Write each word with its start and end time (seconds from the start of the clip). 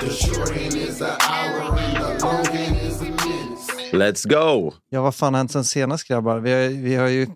The 0.00 0.10
short 0.10 0.50
end 0.50 0.74
is 0.74 1.02
an 1.02 1.16
hour 1.20 1.78
and 1.78 1.96
the 1.96 2.26
long 2.26 2.46
end 2.56 2.76
is 2.82 3.00
a 3.00 3.04
minute. 3.04 3.92
Let's 3.92 4.28
go! 4.28 4.72
Ja, 4.90 5.02
vad 5.02 5.14
fan 5.14 5.34
har 5.34 5.38
hänt 5.38 5.52
sen 5.52 5.64
senast 5.64 6.08
grabbar? 6.08 6.38
Vi 6.38 6.52
har, 6.52 6.68
vi 6.68 6.94
har 6.94 7.08
ju... 7.08 7.26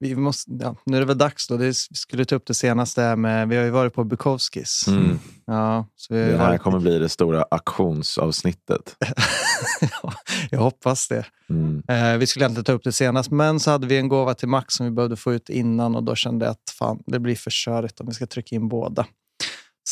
Vi 0.00 0.16
måste, 0.16 0.50
ja, 0.60 0.76
nu 0.86 0.96
är 0.96 1.00
det 1.00 1.06
väl 1.06 1.18
dags 1.18 1.48
då. 1.48 1.56
Det, 1.56 1.64
vi 1.64 1.74
skulle 1.74 2.24
ta 2.24 2.34
upp 2.34 2.46
det 2.46 2.54
senaste 2.54 3.02
här 3.02 3.16
med... 3.16 3.48
Vi 3.48 3.56
har 3.56 3.64
ju 3.64 3.70
varit 3.70 3.94
på 3.94 4.04
Bukowskis. 4.04 4.84
Mm. 4.88 5.18
Ja, 5.46 5.86
så 5.96 6.14
Det 6.14 6.20
här 6.20 6.48
varit, 6.48 6.60
kommer 6.60 6.78
bli 6.78 6.98
det 6.98 7.08
stora 7.08 7.44
auktionsavsnittet. 7.50 8.96
ja, 9.80 10.12
jag 10.50 10.60
hoppas 10.60 11.08
det. 11.08 11.26
Mm. 11.50 11.82
Eh, 11.88 12.18
vi 12.18 12.26
skulle 12.26 12.46
inte 12.46 12.62
ta 12.62 12.72
upp 12.72 12.84
det 12.84 12.92
senast, 12.92 13.30
men 13.30 13.60
så 13.60 13.70
hade 13.70 13.86
vi 13.86 13.96
en 13.98 14.08
gåva 14.08 14.34
till 14.34 14.48
Max 14.48 14.74
som 14.74 14.86
vi 14.86 14.92
behövde 14.92 15.16
få 15.16 15.32
ut 15.32 15.48
innan 15.48 15.96
och 15.96 16.04
då 16.04 16.14
kände 16.14 16.44
jag 16.44 16.52
att 16.52 16.74
fan, 16.78 17.02
det 17.06 17.18
blir 17.18 17.36
för 17.36 17.50
körigt 17.50 18.00
om 18.00 18.06
vi 18.06 18.14
ska 18.14 18.26
trycka 18.26 18.56
in 18.56 18.68
båda. 18.68 19.06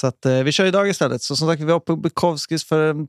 Så 0.01 0.07
att, 0.07 0.27
eh, 0.27 0.43
vi 0.43 0.53
kör 0.53 0.65
idag 0.65 0.89
istället. 0.89 1.23
Så 1.23 1.37
som 1.37 1.49
sagt, 1.49 1.63
vi 1.63 1.65
var 1.65 1.81
på 1.81 1.97
Bukowskis 1.97 2.65
för 2.65 2.89
eh, 2.89 3.05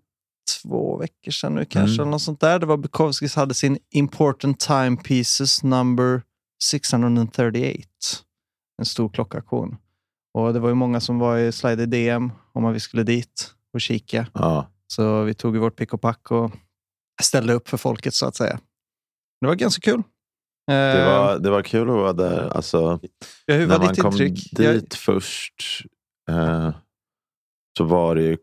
två 0.61 0.97
veckor 0.97 1.31
sedan 1.31 1.55
nu 1.55 1.65
kanske. 1.65 1.93
Mm. 1.93 2.01
Eller 2.01 2.11
något 2.11 2.21
sånt 2.21 2.39
där. 2.39 2.59
Det 2.59 2.65
var 2.65 2.77
Bukowskis 2.77 3.35
hade 3.35 3.53
sin 3.53 3.77
Important 3.89 4.59
Time 4.59 4.97
Pieces 4.97 5.63
number 5.63 6.21
638. 6.63 7.87
En 8.79 8.85
stor 8.85 9.09
klockaktion. 9.09 9.77
Och 10.33 10.53
det 10.53 10.59
var 10.59 10.69
ju 10.69 10.75
många 10.75 10.99
som 10.99 11.19
var 11.19 11.37
i 11.37 11.51
Slider 11.51 11.85
DM 11.85 12.31
om 12.53 12.65
att 12.65 12.75
vi 12.75 12.79
skulle 12.79 13.03
dit 13.03 13.53
och 13.73 13.81
kika. 13.81 14.27
Ja. 14.33 14.67
Så 14.87 15.23
vi 15.23 15.33
tog 15.33 15.57
vårt 15.57 15.75
pick 15.75 15.93
och 15.93 16.01
pack 16.01 16.31
och 16.31 16.51
ställde 17.21 17.53
upp 17.53 17.69
för 17.69 17.77
folket 17.77 18.13
så 18.13 18.25
att 18.25 18.35
säga. 18.35 18.59
Det 19.41 19.47
var 19.47 19.55
ganska 19.55 19.91
kul. 19.91 20.03
Det, 20.67 21.05
var, 21.05 21.39
det 21.39 21.49
var 21.49 21.61
kul 21.61 21.89
att 21.89 21.95
vara 21.95 22.13
där. 22.13 22.49
Alltså, 22.49 22.99
när 23.47 23.67
man 23.67 23.95
kom 23.95 24.11
intryck? 24.11 24.51
dit 24.51 24.59
Jag, 24.65 24.93
först 24.93 25.85
eh, 26.29 26.71
så 27.77 27.83
var 27.83 28.15
det 28.15 28.21
ju 28.21 28.37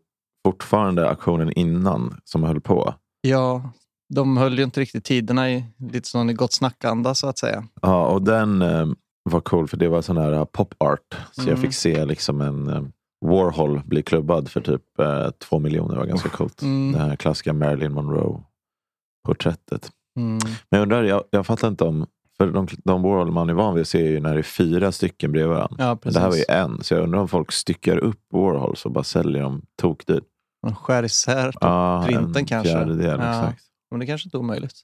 fortfarande 0.46 1.08
aktionen 1.08 1.52
innan 1.52 2.20
som 2.24 2.42
höll 2.44 2.60
på. 2.60 2.94
ja, 3.20 3.70
de 4.14 4.36
höll 4.36 4.58
ju 4.58 4.64
inte 4.64 4.80
riktigt 4.80 5.04
tiderna 5.04 5.50
i 5.50 5.64
lite 5.78 6.08
sån 6.08 6.30
i 6.30 6.32
gott 6.32 6.52
snackanda 6.52 7.14
så 7.14 7.28
att 7.28 7.38
säga. 7.38 7.64
Ja, 7.82 8.06
och 8.06 8.22
den 8.22 8.62
eh, 8.62 8.86
var 9.30 9.40
cool 9.40 9.68
för 9.68 9.76
det 9.76 9.88
var 9.88 10.02
sån 10.02 10.16
här 10.16 10.32
uh, 10.32 10.44
pop 10.44 10.74
art. 10.78 11.14
Så 11.32 11.40
jag 11.40 11.48
Mm. 11.48 11.60
fick 11.62 11.74
se 11.74 12.04
liksom 12.04 12.40
en 12.40 12.68
eh, 12.68 12.82
Warhol 13.26 13.80
bli 13.84 14.02
klubbad 14.02 14.48
för 14.50 14.60
typ 14.60 14.98
eh, 15.00 15.30
två 15.30 15.58
miljoner. 15.58 15.94
Det 15.94 16.00
var 16.00 16.06
ganska 16.06 16.28
coolt. 16.28 16.62
Mm. 16.62 16.92
Det 16.92 16.98
här 16.98 17.16
klassiska 17.16 17.52
Marilyn 17.52 17.92
Monroe-porträttet. 17.92 19.90
Mm. 20.16 20.38
Men 20.70 20.78
jag 20.78 20.82
undrar, 20.82 21.02
jag, 21.04 21.24
jag 21.30 21.46
fattar 21.46 21.68
inte 21.68 21.84
om... 21.84 22.06
För 22.38 22.46
de, 22.46 22.66
de 22.84 23.02
Warhol 23.02 23.30
man 23.32 23.50
är 23.50 23.54
van 23.54 23.74
vid 23.74 23.82
att 23.82 23.88
se 23.88 24.06
är 24.06 24.10
ju 24.10 24.20
när 24.20 24.34
det 24.34 24.40
är 24.40 24.42
fyra 24.42 24.92
stycken 24.92 25.32
bredvid 25.32 25.50
varandra. 25.56 25.76
Ja, 25.84 25.98
Men 26.04 26.12
det 26.12 26.20
här 26.20 26.28
var 26.28 26.36
ju 26.36 26.44
en. 26.48 26.84
Så 26.84 26.94
jag 26.94 27.02
undrar 27.02 27.20
om 27.20 27.28
folk 27.28 27.52
styckar 27.52 27.96
upp 27.96 28.20
Warhols 28.32 28.84
och 28.86 28.92
bara 28.92 29.04
säljer 29.04 29.42
dem 29.42 29.62
tokdyrt. 29.82 30.24
De 30.62 30.74
skär 30.74 31.02
isär 31.02 31.52
på 31.52 31.58
Ja, 31.60 32.02
printen 32.06 32.36
en 32.36 32.46
kanske. 32.46 32.72
fjärdedel, 32.72 33.20
ja. 33.20 33.40
exakt. 33.40 33.62
Men 33.90 34.00
det 34.00 34.06
kanske 34.06 34.26
inte 34.26 34.36
är 34.36 34.38
omöjligt. 34.38 34.74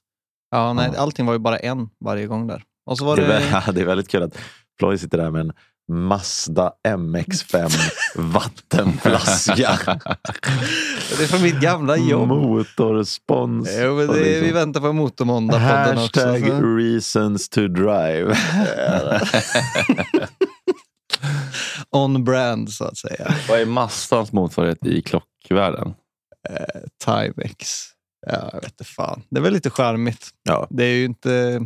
Ja, 0.51 0.73
nej, 0.73 0.89
Ja. 0.93 0.99
Allting 1.01 1.25
var 1.25 1.33
ju 1.33 1.39
bara 1.39 1.57
en 1.57 1.89
varje 2.05 2.27
gång 2.27 2.47
där. 2.47 2.63
Och 2.85 2.97
så 2.97 3.05
var 3.05 3.15
Det 3.15 3.27
det... 3.27 3.33
är, 3.33 3.71
det 3.73 3.81
är 3.81 3.85
väldigt 3.85 4.07
kul 4.09 4.23
att 4.23 4.37
Floyd 4.79 4.99
sitter 4.99 5.17
där 5.17 5.31
med 5.31 5.41
en 5.41 5.53
Mazda 5.93 6.71
MX5 6.87 7.71
vattenflaska. 8.15 9.79
det 11.17 11.23
är 11.23 11.27
från 11.27 11.41
mitt 11.41 11.59
gamla 11.61 11.97
jobb. 11.97 12.27
Motorspons. 12.27 13.69
Jo, 13.81 13.95
men 13.95 14.07
det, 14.07 14.13
liksom- 14.13 14.45
Vi 14.45 14.51
väntar 14.51 14.81
på 14.81 14.93
Motormåndag-podden 14.93 16.05
också. 16.05 16.19
Hashtag 16.19 16.47
så- 16.47 16.75
reasons 16.75 17.49
to 17.49 17.67
drive. 17.67 18.35
On 21.89 22.23
brand 22.23 22.69
så 22.73 22.85
att 22.85 22.97
säga. 22.97 23.33
Vad 23.49 23.59
är 23.61 23.65
Mazdans 23.65 24.31
motsvarighet 24.31 24.85
i 24.85 25.01
klockvärlden? 25.01 25.93
Eh, 26.49 26.81
Timex. 27.05 27.69
Ja, 28.27 28.49
jag 28.53 28.61
vet 28.61 28.71
inte 28.71 28.83
fan. 28.83 29.21
Det 29.29 29.39
är 29.39 29.41
väl 29.41 29.53
lite 29.53 29.69
charmigt. 29.69 30.29
Ja. 30.43 30.67
Det 30.69 30.83
är 30.85 30.93
ju 30.95 31.05
inte... 31.05 31.61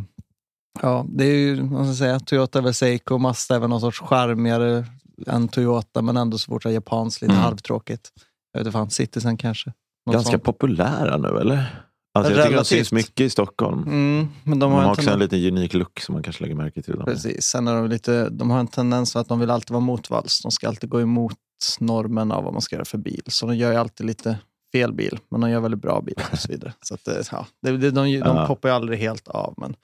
Ja, 0.82 1.06
det 1.08 1.24
är 1.24 1.34
ju, 1.36 1.62
vad 1.62 1.86
ska 1.86 1.94
säga, 1.94 2.20
Toyota 2.20 2.60
väl 2.60 2.74
Seiko 2.74 3.14
och 3.14 3.20
Mazda 3.20 3.54
är 3.56 3.58
väl 3.60 3.70
någon 3.70 3.80
sorts 3.80 4.00
charmigare 4.00 4.86
än 5.26 5.48
Toyota, 5.48 6.02
men 6.02 6.16
ändå 6.16 6.38
så 6.38 6.46
fort 6.46 6.62
det 6.62 6.68
är 6.68 6.72
japanskt, 6.72 7.22
lite 7.22 7.32
Mm. 7.32 7.44
halvtråkigt. 7.44 8.10
Jag 8.52 8.60
vet 8.60 8.66
inte 8.66 8.72
fan, 8.78 8.90
Citizen 8.90 9.36
kanske. 9.36 9.72
Något 10.06 10.14
Ganska 10.14 10.30
sånt. 10.30 10.42
populära 10.44 11.16
nu 11.16 11.28
eller? 11.28 11.84
Alltså, 12.14 12.32
jag 12.32 12.36
tycker 12.38 12.48
de 12.48 12.50
Relativt. 12.54 12.66
syns 12.66 12.92
mycket 12.92 13.20
i 13.20 13.30
Stockholm. 13.30 13.82
Mm, 13.82 14.28
men 14.44 14.58
de 14.58 14.58
De 14.58 14.72
har, 14.72 14.78
har 14.78 14.84
en 14.84 14.90
också 14.90 15.02
en 15.02 15.06
tendens, 15.06 15.32
liten 15.32 15.56
unik 15.58 15.74
look 15.74 16.00
som 16.00 16.12
man 16.12 16.22
kanske 16.22 16.42
lägger 16.44 16.54
märke 16.56 16.82
till. 16.82 16.94
Dem. 16.94 17.04
precis. 17.04 17.44
Sen 17.44 17.68
är 17.68 17.74
de, 17.74 17.88
lite, 17.88 18.28
de 18.28 18.50
har 18.50 18.60
en 18.60 18.66
tendens 18.66 19.16
att 19.16 19.28
de 19.28 19.40
vill 19.40 19.50
alltid 19.50 19.70
vara 19.70 19.80
motvalls. 19.80 20.40
De 20.42 20.50
ska 20.50 20.68
alltid 20.68 20.90
gå 20.90 21.00
emot 21.00 21.36
normen 21.80 22.32
av 22.32 22.44
vad 22.44 22.52
man 22.52 22.62
ska 22.62 22.76
göra 22.76 22.84
för 22.84 22.98
bil. 22.98 23.22
Så 23.26 23.46
de 23.46 23.56
gör 23.56 23.72
ju 23.72 23.78
alltid 23.78 24.06
lite 24.06 24.38
fel 24.72 24.92
bil, 24.92 25.18
men 25.30 25.40
de 25.40 25.50
gör 25.50 25.60
väldigt 25.60 25.80
bra 25.82 26.00
bil 26.00 26.14
och 26.32 26.38
så 26.38 26.48
vidare. 26.48 26.72
Så 26.82 26.94
att, 26.94 27.04
det- 27.04 27.28
ja, 27.32 27.46
det, 27.62 27.76
de, 27.76 27.90
de 27.90 28.12
Ja. 28.12 28.46
poppar 28.46 28.68
ju 28.68 28.74
aldrig 28.74 28.98
helt 28.98 29.28
av. 29.28 29.54
Men, 29.56 29.74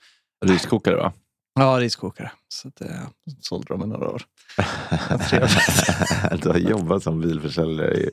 Riskokare 0.47 0.95
va? 0.95 1.13
ja, 1.59 1.79
riskokare. 1.79 2.31
Så 2.47 2.67
att, 2.67 2.75
det 2.75 2.99
sålde 3.41 3.65
de 3.73 3.83
i 3.83 3.87
några 3.87 4.09
år. 4.09 4.21
Du 6.41 6.49
har 6.49 6.57
jobbat 6.57 7.03
som 7.03 7.21
bilförsäljare. 7.21 8.09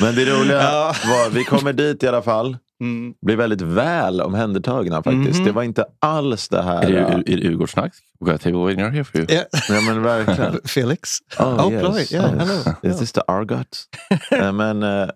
Men 0.00 0.14
det 0.14 0.24
roliga 0.24 0.62
Ja. 0.62 0.94
var, 1.06 1.30
vi 1.30 1.44
kommer 1.44 1.72
dit 1.72 2.02
i 2.02 2.08
alla 2.08 2.22
fall. 2.22 2.56
Mm. 2.80 3.14
Blir 3.26 3.36
väldigt 3.36 3.60
väl 3.60 4.20
omhändertagna 4.20 5.02
faktiskt. 5.02 5.38
Mhm. 5.38 5.44
Det 5.44 5.52
var 5.52 5.62
inte 5.62 5.84
alls 6.00 6.48
det 6.48 6.62
här. 6.62 6.82
Är 6.82 6.92
det, 6.92 6.98
är 6.98 7.22
det 7.24 7.30
Djurgårdssnack? 7.32 7.92
What 8.20 8.34
I 8.34 8.38
take 8.38 8.56
what 8.56 8.72
you're 8.74 8.90
here 8.90 9.04
for 9.04 9.20
you? 9.20 9.26
Yeah. 9.30 9.44
Ja, 9.68 9.80
men 9.80 10.02
verkligen. 10.02 10.60
Felix? 10.64 11.10
Oh, 11.38 11.66
Oh, 11.66 11.72
yes. 11.72 11.82
Ploy. 11.82 12.06
Yeah, 12.20 12.32
Oh, 12.34 12.38
hello. 12.38 12.74
Is 12.82 12.98
this 12.98 13.12
the 13.12 13.20
Argot? 13.28 13.78
Eh, 14.30 14.52
men 14.52 14.82
eh, 14.82 14.90
eh, 15.02 15.08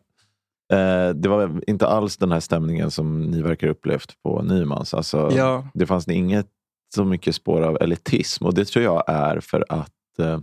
det 1.15 1.29
var 1.29 1.61
inte 1.67 1.87
alls 1.87 2.17
den 2.17 2.33
här 2.33 2.41
stämningen 2.41 2.91
som 2.91 3.23
ni 3.23 3.43
verkar 3.43 3.67
ha 3.67 3.73
upplevt 3.73 4.23
på 4.23 4.43
Nymans. 4.43 4.95
Alltså, 4.95 5.31
Ja. 5.33 5.69
Det 5.75 5.87
fanns 5.87 6.09
inget 6.09 6.47
så 6.95 7.05
mycket 7.05 7.35
spår 7.35 7.63
av 7.63 7.79
elitism 7.81 8.47
och 8.47 8.55
det 8.55 8.65
tror 8.65 8.85
jag 8.85 9.05
är 9.07 9.41
för 9.41 9.65
att 9.69 10.19
eh, 10.19 10.41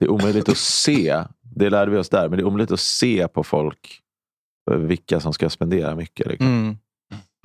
det 0.00 0.04
är 0.04 0.10
omöjligt 0.10 0.48
att 0.48 0.56
se. 0.56 1.24
Det 1.42 1.70
lärde 1.70 1.90
vi 1.90 1.98
oss 1.98 2.08
där, 2.08 2.28
men 2.28 2.38
det 2.38 2.42
är 2.42 2.46
omöjligt 2.46 2.70
att 2.70 2.80
se 2.80 3.28
på 3.28 3.44
folk 3.44 4.00
eh, 4.70 4.76
vilka 4.76 5.20
som 5.20 5.32
ska 5.32 5.50
spendera 5.50 5.94
mycket. 5.94 6.26
Liksom. 6.26 6.46
Mm. 6.46 6.76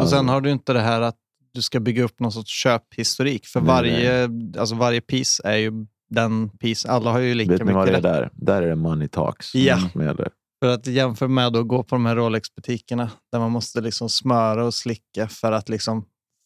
Och 0.02 0.10
sen 0.10 0.30
har 0.30 0.42
du 0.42 0.52
inte 0.52 0.74
det 0.74 0.80
här 0.80 1.02
att 1.02 1.18
du 1.54 1.62
ska 1.62 1.80
bygga 1.80 2.04
upp 2.04 2.20
någon 2.20 2.32
sorts 2.32 2.64
köphistorik. 2.64 3.46
För 3.46 3.62
Nej, 3.62 3.68
varje, 3.68 4.30
alltså 4.58 4.76
varje 4.76 5.02
piece 5.02 5.42
är 5.46 5.58
ju 5.58 5.86
den 6.10 6.50
piece. 6.50 6.90
Alla 6.90 7.12
har 7.12 7.20
ju 7.20 7.34
lika 7.34 7.52
Vet 7.52 7.60
ni 7.60 7.66
mycket 7.66 7.76
vad 7.76 7.88
det 7.88 7.98
är 7.98 8.02
där? 8.02 8.30
Där 8.34 8.62
är 8.62 8.68
det 8.68 8.76
money 8.76 9.08
talks. 9.08 9.56
Ja. 9.56 9.80
gäller. 9.96 10.30
För 10.64 10.74
att 10.74 10.88
jämföra 10.88 11.30
med 11.30 11.58
att 11.58 11.68
gå 11.68 11.84
på 11.84 11.96
de 11.96 12.06
här 12.06 12.16
Rolex-butikerna 12.16 13.10
där 13.32 13.40
man 13.40 13.52
måste 13.52 13.82
liksom 13.82 14.10
smöra 14.10 14.66
och 14.66 14.74
slicka 14.74 15.28
för 15.28 15.52
att 15.52 15.70
liksom 15.70 16.02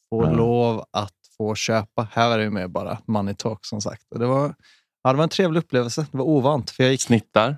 få 0.09 0.23
Ja. 0.23 0.31
lov 0.31 0.85
att 0.91 1.13
få 1.37 1.55
köpa. 1.55 2.07
Här 2.11 2.31
är 2.31 2.37
det 2.37 2.43
ju 2.43 2.49
mer 2.49 2.67
bara 2.67 2.97
money 3.07 3.35
talk 3.35 3.65
som 3.65 3.81
sagt. 3.81 4.03
Och 4.13 4.19
det, 4.19 4.25
var, 4.25 4.55
ja, 5.03 5.11
det 5.11 5.17
var 5.17 5.23
en 5.23 5.29
trevlig 5.29 5.59
upplevelse. 5.59 6.05
Det 6.11 6.17
var 6.17 6.25
ovant. 6.25 6.69
För 6.69 6.83
jag 6.83 6.91
gick 6.91 7.01
Snittar? 7.01 7.57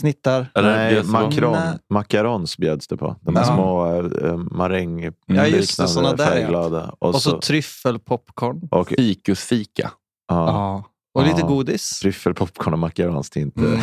snittar. 0.00 0.46
Eller 0.54 0.76
Nej, 0.76 1.02
Nej. 1.42 1.78
macarons 1.88 2.56
bjöds 2.58 2.88
det 2.88 2.96
på. 2.96 3.16
De 3.20 3.34
Ja. 3.36 3.44
små 3.44 3.86
äh, 4.26 4.36
maräng 4.36 5.02
Ja, 5.26 5.46
just 5.46 5.78
det, 5.80 5.88
såna 5.88 6.12
där, 6.14 6.24
ja. 6.24 6.30
färgglada. 6.30 6.94
Och, 6.98 7.08
Och 7.08 7.22
så 7.22 7.30
så, 7.30 7.40
tryffelpopcorn. 7.40 8.68
och, 8.70 8.88
Fikusfika. 8.88 9.90
ja, 10.28 10.46
Ja. 10.46 10.84
Och 11.14 11.26
lite 11.26 11.42
godis. 11.42 11.98
Tryffel, 12.00 12.34
popcorn 12.34 12.72
och 12.72 12.78
macarons 12.78 13.30
till 13.30 13.42
inte, 13.42 13.60
Mm. 13.60 13.80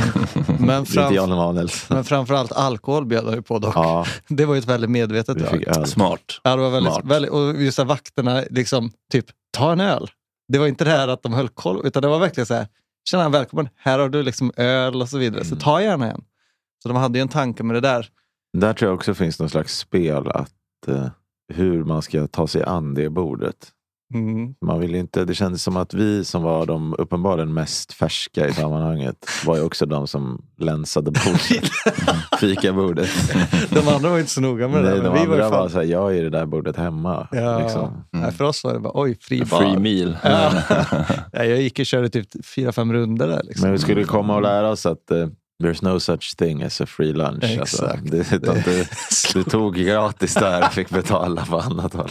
Men, 0.59 0.69
är 0.69 1.03
inte 1.03 1.15
Jan 1.15 1.69
men 1.89 2.03
framförallt 2.03 2.51
alkohol 2.51 3.05
bjöd 3.05 3.35
ju 3.35 3.41
på 3.41 3.59
dock. 3.59 3.75
Ja, 3.75 4.05
Det 4.27 4.45
var 4.45 4.55
ju 4.55 4.59
ett 4.59 4.67
väldigt 4.67 4.89
medvetet 4.89 5.37
drag. 5.37 5.87
Smart. 5.87 6.39
Ja, 6.43 6.55
det 6.55 6.61
var 6.61 6.69
väldigt, 6.69 6.93
Smart. 6.93 7.05
väldigt, 7.05 7.31
och 7.31 7.61
just 7.61 7.79
att 7.79 7.87
vakterna 7.87 8.43
liksom, 8.49 8.91
typ, 9.11 9.25
ta 9.57 9.71
en 9.71 9.79
öl. 9.79 10.07
Det 10.47 10.59
var 10.59 10.67
inte 10.67 10.83
det 10.83 10.91
här 10.91 11.07
att 11.07 11.23
de 11.23 11.33
höll 11.33 11.49
koll, 11.49 11.81
utan 11.87 12.01
det 12.01 12.07
var 12.07 12.19
verkligen 12.19 12.45
så 12.45 12.53
här, 12.53 12.67
tjena 13.09 13.29
välkommen, 13.29 13.69
här 13.75 13.99
har 13.99 14.09
du 14.09 14.23
liksom 14.23 14.51
öl 14.57 15.01
och 15.01 15.09
så 15.09 15.17
vidare, 15.17 15.43
så 15.43 15.47
Mm. 15.51 15.59
ta 15.59 15.81
gärna 15.81 16.11
en. 16.11 16.21
Så 16.83 16.89
de 16.89 16.97
hade 16.97 17.17
ju 17.17 17.21
en 17.21 17.27
tanke 17.27 17.63
med 17.63 17.75
det 17.75 17.79
där. 17.81 18.07
Där 18.57 18.73
tror 18.73 18.89
jag 18.91 18.95
också 18.95 19.13
finns 19.13 19.39
någon 19.39 19.49
slags 19.49 19.77
spel 19.77 20.27
att 20.27 20.51
eh, 20.87 21.07
hur 21.53 21.83
man 21.83 22.01
ska 22.01 22.27
ta 22.27 22.47
sig 22.47 22.63
an 22.63 22.93
det 22.93 23.09
bordet. 23.09 23.55
Mm. 24.13 24.53
Man 24.61 24.79
vill 24.79 24.95
inte, 24.95 25.25
det 25.25 25.35
kändes 25.35 25.63
som 25.63 25.77
att 25.77 25.93
vi 25.93 26.25
som 26.25 26.43
var 26.43 26.65
de 26.65 26.95
uppenbarligen 26.97 27.53
mest 27.53 27.93
färska 27.93 28.47
i 28.47 28.53
sammanhanget 28.53 29.15
var 29.45 29.55
ju 29.55 29.63
också 29.63 29.85
de 29.85 30.07
som 30.07 30.41
länsade 30.57 31.11
bordet. 31.11 31.71
Fikabordet. 32.39 33.09
De 33.69 33.87
andra 33.87 34.09
var 34.09 34.15
ju 34.15 34.21
inte 34.21 34.33
så 34.33 34.41
noga 34.41 34.67
med 34.67 34.83
det 34.83 34.89
Nej, 34.89 34.99
där, 34.99 35.03
de 35.03 35.13
vi 35.13 35.25
var 35.25 35.35
andra 35.35 35.49
fan... 35.49 35.59
var 35.59 35.69
såhär, 35.69 35.85
jag 35.85 36.15
är 36.15 36.19
i 36.19 36.21
det 36.21 36.29
där 36.29 36.45
bordet 36.45 36.77
hemma. 36.77 37.27
Ja. 37.31 37.59
Liksom. 37.59 38.03
Nej, 38.11 38.31
för 38.31 38.43
oss 38.43 38.63
var 38.63 38.73
det 38.73 38.79
bara, 38.79 39.01
oj, 39.01 39.17
fri 39.21 39.45
bar. 39.45 39.59
Free 39.59 39.79
meal. 39.79 40.17
Ja. 40.23 40.51
Ja, 41.31 41.43
jag 41.43 41.61
gick 41.61 41.79
och 41.79 41.85
körde 41.85 42.09
typ 42.09 42.45
fyra, 42.45 42.71
fem 42.71 42.93
runder 42.93 43.27
där. 43.27 43.43
Liksom. 43.43 43.63
Men 43.63 43.71
vi 43.71 43.79
skulle 43.79 44.03
komma 44.03 44.35
och 44.35 44.41
lära 44.41 44.69
oss 44.69 44.85
att 44.85 45.11
eh, 45.11 45.27
there's 45.63 45.83
no 45.83 45.99
such 45.99 46.37
thing 46.37 46.63
as 46.63 46.81
a 46.81 46.85
free 46.85 47.13
lunch. 47.13 47.57
Alltså, 47.59 47.85
Exakt. 47.85 48.11
det, 48.11 48.35
utan 48.35 48.55
det, 48.55 48.89
du 49.33 49.43
tog 49.49 49.75
gratis 49.75 50.33
där 50.33 50.65
och 50.65 50.73
fick 50.73 50.89
betala 50.89 51.45
på 51.45 51.59
annat 51.59 51.93
håll. 51.93 52.09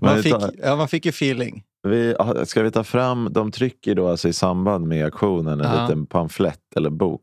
Man, 0.00 0.22
fick, 0.22 0.34
ja, 0.62 0.76
man 0.76 0.88
fick 0.88 1.04
ju 1.06 1.10
feeling. 1.10 1.62
Vi, 1.88 2.14
ska 2.44 2.62
vi 2.62 2.70
ta 2.70 2.84
fram, 2.84 3.28
de 3.30 3.50
trycker 3.50 3.94
då 3.94 4.08
alltså 4.08 4.28
i 4.28 4.32
samband 4.32 4.86
med 4.86 5.04
auktionen 5.04 5.60
en 5.60 5.72
Ja. 5.72 5.82
liten 5.82 6.06
pamflett 6.06 6.76
eller 6.76 6.90
bok 6.90 7.20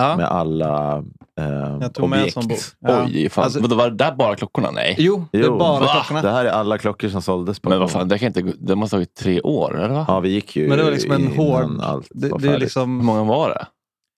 Ja. 0.00 0.16
med 0.16 0.26
alla 0.26 0.96
eh, 1.40 1.78
Jag 1.80 1.94
tog 1.94 2.08
med 2.08 2.16
en 2.18 2.22
objekt. 2.22 2.34
sån 2.34 2.48
bok. 2.48 2.58
Ja. 2.80 3.04
Oj, 3.06 3.28
fan. 3.28 3.44
Alltså- 3.44 3.60
var 3.76 3.90
det 3.90 3.96
där 3.96 4.12
bara 4.14 4.36
klockorna? 4.36 4.70
Nej. 4.70 4.94
Jo, 4.98 5.24
det 5.32 5.38
är 5.38 5.50
bara 5.50 5.80
va? 5.80 5.86
klockorna. 5.92 6.22
Det 6.22 6.30
här 6.30 6.44
är 6.44 6.50
alla 6.50 6.78
klockor 6.78 7.08
som 7.08 7.22
såldes 7.22 7.60
på 7.60 7.68
Men 7.68 7.80
vad 7.80 7.90
fan, 7.90 8.08
det, 8.08 8.18
kan 8.18 8.26
inte, 8.26 8.52
det 8.58 8.74
måste 8.76 8.96
ha 8.96 8.98
tagit 8.98 9.14
tre 9.14 9.40
år, 9.40 9.76
eller? 9.78 9.94
Va? 9.94 10.04
Ja, 10.08 10.20
vi 10.20 10.28
gick 10.28 10.56
ju 10.56 10.68
Men 10.68 10.78
det 10.78 10.84
var 10.84 10.90
liksom 10.90 11.12
en 11.12 11.26
hård... 11.26 11.70
Det, 11.70 12.00
det 12.10 12.26
är 12.26 12.30
färdigt. 12.30 12.50
Hur 12.52 12.58
liksom... 12.58 13.06
många 13.06 13.24
var 13.24 13.48
det? 13.48 13.66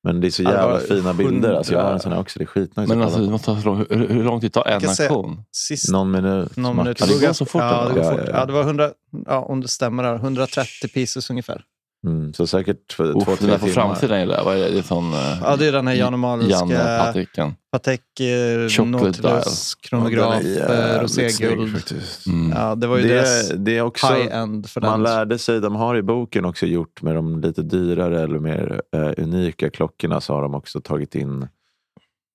Men 0.02 0.20
det 0.20 0.26
är 0.26 0.30
så 0.30 0.42
jävla 0.42 0.66
var 0.66 0.78
fina 0.78 1.14
bilder. 1.14 1.52
Alltså, 1.52 1.72
jag 1.72 1.82
har 1.82 1.92
en 1.92 2.00
sån 2.00 2.12
här 2.12 2.20
också. 2.20 2.38
Det 2.38 2.44
är 2.44 2.46
skitnice 2.46 2.88
Men 2.88 3.02
alltså, 3.02 3.20
måste 3.20 3.50
hur, 3.52 4.08
hur 4.08 4.24
lång 4.24 4.40
tid 4.40 4.52
tar 4.52 4.64
en 4.64 4.88
auktion? 4.88 5.42
Sist, 5.52 5.92
Någon 5.92 6.10
minut. 6.10 6.56
någon 6.56 6.76
minut. 6.76 7.00
Ja, 7.00 7.06
det 7.06 7.26
går 7.26 7.32
så 7.32 7.44
fort 7.44 7.62
Ja, 7.62 7.88
det, 7.88 7.94
går 7.94 8.10
fort. 8.10 8.20
ja, 8.20 8.32
ja. 8.32 8.38
ja, 8.38 8.46
det 8.46 8.52
var 8.52 8.62
100, 8.62 8.90
ja, 9.26 9.38
om 9.38 9.60
det 9.60 9.68
stämmer, 9.68 10.02
där, 10.02 10.14
130 10.14 10.88
pieces 10.88 11.30
ungefär. 11.30 11.64
Mm, 12.06 12.32
så 12.34 12.46
säkert 12.46 12.92
för 12.92 13.04
Uff, 13.16 13.24
två, 13.24 13.30
den 13.30 13.36
tre 13.38 13.58
timmar. 13.58 13.72
framsidan 13.72 14.20
gillar 14.20 14.36
jag. 14.36 14.44
Vad 14.44 14.56
är 14.56 14.60
det? 14.60 14.70
det 14.70 14.78
är 14.78 14.82
sån, 14.82 15.12
eh, 15.12 15.38
Ja, 15.42 15.56
det 15.56 15.66
är 15.66 15.72
den 15.72 15.86
här 15.86 15.94
Jan 15.94 16.14
Emanuelska 16.14 16.58
Janne 16.74 16.98
Patricken. 16.98 17.54
Patek 17.72 18.00
eh, 18.20 18.84
Nautilus 18.86 19.74
kronograf, 19.74 20.42
Ja, 20.44 20.68
den 20.68 20.78
är 20.78 20.96
eh, 20.96 21.02
roséguld. 21.02 21.82
Mm. 22.26 22.52
Ja, 22.56 22.74
det 22.74 22.86
var 22.86 22.96
ju 22.98 23.08
deras 23.08 23.48
Det, 23.48 23.56
det 23.56 23.76
är 23.78 23.82
också, 23.82 24.06
high-end 24.06 24.66
för 24.70 24.80
den. 24.80 24.90
man 24.90 25.02
lärde 25.02 25.38
sig, 25.38 25.60
de 25.60 25.76
har 25.76 25.96
i 25.96 26.02
boken 26.02 26.44
också 26.44 26.66
gjort 26.66 27.02
med 27.02 27.14
de 27.14 27.40
lite 27.40 27.62
dyrare 27.62 28.22
eller 28.22 28.38
mer 28.38 28.82
eh, 28.96 29.12
unika 29.24 29.70
klockorna 29.70 30.20
så 30.20 30.34
har 30.34 30.42
de 30.42 30.54
också 30.54 30.80
tagit 30.80 31.14
in 31.14 31.48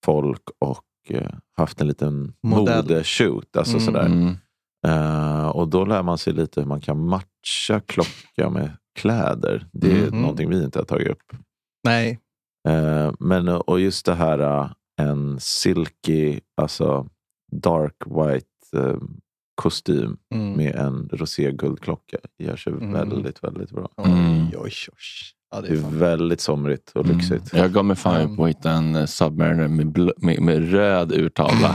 folk 0.06 0.42
och 0.60 0.84
eh, 1.10 1.30
haft 1.58 1.82
en 1.82 1.88
liten 1.88 2.34
Modell. 2.44 2.76
modeshoot. 2.84 3.58
Alltså 3.58 3.78
Mm. 3.78 3.86
sådär. 3.86 4.36
Eh, 4.88 5.48
och 5.48 5.68
då 5.68 5.86
lär 5.86 6.04
man 6.04 6.18
sig 6.18 6.34
lite 6.34 6.60
hur 6.62 6.68
man 6.68 6.82
kan 6.82 7.06
matcha 7.08 7.80
klocka 7.88 8.50
med 8.50 8.72
kläder. 8.96 9.68
Det 9.72 9.92
är 9.92 10.12
Mhm. 10.12 10.22
någonting 10.22 10.50
vi 10.50 10.64
inte 10.64 10.80
har 10.80 10.86
tagit 10.86 11.08
upp. 11.08 11.32
Nej, 11.84 12.20
Eh, 12.68 13.14
men 13.20 13.48
och 13.48 13.80
just 13.80 14.06
det 14.06 14.16
här 14.16 14.40
eh, 14.40 14.72
en 15.02 15.40
silky, 15.40 16.40
alltså 16.58 17.08
dark 17.52 17.96
white 18.06 18.78
eh, 18.78 18.98
kostym 19.56 20.18
mm. 20.34 20.54
med 20.54 20.76
en 20.76 21.10
roséguldklocka 21.14 22.18
gör 22.38 22.56
sig 22.56 22.74
Mm. 22.74 22.92
väldigt, 22.94 23.44
väldigt 23.44 23.72
bra. 23.72 23.90
Mm. 23.98 24.16
oj, 24.48 24.58
oj, 24.58 24.72
oj. 24.92 25.35
Ja, 25.52 25.62
det 25.62 25.68
Det 25.68 25.74
är 25.74 25.78
är 25.78 25.82
fan. 25.82 26.00
väldigt 26.00 26.42
somrigt 26.42 26.92
och 26.96 27.06
Mm. 27.06 27.18
lyxigt. 27.18 27.50
Jag 27.54 27.72
gav 27.74 27.86
mig 27.86 27.96
fan 27.96 28.22
Mm. 28.22 28.36
på 28.36 28.44
att 28.44 28.50
hitta 28.50 28.72
en 28.72 28.96
eh, 28.96 29.06
Submariner 29.06 29.68
med, 29.68 29.86
bl- 29.88 30.12
med, 30.18 30.40
med 30.42 30.72
röd 30.72 31.12
urtavla 31.12 31.74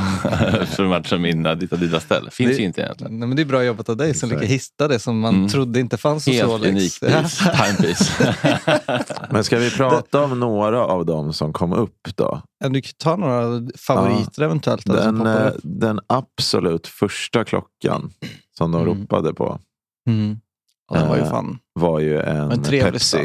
för 0.67 0.82
att 0.84 0.88
matcha 0.90 1.19
min 1.19 1.46
Adidas-ställ. 1.46 2.28
Finns 2.31 2.50
Det- 2.50 2.56
ju 2.56 2.64
inte 2.67 2.81
egentligen. 2.81 3.19
Nej, 3.19 3.28
men 3.28 3.37
det 3.37 3.43
är 3.43 3.46
bra 3.46 3.64
jobbat 3.64 3.88
av 3.88 3.96
dig 3.96 4.14
som 4.14 4.28
lyckas 4.31 4.44
hitta 4.44 4.88
det 4.88 4.99
som 4.99 5.20
man 5.20 5.34
Mm. 5.34 5.49
trodde 5.49 5.81
inte 5.81 5.96
fanns 5.96 6.26
hos 6.26 6.34
Helt 6.34 6.64
unikt 6.67 7.00
piece. 7.06 7.52
timepiece. 7.64 8.12
Men 9.31 9.44
ska 9.44 9.58
vi 9.58 9.70
prata 9.70 10.25
om 10.25 10.40
några 10.40 10.84
av 10.87 11.06
dem 11.06 11.32
som 11.32 11.52
kom 11.52 11.73
upp 11.73 12.08
då? 12.16 12.43
Ja, 12.64 12.69
Du 12.69 12.81
kan 12.82 12.93
ta 12.99 13.16
några 13.16 13.62
favoriter 13.78 14.43
eventuellt. 14.43 14.88
eller 14.88 15.02
som 15.02 15.19
Den, 15.19 15.26
eh, 15.46 15.52
den 15.62 16.00
absolut 16.06 16.87
första 16.87 17.44
klockan 17.44 18.11
som 18.58 18.73
de 18.73 18.82
Mm. 18.82 18.94
ropade 19.00 19.34
på 19.34 19.58
Mm. 20.08 20.40
Ja, 20.93 20.99
den 20.99 21.08
var 21.08 21.16
ju 21.16 21.23
eh, 21.23 21.31
fan 21.31 21.58
var 21.73 22.00
ju 22.00 22.20
en, 22.20 22.50
en 22.52 22.62
Pepsi 22.62 22.99
start. 22.99 23.23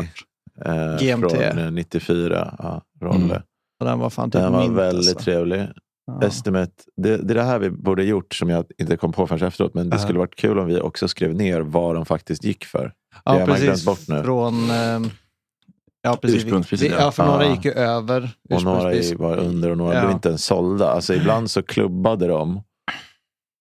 Eh, 0.65 0.97
GMT. 0.99 1.29
från 1.31 1.57
eh, 1.59 1.71
94. 1.71 2.55
Ja, 2.59 2.81
Rolle. 3.01 3.15
Mm. 3.25 3.41
Och 3.79 3.85
den 3.85 3.99
var 3.99 4.09
fan 4.09 4.31
typ 4.31 4.41
Den 4.41 4.51
var 4.53 4.61
mint, 4.61 4.73
väldigt 4.77 5.15
alltså. 5.15 5.23
trevlig. 5.23 5.67
Ja. 6.07 6.27
Estimate, 6.27 6.71
det, 6.97 7.17
det 7.17 7.33
är 7.33 7.35
det 7.35 7.43
här 7.43 7.59
vi 7.59 7.69
borde 7.69 8.03
gjort 8.03 8.33
som 8.33 8.49
jag 8.49 8.65
inte 8.77 8.97
kom 8.97 9.11
på 9.11 9.27
förrän 9.27 9.47
efteråt. 9.47 9.73
Men 9.73 9.89
det 9.89 9.95
Ja. 9.95 10.01
skulle 10.03 10.19
varit 10.19 10.35
kul 10.35 10.59
om 10.59 10.67
vi 10.67 10.79
också 10.81 11.07
skrev 11.07 11.35
ner 11.35 11.61
vad 11.61 11.95
de 11.95 12.05
faktiskt 12.05 12.43
gick 12.43 12.65
för. 12.65 12.83
Det 12.85 12.91
Ja, 13.25 13.31
har 13.31 13.39
man 13.39 13.47
precis. 13.47 13.63
glömt 13.65 13.85
bort 13.85 14.07
nu. 14.07 14.23
Från... 14.23 14.69
ehm, 14.71 15.09
Ja, 16.01 16.17
precis. 16.21 16.43
Ursprungspriset, 16.43 16.91
ja. 16.99 17.11
För 17.11 17.25
några 17.25 17.45
Ja. 17.45 17.51
gick 17.51 17.65
ju 17.65 17.71
över. 17.71 18.29
Och 18.49 18.63
några 18.63 18.83
var 19.17 19.37
under 19.37 19.69
och 19.71 19.77
några 19.77 19.93
Ja. 19.93 19.99
blev 20.01 20.11
inte 20.11 20.29
ens 20.29 20.45
sålda. 20.45 20.89
Alltså 20.89 21.13
ibland 21.13 21.51
så 21.51 21.63
klubbade 21.63 22.27
de 22.27 22.55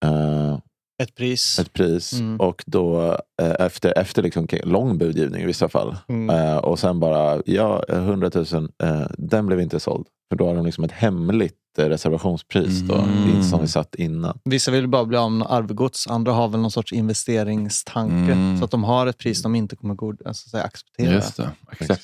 eh, 0.04 0.58
Ett 1.02 1.14
pris. 1.14 1.58
ett 1.58 1.72
pris 1.72 2.12
Mm. 2.12 2.40
och 2.40 2.62
då 2.66 3.12
eh, 3.42 3.54
efter, 3.58 3.98
efter 3.98 4.22
liksom, 4.22 4.46
lång 4.64 4.98
budgivning 4.98 5.42
i 5.42 5.46
vissa 5.46 5.68
fall. 5.68 5.96
Mm. 6.08 6.30
Eh, 6.36 6.56
och 6.56 6.78
sen 6.78 7.00
bara, 7.00 7.42
ja, 7.46 7.84
100 7.88 8.30
000, 8.34 8.68
eh, 8.82 9.02
den 9.18 9.46
blev 9.46 9.60
inte 9.60 9.80
såld. 9.80 10.06
För 10.30 10.36
då 10.38 10.46
har 10.46 10.54
de 10.54 10.64
liksom 10.66 10.84
ett 10.84 10.92
hemligt 10.92 11.54
eh, 11.78 11.84
reservationspris 11.84 12.80
då, 12.80 12.94
Mm. 12.94 13.42
som 13.42 13.60
vi 13.60 13.68
satt 13.68 13.94
innan. 13.94 14.38
Vissa 14.44 14.70
vill 14.70 14.88
bara 14.88 15.04
bli 15.04 15.16
av 15.16 15.32
med 15.32 15.46
arvegods, 15.50 16.06
andra 16.06 16.32
har 16.32 16.48
väl 16.48 16.60
någon 16.60 16.70
sorts 16.70 16.92
investeringstanke. 16.92 18.32
Mm. 18.32 18.58
Så 18.58 18.64
att 18.64 18.70
de 18.70 18.84
har 18.84 19.06
ett 19.06 19.18
pris 19.18 19.42
de 19.42 19.54
inte 19.54 19.76
kommer 19.76 19.94
god, 19.94 20.22
alltså, 20.26 20.48
så 20.48 20.56
att 20.56 20.60
säga, 20.60 20.64
acceptera. 20.64 21.12
Just 21.14 21.36
det. 21.36 21.50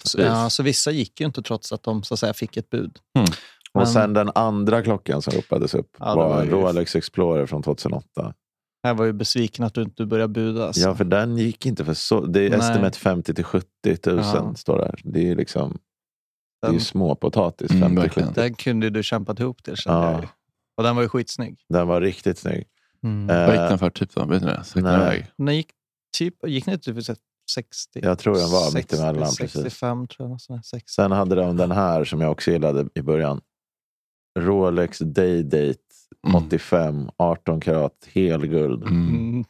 Så, 0.09 0.21
ja, 0.21 0.51
så 0.51 0.63
vissa 0.63 0.91
gick 0.91 1.21
ju 1.21 1.27
inte 1.27 1.43
trots 1.43 1.73
att 1.73 1.83
de 1.83 2.03
så 2.03 2.15
att 2.15 2.21
säga, 2.21 2.33
fick 2.35 2.57
ett 2.57 2.71
bud. 2.71 2.97
Och 3.73 3.81
Men- 3.81 3.87
sen 3.87 4.13
den 4.15 4.31
andra 4.35 4.83
klockan 4.83 5.23
som 5.23 5.33
ropades 5.33 5.75
upp 5.75 5.91
Ja, 5.99 6.15
var, 6.15 6.29
var 6.29 6.43
en 6.43 6.51
Rolex 6.51 6.97
Explorer 6.97 7.47
från 7.47 7.63
2008. 7.63 8.35
Jag 8.83 8.95
var 8.95 9.05
ju 9.05 9.13
besviken 9.13 9.65
att 9.65 9.75
du 9.75 9.83
inte 9.83 10.07
började 10.07 10.33
buda. 10.33 10.67
Alltså. 10.67 10.81
Ja, 10.81 10.95
för 10.95 11.05
den 11.05 11.37
gick 11.37 11.67
inte 11.67 11.85
för 11.85 11.95
så. 11.95 12.21
Det 12.27 12.41
är 12.47 12.51
Nej. 12.51 12.59
estimat 12.59 12.97
50 12.97 13.35
till 13.35 13.45
70 13.45 13.67
000 14.07 14.19
Ja. 14.19 14.55
står 14.55 14.79
där. 14.79 15.01
Det 15.05 15.31
är 15.31 15.35
liksom 15.37 15.79
det 16.63 16.67
är 16.67 16.73
ju 16.73 16.77
den, 16.79 16.85
småpotatis. 16.85 17.71
Mm, 17.71 17.83
50 17.83 18.01
verkligen. 18.03 18.29
70. 18.29 18.41
den 18.41 18.55
kunde 18.55 18.91
du 18.91 19.03
kämpat 19.03 19.41
ihop 19.41 19.63
till 19.63 19.75
Ja. 19.85 20.13
jag. 20.13 20.29
Och 20.77 20.83
den 20.83 20.97
var 20.97 21.03
ju 21.03 21.09
skitsnygg. 21.09 21.61
Den 21.69 21.89
var 21.89 22.01
riktigt 22.01 22.39
snygg. 22.39 22.67
Mm. 23.03 23.31
Eh, 23.31 23.37
Vad 23.47 23.51
gick 23.51 23.69
den 23.71 23.79
för 23.79 23.91
typ 23.91 24.15
då? 24.15 24.25
Vet 24.25 24.43
ni 24.43 24.49
det? 24.49 24.63
Nej. 24.83 25.17
gick 25.17 25.27
den. 25.37 25.47
Den 25.47 25.57
gick, 25.57 25.71
typ, 26.19 26.35
gick 26.49 26.65
till 26.65 26.81
typ 26.81 26.97
60? 27.55 28.01
Jag 28.03 28.19
tror 28.19 28.35
den 28.35 28.51
var 28.51 28.71
60, 28.71 28.77
mittemellan, 28.77 29.23
precis. 29.23 29.53
65 29.53 30.07
tror 30.07 30.25
jag. 30.25 30.31
något 30.31 30.43
sånt 30.43 30.59
där, 30.59 30.63
60. 30.79 30.93
Sen 30.93 31.13
hade 31.13 31.35
de 31.35 31.57
den 31.57 31.71
här 31.71 32.05
som 32.05 32.21
jag 32.21 32.31
också 32.33 32.51
gillade 32.51 32.89
i 32.95 33.03
början. 33.03 33.41
Rolex 34.39 34.99
Day-Date 34.99 35.51
Mm. 35.53 35.75
85, 36.35 37.11
18 37.17 37.61
karat, 37.61 37.93
helguld. 38.15 38.83
Mm. 38.83 39.09
Mm. 39.09 39.45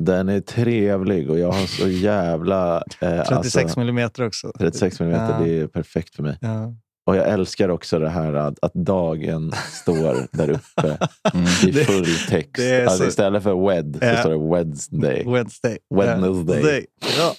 Den 0.00 0.28
är 0.28 0.40
trevlig 0.40 1.30
och 1.30 1.38
jag 1.38 1.52
har 1.52 1.66
så 1.66 1.88
jävla... 1.88 2.76
Eh, 3.00 3.22
36 3.28 3.56
alltså, 3.56 3.80
millimeter 3.80 4.26
också. 4.26 4.52
36 4.58 5.00
mm, 5.00 5.12
Ja. 5.12 5.38
det 5.44 5.60
är 5.60 5.66
perfekt 5.66 6.14
för 6.14 6.22
mig. 6.22 6.38
Ja. 6.40 6.74
Och 7.06 7.16
jag 7.16 7.28
älskar 7.28 7.68
också 7.68 7.98
det 7.98 8.08
här 8.08 8.34
att, 8.34 8.58
att 8.62 8.74
dagen 8.74 9.52
står 9.82 10.36
där 10.36 10.50
uppe 10.50 10.98
Mm. 11.34 11.46
i 11.66 11.70
Det- 11.70 11.84
full 11.84 12.04
text. 12.28 12.54
det 12.56 12.70
är 12.70 12.82
alltså 12.84 12.98
så- 13.02 13.08
istället 13.08 13.42
för 13.42 13.68
wed 13.68 13.96
så 14.00 14.04
Ja. 14.06 14.16
står 14.16 14.30
det 14.30 14.56
Wednesday. 14.56 15.24
Wednesday. 15.34 15.78
Wednesday. 15.94 16.86
Ja. 17.18 17.34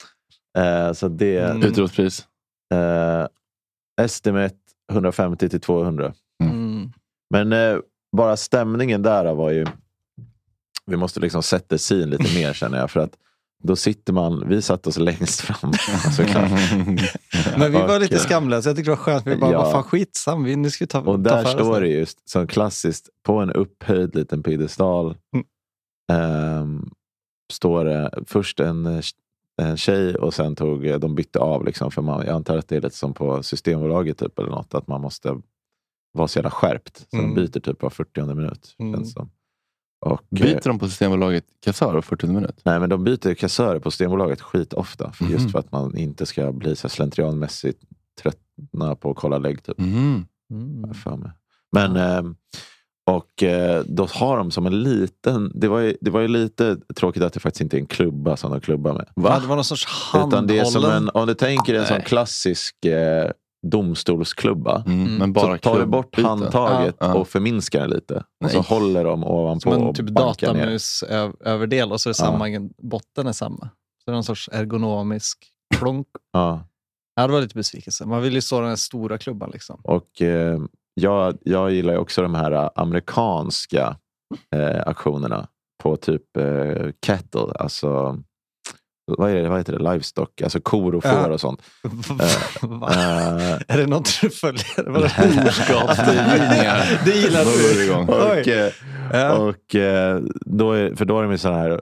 Eh, 0.62 0.94
så 0.94 1.08
det... 1.08 1.38
Mm. 1.40 1.64
Utropspris. 1.64 2.26
Eh, 2.74 3.28
estimate 4.06 4.56
150 4.92 5.50
till 5.50 5.62
200. 5.62 6.14
Mm. 6.44 6.92
Men 7.30 7.54
eh, 7.54 7.78
bara 8.18 8.38
stämningen 8.38 9.02
där 9.02 9.34
var 9.34 9.50
ju... 9.52 9.66
Vi 10.86 10.98
måste 10.98 11.20
liksom 11.20 11.44
sätta 11.44 11.78
scene 11.78 12.06
lite 12.06 12.24
mer 12.40 12.54
känner 12.54 12.78
jag. 12.78 12.92
För 12.92 13.00
att 13.00 13.18
då 13.64 13.76
sitter 13.76 14.14
man... 14.14 14.50
Vi 14.50 14.62
satt 14.62 14.88
oss 14.88 14.98
längst 14.98 15.42
fram 15.42 15.74
såklart. 16.18 16.52
Men 17.58 17.72
vi 17.72 17.78
var 17.78 17.96
Och, 17.96 18.02
lite 18.02 18.20
skamliga, 18.20 18.62
så 18.62 18.70
jag 18.70 18.76
tyckte 18.76 18.92
det 18.92 18.96
var 18.96 19.04
skönt. 19.04 19.28
Vi 19.28 19.36
bara, 19.36 19.52
Ja. 19.52 19.64
vad 19.64 19.72
fan 19.72 19.84
skitsam, 19.84 20.44
vi, 20.44 20.56
nu 20.56 20.70
ska 20.70 20.84
vi 20.84 20.88
ta 20.88 21.00
Och 21.00 21.06
ta 21.06 21.18
där 21.18 21.46
står 21.46 21.82
det 21.82 21.88
just 21.88 22.30
som 22.30 22.48
klassiskt 22.48 23.10
på 23.24 23.38
en 23.40 23.52
upphöjd 23.52 24.16
liten 24.16 24.44
piedestal. 24.44 25.16
Mm. 25.36 25.46
ehm, 26.12 26.90
står 27.54 27.86
det 27.86 28.12
först 28.28 28.60
en, 28.60 29.02
en 29.62 29.78
tjej 29.78 30.16
och 30.16 30.34
sen 30.34 30.56
tog 30.56 31.00
de 31.02 31.16
bytte 31.16 31.40
av. 31.40 31.66
Liksom, 31.66 31.92
för 31.92 32.02
man, 32.02 32.26
jag 32.26 32.36
antar 32.36 32.58
att 32.58 32.68
det 32.68 32.76
är 32.76 32.82
lite 32.82 32.96
som 32.98 33.14
på 33.14 33.44
Systembolaget 33.44 34.18
typ, 34.18 34.40
eller 34.40 34.50
något. 34.50 34.74
Att 34.74 34.88
man 34.88 35.02
måste 35.02 35.38
vara 36.14 36.28
så 36.28 36.38
jävla 36.40 36.52
skärpt. 36.52 37.06
Så 37.12 37.18
Mm. 37.18 37.36
de 37.36 37.42
byter 37.42 37.60
typ 37.60 37.82
var 37.82 37.90
40 37.90 38.36
minut. 38.36 38.76
Mm. 38.80 38.94
Känns 38.94 39.14
som. 39.14 39.30
Och, 40.06 40.12
eh, 40.12 40.42
Byter 40.42 40.62
de 40.68 40.80
på 40.80 40.88
Systembolaget 40.88 41.46
kassör 41.66 41.96
och 41.96 42.06
40 42.06 42.28
minut? 42.28 42.62
Nej, 42.66 42.80
men 42.80 42.90
de 42.90 43.04
byter 43.04 43.34
kassörer 43.34 43.80
på 43.80 43.92
Systembolaget 43.92 44.42
skitofta. 44.42 45.12
För 45.12 45.24
Mhm. 45.24 45.34
Just 45.34 45.52
för 45.52 45.60
att 45.60 45.72
man 45.72 45.98
inte 45.98 46.26
ska 46.26 46.52
bli 46.52 46.76
så 46.76 46.90
slentrianmässigt 46.90 47.80
tröttna 48.22 48.96
på 48.96 49.12
att 49.12 49.18
kolla 49.18 49.38
lägg. 49.38 49.64
Typ, 49.64 49.80
Mm. 49.80 50.26
Mm. 50.52 50.94
för 50.94 51.18
mig. 51.18 51.32
Men, 51.72 51.96
ehm, 51.96 52.36
och 53.06 53.44
eh, 53.44 53.84
då 53.88 54.06
har 54.06 54.38
de 54.38 54.52
som 54.52 54.66
en 54.66 54.84
liten... 54.84 55.52
Det 55.56 55.68
var, 55.68 55.80
ju, 55.80 55.98
det 56.02 56.12
var 56.12 56.20
ju 56.22 56.28
lite 56.28 56.78
tråkigt 56.96 57.24
att 57.24 57.34
det 57.34 57.40
faktiskt 57.40 57.62
inte 57.62 57.78
är 57.78 57.80
en 57.80 57.86
klubba 57.88 58.38
som 58.38 58.52
de 58.52 58.62
klubbar 58.62 58.94
med. 58.94 59.08
Ja, 59.16 59.40
det 59.40 59.48
var 59.48 59.56
någon 59.56 59.64
sorts 59.66 59.86
handhållen... 59.86 60.34
Utan 60.46 60.48
det 60.48 60.60
är 60.60 60.66
som 60.66 60.86
en, 60.86 61.10
om 61.14 61.28
du 61.28 61.34
tänker 61.34 61.74
en 61.74 61.86
sån 61.86 62.02
klassisk 62.02 62.86
eh, 62.86 63.32
domstolsklubba. 63.68 64.84
Mm. 64.86 65.02
Mm. 65.02 65.16
Men 65.16 65.34
bara 65.34 65.54
så 65.56 65.58
tar 65.62 65.80
du 65.80 65.86
bort 65.86 66.20
handtaget 66.22 66.96
Ja. 67.00 67.14
och 67.14 67.28
förminskar 67.28 67.80
den 67.82 67.90
lite. 67.90 68.16
Och 68.16 68.24
Nej. 68.42 68.52
så 68.52 68.60
håller 68.62 69.04
de 69.04 69.24
ovanpå 69.24 69.60
Som 69.60 69.74
en 69.74 69.88
och 69.88 69.96
typ 69.96 70.10
bankar 70.10 70.54
ner. 70.54 70.60
datamus-överdel 70.60 71.92
och 71.92 72.02
så 72.02 72.10
är 72.10 72.12
Ja. 72.12 72.14
samma, 72.14 72.70
botten 72.78 73.28
är 73.28 73.32
samma. 73.32 73.70
Så 73.98 74.04
det 74.06 74.12
är 74.12 74.14
någon 74.14 74.24
sorts 74.24 74.50
ergonomisk 74.52 75.38
klonk. 75.76 76.08
Ja. 76.34 76.64
Ja, 77.16 77.28
det 77.28 77.34
var 77.34 77.42
lite 77.42 77.56
besvikelse. 77.56 78.06
Man 78.06 78.22
vill 78.22 78.34
ju 78.34 78.42
stå 78.42 78.56
i 78.58 78.60
den 78.60 78.70
här 78.70 78.76
stora 78.76 79.18
klubban. 79.18 79.50
Liksom. 79.54 79.80
Och 79.84 80.22
eh, 80.22 80.60
jag, 80.94 81.38
jag 81.42 81.72
gillar 81.72 81.94
ju 81.94 82.00
också 82.00 82.22
de 82.22 82.36
här 82.36 82.52
eh, 82.52 82.70
amerikanska 82.76 83.96
eh, 84.56 84.82
aktionerna 84.88 85.48
på 85.84 85.96
typ 85.98 86.38
eh, 86.38 86.90
cattle, 87.00 87.54
alltså 87.60 88.18
vad, 89.18 89.30
är 89.32 89.36
det, 89.36 89.50
vad 89.50 89.58
heter 89.58 89.74
det? 89.78 89.92
Livestock, 89.92 90.42
alltså 90.42 90.60
kor 90.62 90.96
och 90.96 91.04
får 91.04 91.30
och 91.30 91.42
sånt. 91.42 91.62
Va? 92.62 92.90
Eh, 92.92 93.52
Är 93.68 93.78
det 93.78 93.88
något 93.88 94.22
du 94.22 94.30
följer? 94.30 94.90
Var 94.90 95.02
det. 96.06 96.84
Det 97.06 97.12
gillar 97.18 97.46
det 97.46 97.86
du. 97.86 98.14
och 98.14 98.48
eh, 98.48 98.72
och 99.48 99.76
eh, 99.76 100.20
då 100.46 100.72
är, 100.72 100.96
för 100.96 101.06
då 101.06 101.20
är 101.20 101.24
de 101.24 101.32
ju 101.32 101.38
så 101.38 101.52
här 101.52 101.82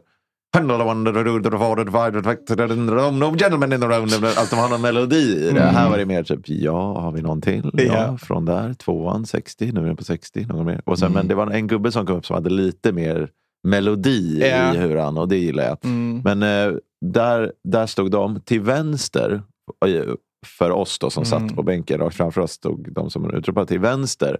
gentlemen 3.38 3.74
in 3.74 3.80
the 3.82 3.86
room. 3.86 4.04
Alltså 4.38 4.56
de 4.56 4.62
har 4.62 4.70
någon 4.70 4.82
melodi 4.82 5.16
i 5.48 5.52
det. 5.54 5.62
Mm. 5.62 5.76
Här 5.76 5.90
var 5.90 5.98
det 5.98 6.06
mer 6.06 6.24
typ, 6.24 6.40
ja, 6.46 7.00
har 7.02 7.12
vi 7.12 7.22
någon 7.22 7.42
till? 7.42 7.70
Ja, 7.74 8.18
från 8.18 8.46
där. 8.46 8.74
Tvåan, 8.74 9.26
60. 9.26 9.72
Nu 9.74 9.80
är 9.82 9.86
den 9.86 9.96
på 9.96 10.04
60. 10.04 10.46
Någon 10.46 10.66
mer. 10.66 10.82
Och 10.86 11.00
sen, 11.00 11.06
Mm. 11.10 11.18
Men 11.18 11.28
det 11.28 11.36
var 11.36 11.48
en 11.48 11.68
gubbe 11.68 11.92
som 11.92 12.06
kom 12.06 12.16
upp 12.18 12.26
som 12.26 12.34
hade 12.34 12.50
lite 12.50 12.92
mer 12.92 13.30
melodi 13.64 14.40
Ja. 14.50 14.74
i 14.74 14.78
hur 14.78 14.96
han, 14.96 15.18
och 15.18 15.28
det 15.28 15.38
gillar 15.38 15.64
jag. 15.64 15.78
Mm. 15.86 16.22
Men 16.24 16.44
eh, 16.44 16.78
där, 17.02 17.54
där 17.64 17.86
stod 17.86 18.12
de 18.12 18.42
till 18.42 18.62
vänster 18.62 19.42
eh, 19.86 20.14
för 20.46 20.72
oss 20.72 21.00
då 21.00 21.10
som 21.10 21.24
Mm. 21.24 21.48
satt 21.50 21.56
på 21.56 21.64
bänken. 21.64 22.02
Och 22.02 22.14
framför 22.14 22.42
oss 22.42 22.52
stod 22.52 22.94
de 22.94 23.10
som 23.10 23.34
utropade 23.34 23.68
till 23.68 23.80
vänster. 23.80 24.38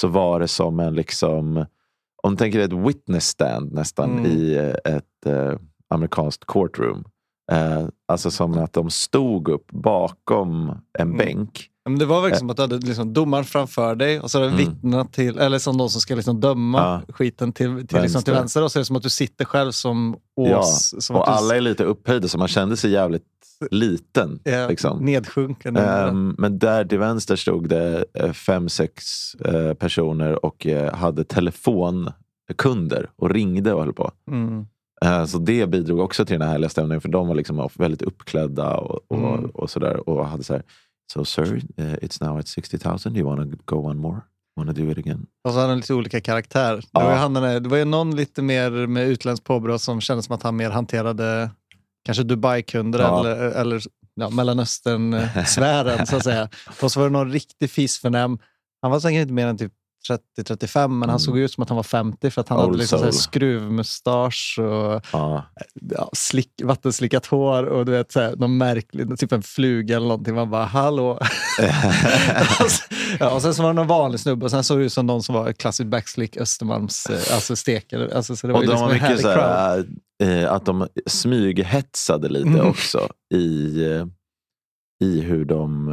Så 0.00 0.08
var 0.08 0.40
det 0.40 0.48
som 0.48 0.80
en 0.80 0.94
liksom, 0.94 1.64
om 2.22 2.30
du 2.32 2.36
tänker 2.36 2.58
dig 2.58 2.66
ett 2.66 2.88
witness 2.88 3.26
stand 3.26 3.72
nästan 3.72 4.10
Mm. 4.18 4.26
i 4.26 4.54
eh, 4.56 4.94
ett 4.94 5.26
eh, 5.26 5.58
amerikanskt 5.90 6.44
courtroom. 6.46 7.04
Eh, 7.52 7.88
alltså 8.08 8.30
som 8.30 8.58
att 8.58 8.72
de 8.72 8.90
stod 8.90 9.48
upp 9.48 9.66
bakom 9.72 10.68
en 10.98 11.08
Mm. 11.08 11.16
bänk. 11.16 11.69
Men 11.84 11.98
det 11.98 12.06
var 12.06 12.20
verkligen 12.20 12.38
som 12.38 12.50
att 12.50 12.56
du 12.56 12.62
hade 12.62 12.78
liksom 12.78 13.12
domaren 13.12 13.44
framför 13.44 13.94
dig 13.94 14.20
och 14.20 14.30
så 14.30 14.38
är 14.38 14.42
det 14.42 14.48
Mm. 14.48 14.58
vittnena 14.58 15.04
till, 15.04 15.38
eller 15.38 15.58
som 15.58 15.78
de 15.78 15.88
som 15.88 16.00
ska 16.00 16.14
liksom 16.14 16.40
döma 16.40 17.02
skiten 17.08 17.52
till, 17.52 17.66
till, 17.66 17.78
liksom 17.78 17.98
Vänster. 18.02 18.20
till 18.22 18.32
vänster. 18.34 18.62
Och 18.64 18.72
så 18.72 18.78
är 18.78 18.80
det 18.80 18.84
som 18.84 18.96
att 18.96 19.02
du 19.02 19.10
sitter 19.10 19.44
själv 19.44 19.70
som 19.72 20.16
Ja, 20.34 20.58
ås. 20.58 20.94
som 21.04 21.16
och 21.16 21.26
du 21.26 21.32
alla 21.32 21.56
är 21.56 21.60
lite 21.60 21.84
upphöjda 21.84 22.28
så 22.28 22.38
man 22.38 22.48
kände 22.48 22.76
sig 22.76 22.90
jävligt 22.90 23.22
liten. 23.70 24.40
är 24.44 24.68
liksom. 24.68 25.04
nedsjunken. 25.04 25.76
Ehm, 25.76 26.34
men 26.38 26.58
där 26.58 26.84
till 26.84 26.98
vänster 26.98 27.36
stod 27.36 27.68
det 27.68 28.04
eh, 28.14 28.32
fem, 28.32 28.68
sex 28.68 29.04
eh, 29.34 29.74
personer 29.74 30.44
och 30.44 30.66
eh, 30.66 30.94
hade 30.94 31.24
telefonkunder 31.24 33.10
och 33.16 33.30
ringde 33.30 33.74
och 33.74 33.80
höll 33.84 33.92
på. 33.92 34.10
mm. 34.30 34.66
Eh, 35.04 35.24
så 35.24 35.38
det 35.38 35.66
bidrog 35.66 36.00
också 36.00 36.24
till 36.24 36.34
den 36.38 36.42
här 36.42 36.52
härliga 36.52 36.68
stämningen 36.70 37.00
för 37.00 37.08
de 37.08 37.28
var 37.28 37.34
liksom 37.34 37.68
väldigt 37.74 38.02
uppklädda 38.02 38.76
och, 38.76 39.00
och, 39.08 39.18
Mm. 39.38 39.50
och 39.50 39.70
sådär. 39.70 40.08
Och 40.08 40.26
hade 40.26 40.44
så 40.44 40.52
här, 40.52 40.62
So 41.12 41.24
sir, 41.24 41.60
eh, 41.76 41.94
it's 42.02 42.24
now 42.26 42.38
at 42.38 42.48
60 42.48 42.78
000. 42.84 42.98
Do 42.98 43.10
you 43.10 43.24
wanna 43.26 43.44
go 43.64 43.76
one 43.76 44.00
more? 44.00 44.20
Wanna 44.56 44.72
do 44.72 44.90
it 44.90 44.98
again? 44.98 45.26
Och 45.44 45.52
så 45.52 45.58
hade 45.58 45.68
han 45.68 45.76
lite 45.76 45.94
olika 45.94 46.20
karaktär. 46.20 46.76
Det, 46.76 46.82
Ja. 46.92 47.00
var 47.04 47.10
ju 47.12 47.16
han, 47.16 47.34
det 47.34 47.68
var 47.68 47.76
ju 47.76 47.84
någon 47.84 48.16
lite 48.16 48.42
mer 48.42 48.70
med 48.86 49.08
utländskt 49.08 49.46
påbrå 49.46 49.78
som 49.78 50.00
kändes 50.00 50.26
som 50.26 50.34
att 50.34 50.42
han 50.42 50.56
mer 50.56 50.70
hanterade 50.70 51.50
kanske 52.04 52.22
Dubai-kunder 52.22 52.98
Ja. 52.98 53.20
eller, 53.20 53.36
eller 53.50 53.82
ja, 54.14 54.30
Mellanöstern-sfären 54.30 56.06
så 56.06 56.16
att 56.16 56.24
säga. 56.24 56.48
Och 56.82 56.92
så 56.92 57.00
var 57.00 57.06
det 57.06 57.12
någon 57.12 57.32
riktig 57.32 57.70
fisförnäm. 57.70 58.38
Han 58.82 58.90
var 58.90 59.00
säkert 59.00 59.20
inte 59.22 59.32
mer 59.34 59.46
än 59.46 59.58
typ 59.58 59.72
30-35 60.08 60.88
men 60.88 61.00
han 61.00 61.08
Mm. 61.08 61.18
såg 61.18 61.38
ut 61.38 61.52
som 61.52 61.62
att 61.62 61.68
han 61.68 61.76
var 61.76 61.82
50 61.82 62.30
för 62.30 62.40
att 62.40 62.48
han 62.48 62.58
Old 62.58 62.66
hade 62.66 62.78
liksom 62.78 62.98
så 62.98 63.04
soul. 63.04 63.12
skruvmustasch 63.12 64.58
och 64.62 65.02
Ja. 65.12 65.44
ja, 65.90 66.10
slick, 66.12 66.50
vattenslickat 66.64 67.26
hår 67.26 67.62
och 67.64 67.86
du 67.86 67.92
vet, 67.92 68.12
så 68.12 68.20
här, 68.20 68.36
någon 68.36 68.58
märklig, 68.58 69.18
typ 69.18 69.32
en 69.32 69.42
fluga 69.42 69.96
eller 69.96 70.08
någonting. 70.08 70.34
Man 70.34 70.50
bara, 70.50 70.64
hallå? 70.64 71.18
ja, 73.20 73.30
och 73.34 73.42
sen 73.42 73.54
så 73.54 73.62
var 73.62 73.70
det 73.70 73.74
någon 73.76 73.86
vanlig 73.86 74.20
snubbe 74.20 74.44
och 74.44 74.50
sen 74.50 74.64
såg 74.64 74.78
det 74.78 74.84
ut 74.84 74.92
som 74.92 75.06
någon 75.06 75.22
som 75.22 75.34
var 75.34 75.52
klassisk 75.52 75.86
backslick 75.90 76.36
Östermalms 76.36 77.06
eh, 77.06 77.34
alltså 77.34 77.56
stekare. 77.56 78.16
Alltså, 78.16 78.36
så 78.36 78.46
det 78.46 78.52
var 78.52 78.60
och 78.60 78.64
ju 78.64 78.70
de 78.70 78.72
liksom 78.72 78.86
var 78.88 78.94
mycket 78.94 79.20
så 79.20 79.28
här, 79.28 79.86
eh, 80.22 80.52
att 80.52 80.64
de 80.66 80.88
smyghetsade 81.06 82.28
lite 82.28 82.48
Mm. 82.48 82.66
också 82.68 83.08
i, 83.34 83.84
eh, 83.84 84.06
i 85.04 85.20
hur 85.20 85.44
de 85.44 85.88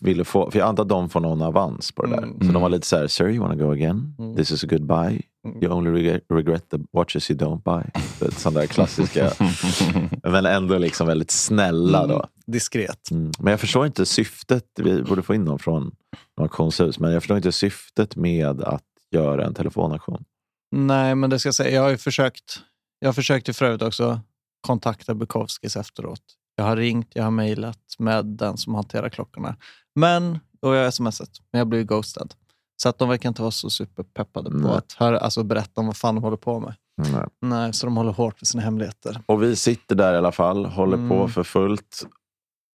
ville 0.00 0.24
få, 0.24 0.50
för 0.50 0.58
jag 0.58 0.68
antar 0.68 0.82
att 0.82 0.88
de 0.88 1.08
får 1.08 1.20
någon 1.20 1.42
avans 1.42 1.92
på 1.92 2.02
det 2.06 2.10
där. 2.10 2.22
Mm. 2.22 2.40
Så 2.40 2.52
de 2.52 2.62
var 2.62 2.68
lite 2.68 2.86
så 2.86 2.96
här, 2.96 3.06
sir 3.06 3.28
you 3.28 3.38
wanna 3.38 3.54
go 3.54 3.72
again? 3.72 4.14
Mm. 4.18 4.36
This 4.36 4.50
is 4.50 4.64
a 4.64 4.66
goodbye. 4.70 5.22
Mm. 5.46 5.62
You 5.62 5.72
only 5.72 5.90
regret, 5.90 6.24
regret 6.28 6.70
the 6.70 6.78
watches 6.92 7.30
you 7.30 7.38
don't 7.38 7.62
buy. 7.62 8.02
Sådana 8.30 8.60
där 8.60 8.66
klassiska, 8.66 9.32
men 10.22 10.46
ändå 10.46 10.78
liksom 10.78 11.06
väldigt 11.06 11.30
snälla 11.30 12.06
då. 12.06 12.14
Mm, 12.14 12.26
diskret. 12.46 13.10
Mm. 13.10 13.30
Men 13.38 13.50
jag 13.50 13.60
förstår 13.60 13.86
inte 13.86 14.06
syftet, 14.06 14.64
vi 14.76 15.02
borde 15.02 15.22
få 15.22 15.34
in 15.34 15.44
någon 15.44 15.58
från 15.58 15.94
auktionshus, 16.40 16.98
men 16.98 17.12
jag 17.12 17.22
förstår 17.22 17.36
inte 17.36 17.52
syftet 17.52 18.16
med 18.16 18.62
att 18.62 18.84
göra 19.10 19.46
en 19.46 19.54
telefonaktion. 19.54 20.24
Nej, 20.76 21.14
men 21.14 21.30
det 21.30 21.38
ska 21.38 21.46
jag 21.46 21.54
säga. 21.54 21.74
Jag 21.74 21.82
har 21.82 21.90
ju 21.90 21.96
försökt. 21.96 22.60
Jag 22.98 23.14
försökte 23.14 23.52
för 23.52 23.64
övrigt 23.64 23.82
också 23.82 24.20
kontakta 24.60 25.14
Bukowskis 25.14 25.76
efteråt. 25.76 26.22
Jag 26.62 26.68
har 26.68 26.76
ringt, 26.76 27.08
jag 27.14 27.24
har 27.24 27.30
mejlat 27.30 27.78
med 27.98 28.24
den 28.26 28.56
som 28.56 28.74
hanterar 28.74 29.08
klockorna. 29.08 29.56
Men, 29.94 30.38
och 30.60 30.74
jag 30.74 30.84
har 30.84 30.90
smsat, 30.90 31.30
men 31.52 31.58
jag 31.58 31.68
blev 31.68 31.84
ghostad. 31.84 32.34
Så 32.82 32.88
att 32.88 32.98
de 32.98 33.08
verkar 33.08 33.28
inte 33.28 33.42
vara 33.42 33.50
så 33.50 33.70
superpeppade 33.70 34.50
på 34.50 34.56
Nej. 34.56 34.72
att 34.76 34.92
höra, 34.92 35.18
alltså 35.18 35.42
berätta 35.44 35.80
om 35.80 35.86
vad 35.86 35.96
fan 35.96 36.14
de 36.14 36.24
håller 36.24 36.36
på 36.36 36.60
med. 36.60 36.74
Nej. 36.96 37.24
Nej, 37.40 37.72
så 37.72 37.86
de 37.86 37.96
håller 37.96 38.12
hårt 38.12 38.38
för 38.38 38.46
sina 38.46 38.62
hemligheter. 38.62 39.20
Och 39.26 39.42
vi 39.42 39.56
sitter 39.56 39.94
där 39.94 40.14
i 40.14 40.16
alla 40.16 40.32
fall, 40.32 40.66
håller 40.66 40.96
på 41.08 41.14
Mm. 41.14 41.28
för 41.28 41.42
fullt. 41.42 42.06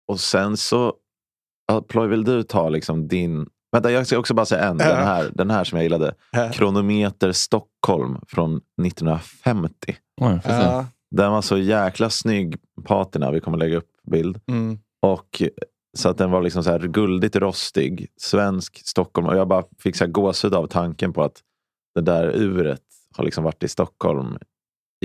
Och 0.08 0.20
sen 0.20 0.56
så, 0.56 0.94
Ploy, 1.88 2.08
vill 2.08 2.24
du 2.24 2.42
ta 2.42 2.68
liksom 2.68 3.08
din... 3.08 3.46
Vänta, 3.72 3.90
jag 3.90 4.06
ska 4.06 4.18
också 4.18 4.34
bara 4.34 4.46
säga 4.46 4.64
en. 4.64 4.78
Ja. 4.78 4.88
Den, 4.88 5.04
här, 5.06 5.30
den 5.34 5.50
här 5.50 5.64
som 5.64 5.76
jag 5.78 5.82
gillade. 5.82 6.14
Äh, 6.32 6.50
Kronometer 6.50 7.32
Stockholm 7.32 8.18
från 8.28 8.60
1950. 8.86 9.96
Oj. 10.20 10.40
Ja, 10.44 10.86
Den 11.10 11.32
var 11.32 11.42
så 11.42 11.58
jäkla 11.58 12.10
snygg, 12.10 12.56
patina. 12.84 13.30
Vi 13.30 13.40
kommer 13.40 13.58
lägga 13.58 13.76
upp 13.76 13.90
bild. 14.10 14.40
mm, 14.48 14.78
Och 15.02 15.42
så 15.98 16.08
att 16.08 16.18
den 16.18 16.30
var 16.30 16.42
liksom 16.42 16.64
så 16.64 16.70
här 16.70 16.78
guldigt 16.80 17.36
rostig. 17.36 18.08
Svensk 18.20 18.82
Stockholm. 18.88 19.26
Och 19.26 19.36
jag 19.36 19.48
bara 19.48 19.64
fick 19.78 19.96
så 19.96 20.04
här 20.04 20.10
gåshud 20.12 20.54
av 20.54 20.66
tanken 20.66 21.12
på 21.12 21.22
att 21.24 21.42
det 21.94 22.00
där 22.00 22.28
uret 22.36 22.80
har 23.16 23.24
liksom 23.24 23.44
varit 23.44 23.62
i 23.62 23.68
Stockholm 23.68 24.38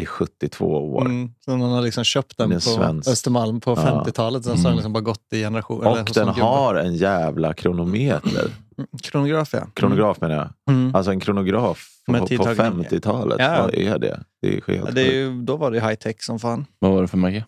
i 0.02 0.06
72 0.06 0.66
år. 0.96 1.06
mm. 1.06 1.34
Så 1.46 1.56
någon 1.56 1.72
har 1.72 1.82
liksom 1.82 2.04
köpt 2.04 2.38
den 2.38 2.50
Den 2.50 2.58
på 2.58 2.62
svensk. 2.62 3.10
Östermalm 3.10 3.62
på 3.62 3.72
Ja. 3.72 4.04
50-talet. 4.06 4.44
Sen 4.44 4.58
så 4.58 4.64
har 4.64 4.70
den 4.70 4.76
liksom 4.78 4.94
bara 4.94 5.02
gått 5.04 5.34
i 5.34 5.40
generationer. 5.42 5.92
Och 6.02 6.08
den 6.14 6.28
har 6.28 6.76
en 6.76 6.96
jävla 6.96 7.54
kronometer. 7.54 8.52
Mm, 8.82 9.00
Kronograf, 9.04 9.50
ja. 9.54 9.68
Kronograf 9.74 10.22
menar 10.22 10.36
jag. 10.36 10.50
Mm. 10.76 10.96
Alltså 10.96 11.12
en 11.12 11.20
kronograf 11.20 11.88
på, 12.06 12.12
Med 12.12 12.22
på 12.22 12.28
tidtagning. 12.28 12.86
50-talet. 12.86 13.36
Ja. 13.40 13.62
Vad 13.62 13.74
är 13.76 14.00
det? 14.00 14.24
Det 14.42 14.48
är 14.48 14.52
helt 14.68 14.86
Ja, 14.88 14.92
det 14.92 15.02
är 15.02 15.14
ju, 15.14 15.42
då 15.42 15.58
var 15.58 15.72
det 15.72 15.80
high 15.82 15.94
tech 15.96 16.16
som 16.24 16.40
fan. 16.40 16.66
Vad 16.80 16.92
var 16.92 17.02
det 17.02 17.08
för 17.08 17.18
märke? 17.18 17.46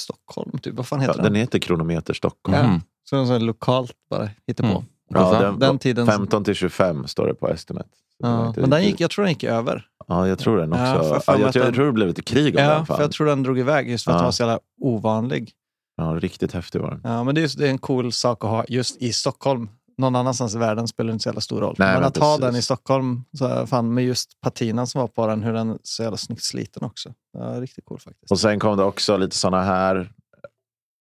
Stockholm, 0.00 0.58
typ. 0.58 0.74
Vad 0.74 0.86
fan 0.86 1.00
ja, 1.00 1.06
heter 1.06 1.22
Den 1.22 1.32
den? 1.32 1.40
heter 1.40 1.58
Kronometer 1.58 2.14
Stockholm. 2.14 2.58
Ja. 2.58 2.66
Mhm. 2.68 2.80
Så 3.10 3.16
den 3.16 3.26
så 3.26 3.38
lokalt 3.38 3.92
bara 4.10 4.28
hittar 4.46 4.64
på. 4.64 4.70
Mm. 4.70 4.84
Ja, 5.08 5.40
den, 5.40 5.58
Den 5.58 5.78
tiden. 5.78 6.06
15 6.06 6.44
till 6.44 6.54
25 6.54 7.06
står 7.06 7.26
det 7.26 7.34
på 7.34 7.48
Estimate. 7.48 7.88
Ja, 8.18 8.54
men 8.56 8.70
den 8.70 8.84
gick, 8.84 9.00
jag 9.00 9.10
tror 9.10 9.22
den 9.24 9.32
gick 9.32 9.44
över. 9.44 9.86
Ja, 10.08 10.28
jag 10.28 10.38
tror 10.38 10.56
den 10.58 10.72
också. 10.72 10.84
Ja, 10.84 11.20
för 11.20 11.32
Ja, 11.32 11.38
jag 11.40 11.52
tror, 11.52 11.64
jag 11.64 11.74
tror 11.74 11.86
det 11.86 11.92
blev 11.92 12.08
lite 12.08 12.22
krig 12.22 12.56
om 12.56 12.62
Ja, 12.64 12.70
den. 12.70 12.86
för 12.86 12.94
Fan. 12.94 13.02
jag 13.02 13.12
tror 13.12 13.26
den 13.26 13.42
drog 13.42 13.58
iväg 13.58 13.90
just 13.90 14.04
för 14.04 14.10
att 14.10 14.14
Ja. 14.14 14.18
den 14.18 14.24
var 14.24 14.32
så 14.32 14.42
jävla 14.42 14.58
ovanlig. 14.80 15.52
Ja, 15.96 16.04
riktigt 16.04 16.52
häftig 16.52 16.80
var 16.80 16.90
den. 16.90 17.00
Ja, 17.04 17.24
men 17.24 17.34
det 17.34 17.40
är, 17.42 17.58
det 17.58 17.66
är 17.66 17.70
en 17.70 17.78
cool 17.78 18.12
sak 18.12 18.44
att 18.44 18.50
ha 18.50 18.64
just 18.68 19.02
i 19.02 19.12
Stockholm. 19.12 19.68
Någon 19.98 20.16
annanstans 20.16 20.54
i 20.54 20.58
världen 20.58 20.88
spelar 20.88 21.12
inte 21.12 21.22
så 21.22 21.28
jävla 21.28 21.40
stor 21.40 21.60
roll. 21.60 21.76
Nej, 21.78 21.88
men 21.88 21.94
men 22.00 22.04
att 22.08 22.16
ha 22.16 22.36
precis. 22.36 22.40
den 22.46 22.56
i 22.56 22.62
Stockholm, 22.62 23.24
så 23.38 23.66
fan, 23.66 23.94
med 23.94 24.04
just 24.04 24.40
patinan 24.40 24.86
som 24.86 25.00
var 25.00 25.08
på 25.08 25.26
den, 25.26 25.42
hur 25.42 25.52
den 25.52 25.78
så 25.82 26.02
jävla 26.02 26.16
snyggt 26.16 26.42
sliten 26.44 26.84
också. 26.84 27.12
Ja, 27.38 27.60
riktigt 27.60 27.84
cool 27.84 27.98
faktiskt. 28.00 28.30
Och 28.32 28.38
sen 28.40 28.58
kom 28.58 28.76
det 28.76 28.84
också 28.84 29.16
lite 29.16 29.36
såna 29.36 29.62
här 29.62 30.12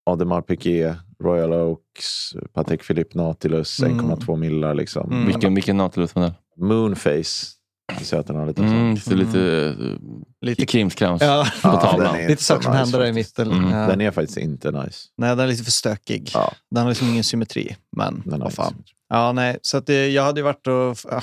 Audemars 0.05 0.45
Piguet, 0.45 0.97
Royal 1.23 1.53
Oaks, 1.53 2.33
Patek 2.53 2.88
Philippe 2.88 3.17
Nautilus, 3.17 3.79
Mm. 3.79 4.00
1,2 4.12 4.35
millar. 4.35 4.73
Liksom. 4.73 5.12
Mm. 5.12 5.25
Vilken, 5.25 5.55
vilken 5.55 5.77
Nautilus-modell? 5.77 6.33
Moonface. 6.57 7.47
Har 7.91 8.45
lite 8.47 8.61
Mm, 8.63 8.97
ser 8.97 9.15
lite, 9.15 9.37
Lite- 9.69 9.99
lite 10.41 10.65
krimskrams 10.65 11.21
Ja, 11.21 11.47
på 11.61 11.67
Ja, 11.67 11.81
tavlan. 11.81 12.15
är- 12.15 12.27
lite 12.29 12.43
saker 12.43 12.61
som 12.63 12.71
nice 12.71 12.79
händer 12.83 12.99
där 12.99 13.05
i 13.05 13.13
mitten. 13.13 13.51
Mm. 13.51 13.69
Ja. 13.71 13.87
Den 13.87 14.01
är 14.01 14.11
faktiskt 14.11 14.37
inte 14.37 14.71
nice. 14.71 14.99
Nej, 15.17 15.29
den 15.29 15.39
är 15.39 15.47
lite 15.47 15.63
för 15.63 15.71
stökig. 15.71 16.31
Ja, 16.33 16.53
Den 16.71 16.83
har 16.83 16.89
liksom 16.89 17.07
ingen 17.09 17.23
symmetri. 17.23 17.75
Men 17.97 18.23
vad 18.25 18.53
fan. 18.53 18.73
Ja, 19.09 19.31
nej. 19.31 19.57
Så 19.61 19.77
att 19.77 19.85
det, 19.87 20.07
jag 20.09 20.23
hade 20.23 20.39
ju 20.39 20.43
varit 20.43 20.67
och... 20.67 20.97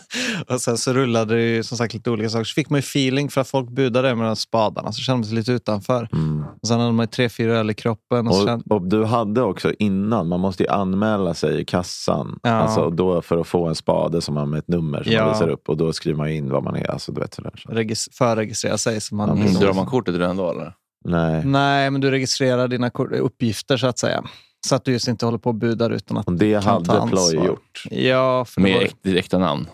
Och 0.48 0.60
sen 0.60 0.78
så 0.78 0.92
rullade 0.92 1.34
det 1.34 1.42
ju 1.42 1.62
som 1.62 1.78
sagt 1.78 1.94
lite 1.94 2.10
olika 2.10 2.28
saker. 2.30 2.44
Så 2.44 2.54
fick 2.54 2.70
man 2.70 2.78
ju 2.78 2.80
feeling 2.82 3.30
för 3.30 3.40
att 3.40 3.48
folk 3.48 3.70
budade 3.70 4.14
med 4.14 4.26
de 4.26 4.36
spadarna. 4.36 4.92
Så 4.92 5.00
kände 5.02 5.16
man 5.18 5.24
sig 5.24 5.34
lite 5.36 5.52
utanför. 5.52 6.08
Mm. 6.12 6.44
Och 6.62 6.68
sen 6.68 6.80
hade 6.80 6.92
man 6.92 7.02
ju 7.04 7.10
tre, 7.10 7.28
fyra 7.28 7.58
öl 7.58 7.70
i 7.70 7.74
kroppen. 7.74 8.28
Och 8.28 8.34
så 8.34 8.46
kände, 8.46 8.64
Och, 8.70 8.76
och 8.76 8.88
du 8.88 9.04
hade 9.04 9.42
också 9.42 9.72
innan, 9.78 10.28
man 10.28 10.40
måste 10.40 10.62
ju 10.62 10.68
anmäla 10.68 11.34
sig 11.34 11.60
i 11.60 11.64
kassan. 11.64 12.38
Ja. 12.42 12.50
Alltså, 12.50 12.80
och 12.80 12.92
då 12.92 13.22
för 13.22 13.38
att 13.40 13.46
få 13.46 13.66
en 13.68 13.74
spade 13.74 14.20
som 14.20 14.34
man 14.34 14.50
med 14.50 14.58
ett 14.58 14.68
nummer 14.68 15.02
som 15.02 15.12
Ja. 15.12 15.24
man 15.24 15.32
visar 15.32 15.48
upp. 15.48 15.68
Och 15.68 15.76
då 15.76 15.92
skriver 15.92 16.18
man 16.18 16.28
in 16.28 16.50
vad 16.50 16.62
man 16.64 16.76
är. 16.76 16.90
Alltså, 16.90 17.12
du 17.12 17.20
vet, 17.20 17.34
sådär. 17.34 17.52
Så. 17.56 17.68
regis- 17.68 18.08
förregistrera 18.12 18.78
sig. 18.78 19.00
Så 19.00 19.14
man, 19.14 19.28
Ja, 19.28 19.34
Mm, 19.34 19.54
drar 19.54 19.72
man 19.74 19.86
kortet 19.86 20.14
redan 20.14 20.36
då 20.36 20.50
eller? 20.50 20.72
Nej. 21.04 21.44
Nej, 21.44 21.90
men 21.90 22.00
du 22.00 22.10
registrerar 22.10 22.68
dina 22.68 22.90
kor- 22.90 23.12
uppgifter 23.12 23.76
så 23.76 23.86
att 23.86 23.98
säga. 23.98 24.24
Så 24.66 24.74
att 24.74 24.84
du 24.84 24.92
just 24.92 25.08
inte 25.08 25.24
håller 25.26 25.38
på 25.38 25.48
och 25.50 25.54
budar 25.54 25.90
utan 25.90 26.16
att... 26.16 26.26
Och 26.26 26.32
det 26.32 26.62
Kan 26.62 26.84
ta 26.84 26.92
hade 26.92 27.08
Ploy 27.10 27.22
ansvar. 27.22 27.46
gjort. 27.46 27.82
Ja, 27.90 28.44
för 28.44 28.60
det 28.60 28.62
Med 28.62 28.74
var... 28.74 28.82
äkta, 28.82 29.10
äkta 29.10 29.38
namn. 29.38 29.66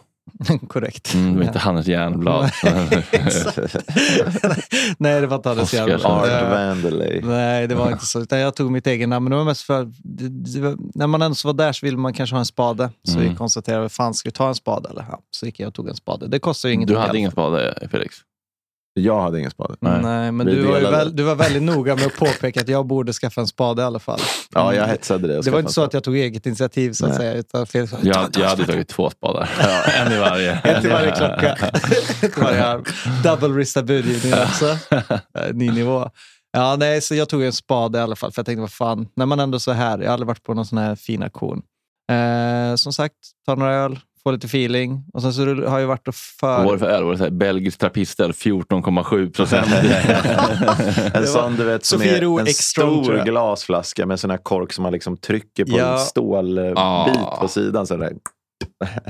korrekt. 0.68 1.14
Mm, 1.14 1.26
det 1.32 1.36
var 1.36 1.42
Ja. 1.42 1.46
inte 1.48 1.58
Hannes 1.58 1.86
Jernblad. 1.86 2.50
Nej, 4.98 5.20
det 5.20 5.26
var 5.26 5.36
inte 5.60 5.76
jävla... 5.76 5.98
som- 5.98 6.10
Art. 6.10 6.28
Vandelay. 6.50 7.20
Nej, 7.24 7.66
det 7.68 7.74
var 7.74 7.90
inte 7.92 8.06
så. 8.06 8.20
Utan 8.20 8.38
jag 8.38 8.54
tog 8.54 8.70
mitt 8.70 8.86
egen 8.86 9.10
namn. 9.10 9.24
Men 9.24 9.30
det 9.30 9.36
var 9.36 9.44
mest 9.44 9.62
för... 9.62 9.84
Det, 10.04 10.28
det 10.28 10.60
var, 10.60 10.76
när 10.94 11.06
man 11.06 11.22
ens 11.22 11.44
var 11.44 11.52
där 11.52 11.72
så 11.72 11.86
ville 11.86 11.98
man 11.98 12.12
kanske 12.12 12.34
ha 12.34 12.40
en 12.40 12.46
spade. 12.46 12.90
Så 13.04 13.18
Mm. 13.18 13.30
vi 13.30 13.36
konstaterade, 13.36 13.88
fan 13.88 14.14
ska 14.14 14.28
vi 14.28 14.32
ta 14.32 14.48
en 14.48 14.54
spade? 14.54 14.88
Eller? 14.88 15.04
Ja, 15.10 15.18
så 15.30 15.46
gick 15.46 15.60
jag 15.60 15.68
och 15.68 15.74
tog 15.74 15.88
en 15.88 15.96
spade. 15.96 16.28
Det 16.28 16.38
kostar 16.38 16.68
ju 16.68 16.74
ingenting. 16.74 16.94
Du 16.96 17.00
hade 17.00 17.18
ingen 17.18 17.30
spade 17.30 17.88
Felix? 17.90 18.14
Jag 19.00 19.20
hade 19.20 19.38
ingen 19.38 19.50
spade. 19.50 19.74
Nej, 19.80 20.02
Nej. 20.02 20.32
men 20.32 20.46
du 20.46 20.62
var, 20.62 20.80
väl, 20.80 21.16
du 21.16 21.22
var 21.22 21.34
väldigt 21.34 21.62
noga 21.62 21.94
med 21.96 22.06
att 22.06 22.16
påpeka 22.16 22.60
att 22.60 22.68
jag 22.68 22.86
borde 22.86 23.12
skaffa 23.12 23.40
en 23.40 23.46
spade 23.46 23.82
i 23.82 23.84
alla 23.84 23.98
fall. 23.98 24.20
Ja, 24.54 24.74
jag 24.74 24.86
hetsade 24.86 25.28
det. 25.28 25.40
Det 25.42 25.50
var 25.50 25.58
inte 25.60 25.72
så 25.72 25.82
att 25.82 25.94
jag 25.94 26.04
tog 26.04 26.16
eget 26.16 26.46
initiativ 26.46 26.92
så 26.92 27.04
att 27.06 27.10
Nej. 27.10 27.18
säga. 27.18 27.34
Utan 27.34 27.66
Felix 27.66 27.90
sa, 27.90 27.96
Jag, 28.02 28.14
"Ta, 28.14 28.26
ta, 28.28 28.40
jag 28.40 28.48
hade 28.48 28.60
ta, 28.62 28.66
ta." 28.66 28.72
tagit 28.72 28.88
två 28.88 29.10
spadar. 29.10 29.50
en 30.06 30.12
i 30.12 30.18
varje. 30.18 30.52
En 30.64 30.80
till 30.82 30.90
varje 30.90 31.10
klocka. 31.10 31.52
Ett 32.22 32.34
till 32.34 32.42
varje 32.42 32.64
arm. 32.64 32.84
Double-ristad 33.24 33.82
budgivning 33.82 34.32
också. 34.34 34.66
Eh, 34.68 35.52
Ny 35.54 35.70
nivå. 35.70 36.10
Ja, 36.52 36.76
nej, 36.78 37.00
så 37.00 37.14
jag 37.14 37.28
tog 37.28 37.42
en 37.42 37.52
spade 37.52 37.98
i 37.98 38.00
alla 38.02 38.16
fall. 38.16 38.32
För 38.32 38.40
jag 38.40 38.46
tänkte, 38.46 38.60
vad 38.60 38.72
fan, 38.72 39.08
när 39.16 39.26
man 39.26 39.40
ändå 39.40 39.58
så 39.60 39.72
här. 39.72 39.98
Jag 39.98 40.06
har 40.06 40.12
aldrig 40.12 40.26
varit 40.26 40.42
på 40.42 40.54
någon 40.54 40.66
sån 40.66 40.78
här 40.78 40.94
fin 40.96 41.22
auktion. 41.22 41.62
Eh, 42.12 42.74
som 42.76 42.92
sagt, 42.92 43.14
ta 43.46 43.54
några 43.54 43.74
öl, 43.74 43.98
få 44.28 44.32
lite 44.32 44.46
feeling. 44.46 45.04
Och 45.12 45.22
sen 45.22 45.32
så 45.34 45.54
har 45.66 45.78
jag 45.78 45.86
varit 45.86 46.08
och 46.08 46.14
Vad 46.42 46.64
var 46.64 46.64
för... 46.66 46.72
det 46.72 46.78
för 46.78 46.86
öl? 46.86 47.04
Var 47.04 47.12
det 47.12 47.18
så 47.18 47.24
här, 47.24 47.30
belgisk 47.30 47.78
trappistöl 47.78 48.32
14,7 48.32 49.32
procent? 49.32 49.66
En 51.14 51.26
sån 51.26 51.56
du 51.56 51.64
vet 51.64 51.84
som 51.84 51.98
Sofiero 51.98 52.36
är 52.38 52.40
en 52.40 52.46
stor 52.46 53.24
glasflaska 53.24 54.06
med 54.06 54.20
sån 54.20 54.30
här 54.30 54.38
kork 54.38 54.72
som 54.72 54.82
man 54.82 54.92
liksom 54.92 55.16
trycker 55.16 55.64
på 55.64 55.78
Ja. 55.78 55.92
en 55.92 55.98
stålbit 55.98 56.72
Ah. 56.76 57.38
på 57.40 57.48
sidan. 57.48 57.86
Så 57.86 57.96
där. 57.96 58.12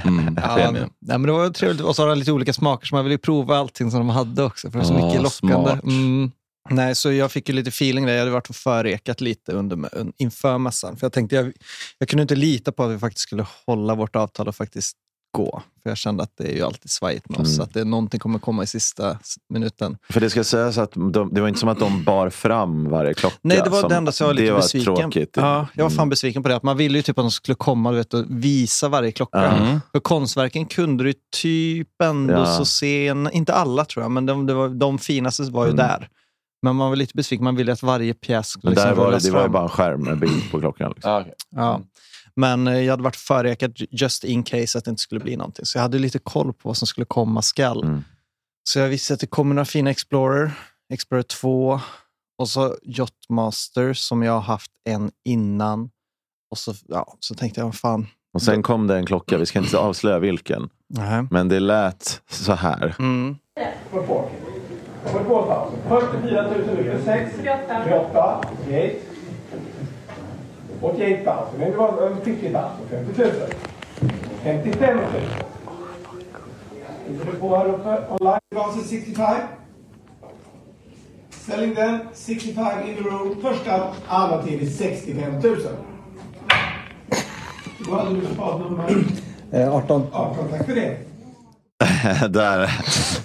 Mm, 0.05 0.39
Ja, 0.43 0.71
nej, 0.71 0.83
men 1.01 1.23
det 1.23 1.33
var 1.33 1.51
trevligt. 1.51 1.81
Och 1.83 1.97
så 1.97 2.03
har 2.03 2.09
de 2.09 2.19
lite 2.19 2.33
olika 2.33 2.53
smaker, 2.53 2.87
så 2.87 2.95
man 2.95 3.05
ville 3.05 3.15
ju 3.15 3.19
prova 3.19 3.57
allting 3.57 3.91
som 3.91 4.01
de 4.01 4.09
hade 4.09 4.43
också. 4.45 4.71
För 4.71 4.79
det 4.79 4.85
var 4.85 4.95
så 4.95 5.03
Ah, 5.03 5.07
mycket 5.07 5.23
lockande. 5.23 5.71
Mm. 5.85 6.31
Nej, 6.71 6.95
så 6.95 7.13
jag 7.13 7.33
fick 7.33 7.49
ju 7.49 7.55
lite 7.55 7.69
feeling 7.69 8.07
där. 8.07 8.13
Jag 8.13 8.19
hade 8.21 8.31
varit 8.31 8.49
och 8.51 8.57
förrekat 8.57 9.21
lite 9.21 9.53
under, 9.53 9.79
inför 10.19 10.59
mässan. 10.59 10.97
För 10.97 11.05
jag 11.07 11.13
tänkte, 11.13 11.37
jag, 11.37 11.53
jag 11.99 12.09
kunde 12.09 12.23
inte 12.23 12.35
lita 12.37 12.73
på 12.73 12.85
att 12.85 12.91
vi 12.91 12.99
faktiskt 12.99 13.23
skulle 13.23 13.47
hålla 13.67 13.95
vårt 13.95 14.17
avtal 14.17 14.49
och 14.49 14.57
faktiskt 14.57 14.97
gå. 15.33 15.63
För 15.83 15.91
jag 15.91 15.97
kände 15.99 16.23
att 16.23 16.33
det 16.37 16.45
är 16.45 16.55
ju 16.57 16.63
alltid 16.63 16.91
svajigt 16.91 17.29
med 17.29 17.41
oss. 17.41 17.55
Mm. 17.55 17.65
Att 17.65 17.75
det 17.75 17.85
någonting 17.85 18.21
kommer 18.21 18.39
komma 18.39 18.63
i 18.63 18.67
sista 18.67 19.19
minuten. 19.49 19.97
För 20.11 20.21
det 20.21 20.31
ska 20.31 20.45
sägas 20.45 20.79
att 20.79 20.93
de, 20.95 21.31
det 21.35 21.41
var 21.41 21.49
inte 21.49 21.61
som 21.61 21.69
att 21.69 21.79
de 21.79 22.05
bar 22.05 22.31
fram 22.31 22.91
varje 22.91 23.15
klocka. 23.15 23.37
Nej, 23.43 23.61
det 23.65 23.71
var 23.71 23.81
som, 23.81 23.89
det 23.89 23.97
enda 23.97 24.13
som 24.13 24.25
jag 24.25 24.35
var 24.35 24.41
lite 24.41 24.53
var 24.53 24.59
besviken 24.61 24.95
tråkigt. 24.95 25.33
Ja, 25.37 25.67
jag 25.75 25.85
var 25.85 25.91
fan 25.91 25.99
Mm. 25.99 26.09
besviken 26.09 26.43
på 26.43 26.49
det. 26.49 26.57
Att 26.57 26.63
man 26.63 26.77
ville 26.77 26.99
ju 26.99 27.03
typ 27.03 27.19
att 27.19 27.23
de 27.25 27.31
skulle 27.31 27.55
komma 27.55 27.91
du 27.91 27.97
vet, 27.97 28.15
och 28.15 28.25
visa 28.29 28.89
varje 28.89 29.13
klocka. 29.13 29.39
Mm. 29.47 29.81
För 29.93 30.01
konstverken 30.01 30.67
kunde 30.67 31.05
du 31.05 31.15
typ 31.37 32.03
ändå 32.03 32.33
Ja. 32.35 32.47
så 32.47 32.65
se, 32.65 33.09
en, 33.09 33.31
inte 33.33 33.55
alla 33.55 33.85
tror 33.85 34.05
jag, 34.05 34.11
men 34.11 34.27
de, 34.27 34.47
det 34.47 34.55
var, 34.55 34.69
de 34.69 34.99
finaste 34.99 35.43
var 35.43 35.65
ju 35.65 35.71
Mm. 35.73 35.77
där. 35.87 36.09
Men 36.63 36.77
man 36.77 36.89
var 36.89 36.97
lite 36.97 37.13
besviken, 37.17 37.45
man 37.45 37.57
ville 37.57 37.73
att 37.73 37.83
varje 37.83 38.15
pjäs 38.15 38.49
skulle 38.49 38.75
Men 38.75 38.75
där 38.75 38.83
liksom 38.91 39.05
var 39.05 39.13
det, 39.21 39.31
var 39.31 39.43
ju 39.43 39.49
bara 39.49 39.63
en 39.63 39.69
skärm 39.69 40.03
med 40.05 40.19
bild 40.19 40.51
på 40.51 40.61
klockan. 40.61 40.93
Liksom. 40.95 41.13
Ah, 41.13 41.21
okej. 41.21 41.35
Ja. 41.51 41.81
Men 42.39 42.67
eh, 42.67 42.81
jag 42.81 42.93
hade 42.93 43.03
varit 43.03 43.17
förrekad 43.17 43.73
just 43.91 44.25
in 44.25 44.43
case 44.43 44.79
att 44.79 44.85
det 44.85 44.91
inte 44.91 45.03
skulle 45.03 45.21
bli 45.21 45.37
någonting. 45.37 45.65
Så 45.65 45.79
jag 45.79 45.83
hade 45.83 45.99
lite 45.99 46.19
koll 46.19 46.53
på 46.53 46.69
vad 46.69 46.77
som 46.77 46.87
skulle 46.87 47.05
komma 47.05 47.43
skall. 47.43 47.85
Mm. 47.85 48.05
Så 48.65 48.79
jag 48.79 48.89
visste 48.89 49.15
att 49.15 49.21
det 49.21 49.27
kommer 49.27 49.55
några 49.55 49.65
fina 49.65 49.91
Explorer, 49.91 50.51
Explorer 50.93 51.23
2 51.23 51.81
och 52.39 52.49
så 52.49 52.77
Yachtmaster 52.83 53.93
som 53.93 54.23
jag 54.23 54.33
har 54.33 54.41
haft 54.41 54.71
en 54.85 55.11
innan. 55.25 55.91
Och 56.51 56.59
så, 56.59 56.75
ja, 56.89 57.17
så 57.21 57.35
tänkte 57.35 57.61
jag, 57.61 57.65
vad 57.65 57.75
fan. 57.75 58.07
Och 58.35 58.43
sen 58.43 58.63
kom 58.63 58.87
det 58.87 58.97
en 58.97 59.07
klocka, 59.07 59.39
vi 59.39 59.47
ska 59.47 59.59
inte 59.59 59.79
avslöja 59.79 60.19
vilken. 60.19 60.69
Nej. 60.89 61.25
Men 61.31 61.49
det 61.49 61.61
lät 61.61 62.23
så 62.31 62.53
här. 62.53 62.95
Mm. 62.99 63.37
Report. 63.93 64.31
42 65.05 65.45
000. 65.89 66.01
44 66.21 66.43
000 66.43 66.53
nu. 66.67 67.01
6. 67.05 67.37
48. 67.37 68.41
88. 68.67 69.18
88 70.83 71.47
000. 71.59 71.71
Det 71.71 71.77
var 71.77 72.07
en 72.07 72.17
50 72.25 72.51
000. 72.51 72.63
50 72.91 73.23
000. 73.23 73.33
55 74.43 74.97
000. 74.97 75.07
Ligger 77.09 77.25
du 77.25 77.39
på 77.39 77.57
här 77.57 77.67
uppe? 77.67 77.99
Online. 78.11 78.41
Gasen 78.55 78.83
65. 78.83 79.37
Selling 81.31 81.75
den. 81.75 81.99
65 82.15 82.89
in 82.89 82.97
the 82.97 83.03
room. 83.03 83.37
Första 83.43 83.93
alternativ 84.09 84.63
är 84.63 84.67
65 84.67 85.33
000. 85.33 85.57
Vad 87.79 88.01
hade 88.01 88.15
du 88.15 88.21
för 88.21 88.35
spadnummer? 88.35 89.05
18. 89.71 90.07
18. 90.13 90.49
Tack 90.51 90.67
för 90.67 90.75
det. 90.75 90.97
där, 92.29 92.71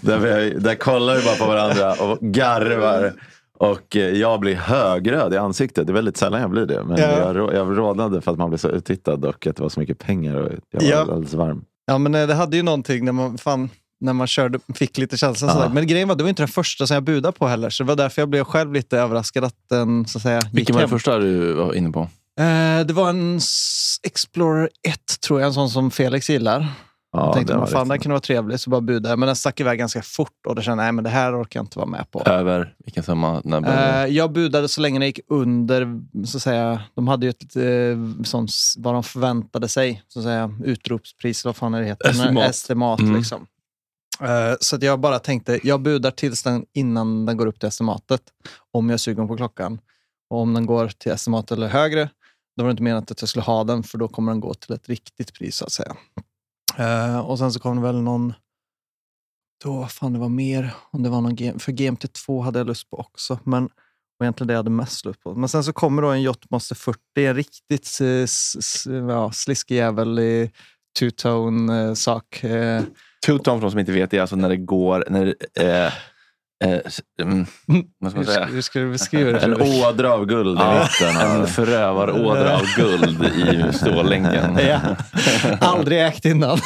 där, 0.01 0.59
där 0.59 0.75
kollar 0.75 1.15
vi 1.15 1.23
bara 1.23 1.35
på 1.35 1.45
varandra 1.45 1.93
och 1.93 2.19
garvar. 2.19 3.13
Och 3.59 3.95
eh, 3.95 4.01
jag 4.09 4.39
blir 4.39 4.55
högröd 4.55 5.33
i 5.33 5.37
ansiktet. 5.37 5.87
Det 5.87 5.91
är 5.91 5.93
väldigt 5.95 6.17
sällan 6.17 6.41
jag 6.41 6.49
blir 6.49 6.65
det. 6.65 6.83
Men 6.83 6.97
Ja. 6.97 7.33
jag, 7.33 7.53
jag 7.53 7.77
rådnade 7.77 8.21
för 8.21 8.31
att 8.31 8.37
man 8.37 8.49
blev 8.49 8.57
så 8.57 8.69
uttittad 8.69 9.25
och 9.25 9.47
att 9.47 9.55
det 9.55 9.61
var 9.63 9.69
så 9.69 9.79
mycket 9.79 9.99
pengar. 9.99 10.35
Och 10.35 10.51
jag 10.71 10.81
var 10.81 10.87
Ja. 10.89 11.01
alldeles 11.01 11.33
varm. 11.33 11.65
Ja, 11.85 11.97
men 11.97 12.15
eh, 12.15 12.27
det 12.27 12.33
hade 12.33 12.57
ju 12.57 12.63
någonting 12.63 13.05
när 13.05 13.11
man, 13.11 13.37
fan, 13.37 13.69
när 13.99 14.13
man 14.13 14.27
körde, 14.27 14.59
fick 14.75 14.97
lite 14.97 15.17
känsla. 15.17 15.47
Ja. 15.47 15.53
sådär. 15.53 15.69
Men 15.69 15.87
grejen 15.87 16.07
var, 16.07 16.15
det 16.15 16.23
var 16.23 16.29
inte 16.29 16.41
den 16.41 16.47
första 16.47 16.87
som 16.87 16.93
jag 16.93 17.03
budade 17.03 17.37
på 17.37 17.47
heller. 17.47 17.69
Så 17.69 17.83
det 17.83 17.87
var 17.87 17.95
därför 17.95 18.21
jag 18.21 18.29
blev 18.29 18.43
själv 18.43 18.73
lite 18.73 18.97
överraskad 18.99 19.43
att 19.43 19.55
den 19.69 20.05
så 20.07 20.17
att 20.17 20.21
säga, 20.21 20.39
gick 20.41 20.53
Vilken 20.53 20.75
var 20.75 20.81
den 20.81 20.89
första 20.89 21.17
du 21.19 21.53
var 21.53 21.73
inne 21.73 21.91
på? 21.91 21.99
Eh, 22.39 22.85
det 22.85 22.93
var 22.93 23.09
en 23.09 23.39
Explorer 24.03 24.69
1, 24.87 24.95
tror 25.27 25.39
jag. 25.39 25.47
En 25.47 25.53
sån 25.53 25.69
som 25.69 25.91
Felix 25.91 26.29
gillar. 26.29 26.67
Ja, 27.13 27.25
jag 27.25 27.33
tänkte, 27.33 27.53
vad 27.53 27.59
var 27.61 27.67
fan, 27.67 27.91
riktigt- 27.91 28.03
kunde 28.03 28.13
vara 28.13 28.19
trevlig. 28.21 28.59
Så 28.59 28.69
bara 28.69 28.81
budade. 28.81 29.15
Men 29.17 29.27
den 29.27 29.35
stack 29.35 29.59
iväg 29.59 29.79
ganska 29.79 30.01
fort 30.01 30.45
och 30.47 30.55
då 30.55 30.61
kände 30.61 30.83
jag, 30.83 30.85
nej 30.85 30.91
men 30.91 31.03
det 31.03 31.09
här 31.09 31.41
orkar 31.41 31.59
jag 31.59 31.63
inte 31.65 31.79
vara 31.79 31.89
med 31.89 32.11
på. 32.11 32.21
Över 32.25 32.75
vilken 32.85 33.03
summa? 33.03 33.41
När 33.43 34.03
Eh, 34.05 34.07
jag 34.15 34.31
budade 34.31 34.67
så 34.69 34.81
länge 34.81 34.99
det 34.99 35.05
gick 35.05 35.19
under, 35.27 36.01
så 36.25 36.37
att 36.37 36.43
säga, 36.43 36.81
de 36.95 37.07
hade 37.07 37.25
ju 37.25 37.29
ett 37.29 37.55
eh, 37.55 38.23
sånt, 38.23 38.51
vad 38.77 38.93
de 38.93 39.03
förväntade 39.03 39.67
sig, 39.67 40.03
så 40.07 40.19
att 40.19 40.25
säga, 40.25 40.59
utropspris, 40.63 41.45
vad 41.45 41.55
fan 41.55 41.71
det 41.71 41.83
heter? 41.85 42.09
Estimat. 42.09 42.49
Estimat 42.49 42.99
Mm. 42.99 43.15
liksom. 43.15 43.47
Eh, 44.21 44.55
så 44.59 44.75
att 44.75 44.83
jag 44.83 44.99
bara 44.99 45.19
tänkte, 45.19 45.59
jag 45.63 45.81
budar 45.81 46.11
tills 46.11 46.43
den, 46.43 46.65
innan 46.73 47.25
den 47.25 47.37
går 47.37 47.45
upp 47.45 47.59
till 47.59 47.67
estimatet, 47.69 48.21
om 48.71 48.89
jag 48.89 48.93
är 48.93 48.97
sugen 48.97 49.27
på 49.27 49.37
klockan. 49.37 49.79
Och 50.29 50.39
om 50.39 50.53
den 50.53 50.65
går 50.65 50.87
till 50.87 51.11
estimat 51.11 51.51
eller 51.51 51.67
högre, 51.67 52.09
då 52.57 52.63
var 52.63 52.67
det 52.67 52.71
inte 52.71 52.83
menat 52.83 53.11
att 53.11 53.21
jag 53.21 53.29
skulle 53.29 53.43
ha 53.43 53.63
den, 53.63 53.83
för 53.83 53.97
då 53.97 54.07
kommer 54.07 54.31
den 54.31 54.39
gå 54.39 54.53
till 54.53 54.73
ett 54.75 54.89
riktigt 54.89 55.33
pris, 55.33 55.55
så 55.55 55.65
att 55.65 55.71
säga. 55.71 55.95
Eh, 56.77 57.19
och 57.19 57.39
sen 57.39 57.51
så 57.53 57.59
kom 57.59 57.75
det 57.75 57.81
väl 57.81 58.01
någon, 58.01 58.33
då, 59.63 59.73
vad 59.77 59.91
fan 59.91 60.13
det 60.13 60.19
var 60.19 60.29
mer, 60.29 60.73
om 60.91 61.03
det 61.03 61.09
var 61.09 61.21
någon, 61.21 61.35
game, 61.35 61.59
för 61.59 61.71
GMT2 61.71 62.41
hade 62.43 62.59
jag 62.59 62.67
lust 62.67 62.89
på 62.89 62.97
också, 62.97 63.39
men 63.43 63.65
och 64.19 64.25
egentligen 64.25 64.47
det 64.47 64.53
jag 64.53 64.59
hade 64.59 64.69
mest 64.69 65.05
lust 65.05 65.19
på. 65.23 65.35
Men 65.35 65.49
sen 65.49 65.63
så 65.63 65.73
kommer 65.73 66.01
då 66.01 66.07
en 66.09 66.21
Jotmaster 66.21 66.75
40, 66.75 66.99
en 67.15 67.35
riktigt 67.35 67.85
s- 67.85 68.55
s- 68.59 68.83
ja, 68.87 69.31
sliskig 69.31 69.75
jävel 69.75 70.19
i 70.19 70.51
two-tone-sak. 70.99 72.43
Eh, 72.43 72.77
eh, 72.77 72.83
Two-tone 73.27 73.55
för 73.55 73.61
de 73.61 73.71
som 73.71 73.79
inte 73.79 73.91
vet, 73.91 74.11
det 74.11 74.17
är 74.17 74.21
alltså 74.21 74.35
när 74.35 74.49
det 74.49 74.57
går... 74.57 75.05
När, 75.09 75.35
eh, 75.59 75.93
eh, 76.63 76.79
mm, 77.21 77.45
hur, 78.15 78.23
säga? 78.23 78.45
hur 78.45 78.61
ska 78.61 78.79
du 78.79 78.91
beskriva 78.91 79.31
det? 79.31 79.39
En 79.43 79.61
ådra 79.61 80.13
av 80.13 80.25
guld 80.25 80.59
i 80.59 80.63
mitten. 80.63 81.21
en 81.31 81.47
förövarådra 81.47 82.55
av 82.55 82.65
guld 82.77 83.23
i 83.25 83.73
stålänken. 83.73 84.57
Ja. 84.67 84.79
Aldrig 85.59 86.05
ägt 86.05 86.25
innan. 86.25 86.57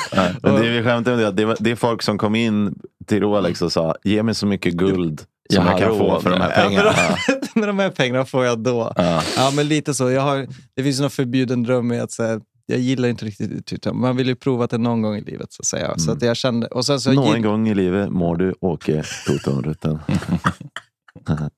Men 0.42 0.56
det 0.56 0.70
vi 0.70 0.84
skämtar 0.84 1.12
om 1.12 1.18
det, 1.18 1.32
det, 1.32 1.46
var, 1.46 1.58
det 1.60 1.72
är 1.72 1.76
folk 1.76 2.02
som 2.02 2.18
kom 2.18 2.36
in 2.36 2.76
till 3.08 3.20
Rolex 3.20 3.62
och 3.62 3.72
sa 3.72 3.96
ge 4.04 4.24
mig 4.24 4.36
så 4.36 4.46
mycket 4.46 4.74
guld 4.74 5.22
Som 5.54 5.66
Jag 5.66 5.74
jag 5.74 5.80
kan 5.80 5.98
få 5.98 6.20
för 6.22 6.30
de 6.30 6.40
med. 6.40 6.48
här 6.52 6.64
pengarna. 6.68 6.92
Ja. 7.28 7.36
med 7.56 7.70
de 7.70 7.80
här 7.80 7.90
pengarna 7.90 8.26
får 8.26 8.46
jag 8.46 8.60
då. 8.60 8.94
Ja. 8.96 9.22
Ja, 9.38 9.52
men 9.56 9.68
lite 9.68 9.94
så. 9.94 10.12
Jag 10.12 10.22
har, 10.22 10.48
det 10.76 10.84
finns 10.84 11.00
någon 11.00 11.10
förbjuden 11.10 11.64
dröm 11.64 11.92
i 11.92 12.00
att 12.00 12.12
säga, 12.12 12.40
jag 12.70 12.80
gillar 12.80 13.10
inte 13.10 13.26
riktigt 13.26 13.66
tutan. 13.66 14.00
Man 14.00 14.16
vill 14.18 14.28
ju 14.28 14.36
prova 14.36 14.68
det 14.68 14.78
någon 14.78 15.02
gång 15.02 15.16
i 15.16 15.22
livet. 15.22 15.54
Så 15.54 15.62
att 15.62 15.66
säga. 15.66 15.98
Så 15.98 16.12
att 16.12 16.22
jag 16.22 16.38
kände, 16.38 16.68
och 16.68 16.86
sen 16.86 17.00
så 17.00 17.12
Någon 17.14 17.36
gill- 17.36 17.44
gång 17.44 17.68
i 17.68 17.76
livet 17.76 18.10
må 18.10 18.36
du 18.36 18.54
åka 18.62 19.04
Totonrutten. 19.28 20.00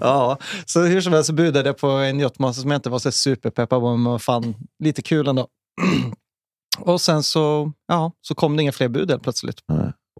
Ja, 0.00 0.38
så 0.66 0.82
hur 0.82 1.00
som 1.00 1.12
helst 1.12 1.26
så 1.26 1.32
budade 1.32 1.68
jag 1.68 1.78
på 1.78 1.88
en 1.88 2.20
yachtmaster 2.20 2.62
som 2.62 2.70
jag 2.70 2.78
inte 2.78 2.90
var 2.90 2.98
så 2.98 3.12
superpeppad 3.12 3.80
på, 3.80 3.96
men 3.96 4.18
fan 4.18 4.54
lite 4.84 5.02
kul 5.02 5.28
ändå. 5.28 5.48
Och 6.78 7.00
sen 7.00 7.22
så, 7.22 7.72
ja, 7.88 8.12
så 8.20 8.34
kom 8.34 8.56
det 8.56 8.62
inga 8.62 8.72
fler 8.72 8.88
bud 8.88 9.10
helt 9.10 9.22
plötsligt. 9.22 9.58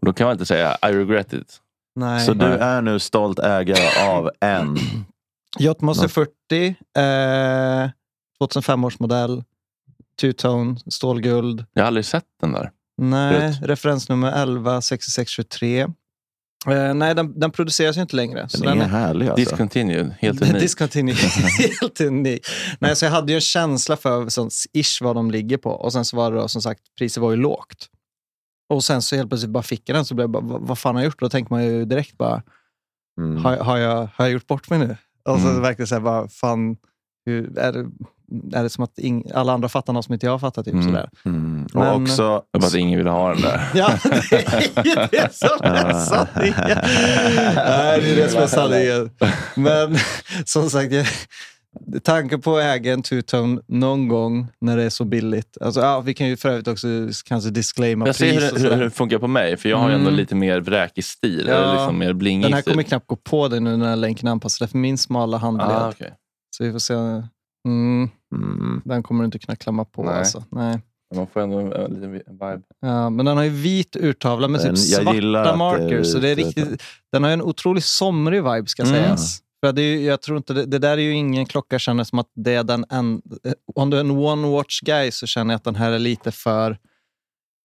Och 0.01 0.07
Då 0.07 0.12
kan 0.12 0.25
man 0.25 0.33
inte 0.33 0.47
säga 0.47 0.77
I 0.83 0.87
regret 0.92 1.33
it. 1.33 1.61
Nej. 1.97 2.27
Så 2.27 2.35
du 2.35 2.47
är 2.47 2.83
nu 2.83 2.99
stolt 2.99 3.38
ägare 3.38 4.09
av 4.09 4.31
en. 4.40 4.77
Yachtmaster 5.59 6.09
40, 6.09 6.31
eh, 6.99 7.90
2005 8.38 8.85
års 8.85 8.99
modell, 8.99 9.44
two-tone, 10.22 10.78
stålguld. 10.90 11.64
Jag 11.72 11.83
har 11.83 11.87
aldrig 11.87 12.04
sett 12.04 12.24
den 12.40 12.52
där. 12.52 12.70
Nej, 12.96 13.40
Rätt. 13.40 13.62
referensnummer 13.62 14.33
11 14.33 14.81
6623. 14.81 15.81
Eh, 16.66 16.94
nej, 16.94 17.14
den, 17.14 17.40
den 17.40 17.50
produceras 17.50 17.96
ju 17.96 18.00
inte 18.02 18.16
längre. 18.16 18.48
så 18.48 18.64
Den 18.64 18.81
är 18.81 18.88
härlig 18.88 19.28
alltså. 19.28 19.44
Discontinued. 19.44 20.14
Helt 20.18 20.42
unik. 20.42 20.61
Discontinued. 20.61 21.16
Helt 21.81 22.00
unik. 22.00 22.46
Nej, 22.78 22.96
så 22.96 23.04
jag 23.04 23.12
hade 23.12 23.33
ju 23.33 23.35
en 23.37 23.40
känsla 23.40 23.96
för 23.96 24.28
sånt, 24.28 24.52
ish 24.72 25.02
vad 25.02 25.16
de 25.16 25.31
ligger 25.31 25.57
på. 25.57 25.70
Och 25.70 25.92
sen 25.92 26.04
så 26.04 26.16
var 26.16 26.31
det 26.33 26.38
då, 26.38 26.48
som 26.48 26.62
sagt, 26.62 26.81
priset 26.98 27.20
var 27.22 27.31
ju 27.31 27.37
lågt. 27.37 27.88
Och 28.68 28.85
sen 28.85 29.02
så 29.02 29.16
helt 29.16 29.28
plötsligt 29.28 29.50
bara 29.52 29.62
fick 29.62 29.88
jag 29.88 29.96
den 29.96 30.04
så 30.04 30.14
blev 30.14 30.22
jag 30.22 30.31
bara, 30.31 30.42
vad, 30.44 30.61
vad 30.61 30.78
fan 30.78 30.94
har 30.94 31.02
jag 31.02 31.07
gjort? 31.07 31.20
Då 31.20 31.28
tänker 31.28 31.54
man 31.54 31.64
ju 31.64 31.85
direkt 31.85 32.18
bara, 32.18 32.42
Mm. 33.20 33.44
har, 33.44 33.57
har, 33.57 33.78
jag, 33.78 33.96
har 34.14 34.24
jag 34.24 34.31
gjort 34.31 34.46
bort 34.46 34.70
mig 34.70 34.78
nu? 34.78 34.96
Och 35.24 35.40
så 35.40 35.48
Mm. 35.48 35.62
verkligen 35.62 35.87
så 35.87 35.94
här, 35.94 36.02
bara, 36.02 36.28
fan, 36.28 36.76
hur, 37.26 37.59
är, 37.59 37.72
det, 37.72 37.87
är 38.53 38.62
det 38.62 38.71
som 38.71 38.85
att 38.85 38.99
ing, 38.99 39.25
alla 39.35 39.53
andra 39.53 39.69
fattar 39.69 39.93
något 39.93 40.05
som 40.05 40.14
inte 40.14 40.27
jag 40.27 40.41
fattar? 40.41 40.62
Typ, 40.62 40.73
Mm. 40.75 40.87
sådär. 40.87 41.11
Mm. 41.25 41.67
Och 41.75 41.81
Men- 41.81 42.03
också... 42.03 42.43
Var 42.51 42.67
att 42.67 42.75
ingen 42.75 42.99
ville 42.99 43.11
ha 43.11 43.29
den 43.33 43.41
där. 43.43 43.69
Ja, 43.75 43.91
det 44.05 44.91
är 44.91 45.09
det 45.11 45.35
som 45.35 45.59
är 45.62 45.93
sanningen. 46.05 46.55
Nej, 47.57 48.01
det 48.01 48.11
är 48.12 48.17
det 48.17 48.29
som 48.29 48.43
är 48.43 48.47
sanningen. 48.47 49.11
Men 49.55 49.97
som 50.45 50.71
sagt, 50.71 50.93
jag, 50.93 51.07
tanken 52.03 52.41
på 52.41 52.57
att 52.57 52.62
äga 52.62 52.93
en 52.93 53.03
two-tone 53.03 53.61
någon 53.67 54.09
gång 54.09 54.47
när 54.61 54.77
det 54.77 54.83
är 54.83 54.91
så 54.91 55.05
billigt. 55.05 55.57
Alltså, 55.61 55.81
ja, 55.81 56.01
vi 56.01 56.14
kan 56.14 56.29
ju 56.29 56.37
för 56.37 56.49
övrigt 56.49 56.69
också 56.69 56.87
kanske 57.25 57.51
disclaima 57.51 58.07
Jag 58.07 58.14
ser 58.17 58.33
pris 58.33 58.43
hur, 58.43 58.53
och 58.53 58.59
hur, 58.59 58.64
hur 58.64 58.71
sådär. 58.71 58.85
det 58.85 58.91
funkar 58.91 59.19
på 59.19 59.27
mig, 59.29 59.57
för 59.57 59.69
jag 59.69 59.77
har 59.77 59.88
ju 59.88 59.95
ändå 59.95 60.07
Mm. 60.09 60.17
lite 60.21 60.35
mer 60.35 60.61
vräkig 60.61 61.05
stil. 61.05 61.45
Ja. 61.49 61.55
Eller 61.55 61.73
liksom 61.75 61.99
mer 61.99 62.12
Den 62.43 62.53
här 62.53 62.62
stil. 62.62 62.73
kommer 62.73 62.83
knappt 62.83 63.07
gå 63.07 63.17
på 63.17 63.49
dig 63.49 63.61
nu 63.61 63.77
när 63.77 63.97
länken 63.97 64.27
är 64.29 64.33
anpassad 64.33 64.71
för 64.71 64.79
min 64.79 64.99
smala 64.99 65.37
handled. 65.38 65.69
ah, 65.69 65.88
okej. 65.88 66.12
Så 66.57 66.64
vi 66.64 66.73
får 66.73 66.79
se. 66.79 66.95
Mm, 67.68 68.11
Mm. 68.35 68.83
den 68.85 69.03
kommer 69.03 69.23
du 69.23 69.25
inte 69.25 69.38
kunna 69.38 69.57
klamma 69.57 69.85
på. 69.85 70.03
Nej. 70.03 70.14
Alltså. 70.18 70.44
Nej. 70.51 70.81
Man 71.14 71.27
får 71.27 71.40
ändå 71.40 71.59
en, 71.59 71.73
en 71.73 71.90
liten 72.12 72.33
vibe. 72.33 72.61
Ja, 72.81 73.11
men 73.11 73.27
den 73.27 73.37
har 73.37 73.44
ju 73.44 73.51
vit 73.51 73.97
urtavla 73.97 74.49
med 74.49 74.61
Den- 74.61 74.75
typ 74.75 74.85
jag 75.05 75.14
gillar 75.14 75.44
svarta 75.44 75.53
är 75.55 75.57
markers. 75.57 76.12
Så 76.12 76.18
det 76.18 76.29
är 76.29 76.37
vit, 76.37 76.47
riktigt, 76.47 76.83
den 77.12 77.23
har 77.23 77.31
ju 77.31 77.35
en 77.35 77.42
otroligt 77.42 77.85
somrig 77.85 78.44
vibe 78.44 78.66
ska 78.66 78.83
Mm. 78.83 78.94
sägas. 78.94 79.38
För 79.64 79.73
det, 79.73 79.83
är, 79.83 79.97
ju- 79.97 80.05
jag 80.05 80.23
tror 80.23 80.37
inte, 80.37 80.53
det, 80.55 80.64
det 80.66 80.79
där 80.79 80.90
är 80.90 80.97
ju 81.03 81.12
ingen 81.12 81.47
klocka 81.47 81.79
känner 81.79 82.05
som 82.05 82.18
att 82.18 82.31
det 82.35 82.55
är 82.55 82.64
den 82.64 82.85
en, 82.90 83.23
Om 83.75 83.90
du 83.90 83.97
är 83.97 84.01
en 84.01 84.11
one 84.11 84.49
watch 84.49 84.81
guy 84.81 85.11
så 85.11 85.27
känner 85.27 85.55
jag 85.55 85.57
att 85.57 85.64
den 85.64 85.75
här 85.77 85.92
är 85.92 85.99
lite 85.99 86.33
för... 86.33 86.79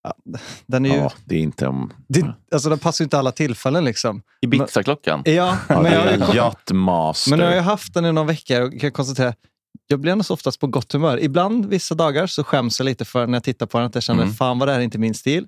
Ja, 0.04 0.14
den 0.66 0.86
är 0.86 0.90
ju... 0.90 0.96
Ja, 0.96 1.12
det 1.24 1.34
är 1.36 1.40
inte 1.40 1.66
om... 1.66 1.92
Det, 2.08 2.34
alltså 2.52 2.68
den 2.68 2.78
passar 2.78 3.02
ju 3.02 3.06
inte 3.06 3.18
alla 3.18 3.32
tillfällen 3.32 3.84
liksom. 3.84 4.22
Ibiza-klockan. 4.42 5.22
Ja, 5.24 5.32
Ja, 5.68 5.82
men, 5.82 5.84
det 5.84 5.90
jag, 6.34 6.54
ju 6.68 6.74
men 7.30 7.38
nu 7.38 7.44
har 7.44 7.52
jag 7.52 7.62
haft 7.62 7.94
den 7.94 8.04
i 8.04 8.12
några 8.12 8.26
veckor 8.28 8.60
och 8.62 8.80
kan 8.80 8.92
konstatera 8.92 9.34
jag 9.86 10.00
blir 10.00 10.22
så 10.22 10.34
oftast 10.34 10.60
på 10.60 10.66
gott 10.66 10.92
humör. 10.92 11.20
Ibland, 11.22 11.66
vissa 11.66 11.94
dagar, 11.94 12.26
så 12.26 12.44
skäms 12.44 12.80
jag 12.80 12.84
lite 12.84 13.04
för 13.04 13.26
när 13.26 13.36
jag 13.36 13.44
tittar 13.44 13.66
på 13.66 13.78
den 13.78 13.86
att 13.86 13.94
jag 13.94 14.02
känner 14.04 14.22
Mm. 14.22 14.34
fan 14.34 14.58
vad 14.58 14.68
det 14.68 14.72
här 14.72 14.80
är 14.80 14.84
inte 14.84 14.98
min 14.98 15.14
stil. 15.14 15.46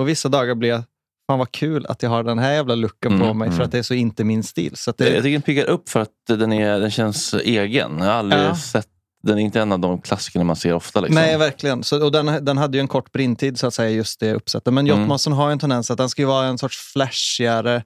Och 0.00 0.08
vissa 0.08 0.28
dagar 0.28 0.54
blir 0.54 0.68
jag 0.70 0.82
fan 1.30 1.38
vad 1.38 1.52
kul 1.52 1.86
att 1.88 2.02
jag 2.02 2.10
har 2.10 2.22
den 2.22 2.38
här 2.38 2.52
jävla 2.52 2.74
looken 2.74 3.18
på 3.18 3.24
Mm, 3.24 3.38
mig 3.38 3.50
för 3.50 3.62
att 3.62 3.72
det 3.72 3.78
är 3.78 3.82
så 3.82 3.94
inte 3.94 4.24
min 4.24 4.42
stil. 4.42 4.76
Så 4.76 4.90
att 4.90 5.00
Jag 5.00 5.08
det, 5.08 5.16
tycker 5.16 5.30
den 5.32 5.42
piggar 5.42 5.64
upp 5.64 5.88
för 5.88 6.00
att 6.00 6.08
den, 6.28 6.52
är, 6.52 6.80
den 6.80 6.90
känns 6.90 7.34
egen. 7.34 7.98
Jag 7.98 8.04
har 8.04 8.12
aldrig 8.12 8.42
Ja. 8.42 8.56
sett 8.56 8.86
den 9.22 9.38
är 9.38 9.42
inte 9.42 9.60
en 9.60 9.72
av 9.72 9.78
de 9.78 10.00
klassikerna 10.00 10.44
man 10.44 10.56
ser 10.56 10.74
ofta. 10.74 11.00
Liksom. 11.00 11.14
Nej, 11.14 11.38
verkligen. 11.38 11.82
Så, 11.84 12.04
och 12.04 12.12
den, 12.12 12.44
den 12.44 12.58
hade 12.58 12.76
ju 12.78 12.80
en 12.80 12.88
kort 12.88 13.12
brintid, 13.12 13.58
så 13.58 13.66
att 13.66 13.74
säga, 13.74 13.90
just 13.90 14.20
det 14.20 14.34
uppsättet. 14.34 14.74
Men 14.74 14.86
Mm. 14.86 14.98
Yachtmastern 15.00 15.32
har 15.32 15.48
ju 15.48 15.52
en 15.52 15.58
tendens 15.58 15.90
att 15.90 15.98
den 15.98 16.08
ska 16.08 16.26
vara 16.26 16.46
en 16.46 16.58
sorts 16.58 16.92
flashigare 16.92 17.84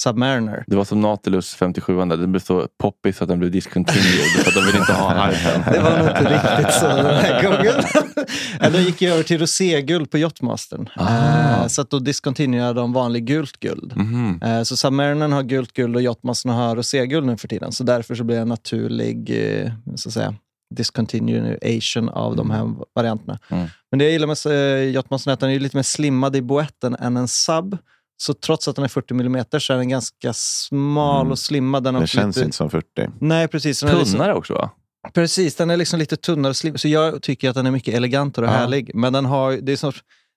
Submariner. 0.00 0.64
Det 0.66 0.76
var 0.76 0.84
som 0.84 1.00
Nautilus 1.00 1.54
57, 1.54 1.96
den 1.98 2.32
blev 2.32 2.40
så 2.40 2.66
poppig 2.78 3.14
så 3.14 3.24
att 3.24 3.28
den 3.28 3.38
blev 3.38 3.50
discontinued. 3.50 4.24
för 4.44 4.48
att 4.50 4.54
de 4.54 4.60
ville 4.66 4.78
inte 4.78 4.92
ha 4.92 5.26
hypen. 5.26 5.62
Det 5.72 5.80
var 5.80 5.98
nog 5.98 6.08
inte 6.08 6.34
riktigt 6.34 6.74
så 6.74 6.86
den 6.86 7.06
här 7.06 7.42
gången. 7.42 7.74
Eller 8.60 8.80
gick 8.80 9.02
jag 9.02 9.12
över 9.12 9.22
till 9.22 9.38
roséguld 9.38 10.10
på 10.10 10.18
Yachtmastern. 10.18 10.88
Ah. 10.96 11.60
Eh, 11.62 11.66
så 11.66 11.82
att 11.82 11.90
då 11.90 11.98
discontinuerade 11.98 12.80
de 12.80 12.92
vanlig 12.92 13.26
gult 13.26 13.60
guld. 13.60 13.92
Mhm. 13.96 14.40
Eh, 14.44 14.62
Så 14.62 14.76
Submarinern 14.76 15.32
har 15.32 15.42
gult 15.42 15.72
guld 15.72 15.96
och 15.96 16.02
Yachtmastern 16.02 16.52
har 16.52 16.76
roséguld 16.76 17.26
nu 17.26 17.36
för 17.36 17.48
tiden. 17.48 17.72
Så 17.72 17.84
därför 17.84 18.14
så 18.14 18.24
blir 18.24 18.36
det 18.36 18.42
en 18.42 18.48
naturlig 18.48 19.30
eh, 19.64 19.72
så 19.96 20.08
att 20.08 20.12
säga, 20.12 20.34
discontinuation 20.74 22.08
av 22.08 22.36
de 22.36 22.50
här 22.50 22.70
varianterna. 22.94 23.38
Mm. 23.48 23.66
Men 23.90 23.98
det 23.98 24.04
jag 24.04 24.12
gillar 24.12 24.26
med 24.26 24.92
Yachtmastern 24.94 25.30
är 25.30 25.34
att 25.34 25.40
den 25.40 25.50
är 25.50 25.58
lite 25.60 25.76
mer 25.76 25.82
slimmad 25.82 26.36
i 26.36 26.42
boetten 26.42 26.94
än 27.00 27.16
en 27.16 27.28
sub. 27.28 27.78
Så 28.16 28.34
trots 28.34 28.68
att 28.68 28.76
den 28.76 28.84
är 28.84 28.88
40 28.88 29.14
mm 29.14 29.44
så 29.60 29.72
är 29.72 29.76
den 29.76 29.88
ganska 29.88 30.32
smal 30.32 31.20
Mm. 31.20 31.32
och 31.32 31.38
slimmad. 31.38 31.84
Den 31.84 31.96
också 31.96 32.06
känns 32.06 32.36
lite... 32.36 32.44
inte 32.44 32.56
som 32.56 32.70
40. 32.70 32.86
Nej, 33.20 33.48
precis. 33.48 33.80
Den 33.80 33.88
är 33.90 33.98
liksom- 33.98 34.12
Tunnare 34.18 34.34
också 34.34 34.54
va? 34.54 34.70
Precis, 35.14 35.54
den 35.56 35.70
är 35.70 35.76
liksom 35.76 35.98
lite 35.98 36.16
tunnare 36.16 36.50
och 36.50 36.56
slim. 36.56 36.78
Så 36.78 36.88
jag 36.88 37.22
tycker 37.22 37.48
att 37.48 37.54
den 37.54 37.66
är 37.66 37.70
mycket 37.70 37.94
elegantare 37.94 38.46
och 38.46 38.52
Ja. 38.52 38.56
härlig. 38.56 38.90
Men 38.94 39.12
den 39.12 39.24
har, 39.24 39.52
det 39.52 39.72
är, 39.72 39.76
så, 39.76 39.92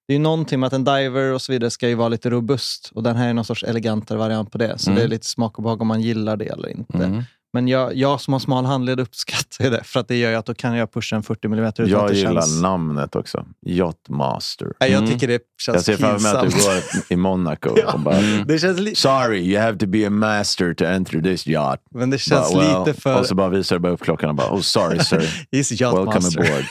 det 0.08 0.16
är 0.16 0.20
någonting 0.20 0.60
med 0.60 0.68
att 0.68 0.74
en 0.74 0.84
diver 0.84 1.34
och 1.34 1.42
så 1.42 1.52
vidare 1.52 1.72
ska 1.72 1.88
ju 1.90 1.96
vara 1.96 2.10
lite 2.10 2.30
robust. 2.30 2.92
Och 2.96 3.04
den 3.04 3.16
här 3.16 3.30
är 3.30 3.34
någon 3.34 3.46
sorts 3.46 3.64
elegantare 3.64 4.18
variant 4.18 4.52
på 4.52 4.58
det. 4.58 4.78
Så 4.78 4.90
Mm. 4.90 5.00
det 5.00 5.04
är 5.06 5.08
lite 5.08 5.28
smak 5.28 5.58
och 5.58 5.64
behag 5.64 5.82
om 5.82 5.88
man 5.88 6.02
gillar 6.02 6.38
det 6.38 6.46
eller 6.46 6.70
inte. 6.70 6.98
Mm. 6.98 7.24
Men 7.56 7.68
jag, 7.68 7.96
jag 7.96 8.22
som 8.22 8.34
har 8.34 8.40
smal 8.40 8.66
handled 8.66 9.00
uppskattar 9.00 9.70
det. 9.70 9.84
För 9.84 10.00
att 10.00 10.08
det 10.08 10.16
gör 10.16 10.30
ju 10.30 10.36
att 10.36 10.46
då 10.46 10.54
kan 10.54 10.76
jag 10.76 10.94
pusha 10.94 11.16
en 11.16 11.24
40 11.24 11.48
mm 11.48 11.66
utan 11.66 11.88
Jag 11.88 12.02
att 12.02 12.08
det 12.08 12.16
gillar 12.18 12.42
känns... 12.42 12.62
namnet 12.62 13.16
också. 13.16 13.46
Yachtmaster. 13.66 14.68
Nej, 14.80 14.92
jag 14.92 14.98
Mm. 15.04 15.12
tycker 15.14 15.28
det 15.28 15.40
känns 15.62 15.76
Jag 15.76 15.84
ser 15.86 15.98
framför 15.98 16.24
mig 16.24 16.32
att 16.46 16.52
du 16.52 16.58
går 16.66 16.82
i 17.10 17.16
Monaco 17.16 17.70
och 17.94 18.00
bara 18.00 18.18
Mm. 18.18 18.48
Det 18.48 18.60
känns 18.60 18.80
li- 18.80 18.96
Sorry, 18.96 19.40
you 19.54 19.62
have 19.62 19.78
to 19.78 19.86
be 19.88 20.08
a 20.08 20.10
master 20.10 20.74
to 20.74 20.84
enter 20.86 21.22
this 21.22 21.48
yacht. 21.48 21.82
men 21.92 22.10
det 22.10 22.18
känns 22.18 22.54
Bara, 22.54 22.64
well, 22.64 22.86
lite 22.88 23.02
för... 23.02 23.20
Och 23.20 23.26
så 23.26 23.36
bara 23.36 23.50
visar 23.50 23.76
du 23.76 23.80
bara 23.80 23.94
upp 23.94 24.02
klockan 24.02 24.30
och 24.30 24.36
bara, 24.36 24.52
oh 24.54 24.62
sorry 24.62 25.00
sir, 25.00 25.18
He's 25.52 25.82
welcome 25.82 26.06
yachtmaster. 26.14 26.40
aboard. 26.42 26.66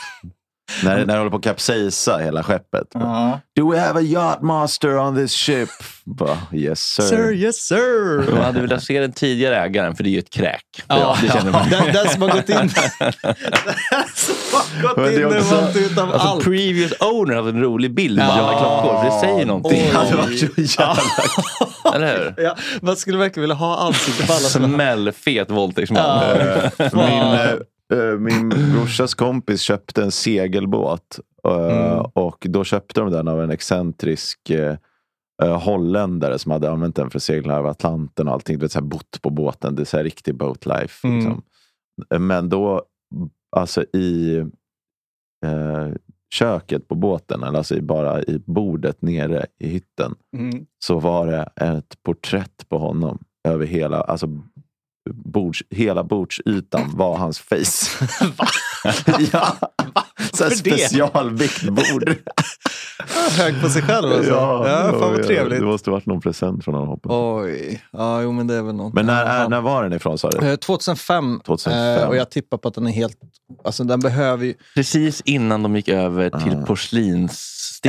När, 0.83 0.97
när 0.97 1.05
det 1.05 1.17
håller 1.17 1.31
på 1.31 1.37
att 1.37 1.43
kapsejsa 1.43 2.17
hela 2.17 2.43
skeppet. 2.43 2.87
Ja. 2.93 3.39
Do 3.55 3.71
we 3.71 3.79
have 3.79 3.99
a 3.99 4.03
yachtmaster 4.03 4.97
on 4.97 5.15
this 5.15 5.31
ship? 5.31 5.69
Bara, 6.05 6.37
yes 6.53 6.79
sir. 6.79 7.03
Sir, 7.03 7.33
yes 7.33 7.55
sir! 7.67 8.31
Man 8.31 8.41
hade 8.43 8.61
velat 8.61 8.83
se 8.83 8.99
den 8.99 9.11
tidigare 9.11 9.55
ägaren, 9.61 9.95
för 9.95 10.03
det 10.03 10.09
är 10.09 10.11
ju 10.11 10.19
ett 10.19 10.29
kräk. 10.29 10.61
Ja, 10.87 11.17
det 11.21 11.27
känner 11.31 11.51
man. 11.51 11.69
den, 11.69 11.93
den 11.93 12.09
som 12.09 12.21
har 12.21 12.29
gått 12.29 12.49
in, 12.49 12.55
den 12.55 12.69
som 12.69 14.35
har 14.53 14.81
gått 14.81 14.97
Men 14.97 15.05
det 15.05 15.15
är 15.15 15.19
in 15.19 15.25
också- 15.25 15.55
och 15.55 15.61
valt 15.63 15.75
ut 15.75 15.97
av 15.97 16.11
Alltså, 16.13 16.27
allt. 16.27 16.43
previous 16.43 16.93
owner 16.99 17.35
hade 17.35 17.49
en 17.49 17.61
rolig 17.61 17.93
bild 17.95 18.19
på 18.19 18.25
alla 18.25 18.59
klockor, 18.59 18.97
för 19.03 19.05
det 19.05 19.19
säger 19.33 19.45
någonting. 19.45 19.83
Det 19.91 19.97
hade 19.97 20.15
varit 20.15 20.39
så 20.39 20.47
jävla 20.81 21.95
Eller 21.95 22.17
hur? 22.17 22.43
Ja, 22.43 22.55
man 22.81 22.95
skulle 22.95 23.17
verkligen 23.17 23.41
vilja 23.41 23.55
ha 23.55 23.77
ansikte 23.87 24.27
på 24.27 24.33
alla 24.33 24.41
Smällfet 24.41 25.51
våldtäktsman. 25.51 25.99
Ja. 25.99 26.69
Min, 26.93 27.03
eh, 27.03 27.43
eh, 27.45 27.53
min 28.19 28.49
brorsas 28.73 29.13
kompis 29.13 29.61
köpte 29.61 30.03
en 30.03 30.11
segelbåt. 30.11 31.19
eh, 31.47 31.91
Mm. 31.91 32.05
Och 32.13 32.45
då 32.49 32.63
köpte 32.63 32.99
de 32.99 33.11
den 33.11 33.27
av 33.27 33.41
en 33.43 33.51
excentrisk 33.51 34.49
eh, 34.49 34.77
eh, 35.43 35.59
holländare 35.61 36.39
som 36.39 36.51
hade 36.51 36.71
använt 36.71 36.95
den 36.95 37.09
för 37.09 37.19
att 37.19 37.23
segla 37.23 37.55
över 37.55 37.69
Atlanten 37.69 38.27
och 38.27 38.33
allting. 38.33 38.57
Du 38.57 38.61
vet, 38.65 38.71
så 38.71 38.79
här, 38.79 38.85
bott 38.85 39.21
på 39.21 39.29
båten. 39.29 39.75
Det 39.75 39.83
är 39.83 39.85
så 39.85 39.97
här 39.97 40.03
riktig 40.03 40.35
boat 40.35 40.65
life. 40.65 41.07
Mm. 41.07 41.17
Liksom. 41.19 41.41
Eh, 42.13 42.19
Men 42.19 42.49
då, 42.49 42.83
alltså 43.55 43.83
i 43.83 44.37
eh, 45.45 45.87
köket 46.33 46.87
på 46.87 46.95
båten, 46.95 47.43
eller 47.43 47.57
alltså 47.57 47.75
i, 47.75 47.81
bara 47.81 48.23
i 48.23 48.41
bordet 48.45 49.01
nere 49.01 49.45
i 49.59 49.67
hytten, 49.69 50.15
Mm. 50.37 50.65
så 50.85 50.99
var 50.99 51.27
det 51.27 51.49
ett 51.65 52.03
porträtt 52.03 52.69
på 52.69 52.77
honom 52.77 53.19
över 53.47 53.65
hela, 53.65 54.01
alltså 54.01 54.27
bords, 55.13 55.63
hela 55.69 56.03
bordsytan 56.03 56.91
var 56.93 57.17
hans 57.17 57.39
face. 57.39 58.05
ja, 59.31 59.57
så 60.33 60.43
här 60.43 60.49
Varför 60.49 60.49
det? 60.49 60.55
specialvikt 60.77 61.63
bord. 61.69 62.15
Hög 63.37 63.61
på 63.61 63.69
sig 63.69 63.81
själv 63.81 64.11
alltså. 64.11 64.31
Ja, 64.31 64.63
fan 64.91 64.99
vad 64.99 65.23
trevligt. 65.23 65.59
Det 65.59 65.65
måste 65.65 65.89
varit 65.89 66.05
någon 66.05 66.21
present 66.21 66.63
från 66.63 66.73
honom. 66.73 66.89
hoppas. 66.89 67.11
Oj, 67.13 67.83
ja, 67.91 68.21
jo 68.21 68.31
men 68.31 68.47
det 68.47 68.53
är 68.55 68.61
väl 68.61 68.75
något. 68.75 68.93
Men 68.93 69.05
när, 69.05 69.25
är, 69.25 69.41
Ja. 69.41 69.47
när 69.47 69.61
var 69.61 69.83
den 69.83 69.93
ifrån 69.93 70.17
sa 70.17 70.29
du? 70.29 70.47
Eh, 70.47 70.55
2005, 70.55 71.39
2005. 71.45 71.99
eh, 72.01 72.07
och 72.07 72.15
jag 72.15 72.29
tippar 72.31 72.57
på 72.57 72.67
att 72.67 72.73
den 72.73 72.87
är 72.87 72.91
helt... 72.91 73.17
Alltså 73.65 73.83
den 73.83 73.99
behöver 73.99 74.45
ju... 74.45 74.53
Precis 74.75 75.21
innan 75.25 75.63
de 75.63 75.75
gick 75.75 75.87
över 75.87 76.29
till 76.29 76.57
Ah. 76.63 76.65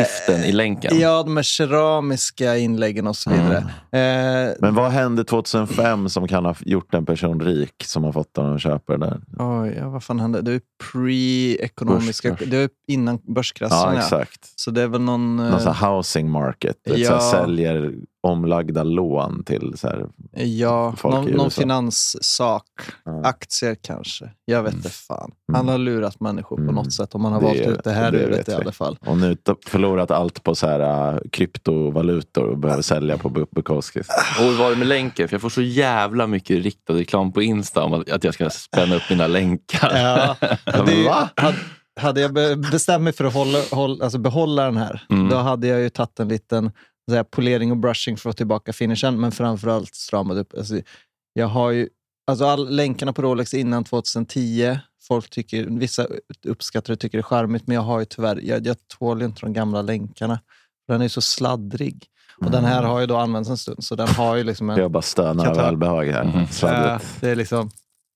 Stiften 0.04 0.44
i 0.44 0.52
länken. 0.52 0.98
Ja, 1.00 1.22
de 1.22 1.36
här 1.36 1.44
keramiska 1.44 2.56
inläggen 2.56 3.06
och 3.06 3.16
så 3.16 3.30
vidare. 3.30 3.56
Eh, 3.92 4.54
Men 4.60 4.74
vad 4.74 4.90
hände 4.90 5.24
2005 5.24 6.08
som 6.08 6.28
kan 6.28 6.44
ha 6.44 6.54
gjort 6.60 6.94
en 6.94 7.06
person 7.06 7.40
rik 7.40 7.84
som 7.84 8.04
har 8.04 8.12
fått 8.12 8.36
honom 8.36 8.54
att 8.54 8.62
köpa 8.62 8.96
det 8.96 9.06
där? 9.06 9.20
oj, 9.38 9.74
ja, 9.78 9.88
vad 9.88 10.02
fan 10.04 10.20
hände? 10.20 10.42
Det 10.42 10.52
är 10.52 10.60
pre-ekonomiska... 10.92 12.28
Börskrasch. 12.30 12.50
Det 12.50 12.56
är 12.56 12.68
innan 12.88 13.18
börskraschen. 13.22 13.76
Ja, 13.78 13.92
ja. 13.94 13.98
exakt. 14.00 14.52
Så 14.56 14.70
det 14.70 14.82
är 14.82 14.88
väl 14.88 15.00
någon... 15.00 15.38
eh, 15.38 15.50
Någon 15.50 15.60
sån 15.60 15.72
här 15.74 15.90
housing 15.90 16.30
market. 16.30 16.76
Ja. 16.84 16.96
Ja. 16.96 17.20
Säljer 17.20 17.92
omlagda 18.22 18.82
lån 18.82 19.44
till 19.44 19.72
så 19.76 19.86
här, 19.88 20.06
Ja, 20.32 20.94
folk 20.96 21.14
någon, 21.14 21.28
i 21.28 21.32
någon 21.32 21.44
USA. 21.46 21.60
finanssak. 21.60 22.64
Ja. 23.04 23.22
Aktier 23.24 23.74
kanske. 23.82 24.30
Jag 24.44 24.62
vet 24.62 24.74
inte 24.74 24.88
fan. 24.90 25.30
Han 25.52 25.60
Mm. 25.60 25.72
har 25.72 25.78
lurat 25.78 26.20
människor 26.20 26.56
på 26.56 26.62
Mm. 26.62 26.74
något 26.74 26.92
sätt. 26.92 27.14
Om 27.14 27.24
han 27.24 27.32
har 27.32 27.40
Det- 27.40 27.46
valt 27.46 27.60
ut 27.60 27.84
det 27.84 27.92
här 27.92 28.12
det 28.12 28.18
luret 28.18 28.48
i 28.48 28.52
alla 28.52 28.72
fall. 28.72 28.98
Och 29.06 29.16
nu 29.18 29.36
förlorat 29.66 30.10
allt 30.10 30.42
på 30.42 30.54
så 30.54 30.66
här, 30.66 31.12
äh, 31.14 31.18
kryptovalutor 31.32 32.44
och 32.44 32.58
behöver 32.58 32.82
sälja 32.82 33.18
på 33.18 33.28
Bu- 33.28 33.46
Bukowskis. 33.50 34.08
Och 34.38 34.44
hur 34.44 34.58
var 34.58 34.70
det 34.70 34.76
med 34.76 34.86
länken? 34.86 35.28
För 35.28 35.34
jag 35.34 35.42
får 35.42 35.48
så 35.50 35.62
jävla 35.62 36.26
mycket 36.26 36.62
riktad 36.64 36.92
reklam 36.94 37.32
på 37.32 37.42
Insta 37.42 37.82
om 37.84 37.92
att 37.94 38.10
att 38.10 38.24
jag 38.24 38.34
ska 38.34 38.50
spänna 38.50 38.94
upp 38.96 39.02
mina 39.10 39.26
länkar. 39.26 39.90
Ja, 39.94 40.36
det 40.64 41.08
hade, 41.36 41.56
hade 42.00 42.20
jag 42.20 42.32
be- 42.34 42.56
bestämt 42.56 43.04
mig 43.04 43.12
för 43.12 43.24
att 43.24 43.34
hålla, 43.34 43.58
hålla, 43.72 44.04
alltså 44.04 44.18
behålla 44.18 44.64
den 44.64 44.76
här, 44.76 45.02
Mm. 45.10 45.28
då 45.28 45.36
hade 45.36 45.66
jag 45.66 45.80
ju 45.80 45.88
tagit 45.90 46.20
en 46.20 46.28
liten 46.28 46.70
så 47.10 47.16
här, 47.16 47.24
polering 47.24 47.70
och 47.70 47.76
brushing 47.76 48.16
för 48.16 48.30
att 48.30 48.34
få 48.34 48.36
tillbaka 48.36 48.72
finishen, 48.72 49.20
men 49.20 49.32
framförallt 49.32 49.94
stramat 49.94 50.36
upp. 50.36 50.54
Alltså, 50.56 50.80
jag 51.32 51.46
har 51.46 51.70
ju, 51.70 51.88
alltså 52.26 52.44
all, 52.44 52.70
länkarna 52.70 53.12
på 53.12 53.22
Rolex 53.22 53.54
innan 53.54 53.84
2010, 53.84 54.78
folk 55.08 55.30
tycker, 55.30 55.64
vissa 55.64 56.06
uppskattar 56.44 56.92
det 56.92 56.96
tycker 56.96 57.18
det 57.18 57.20
är 57.20 57.22
charmigt, 57.22 57.66
men 57.66 57.74
jag 57.74 57.82
har 57.82 57.98
ju 57.98 58.04
tyvärr, 58.04 58.40
jag, 58.42 58.66
jag 58.66 58.76
tål 58.98 59.22
inte 59.22 59.40
de 59.40 59.52
gamla 59.52 59.82
länkarna. 59.82 60.40
Den 60.88 61.02
är 61.02 61.08
så 61.08 61.20
sladdrig. 61.20 62.06
Och 62.44 62.50
den 62.50 62.64
här 62.64 62.82
har 62.82 63.00
ju 63.00 63.06
då 63.06 63.16
använts 63.16 63.50
en 63.50 63.56
stund, 63.56 63.84
så 63.84 63.94
den 63.94 64.08
har 64.08 64.36
ju 64.36 64.44
liksom 64.44 64.70
en... 64.70 64.78
Jag 64.78 64.90
bara 64.90 65.02
stönar 65.02 65.46
av 65.46 65.48
Katar. 65.48 65.64
välbehag 65.64 66.04
här. 66.04 66.24
Mhm. 66.24 66.46
Ja, 66.62 67.00
det 67.20 67.30
är 67.30 67.36
liksom 67.36 67.70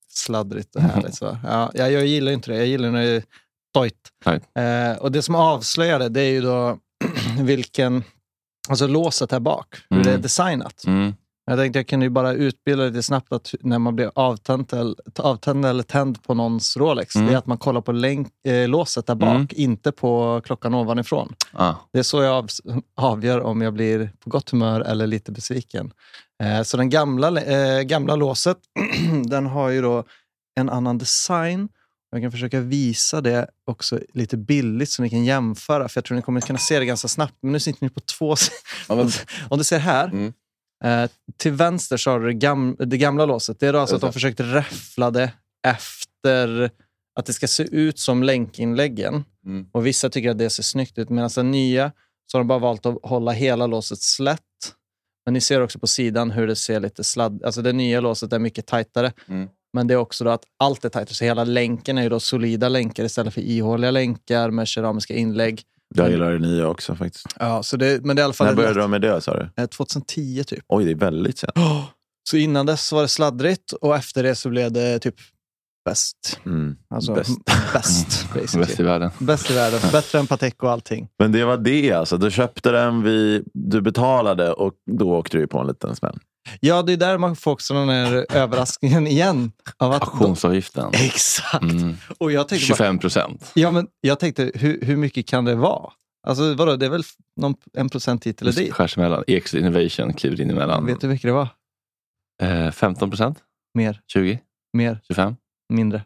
sladdrigt 0.09 0.75
och 0.75 0.81
härligt. 0.81 1.15
Så. 1.15 1.37
Ja, 1.43 1.71
jag, 1.73 1.91
jag 1.91 2.05
gillar 2.05 2.31
inte 2.31 2.51
det. 2.51 2.57
Jag 2.57 2.67
gillar 2.67 2.91
när 2.91 3.01
det 3.01 3.09
är 3.09 3.23
tojt. 3.73 3.95
Eh, 4.55 5.01
och 5.01 5.11
det 5.11 5.21
som 5.21 5.35
avslöjar 5.35 5.99
det, 5.99 6.09
det 6.09 6.21
är 6.21 6.31
ju 6.31 6.41
då 6.41 6.77
vilken... 7.41 8.03
Alltså 8.69 8.87
låset 8.87 9.31
här 9.31 9.39
bak, 9.39 9.67
hur 9.89 9.97
Mm. 9.97 10.07
det 10.07 10.13
är 10.13 10.17
designat. 10.17 10.83
Mm. 10.87 11.13
Jag 11.45 11.57
tänkte 11.59 11.79
jag 11.79 11.87
kunde 11.87 12.05
ju 12.05 12.09
bara 12.09 12.33
utbilda 12.33 12.83
lite 12.85 13.03
snabbt 13.03 13.33
att 13.33 13.53
när 13.61 13.79
man 13.79 13.95
blir 13.95 14.11
avtänd 14.15 14.73
eller, 14.73 14.95
avtänd 15.19 15.65
eller 15.65 15.83
tänd 15.83 16.23
på 16.23 16.33
någons 16.33 16.77
Rolex, 16.77 17.15
Mm. 17.15 17.27
det 17.27 17.33
är 17.33 17.37
att 17.37 17.45
man 17.45 17.57
kollar 17.57 17.81
på 17.81 17.91
länk, 17.91 18.27
eh, 18.47 18.67
låset 18.69 19.07
där 19.07 19.15
bak, 19.15 19.29
Mm. 19.35 19.47
inte 19.51 19.91
på 19.91 20.41
klockan 20.45 20.73
ovanifrån. 20.73 21.33
Ah. 21.53 21.73
Det 21.93 21.99
är 21.99 22.03
så 22.03 22.21
jag 22.21 22.35
av, 22.35 22.47
avgör 22.95 23.41
om 23.41 23.61
jag 23.61 23.73
blir 23.73 24.11
på 24.23 24.29
gott 24.29 24.49
humör 24.49 24.81
eller 24.81 25.07
lite 25.07 25.31
besviken. 25.31 25.93
Eh, 26.43 26.61
så 26.63 26.77
den 26.77 26.89
gamla, 26.89 27.41
eh, 27.41 27.81
gamla 27.81 28.15
låset, 28.15 28.57
den 29.29 29.45
har 29.47 29.69
ju 29.69 29.81
då 29.81 30.03
en 30.59 30.69
annan 30.69 30.97
design. 30.97 31.69
Jag 32.11 32.21
kan 32.21 32.31
försöka 32.31 32.59
visa 32.59 33.21
det 33.21 33.47
också 33.65 33.99
lite 34.13 34.37
billigt 34.37 34.89
så 34.89 35.01
ni 35.01 35.09
kan 35.09 35.25
jämföra, 35.25 35.89
för 35.89 35.97
jag 35.97 36.05
tror 36.05 36.15
ni 36.15 36.21
kommer 36.21 36.41
kunna 36.41 36.59
se 36.59 36.79
det 36.79 36.85
ganska 36.85 37.07
snabbt. 37.07 37.35
Men 37.41 37.51
nu 37.51 37.59
sitter 37.59 37.83
ni 37.85 37.89
på 37.89 37.99
två 37.99 38.35
sidor. 38.35 39.11
Om 39.49 39.57
du 39.57 39.63
ser 39.63 39.79
här, 39.79 40.07
Mm. 40.07 40.33
eh, 40.83 41.09
till 41.37 41.51
vänster 41.51 41.97
så 41.97 42.11
har 42.11 42.19
du 42.19 42.25
det, 42.27 42.33
gam, 42.33 42.75
det 42.79 42.97
gamla 42.97 43.25
låset. 43.25 43.59
Det 43.59 43.67
är 43.67 43.73
då 43.73 43.79
alltså 43.79 43.95
att 43.95 44.01
de 44.01 44.13
försökt 44.13 44.39
räffla 44.39 45.11
det 45.11 45.31
efter 45.67 46.69
att 47.19 47.25
det 47.25 47.33
ska 47.33 47.47
se 47.47 47.63
ut 47.63 47.99
som 47.99 48.23
länkinläggen. 48.23 49.23
Mm. 49.45 49.65
Och 49.71 49.85
Vissa 49.87 50.09
tycker 50.09 50.29
att 50.31 50.37
det 50.37 50.49
ser 50.49 50.63
snyggt 50.63 50.97
ut, 50.97 51.09
medan 51.09 51.29
den 51.35 51.51
nya 51.51 51.91
så 52.31 52.37
har 52.37 52.39
de 52.43 52.47
bara 52.47 52.59
valt 52.59 52.85
att 52.85 52.97
hålla 53.03 53.31
hela 53.31 53.67
låset 53.67 54.01
slätt. 54.01 54.39
Men 55.25 55.33
ni 55.33 55.41
ser 55.41 55.61
också 55.61 55.79
på 55.79 55.87
sidan 55.87 56.31
hur 56.31 56.47
det 56.47 56.55
ser 56.55 56.79
lite 56.79 57.03
sladd... 57.03 57.43
Alltså 57.43 57.61
det 57.61 57.73
nya 57.73 57.99
låset 58.01 58.33
är 58.33 58.39
mycket 58.39 58.65
tajtare. 58.67 59.13
Mm. 59.27 59.49
Men 59.73 59.87
det 59.87 59.93
är 59.93 59.97
också 59.97 60.27
att 60.29 60.43
allt 60.59 60.85
är 60.85 60.89
tajtare, 60.89 61.15
så 61.15 61.23
hela 61.25 61.43
länken 61.43 61.97
är 61.97 62.03
ju 62.03 62.09
då 62.09 62.19
solida 62.19 62.69
länkar 62.69 63.03
istället 63.03 63.33
för 63.33 63.41
ihåliga 63.41 63.91
länkar 63.91 64.51
med 64.51 64.67
keramiska 64.67 65.13
inlägg. 65.13 65.61
Jag 65.95 66.11
gillar 66.11 66.31
det 66.31 66.39
nya 66.39 66.67
också 66.67 66.95
faktiskt. 66.95 67.25
Ja, 67.39 67.63
så 67.63 67.77
det, 67.77 68.05
men 68.05 68.15
det 68.15 68.19
är 68.19 68.23
i 68.23 68.25
alla 68.25 68.33
fall 68.33 68.47
När 68.47 68.55
började 68.55 68.79
de 68.79 68.91
med 68.91 69.01
det 69.01 69.21
sa 69.21 69.33
du? 69.37 69.49
eh, 69.63 69.65
2010 69.67 70.43
typ. 70.43 70.63
Oj, 70.67 70.85
det 70.85 70.91
är 70.91 70.95
väldigt 70.95 71.37
sent. 71.37 71.53
Så 72.29 72.37
innan 72.37 72.65
dess 72.65 72.91
var 72.91 73.01
det 73.01 73.07
sladdrigt 73.07 73.71
och 73.71 73.95
efter 73.95 74.23
det 74.23 74.35
så 74.35 74.49
blev 74.49 74.71
det 74.71 74.99
typ 74.99 75.15
bäst. 75.85 76.39
Mm. 76.45 76.75
Alltså 76.89 77.13
Bäst. 77.13 77.39
bäst, 77.73 78.33
Bäst 78.57 78.79
i 78.79 78.83
världen. 78.83 79.11
Bäst 79.19 79.51
i 79.51 79.53
världen. 79.53 79.79
Bättre 79.91 80.19
än 80.19 80.27
Patek 80.27 80.63
och 80.63 80.71
allting. 80.71 81.07
Men 81.19 81.31
det 81.31 81.45
var 81.45 81.57
det 81.57 81.91
alltså. 81.91 82.17
Du 82.17 82.31
köpte 82.31 82.71
den, 82.71 83.03
vi, 83.03 83.43
du 83.53 83.81
betalade 83.81 84.51
och 84.53 84.73
då 84.91 85.11
åkte 85.17 85.37
du 85.37 85.47
på 85.47 85.59
en 85.59 85.67
liten 85.67 85.95
smäll. 85.95 86.19
Ja, 86.59 86.81
det 86.81 86.93
är 86.93 86.97
där 86.97 87.17
man 87.17 87.35
får 87.35 87.51
också 87.51 87.73
den 87.73 87.89
här 87.89 88.25
överraskningen 88.29 89.07
igen. 89.07 89.51
Av 89.77 89.91
att 89.91 90.01
Auktionsavgiften. 90.01 90.89
Exakt. 90.93 91.61
Mm. 91.63 91.95
Och 92.17 92.31
jag 92.31 92.47
tänkte, 92.47 92.67
bara, 92.71 92.77
25 92.77 92.99
procent. 92.99 93.51
ja, 93.55 93.71
men 93.71 93.87
jag 94.01 94.19
tänkte 94.19 94.51
hur, 94.55 94.81
hur 94.81 94.97
mycket 94.97 95.27
kan 95.27 95.45
det 95.45 95.55
vara? 95.55 95.91
Alltså 96.27 96.53
vadå, 96.53 96.75
det 96.75 96.85
är 96.85 96.89
väl 96.89 97.03
någon, 97.41 97.55
en 97.73 97.89
procent 97.89 98.27
hit 98.27 98.41
eller 98.41 98.51
dit? 98.51 98.73
Skärs 98.73 98.97
emellan. 98.97 99.23
Ex 99.27 99.53
Innovation 99.53 100.13
kliver 100.13 100.41
in 100.41 100.49
emellan. 100.51 100.85
Vet 100.85 101.01
du 101.01 101.07
hur 101.07 101.13
mycket 101.13 101.27
det 101.27 101.33
var? 101.33 101.47
Eh, 102.41 102.71
15 102.71 103.09
procent? 103.09 103.37
Mer, 103.73 104.01
20? 104.13 104.39
mer, 104.77 104.99
25? 105.07 105.35
mindre. 105.73 106.03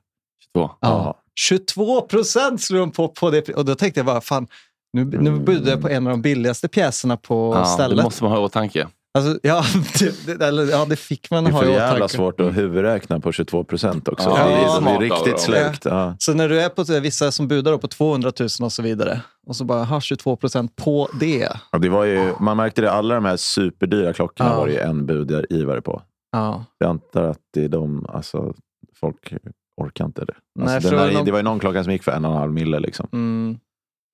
22? 0.55 0.71
Ja. 0.79 1.21
22 1.39 2.01
procent 2.01 2.61
slog 2.61 2.81
de 2.81 2.91
på, 2.91 3.07
på 3.07 3.29
det. 3.29 3.49
Och 3.49 3.65
då 3.65 3.75
tänkte 3.75 3.99
jag 3.99 4.05
bara, 4.05 4.21
fan, 4.21 4.47
nu, 4.93 5.05
nu 5.05 5.39
budde 5.39 5.69
jag 5.69 5.81
på 5.81 5.89
en 5.89 6.07
av 6.07 6.11
de 6.11 6.21
billigaste 6.21 6.67
pjäserna 6.67 7.17
på 7.17 7.53
Ja, 7.55 7.65
stället. 7.65 7.97
det 7.97 8.03
måste 8.03 8.23
man 8.23 8.31
ha 8.31 8.39
i 8.39 8.41
åtanke. 8.43 8.87
Alltså, 9.15 9.39
ja, 9.43 9.63
det, 9.99 10.37
det, 10.39 10.45
eller, 10.47 10.71
ja, 10.71 10.85
det 10.89 10.95
fick 10.95 11.31
man 11.31 11.43
Det 11.43 11.49
är 11.49 11.51
ha 11.51 11.61
för 11.61 11.69
i 11.69 11.71
jävla 11.71 11.95
åtanke. 11.95 12.13
svårt 12.15 12.39
att 12.39 12.57
huvudräkna 12.57 13.19
på 13.19 13.31
22 13.31 13.63
procent 13.63 14.07
också. 14.07 14.29
Ja, 14.29 14.35
det 14.43 14.49
det 14.49 14.55
är 14.55 14.61
är, 14.77 14.81
de 14.81 14.87
är 14.87 14.99
riktigt 14.99 15.39
slögt. 15.39 15.85
Ja. 15.85 16.15
Så 16.19 16.33
när 16.33 16.49
du 16.49 16.61
är 16.61 16.69
på 16.69 16.83
vissa 17.01 17.31
som 17.31 17.47
budar 17.47 17.77
på 17.77 17.87
200 17.87 18.31
000 18.39 18.47
och 18.61 18.71
så 18.71 18.81
vidare 18.81 19.21
och 19.47 19.55
så 19.55 19.63
bara 19.63 19.83
ha 19.83 20.01
22 20.01 20.35
procent 20.35 20.75
på 20.75 21.09
det. 21.19 21.49
Det 21.81 21.89
var 21.89 22.03
ju, 22.03 22.33
man 22.39 22.57
märkte 22.57 22.81
det, 22.81 22.91
alla 22.91 23.15
de 23.15 23.25
här 23.25 23.37
superdyra 23.37 24.13
klockorna 24.13 24.49
Ja. 24.49 24.57
var 24.57 24.67
det 24.67 24.73
ju 24.73 24.79
en 24.79 25.05
budgivare 25.05 25.81
på. 25.81 26.01
Ja. 26.31 26.65
Jag 26.77 26.89
antar 26.89 27.23
att 27.23 27.39
det 27.53 27.63
är 27.65 27.69
de, 27.69 28.05
alltså 28.09 28.53
folk 28.99 29.33
orkar 29.81 30.05
inte 30.05 30.25
det. 30.25 30.33
Nej, 30.59 30.75
Alltså, 30.75 30.89
den 30.89 30.99
här, 30.99 31.11
någon- 31.11 31.25
Det 31.25 31.31
var 31.31 31.39
ju 31.39 31.43
någon 31.43 31.59
klocka 31.59 31.83
som 31.83 31.93
gick 31.93 32.03
för 32.03 32.11
en 32.11 32.25
och 32.25 32.31
en 32.31 32.37
halv 32.37 32.53
mille. 32.53 32.79
Liksom. 32.79 33.07
Mm, 33.13 33.57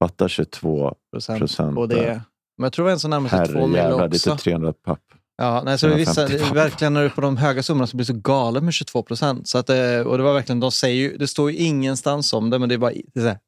Fatta 0.04 0.28
22 0.28 0.94
procent 1.14 1.40
procent. 1.40 1.76
på 1.76 1.86
det. 1.86 2.22
Men 2.62 2.66
jag 2.66 2.74
tror 2.74 2.84
det 2.86 2.88
var 2.88 2.94
en 2.94 3.00
som 3.00 3.10
närmade 3.10 3.46
sig 3.46 3.56
2 3.56 3.68
mil 3.68 3.80
också. 3.92 4.32
typ 4.32 4.40
300 4.40 4.74
papp. 4.86 5.00
Ja, 5.38 5.62
nej, 5.66 5.78
så 5.78 5.88
vissa, 5.88 6.22
150 6.22 6.46
papp. 6.48 6.58
verkligen 6.58 6.94
när 6.94 7.00
du 7.02 7.06
är 7.06 7.10
på 7.10 7.22
de 7.22 7.38
höga 7.38 7.64
summorna 7.64 7.88
så 7.88 7.98
blir 7.98 8.06
det 8.08 8.14
så 8.14 8.20
galet 8.20 8.64
med 8.64 8.74
22 8.74 9.04
procent. 9.04 9.48
Så 9.48 9.58
att, 9.58 9.70
eh, 9.70 9.76
och 10.06 10.18
det 10.18 10.24
var 10.24 10.34
verkligen, 10.34 10.60
de 10.60 10.72
säger 10.72 10.96
ju, 10.96 11.18
det 11.18 11.28
står 11.28 11.52
ju 11.52 11.58
ingenstans 11.58 12.34
om 12.34 12.50
det, 12.50 12.60
men 12.60 12.70
det 12.70 12.76
är 12.76 12.80
bara, 12.80 12.92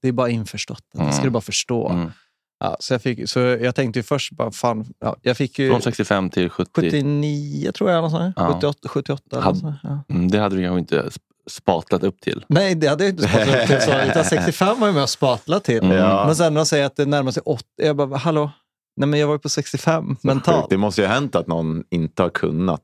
det 0.01 0.07
är, 0.07 0.11
bara 0.11 0.29
införstått. 0.29 0.83
Det 0.93 0.97
ska 0.97 1.05
Mm. 1.11 1.23
du 1.23 1.29
bara 1.29 1.41
förstå. 1.41 1.89
Mm. 1.89 2.11
Ja, 2.59 2.77
så, 2.79 2.93
jag 2.93 3.01
fick, 3.01 3.29
så 3.29 3.39
jag 3.39 3.75
tänkte 3.75 3.99
ju 3.99 4.03
först 4.03 4.31
bara, 4.31 4.51
fan, 4.51 4.85
ja, 4.99 5.15
jag 5.21 5.37
fick 5.37 5.59
ju 5.59 5.69
Från 5.69 5.81
65 5.81 6.29
till 6.29 6.49
70. 6.49 6.71
79 6.81 7.71
tror 7.71 7.91
jag, 7.91 8.01
något. 8.11 8.33
Ja. 8.35 8.53
78, 8.53 8.87
78 8.89 9.23
eller 9.31 9.41
Hade- 9.41 9.53
något 9.53 9.61
sånt. 9.61 9.75
Ja. 9.83 10.03
Mm, 10.15 10.31
det 10.31 10.39
hade 10.39 10.55
du 10.55 10.61
kanske 10.63 10.79
inte 10.79 11.01
sp- 11.01 11.17
spatlat 11.49 12.03
upp 12.03 12.21
till. 12.21 12.45
Nej, 12.47 12.75
det 12.75 12.87
hade 12.87 13.03
jag 13.03 13.13
inte 13.13 13.27
spatlat 13.27 13.61
upp 13.61 13.67
till. 13.67 13.81
Så, 13.81 13.91
utan 14.09 14.25
65 14.29 14.79
var 14.79 14.87
jag 14.87 14.93
med 14.93 15.03
och 15.03 15.09
spatlade 15.09 15.61
till. 15.65 15.83
Mm. 15.83 15.97
Men 16.25 16.35
sen 16.35 16.53
när 16.53 16.59
de 16.61 16.65
säger 16.65 16.85
att 16.85 16.95
det 16.95 17.05
närmar 17.05 17.31
sig 17.31 17.43
80, 17.45 17.63
jag 17.77 17.95
bara, 17.95 18.17
hallå? 18.17 18.51
Nej, 18.97 19.09
men 19.09 19.19
jag 19.19 19.27
var 19.27 19.35
ju 19.35 19.39
på 19.39 19.49
65 19.49 20.15
mentalt. 20.21 20.69
Det 20.69 20.77
måste 20.77 21.01
ju 21.01 21.07
ha 21.07 21.13
hänt 21.13 21.35
att 21.35 21.47
någon 21.47 21.83
inte 21.91 22.23
har 22.23 22.29
kunnat 22.29 22.81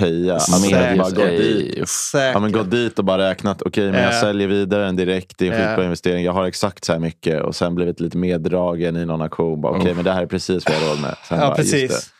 peja. 0.00 0.38
De 0.62 0.70
bara 0.98 1.28
Ej, 1.28 1.38
dit. 1.38 1.88
Säkert. 1.88 2.34
ja, 2.34 2.40
men 2.40 2.52
gått 2.52 2.70
dit 2.70 2.98
och 2.98 3.04
bara 3.04 3.30
räknat. 3.30 3.62
Okej, 3.62 3.90
men 3.90 4.02
jag 4.02 4.14
Ja. 4.14 4.20
säljer 4.20 4.48
vidare 4.48 4.84
den 4.84 4.96
direkt. 4.96 5.38
Det 5.38 5.48
är 5.48 5.52
en 5.52 5.60
Ja. 5.60 5.66
skitbra 5.68 5.84
investering. 5.84 6.24
Jag 6.24 6.32
har 6.32 6.44
exakt 6.44 6.84
så 6.84 6.92
här 6.92 6.98
mycket. 7.00 7.42
Och 7.42 7.56
sen 7.56 7.74
blivit 7.74 8.00
lite 8.00 8.16
meddragen 8.18 8.96
i 8.96 9.04
någon 9.06 9.22
auktion. 9.22 9.64
Okej, 9.64 9.90
Uff. 9.90 9.96
men 9.96 10.04
det 10.04 10.12
här 10.12 10.22
är 10.22 10.26
precis 10.26 10.64
vad 10.66 10.76
jag 10.76 10.80
har 10.80 10.88
råd 10.88 11.00
med. 11.00 11.16
Sen 11.28 11.38
Ja, 11.38 11.46
bara, 11.46 11.50
det, 11.56 11.62
precis. 11.62 12.10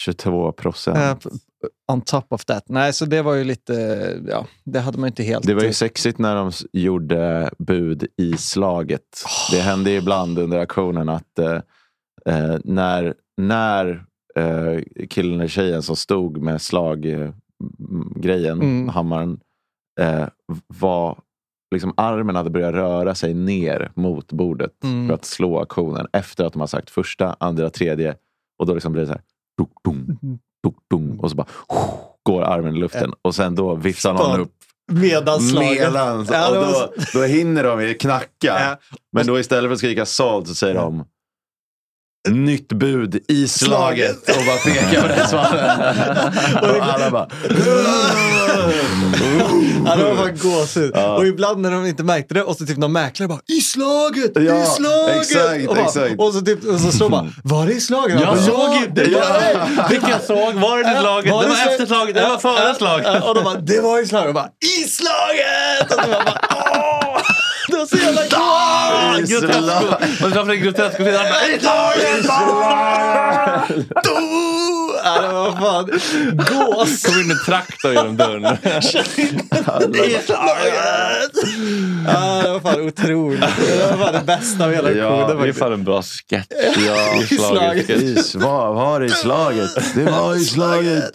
22 0.00 0.52
procent. 0.52 0.96
Eh, 0.98 1.14
p- 1.14 1.36
on 1.92 2.00
top 2.00 2.26
of 2.32 2.44
that. 2.44 2.64
Nej, 2.68 2.92
så 2.92 3.04
det 3.04 3.22
var 3.22 3.34
ju 3.34 3.44
lite, 3.44 3.72
ja, 4.28 4.46
det 4.64 4.80
hade 4.80 4.98
man 4.98 5.06
inte 5.06 5.22
helt... 5.22 5.46
Det 5.46 5.54
var 5.54 5.62
ju 5.62 5.72
sexigt 5.72 6.18
när 6.18 6.34
de 6.36 6.52
gjorde 6.72 7.50
bud 7.58 8.06
i 8.16 8.36
slaget. 8.36 9.24
Det 9.50 9.60
hände 9.60 9.90
ju 9.90 9.96
ibland 9.96 10.38
under 10.38 10.58
auktionen 10.58 11.08
att 11.08 11.38
eh, 12.26 12.50
eh, 12.50 12.58
när, 12.64 13.14
när 13.36 14.04
eh, 14.36 14.80
killen 15.10 15.34
eller 15.34 15.48
tjejen 15.48 15.82
som 15.82 15.96
stod 15.96 16.38
med 16.42 16.62
slaggrejen, 16.62 17.32
Mm. 18.62 18.88
hammaren, 18.88 19.40
eh, 20.00 20.24
var 20.66 21.18
liksom 21.74 21.94
armen 21.96 22.36
hade 22.36 22.50
börjat 22.50 22.74
röra 22.74 23.14
sig 23.14 23.34
ner 23.34 23.90
mot 23.94 24.32
bordet 24.32 24.84
Mm. 24.84 25.06
för 25.08 25.14
att 25.14 25.24
slå 25.24 25.58
auktionen 25.58 26.06
efter 26.12 26.44
att 26.44 26.52
de 26.52 26.60
har 26.60 26.66
sagt 26.66 26.90
första, 26.90 27.36
andra, 27.40 27.70
tredje. 27.70 28.14
Och 28.58 28.66
då 28.66 28.74
liksom 28.74 28.92
blir 28.92 29.02
det 29.02 29.06
så 29.06 29.12
här. 29.12 29.22
Dunk, 29.58 29.70
dunk, 30.64 30.76
dunk, 30.90 31.22
och 31.22 31.30
så 31.30 31.36
bara 31.36 31.46
går 32.22 32.42
armen 32.42 32.76
i 32.76 32.78
luften. 32.78 33.12
Och 33.22 33.34
sen 33.34 33.54
då 33.54 33.74
viftar 33.74 34.12
någon 34.14 34.40
upp. 34.40 34.52
Medans. 34.92 36.30
Ja, 36.32 36.50
det 36.52 36.58
och 36.58 36.64
då, 36.66 36.92
då 37.14 37.22
hinner 37.24 37.62
de 37.76 37.94
knacka. 37.94 38.78
Men 39.12 39.26
då 39.26 39.38
istället 39.38 39.68
för 39.68 39.72
att 39.72 39.78
skrika 39.78 40.06
såld 40.06 40.46
så 40.48 40.54
säger 40.54 40.74
de 40.74 41.04
Nytt 42.28 42.68
bud 42.72 43.24
i 43.28 43.48
slaget 43.48 44.28
och 44.28 44.44
bara 44.46 44.56
pekar 44.56 45.02
på 45.02 45.08
det 45.08 45.28
svaret. 45.28 45.96
Och 46.78 46.84
alla 46.94 47.10
bara... 47.10 47.28
Ja, 49.86 49.96
det 49.96 50.04
var 50.04 50.14
fan 50.16 50.38
gåshud. 50.42 50.96
Och 50.96 51.26
ibland 51.26 51.58
när 51.60 51.70
de 51.70 51.86
inte 51.86 52.02
märkte 52.02 52.34
det 52.34 52.42
och 52.42 52.56
så 52.56 52.66
typ 52.66 52.76
någon 52.78 52.92
mäklare 52.92 53.28
bara 53.28 53.40
i 53.48 53.60
slaget, 53.60 54.30
Ja, 54.34 54.62
i 54.62 54.66
slaget. 54.66 55.16
exakt, 55.16 55.68
och, 55.68 55.74
bara, 55.76 55.84
exakt. 55.84 56.14
och 56.20 56.32
så, 56.34 56.40
typ, 56.40 56.64
och 56.64 56.80
så 56.80 56.92
står 56.92 57.08
bara, 57.08 57.28
var 57.44 57.66
det 57.66 57.72
i 57.72 57.80
slaget? 57.80 58.20
Jag 58.20 58.28
bara, 58.28 58.42
såg 58.42 58.54
ja, 58.54 58.82
inte. 58.88 59.02
Ja. 59.10 59.86
Vilka 59.90 60.18
såg? 60.26 60.54
Var 60.54 60.82
det 60.84 60.90
i 60.92 61.00
slaget? 61.00 61.32
Var 61.32 61.42
Det 61.42 61.48
det 61.48 61.54
var 61.54 61.72
efter 61.72 61.86
slaget. 61.86 62.14
Det 62.14 62.22
var 62.28 62.38
före 62.38 62.74
slaget. 62.74 63.06
Ja, 63.12 63.28
Och 63.28 63.34
de 63.34 63.44
bara, 63.44 63.54
det 63.54 63.80
var 63.80 64.02
i 64.02 64.06
slaget. 64.06 64.28
Och 64.28 64.34
bara, 64.34 64.48
i 64.78 64.88
slaget! 64.88 65.92
Och 65.98 66.04
så 66.04 66.10
bara, 66.10 66.38
var 67.82 67.86
så 67.86 67.96
jävla! 67.96 68.22
I 69.18 69.26
slag. 69.26 69.84
Och 70.24 70.30
framför 70.32 70.54
grotesk 70.54 71.00
och 71.00 71.06
sedan 71.06 71.26
bara, 71.30 71.46
i 71.46 71.60
slaget! 71.60 72.26
Ja, 75.04 75.20
det 75.20 75.28
var 75.32 75.52
fan 75.60 75.86
gås. 76.36 77.02
Kom 77.02 77.20
in 77.20 77.30
en 77.30 77.44
traktor 77.46 77.92
genom 77.92 78.16
dörren. 78.16 78.42
Ja, 82.06 82.42
det 82.42 82.48
var 82.50 82.60
fan 82.60 82.80
otroligt. 82.80 83.40
Det 83.40 83.96
var 83.96 84.04
fan 84.04 84.12
det 84.12 84.22
bästa 84.26 84.64
av 84.64 84.72
hela 84.72 84.90
Ja, 84.90 85.06
auktionen. 85.06 85.42
Det 85.42 85.48
är 85.48 85.52
fan 85.52 85.72
en 85.72 85.84
bra 85.84 86.02
sketch. 86.02 86.46
Ja, 86.86 87.14
I 87.22 87.26
slaget. 87.26 87.90
I, 87.90 88.16
vad 88.34 88.74
var 88.74 89.00
det 89.00 89.06
i 89.06 89.10
slaget? 89.10 89.70
Det 89.94 90.04
var 90.04 90.36
i 90.36 90.44
slaget. 90.44 91.14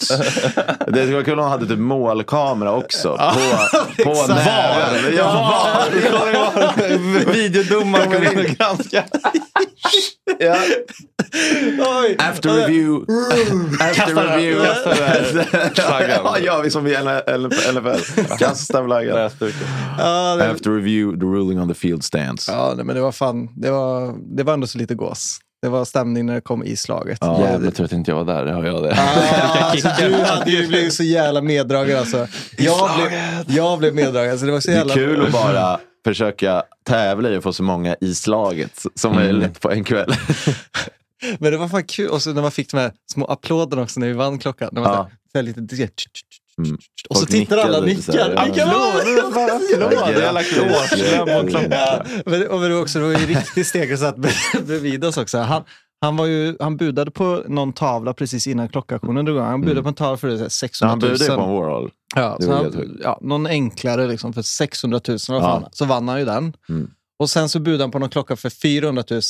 Det 0.88 1.02
skulle 1.02 1.14
vara 1.14 1.24
kul 1.24 1.34
om 1.34 1.40
de 1.40 1.50
hade 1.50 1.68
typ 1.68 1.80
målkamera 1.80 2.72
också. 2.72 3.18
På, 3.18 4.04
på 4.04 4.28
näven. 4.28 5.16
Ja, 5.18 5.84
Videodomaren 7.34 8.12
kommer 8.12 8.32
in 8.32 8.40
och 8.40 8.46
granskar. 8.46 9.06
ja. 10.40 10.56
After 12.20 12.50
review. 12.50 13.06
After 13.84 14.16
review. 14.16 14.66
Ja, 15.76 16.38
ja, 16.40 16.62
vi 16.64 16.72
som 16.72 16.88
i 16.88 16.98
NFL. 16.98 18.36
Kasta 18.40 18.86
flaggan. 18.86 19.16
Det, 19.16 19.26
After 20.52 20.76
review, 20.76 21.20
the 21.20 21.26
ruling 21.26 21.60
on 21.60 21.68
the 21.68 21.74
field 21.74 22.04
stands. 22.04 22.48
ja, 22.48 22.74
men 22.76 22.96
det 22.96 23.02
var 23.02 23.12
fan, 23.12 23.50
det 23.56 23.72
var, 23.72 24.16
det 24.38 24.44
var 24.44 24.54
ändå 24.54 24.68
så 24.68 24.78
lite 24.78 24.96
gås. 24.96 25.40
Det 25.62 25.70
var 25.70 25.86
stämning 25.86 26.26
när 26.26 26.34
det 26.34 26.42
kom 26.42 26.64
i 26.64 26.76
slaget. 26.76 27.18
Ja. 27.22 27.42
Jävlar 27.42 27.72
tur 27.72 27.84
att 27.86 27.92
inte 27.92 28.12
jag 28.12 28.26
var 28.26 28.34
där. 28.34 28.46
Har 28.46 28.64
jag 28.66 28.84
det? 28.84 28.94
Ah, 28.98 29.70
alltså, 29.72 29.90
du 30.00 30.14
hade 30.14 30.52
ju 30.52 30.68
blivit 30.68 30.94
så 30.94 31.04
jävla 31.04 31.42
meddragen 31.42 32.00
alltså. 32.00 32.28
Jag 32.58 32.90
blev, 32.98 33.12
jag 33.58 33.80
blev 33.80 33.96
meddragen. 33.96 34.40
Så 34.40 34.46
det 34.46 34.52
var 34.52 34.60
så 34.60 34.70
Det 34.70 34.74
är 34.74 34.78
jävla... 34.78 34.94
kul 34.94 35.26
att 35.26 35.32
bara 35.32 35.80
försöka 36.12 36.64
tävla 36.84 37.30
i 37.30 37.36
att 37.36 37.44
få 37.44 37.54
så 37.54 37.64
många 37.64 37.96
i 38.02 38.16
slaget 38.16 38.86
som 38.96 39.16
möjligt 39.16 39.62
på 39.62 39.72
en 39.72 39.84
kväll. 39.84 40.14
Men 41.40 41.52
det 41.52 41.58
var 41.58 41.68
fan 41.68 41.84
kul. 41.84 42.10
Och 42.10 42.22
så 42.22 42.34
när 42.34 42.42
man 42.42 42.52
fick 42.52 42.72
de 42.72 42.78
här 42.78 42.92
små 43.14 43.26
applåderna 43.26 43.82
också 43.82 44.00
när 44.00 44.08
vi 44.08 44.14
vann 44.14 44.40
klockan. 44.40 44.70
När 44.72 44.82
man 44.82 44.92
Ja. 44.94 45.10
så 45.36 45.42
lite, 45.42 45.62
Mm. 46.64 46.78
Och 47.10 47.18
så 47.18 47.26
tittar 47.26 47.58
alla 47.58 47.82
nickar. 47.82 48.14
Ja, 48.18 48.28
Det 48.28 48.38
alla 50.30 50.44
och 52.50 52.54
och 52.54 52.62
var 52.62 52.82
också 52.82 53.00
ju 53.00 53.26
riktigt 53.26 53.68
steg 53.68 54.00
satt 54.00 54.16
bredvid 54.66 55.06
oss 55.06 55.18
också. 55.18 55.38
Han, 55.38 55.64
han, 56.02 56.18
var 56.18 56.26
ju, 56.26 56.56
han 56.60 56.78
budade 56.78 57.12
på 57.12 57.44
någon 57.48 57.74
tavla 57.74 58.14
precis 58.14 58.48
innan 58.48 58.70
klockauktionen 58.70 59.26
drog 59.26 59.38
igång. 59.38 59.48
Han 59.48 59.62
budade 59.62 59.82
på 59.84 59.90
en 59.90 59.96
tavla 59.96 60.18
för 60.18 60.28
det, 60.28 60.34
så 60.34 60.38
här 60.38 60.46
Ja, 60.46 60.50
600 60.50 60.90
han 60.90 61.00
000. 61.00 61.12
budade 61.12 61.36
på 61.36 61.42
en 61.42 61.50
Warhol. 61.50 61.92
Ja, 62.16 62.38
så 62.42 62.52
han, 62.54 62.98
ja, 63.04 63.20
någon 63.22 63.48
enklare 63.48 64.08
liksom 64.08 64.34
för 64.34 64.42
600 64.42 65.00
000 65.08 65.18
vad 65.30 65.38
Ja. 65.38 65.42
fan. 65.42 65.70
Så 65.72 65.86
vann 65.86 66.08
han 66.08 66.20
ju 66.20 66.26
den. 66.26 66.54
Mm. 66.70 66.92
Och 67.20 67.30
sen 67.30 67.50
så 67.50 67.60
budade 67.60 67.84
han 67.84 67.92
på 67.92 68.00
någon 68.00 68.10
klocka 68.10 68.36
för 68.36 68.50
400 68.50 69.04
000. 69.12 69.22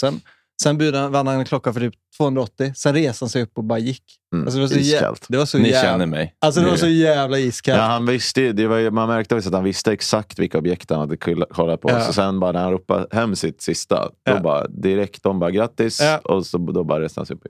Sen 0.63 0.78
budade 0.78 1.04
han, 1.04 1.12
vann 1.12 1.28
han 1.28 1.40
en 1.40 1.46
klocka 1.46 1.74
för 1.74 1.80
typ 1.80 1.94
280. 2.18 2.74
Sen 2.76 2.94
reste 2.94 3.26
han 3.26 3.30
sig 3.30 3.44
upp 3.44 3.52
och 3.58 3.63
bara 3.63 3.80
gick. 3.80 4.04
Mm. 4.34 4.46
Alltså 4.46 4.58
det 4.58 4.62
var 4.63 4.70
så, 4.70 4.76
jä- 4.76 4.80
Iskallt. 4.96 5.26
det 5.30 5.38
var 5.38 5.46
så 5.46 5.58
Ni 5.58 5.70
jävla, 5.70 5.90
känner 5.92 6.06
mig. 6.06 6.36
Alltså 6.40 6.62
det 6.62 6.70
var 6.70 6.76
så 6.78 6.88
jävla 6.88 7.38
Ja, 7.40 7.46
iskallt. 7.46 7.82
han 7.82 8.06
visste, 8.06 8.52
det 8.52 8.68
var, 8.68 8.92
man 8.92 9.08
märkte 9.08 9.36
visst 9.36 9.48
att 9.48 9.54
han 9.54 9.63
visste 9.63 9.92
exakt 9.92 10.40
vilka 10.40 10.58
objekt 10.58 10.90
han 10.90 11.00
hade 11.00 11.18
kollat 11.18 11.82
på. 11.82 11.90
Ja. 11.90 12.02
Så 12.02 12.13
sen 12.13 12.40
bara 12.40 12.52
när 12.52 12.63
han 12.63 12.72
ropade 12.72 13.08
hem 13.12 13.36
sitt 13.36 13.62
sista, 13.62 13.96
då 14.26 14.32
Ja. 14.32 14.40
bara 14.40 14.68
direkt, 14.68 15.24
de 15.24 15.40
bara 15.40 15.52
grattis. 15.52 16.00
Ja. 16.02 16.18
Och 16.18 16.46
så, 16.46 16.58
då 16.58 16.84
bara 16.84 17.00
reste 17.02 17.20
han 17.20 17.26
sig 17.26 17.36
upp. 17.36 17.44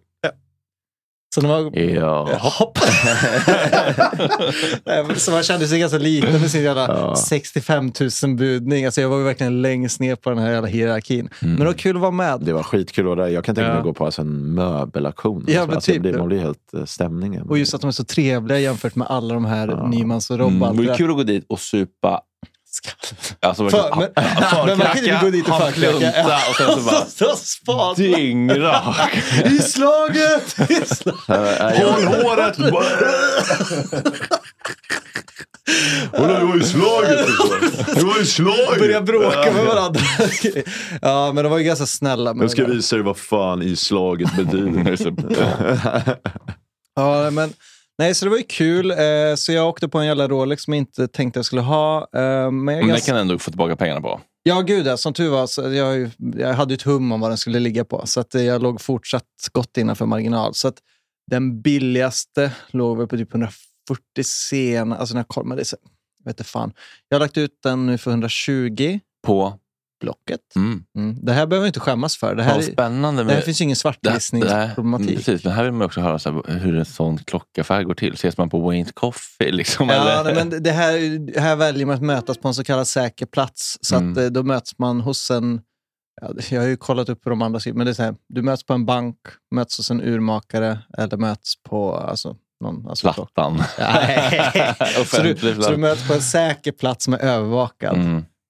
Så 1.36 1.42
det 1.42 1.48
var, 1.48 1.80
Ja. 1.80 2.38
Hopp! 2.42 2.78
Nej, 4.86 5.04
men 5.08 5.16
så 5.20 5.32
man 5.32 5.44
kände 5.44 5.68
sig 5.68 5.80
ganska 5.80 5.98
liten 5.98 6.42
med 6.42 6.52
sin 6.52 6.64
jävla 6.64 6.88
Ja. 6.88 7.16
65 7.16 7.92
000 8.24 8.36
budning. 8.36 8.86
Alltså 8.86 9.02
jag 9.02 9.10
var 9.10 9.18
ju 9.18 9.24
verkligen 9.24 9.62
längst 9.62 10.00
ner 10.00 10.16
på 10.16 10.30
den 10.30 10.40
här 10.40 10.52
jävla 10.52 10.68
hierarkin. 10.68 11.30
Men 11.40 11.56
det 11.60 11.66
var 11.66 11.74
kul 11.74 11.96
att 11.96 12.02
vara 12.02 12.12
med. 12.12 12.40
Det 12.42 12.54
var 12.54 12.64
skitkul 12.64 13.06
att 13.06 13.18
vara 13.18 13.26
där. 13.28 13.34
Jag 13.34 13.44
kan 13.46 13.56
tänka 13.56 13.68
mig 13.68 13.74
Ja. 13.76 13.80
att 13.80 13.84
gå 13.86 13.94
på 13.94 14.06
alltså, 14.06 14.22
en 14.22 14.54
möbelaktion. 14.54 15.46
Ja, 15.48 15.62
alltså, 15.62 15.76
alltså, 15.76 15.92
typ. 15.92 16.04
det 16.04 16.18
man 16.18 16.28
blir 16.28 16.40
helt 16.40 16.58
uh, 16.78 16.86
stämningen. 16.86 17.50
Och 17.50 17.58
just 17.58 17.74
att 17.74 17.82
de 17.82 17.88
är 17.88 17.92
så 17.92 18.04
trevliga 18.04 18.60
jämfört 18.60 18.96
med 18.96 19.08
alla 19.08 19.34
de 19.34 19.46
här 19.46 19.68
Ja. 19.68 19.88
Nymans 19.88 20.30
och 20.30 20.40
Rob. 20.40 20.48
Mm, 20.54 20.76
det 20.78 20.84
vore 20.84 20.96
kul 20.98 21.10
att 21.10 21.16
gå 21.18 21.24
dit 21.24 21.46
och 21.50 21.60
supa. 21.60 22.22
Alltså, 23.40 23.70
För- 23.70 23.96
men- 23.96 24.10
men 24.66 24.78
man 24.78 24.88
kan 24.88 25.06
ju 25.06 25.18
gå 25.22 25.30
dit 25.30 25.50
och 25.50 25.74
plunta 25.74 26.36
och 26.50 26.56
sen 26.56 26.74
så 26.76 26.82
bara 26.82 27.06
så 27.10 27.36
spat. 27.36 27.98
dyngrak. 27.98 29.18
I 29.46 29.60
slaget! 29.60 30.56
I 30.70 30.86
slaget! 30.96 31.80
Jag- 31.80 32.24
håret! 32.24 32.58
Kolla, 36.12 36.34
det 36.40 36.46
var 36.46 36.56
ju 36.56 36.64
slaget. 36.64 37.28
Det 37.96 38.04
var 38.04 38.18
ju 38.20 38.26
slaget. 38.26 38.80
Börja 38.80 39.02
bråka 39.02 39.52
med 39.52 39.66
varandra. 39.66 40.02
ja, 41.02 41.32
men 41.34 41.44
de 41.44 41.50
var 41.50 41.58
ju 41.58 41.64
ganska 41.64 41.86
snälla. 41.86 42.34
med 42.34 42.44
Jag 42.44 42.52
ska 42.52 42.66
visa 42.66 42.96
dig 42.96 43.06
vad 43.06 43.18
fan 43.18 43.62
i 43.62 43.76
slaget 43.76 44.36
betyder. 44.36 46.18
Ja, 46.96 47.30
men, 47.32 47.54
nej, 47.98 48.16
så 48.16 48.26
det 48.26 48.30
var 48.30 48.38
ju 48.38 48.44
kul. 48.44 48.92
Eh, 48.92 49.36
så 49.36 49.52
jag 49.52 49.70
åkte 49.70 49.88
på 49.88 50.00
en 50.00 50.06
jävla 50.06 50.28
Rolex 50.28 50.64
som 50.64 50.74
jag 50.74 50.78
inte 50.78 51.08
tänkte 51.08 51.38
jag 51.38 51.46
skulle 51.46 51.62
ha. 51.62 51.98
Eh, 52.16 52.52
men 52.52 52.66
Men 52.66 52.88
det 52.88 53.06
kan 53.06 53.18
ändå 53.18 53.40
få 53.40 53.52
tillbaka 53.52 53.76
pengarna 53.76 54.02
på. 54.02 54.22
Ja, 54.44 54.62
gud 54.62 54.88
ja. 54.88 54.98
Som 54.98 55.14
tur 55.14 55.30
var, 55.30 55.48
så 55.48 55.62
jag, 55.74 56.10
jag 56.18 56.54
hade 56.54 56.74
ett 56.74 56.82
hum 56.82 57.12
om 57.12 57.20
vad 57.20 57.32
den 57.32 57.38
skulle 57.38 57.60
ligga 57.60 57.86
på. 57.86 58.02
Så 58.06 58.20
att 58.20 58.36
eh, 58.36 58.44
jag 58.44 58.62
låg 58.62 58.82
fortsatt 58.82 59.24
gott 59.52 59.78
innanför 59.78 60.06
marginal. 60.06 60.54
Så 60.54 60.68
att 60.68 60.78
den 61.32 61.62
billigaste 61.62 62.52
låg 62.72 62.98
väl 62.98 63.08
på 63.08 63.18
typ 63.18 63.32
140 63.32 63.58
sen. 64.24 64.94
Alltså 64.94 65.14
när 65.14 65.20
jag 65.20 65.28
kollade, 65.28 65.62
jag 65.62 65.78
vet 66.26 66.40
inte 66.40 66.44
fan. 66.44 66.74
Jag 67.10 67.16
har 67.16 67.20
lagt 67.20 67.38
ut 67.38 67.52
den 67.64 67.86
nu 67.86 67.98
för 67.98 68.12
120 68.12 69.00
På? 69.28 69.60
Blocket. 70.02 70.40
Mm. 70.56 70.84
Mm. 70.98 71.26
Det 71.26 71.34
här 71.34 71.46
behöver 71.46 71.66
jag 71.66 71.70
inte 71.70 71.80
skämmas 71.80 72.18
för. 72.18 72.36
Det 72.36 72.44
här, 72.44 72.58
är- 72.58 72.62
spännande. 72.62 73.24
det 73.24 73.34
här 73.34 73.42
finns 73.42 73.62
ingen 73.62 73.76
svartlistningsproblematik. 73.76 75.10
mm, 75.10 75.18
Precis, 75.24 75.44
men 75.44 75.54
här 75.54 75.64
vill 75.64 75.72
man 75.74 75.82
också 75.86 76.02
höra 76.02 76.20
så 76.20 76.32
här, 76.32 76.60
hur 76.60 76.78
en 76.78 76.86
sån 76.86 77.18
klockaffär 77.18 77.84
går 77.84 77.94
till. 77.94 78.14
Ses 78.14 78.38
man 78.38 78.50
på 78.50 78.60
Wayne 78.60 78.90
Coffee? 78.94 79.52
Liksom, 79.52 79.90
Ja, 79.90 80.22
nej, 80.26 80.36
men 80.36 80.64
det 80.64 80.72
här, 80.72 81.40
här 81.40 81.56
väljer 81.56 81.86
man 81.86 81.96
att 81.96 82.02
mötas 82.02 82.38
på 82.38 82.48
en 82.48 82.54
så 82.54 82.64
kallad 82.64 82.88
säker 82.88 83.26
plats. 83.26 83.78
Så 83.82 83.96
Mm. 83.96 84.12
att, 84.12 84.18
eh, 84.18 84.26
då 84.26 84.44
möts 84.44 84.78
man 84.80 85.02
hos 85.02 85.32
en... 85.32 85.62
Ja, 86.22 86.30
jag 86.50 86.62
har 86.62 86.68
ju 86.68 86.78
kollat 86.78 87.10
upp 87.10 87.22
på 87.24 87.30
de 87.30 87.42
andra 87.42 87.60
sidorna, 87.60 87.78
men 87.78 87.86
det 87.86 87.92
är 87.92 87.94
så 87.94 88.04
här, 88.04 88.16
du 88.30 88.42
möts 88.42 88.64
på 88.66 88.74
en 88.74 88.86
bank, 88.86 89.18
möts 89.56 89.78
hos 89.78 89.92
en 89.92 90.02
urmakare 90.02 90.80
eller 90.98 91.18
möts 91.18 91.54
på 91.70 91.96
alltså, 91.96 92.36
någon... 92.64 92.88
Alltså, 92.90 93.14
Plattan. 93.14 93.64
Så, 95.06 95.22
du, 95.24 95.36
så 95.62 95.72
du 95.72 95.78
möts 95.78 96.08
på 96.08 96.14
en 96.14 96.22
säker 96.22 96.72
plats 96.72 97.06
som 97.06 97.14
är 97.14 97.18
övervakad. 97.20 97.98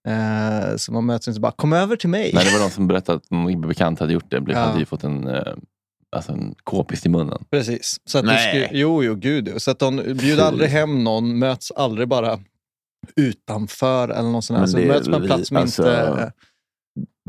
Eh, 0.08 0.76
så 0.78 0.94
man 0.94 1.06
möts 1.06 1.28
inte 1.28 1.40
bara, 1.40 1.52
kom 1.52 1.74
över 1.74 1.96
till 1.96 2.10
mig. 2.10 2.32
Nej, 2.34 2.46
det 2.46 2.52
var 2.52 2.60
någon 2.60 2.70
som 2.72 2.88
berättade 2.88 3.18
att 3.18 3.32
någon 3.32 3.62
bekant 3.62 4.00
hade 4.00 4.14
gjort 4.14 4.32
det. 4.32 4.42
Blev, 4.42 4.58
Ja. 4.58 4.64
hade 4.64 4.80
ju 4.80 4.86
fått 4.86 5.04
en, 5.04 5.28
eh, 5.28 5.54
alltså 6.16 6.32
en 6.32 6.56
k-pist 6.64 7.06
i 7.06 7.10
munnen. 7.10 7.44
Precis. 7.52 7.98
Så 8.06 8.18
att 8.18 8.24
du 8.24 8.30
Nej. 8.32 8.48
skulle, 8.50 8.80
jo, 8.82 9.04
jo, 9.04 9.16
gud. 9.16 9.54
Så 9.62 9.72
att 9.72 9.80
de 9.80 9.96
bjuder 9.98 10.44
aldrig 10.44 10.70
hem 10.70 11.04
någon, 11.04 11.40
möts 11.40 11.72
aldrig 11.72 12.08
bara 12.08 12.40
utanför 13.16 14.10
eller 14.10 14.30
något 14.30 14.46
sånt 14.46 14.70
Så 14.70 14.78
möts 14.78 15.08
på 15.08 15.16
en 15.16 15.26
plats 15.26 15.48
som 15.48 15.58
alltså- 15.58 15.84
inte... 15.84 16.32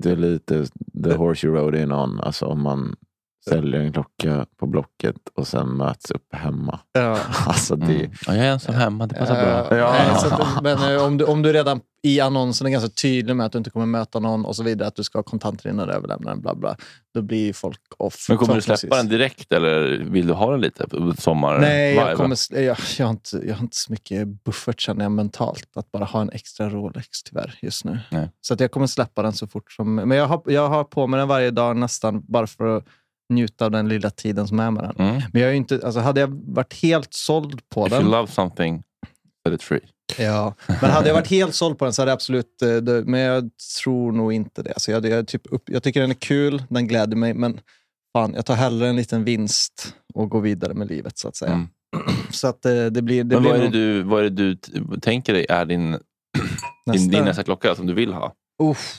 Det 0.01 0.11
är 0.11 0.17
lite 0.17 0.67
the 1.05 1.15
horse 1.15 1.47
you 1.47 1.57
rode 1.57 1.83
in 1.83 1.93
on. 1.93 2.21
Alltså 2.21 2.47
om 2.47 2.63
man 2.63 2.97
säljer 3.49 3.81
en 3.81 3.93
klocka 3.93 4.47
på 4.57 4.67
Blocket 4.67 5.17
och 5.35 5.47
sen 5.47 5.69
möts 5.69 6.11
upp 6.11 6.35
hemma. 6.35 6.81
Ja. 6.93 7.19
Alltså 7.47 7.77
det, 7.77 7.85
Mm. 7.99 8.11
Ja, 8.27 8.35
jag 8.37 8.47
är 8.47 8.53
ensam 8.53 8.75
hemma, 8.75 9.07
det 9.07 9.15
passar 9.15 9.35
bra. 9.35 9.79
Ja. 9.79 9.93
nej, 9.93 10.21
så 10.21 10.27
att, 10.35 10.63
men 10.63 10.95
eh, 10.95 11.07
om 11.07 11.17
du, 11.19 11.25
om 11.25 11.43
du 11.43 11.53
redan 11.53 11.81
i 12.03 12.21
annonsen 12.21 12.67
är 12.67 12.71
ganska 12.71 12.89
tydlig 12.91 13.37
med 13.37 13.47
att 13.47 13.53
du 13.53 13.59
inte 13.59 13.71
kommer 13.71 13.87
möta 13.87 14.19
någon 14.19 14.45
och 14.45 14.57
så 14.57 14.63
vidare, 14.63 14.89
att 14.89 14.97
du 14.97 15.05
ska 15.05 15.19
ha 15.19 15.23
kontanter 15.23 15.71
innan 15.71 15.89
du 15.89 15.95
överlämnar 15.95 16.31
den, 16.33 16.41
bla 16.41 16.55
bla, 16.55 16.77
då 17.15 17.23
blir 17.23 17.47
ju 17.47 17.53
folk 17.53 17.81
off. 17.99 18.27
Men 18.29 18.39
kommer 18.39 18.55
du 18.55 18.61
släppa 18.61 18.97
den 18.97 19.09
direkt 19.09 19.53
eller 19.53 20.05
vill 20.11 20.27
du 20.27 20.33
ha 20.33 20.51
den 20.51 20.61
lite 20.61 20.87
sommar? 21.19 21.59
Nej, 21.59 21.95
jag, 21.95 22.17
kommer, 22.17 22.37
jag, 22.51 22.77
jag, 22.99 23.07
har 23.07 23.11
inte, 23.11 23.41
jag 23.47 23.55
har 23.55 23.63
inte 23.63 23.77
så 23.77 23.93
mycket 23.93 24.29
buffert 24.45 24.81
känner 24.81 25.05
jag 25.05 25.13
mentalt. 25.13 25.69
Att 25.77 25.93
bara 25.93 26.05
ha 26.05 26.21
en 26.21 26.31
extra 26.31 26.71
Rolex 26.71 27.23
tyvärr 27.23 27.59
just 27.63 27.85
nu. 27.85 27.99
Nej. 28.11 28.31
Så 28.41 28.55
att 28.55 28.61
jag 28.61 28.71
kommer 28.71 28.87
släppa 28.87 29.23
den 29.23 29.33
så 29.33 29.47
fort 29.47 29.73
som... 29.73 29.95
Men 29.95 30.11
jag 30.11 30.27
har, 30.27 30.43
jag 30.47 30.69
har 30.69 30.85
på 30.85 31.07
mig 31.07 31.19
den 31.19 31.29
varje 31.29 31.51
dag 31.51 31.77
nästan 31.77 32.23
bara 32.29 32.47
för 32.47 32.77
att 32.77 32.85
njuta 33.29 33.65
av 33.65 33.71
den 33.71 33.89
lilla 33.89 34.11
tiden 34.11 34.49
som 34.49 34.61
är 34.61 34.71
med 34.71 34.85
den. 34.85 35.09
Mm. 35.09 35.23
Men 35.33 35.43
jag 35.43 35.49
är 35.49 35.53
ju 35.53 35.57
inte, 35.57 35.81
alltså 35.85 36.01
hade 36.01 36.21
jag 36.21 36.41
varit 36.55 36.75
helt 36.83 37.15
såld 37.15 37.61
på 37.69 37.87
If 37.87 37.93
you 37.93 38.03
den... 38.03 38.11
love 38.11 38.27
something, 38.31 38.83
set 39.47 39.55
it 39.55 39.63
free. 39.63 39.81
Ja, 40.19 40.55
men 40.67 40.91
hade 40.91 41.09
jag 41.09 41.15
varit 41.15 41.31
helt 41.31 41.55
såld 41.55 41.79
på 41.79 41.85
den 41.85 41.95
så 41.95 42.03
hade 42.03 42.11
jag 42.11 42.15
absolut... 42.17 42.63
eh, 42.63 42.77
det- 42.77 43.05
Men 43.05 43.21
jag 43.21 43.51
tror 43.83 44.13
nog 44.13 44.33
inte 44.33 44.63
det. 44.63 44.73
Alltså 44.73 44.91
jag, 44.93 45.07
jag, 45.07 45.27
typ 45.29 45.43
upp, 45.51 45.63
jag 45.71 45.83
tycker 45.83 46.01
den 46.01 46.11
är 46.11 46.15
kul, 46.15 46.63
den 46.69 46.89
gläder 46.89 47.17
mig, 47.17 47.35
men 47.35 47.61
fan, 48.17 48.33
jag 48.35 48.47
tar 48.47 48.55
hellre 48.55 48.89
en 48.89 48.97
liten 48.97 49.25
vinst 49.25 49.95
och 50.15 50.31
går 50.31 50.41
vidare 50.41 50.75
med 50.75 50.89
livet 50.89 51.19
så 51.19 51.29
att 51.29 51.37
säga. 51.37 51.53
Mm. 51.53 51.69
Så 52.31 52.49
att 52.49 52.65
eh, 52.67 52.87
det 52.87 53.03
blir... 53.03 53.25
Det 53.25 53.35
Men 53.37 53.43
blir 53.43 53.51
vad 53.53 53.61
är, 53.61 53.65
det 53.65 53.71
du, 53.71 54.03
vad 54.03 54.25
är 54.25 54.31
det 54.31 54.55
du 54.55 54.57
tänker 55.01 55.33
dig 55.33 55.47
är 55.49 55.65
din, 55.65 55.91
din, 55.91 55.99
nästa- 56.87 57.11
din 57.11 57.25
nästa 57.25 57.43
klocka 57.45 57.75
som 57.75 57.87
du 57.87 57.95
vill 57.95 58.13
ha? 58.13 58.33
Uff. 58.63 58.95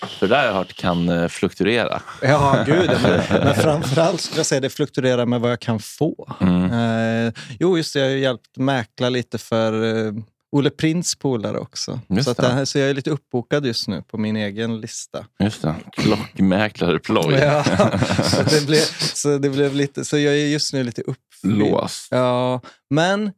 För 0.00 0.28
det 0.28 0.34
där 0.34 0.40
har 0.40 0.46
jag 0.46 0.54
hört 0.54 0.74
kan 0.74 1.08
eh, 1.08 1.28
fluktuera. 1.28 2.02
Ja, 2.22 2.64
gud. 2.66 2.90
Men, 3.02 3.20
men 3.44 3.54
framförallt 3.54 4.20
skulle 4.20 4.38
jag 4.38 4.46
säga 4.46 4.60
det 4.60 4.70
fluktuerar 4.70 5.26
med 5.26 5.40
vad 5.40 5.50
jag 5.50 5.60
kan 5.60 5.80
få. 5.80 6.36
Mm. 6.40 7.26
Eh, 7.26 7.32
jo, 7.60 7.76
just 7.76 7.94
det. 7.94 8.00
Jag 8.00 8.06
har 8.06 8.16
hjälpt 8.16 8.56
mäkla 8.56 9.08
lite 9.08 9.38
för 9.38 10.06
eh, 10.06 10.12
Olle 10.52 10.70
Prints 10.70 11.16
polare 11.16 11.58
också. 11.58 12.00
Så, 12.24 12.30
att 12.30 12.40
här, 12.40 12.64
så 12.64 12.78
jag 12.78 12.90
är 12.90 12.94
lite 12.94 13.10
uppbokad 13.10 13.66
just 13.66 13.88
nu 13.88 14.02
på 14.02 14.18
min 14.18 14.36
egen 14.36 14.80
lista. 14.80 15.26
Just 15.38 15.62
det. 15.62 15.74
Klockmäklare 15.92 16.98
ploj. 16.98 17.34
Ja, 17.34 17.64
så, 18.24 18.42
det 18.42 18.66
blev, 18.66 18.80
så 19.14 19.38
det 19.38 19.50
blev 19.50 19.74
lite, 19.74 20.04
så 20.04 20.18
jag 20.18 20.34
är 20.34 20.46
just 20.46 20.72
nu 20.72 20.84
lite 20.84 21.02
uppfylld. 21.02 21.58
Lås. 21.58 22.08
Ja, 22.10 22.60
men 22.90 23.32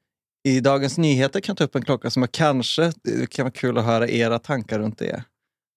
i 0.45 0.61
Dagens 0.61 0.99
Nyheter 0.99 1.41
kan 1.41 1.53
jag 1.53 1.59
ta 1.59 1.65
upp 1.65 1.77
en 1.77 1.85
klocka 1.85 2.11
som 2.11 2.23
jag 2.23 2.33
kanske, 2.33 2.93
det 3.05 3.31
kan 3.31 3.45
vara 3.45 3.53
kul 3.53 3.79
att 3.79 3.85
höra 3.85 4.09
era 4.09 4.39
tankar 4.39 4.79
runt 4.79 4.99
det. 4.99 5.25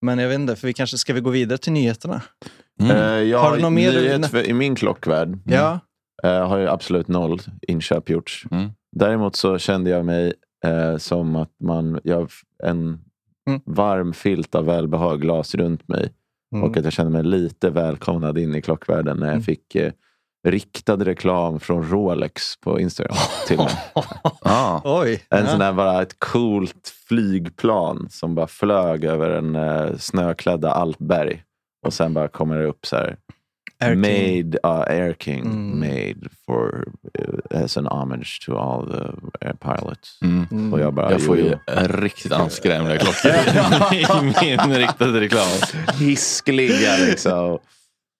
Men 0.01 0.19
jag 0.19 0.29
vet 0.29 0.39
inte, 0.39 0.55
för 0.55 0.67
vi 0.67 0.73
kanske 0.73 0.97
ska 0.97 1.13
vi 1.13 1.21
gå 1.21 1.29
vidare 1.29 1.57
till 1.57 1.71
nyheterna? 1.73 2.21
Mm. 2.81 2.97
Eh, 2.97 3.03
jag 3.29 3.39
Har 3.39 3.55
du 3.55 3.61
något 3.61 3.73
mer- 3.73 3.91
nyhet 3.91 4.27
för, 4.31 4.49
I 4.49 4.53
min 4.53 4.75
klockvärld 4.75 5.37
Ja. 5.45 5.79
eh, 6.23 6.47
har 6.47 6.57
ju 6.57 6.67
absolut 6.67 7.07
noll 7.07 7.39
inköp 7.67 8.09
gjorts. 8.09 8.45
Mm. 8.51 8.69
Däremot 8.95 9.35
så 9.35 9.57
kände 9.57 9.89
jag 9.89 10.05
mig 10.05 10.33
eh, 10.65 10.97
som 10.97 11.35
att 11.35 11.51
man, 11.63 11.99
jag 12.03 12.29
en 12.63 12.99
Mm. 13.47 13.61
varm 13.65 14.13
filt 14.13 14.55
av 14.55 14.65
välbehag 14.65 15.21
glas 15.21 15.55
runt 15.55 15.87
mig. 15.87 16.13
Mm. 16.55 16.63
Och 16.63 16.77
att 16.77 16.83
jag 16.83 16.93
kände 16.93 17.11
mig 17.11 17.23
lite 17.23 17.69
välkomnad 17.69 18.37
in 18.37 18.55
i 18.55 18.61
klockvärlden 18.61 19.17
när 19.17 19.25
jag 19.27 19.33
Mm. 19.33 19.43
fick 19.43 19.75
riktad 20.47 21.05
reklam 21.05 21.59
från 21.59 21.89
Rolex 21.89 22.55
på 22.59 22.79
Instagram 22.79 23.17
till 23.47 23.57
mig. 23.57 23.71
Ah. 24.43 24.81
Oj. 24.83 25.23
En 25.29 25.45
ja. 25.45 25.51
sån 25.51 25.59
där 25.59 25.73
bara 25.73 26.01
ett 26.01 26.19
coolt 26.19 26.93
flygplan 27.07 28.07
som 28.09 28.35
bara 28.35 28.47
flög 28.47 29.03
över 29.03 29.29
en 29.29 29.55
eh, 29.55 29.97
snöklädda 29.97 30.71
alpberg. 30.71 31.43
Och 31.85 31.93
sen 31.93 32.13
bara 32.13 32.27
kommer 32.27 32.57
det 32.57 32.65
upp 32.65 32.85
så 32.85 32.95
här. 32.95 33.17
Air 33.83 33.95
made, 33.95 34.57
uh, 34.65 34.81
Air 34.81 35.15
King 35.19 35.45
Mm. 35.45 35.79
made 35.79 36.29
for 36.45 36.87
uh, 37.19 37.63
as 37.63 37.77
an 37.77 37.85
homage 37.85 38.41
to 38.45 38.57
all 38.57 38.87
the 38.91 39.45
air 39.47 39.53
pilots. 39.53 40.19
Mm. 40.21 40.47
Mm. 40.51 40.73
Och 40.73 40.79
jag 40.79 40.93
bara, 40.93 41.11
Jag 41.11 41.21
får 41.25 41.37
ju 41.37 41.55
riktigt 41.77 42.31
anskrämliga 42.31 42.97
klockor 42.99 43.31
i 44.43 44.57
min 44.67 44.77
riktade 44.77 45.19
reklam. 45.21 45.47
hiskliga 45.99 46.97
liksom. 46.97 47.59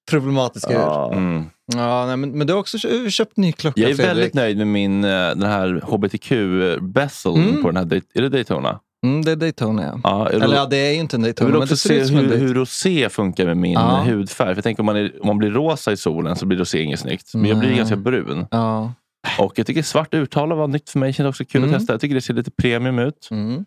Problematiska 0.10 0.70
ur. 0.74 0.78
Ja. 0.78 1.12
Mm. 1.14 1.44
Ja, 1.76 2.06
nej, 2.06 2.18
men, 2.18 2.38
men 2.38 2.48
du 2.48 2.54
har 2.54 2.60
också 2.60 2.78
kö- 2.78 3.10
köpt 3.10 3.38
ny 3.38 3.52
klocka, 3.52 3.82
Jag 3.82 3.92
är 3.92 3.96
Fredrik. 3.96 4.10
väldigt 4.18 4.34
nöjd 4.34 4.58
med 4.58 4.68
min, 4.68 5.04
eh, 5.04 5.10
den 5.10 5.44
här 5.44 5.82
hbtq-bezel 5.88 7.36
Mm. 7.36 7.62
på 7.62 7.72
den 7.72 7.78
här, 7.78 8.02
är 8.14 8.22
det 8.22 8.30
Daytona? 8.30 8.80
Mm, 9.06 9.22
det 9.22 9.32
är 9.32 9.36
Daytona, 9.36 9.84
ja. 9.84 10.00
Ja, 10.04 10.28
är 10.30 10.34
Eller 10.34 10.48
det- 10.48 10.56
ja, 10.56 10.66
det 10.66 10.78
är 10.78 10.94
ju 10.94 11.00
inte 11.00 11.16
en 11.18 11.22
jag 11.22 11.28
Daytona, 11.28 11.48
vill 11.48 11.54
men 11.54 11.64
också 11.64 11.76
se 11.78 12.04
hur, 12.04 12.38
hur 12.38 12.54
rosé 12.54 13.10
funkar 13.10 13.46
med 13.46 13.58
min 13.58 13.74
Ja. 13.74 14.04
hudfärg. 14.08 14.48
För 14.48 14.56
jag 14.56 14.64
tänker 14.64 14.82
om 14.82 14.86
man, 14.86 14.96
är, 14.96 15.12
om 15.22 15.28
man 15.28 15.38
blir 15.38 15.52
rosa 15.52 15.92
i 15.92 15.98
solen 15.98 16.36
så 16.36 16.46
blir 16.46 16.58
rosé 16.58 16.82
inget 16.82 17.00
snyggt. 17.00 17.34
Men 17.34 17.46
jag 17.46 17.60
blir 17.60 17.76
ganska 17.76 17.96
brun. 17.96 18.46
Ja. 18.52 18.94
Och 19.40 19.54
jag 19.60 19.68
tycker 19.68 19.84
svart 19.84 20.14
urtavla 20.14 20.56
var 20.56 20.68
nytt 20.68 20.90
för 20.90 21.00
mig. 21.00 21.14
Känns 21.14 21.30
också 21.30 21.46
kul 21.46 21.64
Mm. 21.64 21.74
att 21.74 21.80
testa. 21.80 21.94
Jag 21.94 22.02
tycker 22.02 22.16
det 22.16 22.22
ser 22.22 22.34
lite 22.34 22.52
premium 22.52 23.00
ut. 23.00 23.28
Mm. 23.32 23.66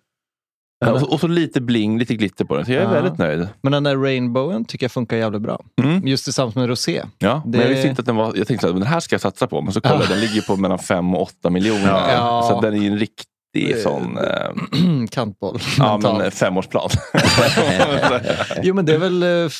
Och, 0.92 1.00
så, 1.00 1.06
och 1.06 1.20
så 1.20 1.26
lite 1.26 1.60
bling, 1.60 1.98
lite 1.98 2.14
glitter 2.14 2.44
på 2.44 2.56
den. 2.56 2.64
Så 2.66 2.72
jag 2.72 2.80
är 2.82 2.86
Ja. 2.86 2.90
väldigt 2.92 3.18
nöjd. 3.18 3.48
Men 3.62 3.72
den 3.72 3.82
där 3.84 3.96
rainbowen 3.96 4.64
tycker 4.64 4.84
jag 4.84 4.92
funkar 4.92 5.16
jävligt 5.16 5.42
bra. 5.42 5.60
Mm. 5.82 6.06
Just 6.06 6.24
tillsammans 6.24 6.54
med 6.54 6.68
rosé. 6.68 7.02
Ja, 7.18 7.42
Det- 7.46 7.50
Men 7.58 7.60
jag 7.60 7.68
visste 7.74 7.88
inte 7.88 8.00
att 8.00 8.06
den 8.06 8.16
var... 8.16 8.32
Jag 8.36 8.46
tänkte 8.46 8.68
att 8.68 8.74
den 8.74 8.82
här 8.82 9.00
ska 9.00 9.14
jag 9.14 9.20
satsa 9.20 9.46
på. 9.46 9.60
Men 9.62 9.72
så 9.72 9.80
kollade 9.80 10.00
jag, 10.04 10.10
den 10.12 10.20
ligger 10.20 10.42
på 10.42 10.56
mellan 10.56 10.78
5 10.78 11.14
och 11.14 11.22
8 11.22 11.50
miljoner. 11.50 11.88
Ja. 12.12 12.46
Så 12.50 12.60
den 12.60 12.74
är 12.74 12.78
ju 12.78 12.86
en 12.86 12.98
riktig 12.98 13.24
Det- 13.54 13.82
sån... 13.82 14.18
Eh, 14.18 15.06
Kantboll. 15.10 15.58
ja, 15.78 16.00
men 16.02 16.30
femårsplan. 16.30 16.88
Jo, 18.62 18.74
men 18.74 18.84
det 18.86 18.94
är 18.94 18.98
väl 18.98 19.22
eh, 19.22 19.50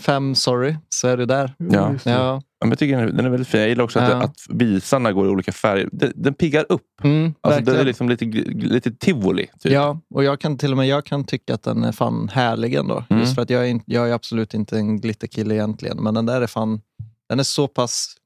fem, 0.00 0.34
sorry, 0.34 0.76
så 0.88 1.08
är 1.08 1.16
du 1.16 1.26
där. 1.26 1.54
Ja. 1.58 1.94
ja. 2.04 2.42
Ja, 2.60 2.68
jag 2.68 2.78
tycker 2.78 3.06
den 3.06 3.26
är 3.26 3.30
väldigt 3.30 3.48
fin. 3.48 3.60
Jag 3.60 3.68
gillar 3.68 3.84
också 3.84 3.98
att, 3.98 4.10
Ja. 4.10 4.16
att 4.22 4.36
visarna 4.48 5.12
går 5.12 5.26
i 5.26 5.28
olika 5.28 5.52
färger. 5.52 5.88
Den, 5.92 6.12
den 6.16 6.34
piggar 6.34 6.66
upp. 6.68 6.82
Mm, 7.04 7.34
Alltså, 7.40 7.60
det 7.60 7.80
är 7.80 7.84
liksom 7.84 8.08
lite, 8.08 8.24
lite 8.24 8.90
tivoli. 8.92 9.46
Typ. 9.60 9.72
Ja, 9.72 10.00
och 10.14 10.24
jag 10.24 10.40
kan 10.40 10.58
till 10.58 10.70
och 10.70 10.76
med 10.76 10.86
jag 10.86 11.04
kan 11.04 11.24
tycka 11.24 11.54
att 11.54 11.62
den 11.62 11.84
är 11.84 11.92
fan 11.92 12.28
härlig 12.32 12.74
ändå. 12.74 13.04
Mm. 13.10 13.22
Just 13.22 13.34
för 13.34 13.42
att 13.42 13.50
jag 13.50 13.68
är, 13.70 13.80
jag 13.86 14.08
är 14.08 14.12
absolut 14.12 14.54
inte 14.54 14.76
en 14.76 15.00
glitterkille 15.00 15.54
egentligen. 15.54 15.96
Men 16.02 16.14
den 16.14 16.26
där 16.26 16.40
är 16.40 16.46
fan 16.46 16.80
den 17.28 17.38
är 17.38 17.42
så 17.44 17.68
pass 17.68 18.16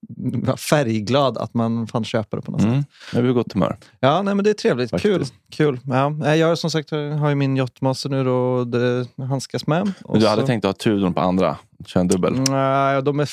färgglad 0.57 1.39
att 1.39 1.55
man 1.55 1.87
fan 1.87 2.05
köper 2.05 2.37
det 2.37 2.43
på 2.43 2.51
något 2.53 2.61
sätt. 2.61 2.70
Mm. 2.70 2.85
Jag 3.14 3.22
blir 3.22 3.33
gott 3.33 3.53
humör. 3.53 3.76
Ja, 4.01 4.22
nej, 4.22 4.35
men 4.35 4.45
det 4.45 4.51
är 4.51 4.55
trevligt. 4.55 4.91
Kul. 4.91 5.12
Faktiskt. 5.20 5.35
kul. 5.51 5.81
Ja, 5.85 6.09
nej, 6.09 6.39
jag 6.39 6.59
som 6.59 6.70
sagt 6.70 6.91
har 6.91 7.28
ju 7.28 7.35
min 7.35 7.57
Yachtmaster 7.57 8.09
nu 8.09 8.24
då, 8.24 8.35
och 8.35 8.66
det 8.66 9.07
handskas 9.28 9.66
med. 9.66 9.93
Och 10.05 10.12
Men 10.12 10.20
du 10.22 10.28
hade 10.28 10.43
så- 10.43 10.47
tänkt 10.47 10.64
att 10.64 10.68
ha 10.68 10.72
Tudorn 10.93 11.14
på 11.14 11.20
andra? 11.20 11.57
Kör 11.87 12.01
en 12.01 12.09
dubbel? 12.09 12.33
Nej, 12.49 13.03
de 13.03 13.20
är... 13.20 13.28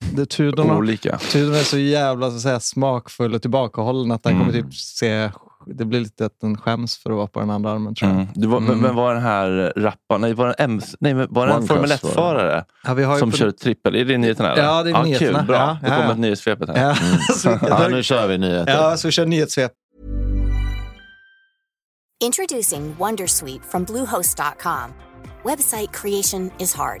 Det, 0.00 0.26
Tudorna, 0.26 0.76
Olika? 0.76 1.18
Tudorna 1.18 1.58
är 1.58 1.62
så 1.62 1.78
jävla 1.78 2.30
så 2.30 2.36
att 2.36 2.42
säga, 2.42 2.60
smakfull 2.60 3.34
och 3.34 3.42
tillbakahållen 3.42 4.12
att 4.12 4.22
den 4.22 4.32
Mm. 4.32 4.46
kommer 4.46 4.62
typ 4.62 4.74
se... 4.74 5.30
Det 5.66 5.84
blir 5.84 6.00
lite 6.00 6.26
att 6.26 6.40
den 6.40 6.56
skäms 6.56 6.98
för 6.98 7.10
att 7.10 7.16
vara 7.16 7.26
på 7.26 7.40
den 7.40 7.50
andra 7.50 7.70
armen 7.70 7.94
tror 7.94 8.10
jag. 8.10 8.20
Mm. 8.20 8.28
Du 8.34 8.46
var, 8.46 8.58
Mm. 8.58 8.78
Men 8.78 8.94
var 8.94 9.14
den 9.14 9.22
här 9.22 9.72
rapparen, 9.76 10.20
nej 10.20 10.34
var 10.34 10.46
det 10.46 10.52
en, 10.52 10.70
MC 10.70 10.96
nej, 11.00 11.14
var 11.14 11.46
det 11.46 11.52
en 11.52 11.66
Formel 11.66 11.90
Cross 11.90 12.16
var 12.16 12.34
det. 12.34 12.40
1-förare 12.84 13.02
Ja, 13.02 13.18
som 13.18 13.30
på- 13.30 13.36
kör 13.36 13.50
trippel? 13.50 13.94
Är 13.96 14.04
det 14.04 14.18
nyheterna? 14.18 14.52
eller? 14.52 14.62
Ja, 14.62 14.82
det 14.82 14.90
är 14.90 15.02
nyheterna. 15.02 15.38
Kul, 15.38 15.46
bra. 15.46 15.56
Ja, 15.56 15.78
Då 15.82 15.88
ja, 15.88 15.94
kommer 15.96 16.06
ja. 16.08 16.12
ett 16.12 16.18
nyhetssvepet 16.18 16.68
här. 16.68 16.88
Ja, 16.88 16.94
så, 17.34 17.58
Ja, 17.68 17.88
nu 17.90 18.02
kör 18.02 18.26
vi 18.28 18.38
nyheter. 18.38 18.72
ja, 18.72 18.96
så 18.96 19.08
vi 19.08 19.12
kör 19.12 19.26
nyhetssvep. 19.26 19.72
Introducing 22.24 22.94
Wondersuite 22.98 23.64
from 23.70 23.84
Bluehost.com. 23.84 24.92
Website 25.44 25.92
creation 25.92 26.50
is 26.58 26.74
hard, 26.74 27.00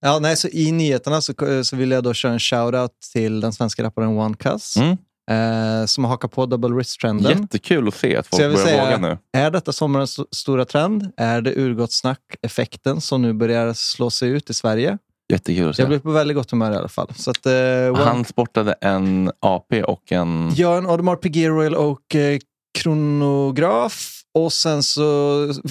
Ja, 0.00 0.18
nej, 0.18 0.36
så 0.36 0.48
I 0.48 0.72
nyheterna 0.72 1.20
så, 1.20 1.34
så 1.64 1.76
vill 1.76 1.90
jag 1.90 2.04
då 2.04 2.14
köra 2.14 2.32
en 2.32 2.40
shoutout 2.40 2.90
till 3.12 3.40
den 3.40 3.52
svenska 3.52 3.82
rapparen 3.82 4.08
One 4.18 4.36
Cuss 4.36 4.76
Mm. 4.76 4.90
eh, 5.30 5.86
som 5.86 6.04
har 6.04 6.08
hakat 6.10 6.32
på 6.32 6.46
double 6.46 6.70
wrist-trenden. 6.74 7.40
Jättekul 7.42 7.88
att 7.88 7.94
se 7.94 8.16
att 8.16 8.26
folk 8.26 8.42
börjar 8.42 8.56
säga, 8.56 8.84
våga 8.84 8.96
nu. 8.98 9.18
är 9.32 9.50
detta 9.50 9.72
sommarens 9.72 10.10
st- 10.18 10.28
stora 10.36 10.64
trend? 10.64 11.12
Är 11.16 11.40
det 11.40 11.52
urgott-snack-effekten 11.56 13.00
som 13.00 13.22
nu 13.22 13.32
börjar 13.32 13.72
slå 13.72 14.10
sig 14.10 14.28
ut 14.28 14.50
i 14.50 14.54
Sverige? 14.54 14.98
Jättekul 15.32 15.70
att 15.70 15.76
se. 15.76 15.82
Jag 15.82 15.88
blir 15.88 15.98
på 15.98 16.10
väldigt 16.10 16.36
gott 16.36 16.50
humör 16.50 16.72
i 16.72 16.76
alla 16.76 16.88
fall. 16.88 17.12
Så 17.16 17.30
att, 17.30 17.46
eh, 17.46 17.52
One... 17.92 18.02
Han 18.04 18.24
sportade 18.24 18.72
en 18.80 19.32
AP 19.40 19.82
och 19.82 20.12
en... 20.12 20.52
Ja, 20.56 20.76
en 20.78 20.86
Audemars 20.86 21.18
Piguet 21.20 21.48
Royal 21.48 21.76
Oak 21.76 22.14
eh, 22.14 22.38
kronograf 22.78 24.21
och 24.34 24.52
sen 24.52 24.82
så 24.82 25.02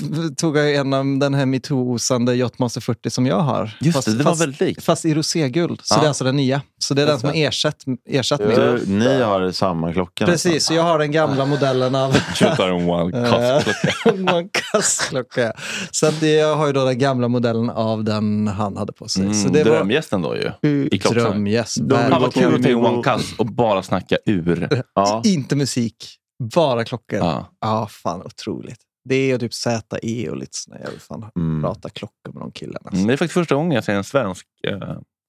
tog 0.38 0.58
jag 0.58 0.76
en 0.76 0.94
av 0.94 1.06
den 1.20 1.34
här 1.34 1.46
metoo-osande 1.46 2.36
Yachtmaster 2.36 2.82
40 2.82 3.10
som 3.10 3.26
jag 3.26 3.40
har. 3.40 3.78
Just 3.82 4.06
det, 4.06 4.12
det 4.12 4.24
var 4.24 4.32
fast, 4.32 4.42
väldigt 4.42 4.60
likt. 4.62 4.84
fast 4.84 5.06
i 5.06 5.14
roséguld. 5.14 5.80
Så 5.84 5.94
Ja. 5.96 6.00
det 6.00 6.06
är 6.06 6.08
alltså 6.08 6.24
den 6.24 6.36
nya. 6.36 6.62
Så 6.80 6.94
det 6.94 7.02
är 7.02 7.06
den 7.06 7.20
som 7.20 7.30
är 7.30 7.48
ersatt, 7.48 7.76
ersatt 8.10 8.40
min. 8.40 8.50
Du, 8.50 8.84
ni 8.88 9.22
har 9.22 9.52
samma 9.52 9.94
klocka 9.94 10.26
Precis, 10.26 10.66
så 10.66 10.74
jag 10.74 10.84
har 10.84 11.00
den 11.00 11.12
gamla 11.12 11.46
modellen 11.46 11.96
av 11.96 12.16
en 14.06 14.28
Eh, 14.30 14.46
cost 14.72 15.14
en 15.14 15.24
ja. 15.36 15.54
Så 15.92 16.06
att 16.08 16.20
det- 16.20 16.32
jag 16.34 16.56
har 16.56 16.68
ju 16.68 16.74
då 16.74 16.86
den 16.86 17.00
gamla 17.00 17.28
modellen 17.28 17.70
av 17.70 18.04
den 18.04 18.48
han 18.48 18.78
hade 18.78 18.94
på 18.94 19.08
sig. 19.08 19.34
så 19.34 19.40
Mm, 19.40 19.54
det 19.54 19.64
var 19.64 19.76
drömgästen 19.78 20.22
då 20.22 20.36
ju. 20.36 20.70
I 20.92 20.98
drömgäst. 20.98 21.78
Fan 21.92 22.22
vad 22.22 22.34
kul 22.34 22.56
att 22.56 22.64
ta 22.64 22.70
in 22.70 22.76
one 22.76 23.04
cast 23.04 23.40
och 23.40 23.46
bara 23.46 23.84
snacka 23.84 24.18
ur. 24.26 24.84
Ja. 24.96 25.22
Inte 25.26 25.56
musik, 25.56 25.96
bara 26.42 26.84
klockor. 26.84 27.20
Ja. 27.20 27.46
Ja. 27.62 27.88
fan 27.88 28.22
otroligt. 28.22 28.80
Det 29.10 29.32
är 29.32 29.38
typ 29.38 29.54
ZE 29.54 29.82
och 30.30 30.38
lite 30.38 30.58
sådär. 30.58 30.80
Jag 30.84 30.92
vill 30.92 31.00
fan 31.00 31.26
Mm. 31.36 31.62
prata 31.64 31.90
klockor 31.90 32.34
med 32.34 32.42
de 32.42 32.52
killarna. 32.52 32.90
Mm, 32.94 33.08
Det 33.08 33.14
är 33.14 33.18
faktiskt 33.18 33.34
första 33.34 33.56
gången 33.56 33.72
jag 33.72 33.84
ser 33.84 33.94
en 33.96 34.04
svensk. 34.04 34.48
eh, 34.68 34.80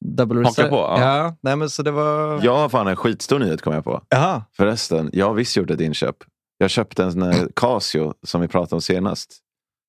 Double 0.04 0.44
Haka 0.44 0.68
på, 0.68 0.76
ja. 0.76 1.00
ja. 1.16 1.36
nej 1.40 1.56
men 1.56 1.70
så 1.70 1.82
det 1.82 1.90
var... 1.90 2.40
Jag 2.44 2.56
har 2.56 2.68
fan 2.68 2.86
en 2.86 2.96
skitstor 2.96 3.38
nyhet 3.38 3.62
kom 3.62 3.74
jag 3.74 3.84
på. 3.84 4.02
Jaha. 4.08 4.42
Förresten, 4.56 5.10
jag 5.12 5.26
har 5.26 5.34
visst 5.34 5.56
gjort 5.56 5.70
ett 5.70 5.80
inköp. 5.80 6.16
Jag 6.58 6.70
köpte 6.70 7.04
en 7.04 7.12
sån 7.12 7.22
här 7.22 7.48
Casio 7.56 8.14
som 8.26 8.40
vi 8.40 8.48
pratade 8.48 8.74
om 8.74 8.82
senast. 8.82 9.38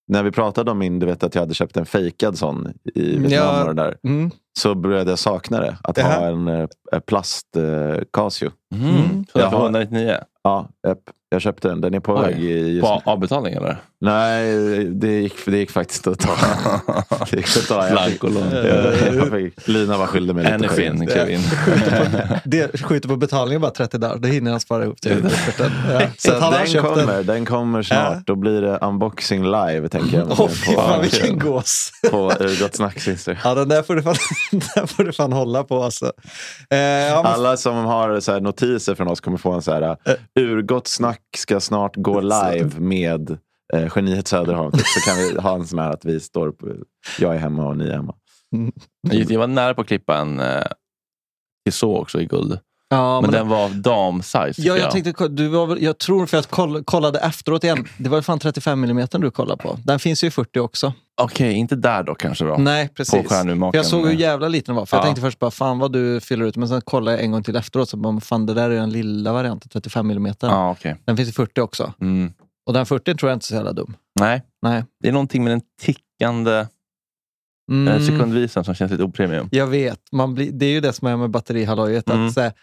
När 0.08 0.24
vi 0.24 0.32
pratade 0.32 0.72
om 0.72 0.78
min, 0.80 1.00
du 1.00 1.06
vet 1.06 1.24
att 1.24 1.36
jag 1.36 1.42
hade 1.42 1.54
köpt 1.54 1.78
en 1.78 1.86
fejkad 1.86 2.38
sån 2.38 2.74
i 2.96 3.18
Vietnam 3.18 3.32
Ja. 3.56 3.64
och 3.68 3.76
där. 3.76 3.98
Mm. 4.04 4.32
Så 4.60 4.76
började 4.76 5.10
jag 5.12 5.20
sakna 5.20 5.60
det. 5.60 5.78
Att 5.84 5.98
Jaha. 5.98 6.20
ha 6.20 6.26
en 6.28 6.48
eh, 6.48 6.68
plast 7.08 7.56
eh, 7.56 8.04
Casio. 8.14 8.52
Mm. 8.76 9.26
Jag 9.34 9.48
har- 9.48 9.58
199. 9.60 10.18
Ja, 10.46 10.70
yep 10.84 11.14
jag 11.34 11.42
köpte 11.42 11.68
den. 11.68 11.82
Den 11.82 11.94
är 11.94 12.00
på 12.00 12.14
Oj. 12.16 12.22
väg. 12.22 12.44
i- 12.44 12.70
Just 12.70 12.82
På 12.82 13.02
avbetalning 13.06 13.54
eller? 13.54 13.78
Nej, 14.02 14.54
det 14.86 15.08
gick, 15.22 15.34
det 15.46 15.58
gick 15.58 15.72
faktiskt 15.72 16.08
att 16.08 16.20
ta. 16.20 16.36
Det 17.32 17.38
gick 17.38 17.58
att 17.58 17.68
ta. 17.68 17.88
Jag 17.90 18.06
fick, 18.06 18.22
Blankolån. 18.22 18.52
jag, 18.52 19.16
jag 19.16 19.32
fick, 19.32 19.68
Lina 19.68 19.98
var 19.98 20.08
skyldig 20.08 20.36
mig 20.36 20.58
lite 20.58 20.68
skit. 20.68 21.12
klev 21.12 21.30
in. 21.30 21.42
Det 22.46 22.82
skjuter 22.82 23.10
på 23.10 23.16
betalningen 23.16 23.62
bara 23.62 23.72
30 23.72 23.98
dagar. 23.98 24.18
Det 24.18 24.28
hinner 24.28 24.52
han 24.52 24.60
spara 24.60 24.84
ihop 24.84 25.02
till. 25.02 25.30
Ja. 25.90 26.02
Så 26.18 26.32
att 26.34 26.42
han 26.42 26.54
har 26.54 26.60
den 26.60 26.68
köpt 26.68 26.88
kommer, 26.88 27.24
den 27.24 27.46
kommer 27.46 27.84
snart. 27.84 28.26
Då 28.28 28.36
blir 28.36 28.62
det 28.62 28.78
unboxing 28.78 29.44
live 29.44 29.90
tänker 29.90 30.18
jag. 30.18 30.28
Åh 30.40 30.48
fy 30.50 30.74
fan 30.76 30.96
på, 30.96 31.02
vilken 31.02 31.40
gås. 31.40 31.92
på 32.12 32.32
Urgott 32.40 32.76
Snacks 32.76 33.08
Instagram. 33.08 33.42
Ja, 33.44 33.56
den 33.56 33.70
där 33.70 33.84
får 33.84 33.96
du 33.96 34.02
fan, 34.04 34.16
den 34.52 34.62
där 34.76 34.86
får 34.86 35.04
du 35.04 35.14
fan 35.14 35.34
hålla 35.34 35.64
på 35.64 35.84
alltså. 35.84 36.12
Eh, 36.70 37.18
Alla 37.18 37.58
som 37.58 37.76
har 37.76 38.20
så 38.20 38.32
här 38.32 38.42
notiser 38.42 38.96
från 38.96 39.08
oss 39.08 39.22
kommer 39.22 39.38
få 39.38 39.52
en 39.52 39.62
så 39.62 39.72
här 39.72 39.98
Urgott 40.40 40.88
snack 40.88 41.20
ska 41.38 41.60
snart 41.60 41.96
gå 41.96 42.22
live 42.22 42.80
med 42.80 43.38
eh, 43.74 43.92
Geniet 43.96 44.28
Söderholm. 44.28 44.72
Så 44.72 45.00
kan 45.10 45.18
vi 45.18 45.40
ha 45.42 45.56
en 45.56 45.68
sån 45.68 45.80
här 45.80 45.92
att 45.92 46.06
vi 46.06 46.20
står 46.20 46.52
på, 46.52 46.76
jag 47.20 47.36
är 47.36 47.40
hemma 47.40 47.68
och 47.68 47.78
ni 47.78 47.88
är 47.88 47.94
hemma. 47.94 48.16
Det, 49.10 49.30
Jag 49.30 49.40
var 49.40 49.48
nära 49.48 49.74
på 49.74 49.82
att 49.82 49.88
klippa 49.88 50.18
en 50.18 50.40
eh, 50.40 50.66
Tissot 51.66 52.02
också 52.02 52.22
i 52.22 52.26
guld. 52.26 52.60
Ja, 52.96 53.22
Men 53.22 53.32
men, 53.32 53.40
den 53.40 53.48
var 53.48 53.70
damsize. 53.70 54.54
ja, 54.62 54.78
jag, 54.78 54.92
tänkte, 54.92 55.28
du 55.28 55.48
var, 55.48 55.68
väl- 55.68 55.84
jag 55.84 55.98
tror 55.98 56.26
för 56.26 56.38
att 56.38 56.46
jag 56.46 56.52
koll, 56.52 56.84
kollade 56.84 57.20
efteråt 57.20 57.64
igen. 57.64 57.88
Det 57.98 58.10
var 58.10 58.22
fan 58.22 58.40
35 58.40 58.84
mm 58.84 59.08
du 59.12 59.32
kollade 59.32 59.64
på. 59.64 59.80
Den 59.84 60.00
finns 60.00 60.24
ju 60.24 60.28
i 60.28 60.32
40 60.32 60.60
också. 60.60 60.94
Okej, 61.22 61.54
inte 61.54 61.76
där 61.76 62.04
då 62.04 62.16
kanske 62.16 62.46
då. 62.46 62.56
Nej, 62.58 62.88
På 62.88 62.94
precis. 62.94 63.28
Stjärnurmakaren. 63.30 63.80
jag 63.80 63.86
såg 63.86 64.08
hur 64.08 64.14
jävla 64.16 64.48
liten 64.48 64.66
den 64.66 64.76
var. 64.76 64.86
För 64.86 64.98
jag 64.98 65.02
Ja. 65.02 65.06
tänkte 65.06 65.22
först 65.22 65.40
bara, 65.40 65.52
fan 65.52 65.80
vad 65.80 65.92
du 65.94 66.20
fyller 66.20 66.46
ut. 66.46 66.56
Men 66.58 66.70
sen 66.70 66.82
kollade 66.82 67.18
jag 67.18 67.24
en 67.26 67.32
gång 67.32 67.44
till 67.44 67.56
efteråt. 67.56 67.90
Så 67.90 67.98
bara, 67.98 68.20
fan 68.20 68.46
det 68.46 68.54
där 68.54 68.70
är 68.70 68.76
den 68.76 68.90
lilla 68.90 69.34
varianten, 69.34 69.70
35 69.70 70.12
mm. 70.12 70.34
Ja, 70.42 70.72
okej. 70.72 70.96
Den 71.06 71.18
finns 71.18 71.30
i 71.30 71.32
40 71.32 71.62
också. 71.62 71.94
Mm. 72.02 72.34
Och 72.68 72.74
den 72.74 72.86
40 72.86 73.16
tror 73.16 73.30
jag 73.30 73.36
inte 73.36 73.44
är 73.44 73.48
så 73.48 73.56
jävla 73.56 73.74
dum. 73.74 73.96
Nej, 74.20 74.42
Nej. 74.62 74.84
det 75.04 75.08
är 75.08 75.12
någonting 75.12 75.44
med 75.44 75.54
den 75.54 75.62
tickande 75.82 76.66
Mm. 77.72 77.88
mm. 77.88 78.06
sekundvisan 78.08 78.64
som 78.64 78.76
känns 78.76 78.92
lite 78.92 79.04
opremium. 79.04 79.50
Jag 79.52 79.68
vet, 79.68 80.00
man 80.12 80.34
blir, 80.34 80.52
det 80.52 80.66
är 80.66 80.70
ju 80.72 80.82
det 80.82 80.94
som 80.94 81.08
är 81.08 81.18
med 81.18 81.30
batterihallojet. 81.30 82.10
Mm. 82.10 82.28
Att, 82.28 82.34
så 82.34 82.42
här, 82.42 82.54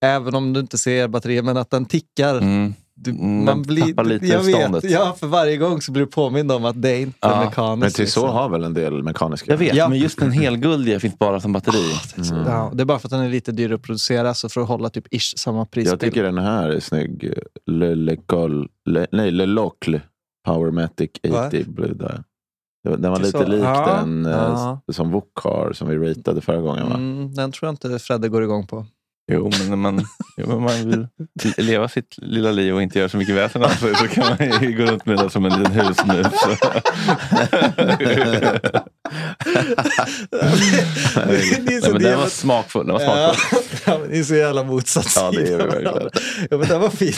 även 0.00 0.34
om 0.34 0.52
du 0.52 0.60
inte 0.60 0.78
ser 0.78 1.08
batteriet, 1.08 1.44
men 1.44 1.56
att 1.56 1.70
den 1.70 1.84
tickar. 1.86 2.38
Mm. 2.38 2.74
Du, 3.02 3.10
Mm, 3.10 3.36
man 3.36 3.46
den 3.46 3.62
blir, 3.62 3.82
tappar 3.86 4.04
lite 4.04 4.26
jag 4.26 4.44
ståndet. 4.44 4.84
vet, 4.84 4.90
ja, 4.90 5.16
för 5.20 5.26
varje 5.26 5.56
gång 5.56 5.80
så 5.82 5.92
blir 5.92 6.02
du 6.04 6.10
påmind 6.10 6.52
om 6.52 6.64
att 6.64 6.82
det 6.82 6.90
är 6.90 7.00
inte 7.00 7.18
Ja, 7.20 7.44
mekaniskt. 7.44 7.80
Men 7.80 7.90
till 7.90 8.12
så 8.12 8.20
liksom. 8.20 8.28
har 8.36 8.48
väl 8.48 8.64
en 8.64 8.74
del 8.74 9.02
mekaniska? 9.02 9.50
Jag 9.52 9.58
vet, 9.58 9.74
Ja. 9.74 9.88
men 9.88 9.98
just 9.98 10.18
den 10.18 10.30
helguldiga 10.32 11.00
finns 11.00 11.18
bara 11.18 11.40
som 11.40 11.52
batteri. 11.52 11.92
Mm. 12.30 12.44
Ja, 12.46 12.70
det 12.74 12.82
är 12.82 12.84
bara 12.84 12.98
för 12.98 13.06
att 13.06 13.10
den 13.10 13.20
är 13.20 13.28
lite 13.28 13.52
dyrare 13.52 13.74
att 13.74 13.82
producera, 13.82 14.34
så 14.34 14.48
för 14.48 14.60
att 14.60 14.68
hålla 14.68 14.90
typ 14.90 15.14
ish 15.14 15.34
samma 15.38 15.66
pris. 15.66 15.88
Jag 15.88 16.00
tycker 16.00 16.22
den 16.22 16.38
här 16.38 16.68
är 16.68 16.80
snygg. 16.80 17.32
Le, 17.66 17.94
Le, 17.94 18.16
Col, 18.16 18.68
Le, 18.90 19.06
nej, 19.12 19.30
Le 19.30 19.46
Locle 19.46 20.00
Powermatic 20.46 21.10
80 21.46 21.64
Blue 21.64 21.94
där. 21.94 22.22
Den 22.98 23.10
var 23.10 23.18
Det 23.18 23.22
är 23.22 23.26
lite 23.26 23.38
så. 23.38 23.46
lik 23.46 23.64
Ja. 23.64 23.96
den 24.00 24.26
eh, 24.26 24.32
Ja. 24.32 24.80
som 24.92 25.10
Wok 25.10 25.32
har, 25.42 25.72
som 25.72 25.88
vi 25.88 25.96
ratade 26.10 26.40
förra 26.40 26.60
gången. 26.60 26.88
Va? 26.88 26.94
Mm, 26.94 27.34
den 27.34 27.52
tror 27.52 27.66
jag 27.68 27.72
inte 27.72 27.98
Fredde 27.98 28.28
går 28.28 28.42
igång 28.42 28.66
på. 28.66 28.86
Jo, 29.32 29.50
men 29.58 29.68
när 29.68 29.76
man, 29.76 30.06
jo, 30.36 30.46
men 30.46 30.62
man 30.62 30.90
vill 30.90 31.06
leva 31.56 31.88
sitt 31.88 32.14
lilla 32.18 32.50
liv 32.52 32.74
och 32.74 32.82
inte 32.82 32.98
göra 32.98 33.08
så 33.08 33.16
mycket 33.16 33.34
väsen 33.34 33.62
av 33.62 33.68
sig 33.68 33.94
så 33.94 34.08
kan 34.08 34.36
man 34.38 34.62
ju 34.62 34.76
gå 34.76 34.84
runt 34.84 35.06
med 35.06 35.16
det 35.16 35.30
som 35.30 35.44
en 35.44 35.58
liten 35.58 35.72
husmus. 35.72 36.26
det 40.30 40.36
är 40.36 41.80
Nej, 41.80 41.92
men 41.92 42.02
den 42.02 42.18
var 42.18 42.26
smakfull. 42.26 42.86
Den 42.86 42.94
var 42.94 43.00
smakfull. 43.34 43.58
ja, 43.86 43.98
det 44.10 44.18
är 44.18 44.22
så 44.24 44.34
jävla 44.34 44.64
motsatt 44.64 45.12
Ja, 45.16 45.30
det 45.30 45.40
är 45.40 45.44
vi 45.44 45.52
verkligen. 45.56 46.10
Ja, 46.50 46.56
men 46.58 46.68
den 46.68 46.80
var 46.80 46.90
fin. 46.90 47.12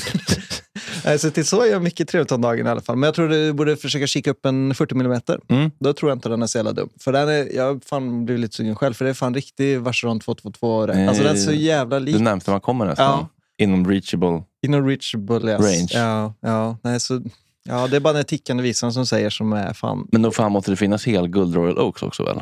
Nej, 1.05 1.19
så 1.19 1.31
till 1.31 1.47
så 1.47 1.63
är 1.63 1.71
jag 1.71 1.83
mycket 1.83 2.09
trevligt 2.09 2.33
om 2.33 2.41
dagen 2.41 2.67
i 2.67 2.71
alla 2.71 2.81
fall. 2.81 2.97
Men 2.97 3.07
jag 3.07 3.15
tror 3.15 3.29
du 3.29 3.53
borde 3.53 3.77
försöka 3.77 4.07
kika 4.07 4.31
upp 4.31 4.47
en 4.47 4.75
40 4.75 4.95
mm. 4.95 5.21
Mm. 5.49 5.71
Då 5.81 5.93
tror 5.93 6.11
jag 6.11 6.17
inte 6.17 6.29
den 6.29 6.43
är 6.43 6.47
så 6.47 6.59
jävla 6.59 6.73
dum. 6.73 6.89
För 7.01 7.13
den 7.13 7.29
är, 7.29 7.57
jag 7.57 7.65
har 7.65 7.81
fan 7.89 8.25
blivit 8.25 8.41
lite 8.41 8.57
sugen 8.57 8.77
själv, 8.77 8.95
för 8.95 9.05
det 9.05 9.11
är 9.11 9.15
fan 9.15 9.35
riktig 9.35 9.81
Vacheron 9.81 10.21
222. 10.21 10.87
Eh, 10.89 11.09
Alltså 11.09 11.23
den 11.23 11.33
är 11.33 11.41
så 11.41 11.53
jävla 11.53 11.99
Det 12.01 12.05
lik. 12.05 12.21
närmsta 12.21 12.51
man 12.51 12.61
kommer 12.61 12.85
nästan. 12.87 13.05
Ja. 13.07 13.29
Inom 13.65 13.91
reachable. 13.91 14.43
Inom 14.67 14.89
reachable, 14.89 15.51
yes. 15.53 15.61
Range. 15.61 15.89
Ja, 16.07 16.35
ja, 16.41 16.77
nej, 16.83 17.01
så, 17.01 17.23
ja, 17.69 17.89
det 17.89 17.97
är 17.97 18.01
bara 18.01 18.13
den 18.13 18.25
tickande 18.25 18.63
visan 18.63 18.93
som 18.93 19.07
säger 19.07 19.31
som 19.31 19.53
är 19.53 19.73
fan, 19.73 20.09
Men 20.13 20.23
då 20.23 20.31
fan 20.31 20.53
måste 20.53 20.71
det 20.71 20.77
finnas 20.77 21.07
helguld 21.07 21.55
Royal 21.55 21.79
Oaks 21.79 22.03
också 22.03 22.25
väl? 22.25 22.41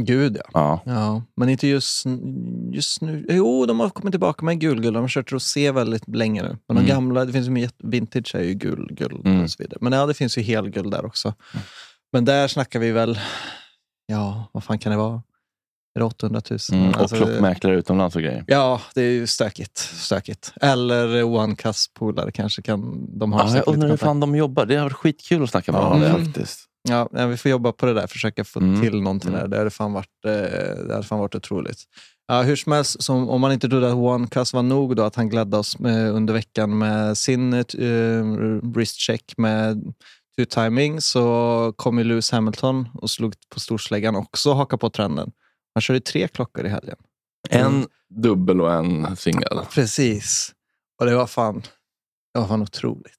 gud 0.00 0.36
ja. 0.36 0.42
Ja. 0.54 0.80
Ja, 0.92 1.22
men 1.36 1.48
inte 1.48 1.66
just, 1.68 2.04
just 2.72 3.00
nu. 3.02 3.26
Jo, 3.28 3.66
de 3.66 3.80
har 3.80 3.90
kommit 3.90 4.12
tillbaka 4.12 4.44
med 4.44 4.60
gulguld. 4.60 4.94
De 4.96 5.00
har 5.00 5.08
kört 5.08 5.32
rosé 5.32 5.70
väldigt 5.72 6.08
länge 6.08 6.42
nu. 6.42 6.48
Men 6.48 6.76
de 6.76 6.76
Mm. 6.76 6.86
gamla, 6.86 7.24
det 7.24 7.32
finns 7.32 7.46
ju 7.46 7.50
mycket, 7.50 7.74
vintage 7.78 8.34
är 8.34 8.42
ju 8.42 8.54
gul, 8.54 8.88
guld 8.90 9.26
Mm. 9.26 9.42
och 9.44 9.50
så 9.50 9.56
vidare. 9.62 9.78
Men 9.80 9.92
ja, 9.92 10.06
det 10.06 10.14
finns 10.14 10.38
ju 10.38 10.42
helguld 10.42 10.90
där 10.90 11.04
också. 11.06 11.34
Men 12.12 12.24
där 12.24 12.48
snackar 12.48 12.78
vi 12.80 12.92
väl, 12.92 13.18
ja, 14.06 14.50
vad 14.52 14.64
fan 14.64 14.78
kan 14.78 14.92
det 14.92 14.98
vara? 14.98 15.22
Är 15.96 16.00
det 16.00 16.04
800 16.06 16.40
000? 16.50 16.58
Mm. 16.72 16.90
Och 16.90 16.96
Alltså, 17.00 17.16
klockmäklare 17.16 17.74
utomlands 17.74 18.16
och 18.16 18.22
grejer. 18.22 18.44
Ja, 18.46 18.80
det 18.94 19.00
är 19.02 19.10
ju 19.10 19.26
stökigt. 19.26 19.78
stökigt. 19.78 20.52
Eller 20.60 21.22
OneCast-polare 21.24 22.30
kanske 22.32 22.62
kan... 22.62 23.06
De 23.18 23.32
har 23.32 23.40
Ja, 23.48 23.56
jag 23.56 23.68
undrar 23.68 23.88
hur 23.88 23.96
fan 23.96 24.20
de 24.20 24.36
jobbar. 24.36 24.66
Det 24.66 24.76
har 24.76 24.82
varit 24.82 24.92
skitkul 24.92 25.42
att 25.42 25.50
snacka 25.50 25.72
med 25.72 25.80
Ja, 25.80 25.88
dem. 25.88 26.02
Mm. 26.02 26.24
faktiskt. 26.24 26.60
Ja, 26.88 27.08
vi 27.26 27.36
får 27.36 27.50
jobba 27.50 27.72
på 27.72 27.86
det 27.86 27.94
där, 27.94 28.06
försöka 28.06 28.44
få 28.44 28.60
Mm. 28.60 28.80
till 28.80 29.00
någonting 29.02 29.32
där. 29.32 29.48
Det 29.48 29.58
hade 29.58 29.70
fan 29.70 29.92
varit, 29.92 30.24
eh, 30.26 30.32
det 30.86 30.92
hade 30.94 31.02
fan 31.06 31.18
varit 31.18 31.34
otroligt. 31.34 31.78
Ja, 32.28 32.42
hur 32.42 32.56
som 32.56 32.72
helst, 32.72 33.02
som, 33.02 33.28
om 33.28 33.40
man 33.40 33.52
inte 33.52 33.68
trodde 33.68 33.88
att 33.88 33.94
OneCast 33.94 34.52
var 34.54 34.62
nog 34.62 34.96
då, 34.96 35.02
att 35.02 35.16
han 35.16 35.28
gladde 35.28 35.56
oss 35.56 35.78
med, 35.78 36.10
under 36.10 36.34
veckan 36.34 36.78
med 36.78 37.18
sin 37.18 37.52
eh, 37.54 37.64
wristcheck 38.62 39.34
med 39.36 39.94
two-timing 40.38 41.00
så 41.00 41.72
kom 41.76 41.98
ju 41.98 42.04
Lewis 42.04 42.30
Hamilton 42.30 42.88
och 42.94 43.10
slog 43.10 43.34
på 43.54 43.60
storsläggan 43.60 44.16
också 44.16 44.50
och 44.50 44.56
hakade 44.56 44.80
på 44.80 44.90
trenden. 44.90 45.30
Han 45.76 45.80
körde 45.80 46.00
tre 46.00 46.28
klockor 46.28 46.66
i 46.66 46.68
helgen. 46.68 46.96
En 47.50 47.86
dubbel 48.08 48.60
och 48.60 48.72
en 48.72 49.16
singel. 49.16 49.58
Precis. 49.74 50.52
Och 51.00 51.06
det 51.06 51.14
var 51.16 51.26
fan, 51.26 51.62
det 52.34 52.40
var 52.40 52.46
fan 52.48 52.62
otroligt. 52.62 53.12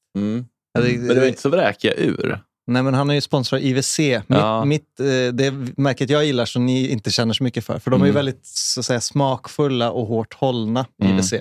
Ja, 0.74 0.82
det- 0.82 0.98
Men 0.98 1.08
det 1.08 1.20
var 1.20 1.28
inte 1.28 1.42
så 1.42 1.50
vräkiga 1.50 1.94
ur. 1.94 2.40
Nej, 2.68 2.84
men 2.84 2.94
han 2.94 3.10
är 3.10 3.14
ju 3.14 3.22
sponsrad 3.22 3.62
av 3.62 3.66
IWC. 3.68 4.00
Mitt, 4.00 4.24
Ja. 4.28 4.66
mitt, 4.66 5.00
eh, 5.00 5.06
det 5.34 5.52
märket 5.78 6.10
jag 6.10 6.26
gillar 6.26 6.46
som 6.46 6.66
ni 6.66 6.88
inte 6.88 7.12
känner 7.12 7.34
så 7.34 7.44
mycket 7.44 7.66
för. 7.66 7.80
För 7.80 7.92
de 7.92 8.02
är 8.02 8.06
ju 8.06 8.10
Mm. 8.10 8.16
väldigt 8.16 8.46
så 8.46 8.80
att 8.80 8.86
säga, 8.86 9.02
smakfulla 9.02 9.92
och 9.92 10.08
hårt 10.08 10.34
hållna, 10.34 10.86
Mm. 11.02 11.14
IWC. 11.14 11.34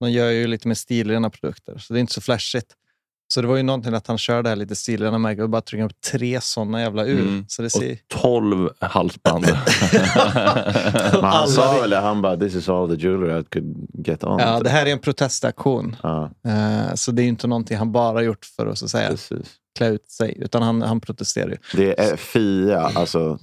De 0.00 0.10
gör 0.10 0.30
ju 0.30 0.46
lite 0.46 0.68
mer 0.68 0.74
stilrena 0.74 1.30
produkter, 1.30 1.78
så 1.78 1.92
det 1.92 1.98
är 1.98 2.00
inte 2.00 2.12
så 2.12 2.20
flashigt. 2.20 2.74
Så 3.34 3.40
det 3.42 3.46
var 3.48 3.56
ju 3.56 3.62
någonting 3.62 3.94
att 3.94 4.06
han 4.06 4.18
körde 4.18 4.48
här 4.48 4.56
lite 4.56 4.74
märket 5.18 5.42
och 5.42 5.50
bara 5.50 5.62
tryckte 5.62 5.84
upp 5.84 6.00
tre 6.12 6.40
sådana 6.40 6.80
jävla 6.80 7.04
ur. 7.06 7.20
Mm. 7.20 7.44
Så 7.48 7.62
det 7.62 7.66
Och 7.66 7.72
ser... 7.72 7.98
12 8.08 8.70
halsband. 8.80 9.46
Men 11.12 11.24
han 11.24 11.48
sa 11.48 11.80
väl 11.80 11.90
det, 11.90 11.96
han 11.96 12.22
bara 12.22 12.36
this 12.36 12.54
is 12.54 12.68
all 12.68 12.88
the 12.96 13.06
jewelry 13.06 13.40
I 13.40 13.44
could 13.44 13.86
get 14.06 14.24
on. 14.24 14.38
Ja, 14.40 14.60
det 14.60 14.70
här 14.70 14.86
är 14.86 14.92
en 14.92 14.98
protestaktion. 14.98 15.96
Ja, 16.02 16.30
Eh, 16.46 16.94
Så 16.94 17.10
det 17.12 17.22
är 17.22 17.24
ju 17.24 17.28
inte 17.28 17.46
någonting 17.46 17.76
han 17.76 17.92
bara 17.92 18.22
gjort 18.22 18.44
för 18.44 18.66
att, 18.66 18.78
så 18.78 18.84
att 18.84 18.90
säga, 18.90 19.08
precis. 19.10 19.46
klä 19.78 19.86
ut 19.88 20.10
sig, 20.10 20.36
utan 20.40 20.62
han, 20.62 20.82
han 20.82 21.00
protesterar 21.00 21.48
ju. 21.50 21.56
Det 21.76 22.00
är 22.00 22.16
FIA, 22.16 22.80
alltså 22.94 23.38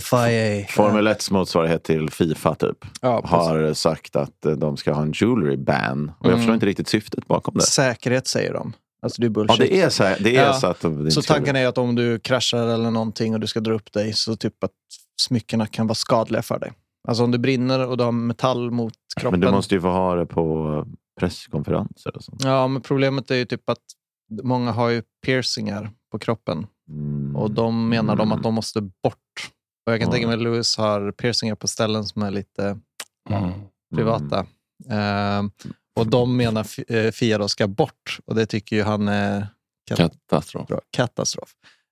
FIA. 0.00 0.66
Formel 0.68 1.06
1 1.06 1.30
motsvarighet 1.30 1.82
till 1.84 2.10
Fifa 2.10 2.54
typ, 2.54 2.84
Ja, 3.00 3.22
har 3.24 3.74
sagt 3.74 4.16
att 4.16 4.46
de 4.58 4.76
ska 4.76 4.92
ha 4.92 5.02
en 5.02 5.12
jewelry 5.14 5.56
ban. 5.56 6.08
Och 6.18 6.26
jag 6.26 6.28
Mm. 6.28 6.38
förstår 6.38 6.54
inte 6.54 6.66
riktigt 6.66 6.88
syftet 6.88 7.26
bakom 7.26 7.54
det. 7.54 7.62
Säkerhet 7.62 8.26
säger 8.26 8.52
de. 8.52 8.72
Alltså 9.04 9.20
det 9.20 9.24
är 9.26 9.28
Ja, 9.28 9.32
bullshit. 9.32 9.58
det 9.58 9.80
är 9.80 9.88
så, 9.88 10.04
här, 10.04 10.16
det 10.20 10.36
är 10.36 10.46
Ja. 10.46 10.52
så 10.52 10.66
att 10.66 10.80
Så 11.12 11.22
tanken 11.22 11.56
är 11.56 11.66
att 11.66 11.78
om 11.78 11.94
du 11.94 12.18
kraschar 12.18 12.66
eller 12.66 12.90
någonting 12.90 13.34
och 13.34 13.40
du 13.40 13.46
ska 13.46 13.60
dra 13.60 13.72
upp 13.72 13.92
dig 13.92 14.12
så 14.12 14.36
typ 14.36 14.64
att 14.64 14.70
smyckena 15.20 15.66
kan 15.66 15.86
vara 15.86 15.94
skadliga 15.94 16.42
för 16.42 16.58
dig. 16.58 16.72
Alltså 17.08 17.24
om 17.24 17.30
det 17.30 17.38
brinner 17.38 17.86
och 17.86 17.96
du 17.96 18.04
har 18.04 18.12
metall 18.12 18.70
mot 18.70 18.94
kroppen. 19.20 19.40
Men 19.40 19.48
du 19.48 19.56
måste 19.56 19.74
ju 19.74 19.80
få 19.80 19.88
ha 19.88 20.14
det 20.14 20.26
på 20.26 20.86
presskonferenser 21.20 22.16
och 22.16 22.24
sånt. 22.24 22.44
Ja, 22.44 22.68
men 22.68 22.82
problemet 22.82 23.30
är 23.30 23.34
ju 23.36 23.44
typ 23.44 23.70
att 23.70 23.78
många 24.42 24.72
har 24.72 24.88
ju 24.88 25.02
piercingar 25.26 25.90
på 26.12 26.18
kroppen 26.18 26.66
Mm. 26.88 27.36
och 27.36 27.50
de 27.50 27.88
menar 27.88 28.16
de 28.16 28.32
att 28.32 28.42
de 28.42 28.54
måste 28.54 28.80
bort. 28.80 29.50
Och 29.86 29.92
jag 29.92 30.00
kan 30.00 30.08
Ja. 30.08 30.12
tänka 30.12 30.26
mig 30.26 30.34
att 30.36 30.42
Lewis 30.42 30.76
har 30.76 31.12
piercingar 31.12 31.54
på 31.54 31.68
ställen 31.68 32.04
som 32.04 32.22
är 32.22 32.30
lite 32.30 32.78
Mm. 33.30 33.50
privata. 33.96 34.46
Ehm, 34.90 35.50
och 35.96 36.06
de 36.06 36.36
menar 36.36 36.66
eh, 36.92 37.10
Fia 37.10 37.38
då 37.38 37.48
ska 37.48 37.66
bort 37.66 38.18
och 38.26 38.34
det 38.34 38.46
tycker 38.46 38.76
ju 38.76 38.82
han 38.82 39.08
är 39.08 39.46
Katastrof. 39.88 40.68
Bra. 40.68 40.80
Katastrof. 40.90 41.50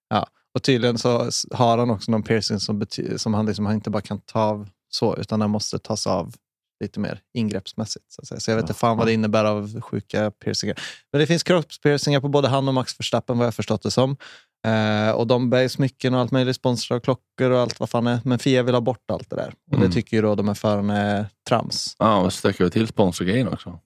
Ja. 0.09 0.27
Och 0.55 0.63
tydligen 0.63 0.99
så 0.99 1.31
har 1.53 1.79
han 1.79 1.91
också 1.91 2.11
någon 2.11 2.23
piercing 2.23 2.61
som, 2.61 2.87
som 3.17 3.35
han, 3.35 3.47
liksom, 3.47 3.67
han 3.67 3.75
inte 3.75 3.91
bara 3.91 4.03
kan 4.03 4.19
ta 4.21 4.41
av 4.41 4.69
så, 4.89 5.17
utan 5.17 5.41
den 5.41 5.51
måste 5.51 5.79
tas 5.79 6.07
av 6.07 6.35
lite 6.83 7.01
mer 7.01 7.21
ingreppsmässigt. 7.35 8.05
Så, 8.09 8.41
så 8.41 8.51
jag 8.51 8.57
vet 8.57 8.63
inte 8.63 8.75
fan 8.75 8.97
vad 8.97 9.07
det 9.07 9.13
innebär 9.13 9.45
av 9.45 9.81
sjuka 9.81 10.31
piercingar. 10.31 10.81
Men 11.13 11.21
det 11.21 11.27
finns 11.27 11.43
kroppspiercingar 11.43 12.21
på 12.21 12.29
både 12.29 12.49
han 12.49 12.69
och 12.69 12.75
Max 12.75 13.01
Verstappen 13.01 13.39
vad 13.39 13.47
jag 13.47 13.55
förstått 13.55 13.83
det 13.83 13.91
som. 13.91 14.17
Eh, 14.67 15.11
och 15.11 15.27
de 15.27 15.51
bär 15.51 15.69
smycken 15.69 16.15
och 16.15 16.21
allt 16.21 16.31
möjligt, 16.31 16.57
sponsrar 16.57 16.97
och 16.97 17.05
klockor 17.05 17.51
och 17.51 17.61
allt 17.61 17.81
vad 17.81 17.91
fan 17.91 18.07
är. 18.07 18.21
Men 18.25 18.39
Fia 18.39 18.63
vill 18.63 18.75
ha 18.75 18.81
bort 18.81 19.11
allt 19.11 19.31
det 19.31 19.37
där. 19.37 19.55
Och 19.71 19.77
Mm. 19.77 19.89
det 19.89 19.95
tycker 19.95 20.17
ju 20.17 20.23
då 20.23 20.35
de 20.35 20.49
här 20.49 20.55
förarna 20.55 20.97
är 20.99 21.27
trams. 21.49 21.97
Ja, 21.99 22.17
och 22.17 22.33
stökar 22.33 22.65
vi 22.65 22.71
till 22.71 22.87
sponsorgrejen 22.89 23.49
också. 23.49 23.79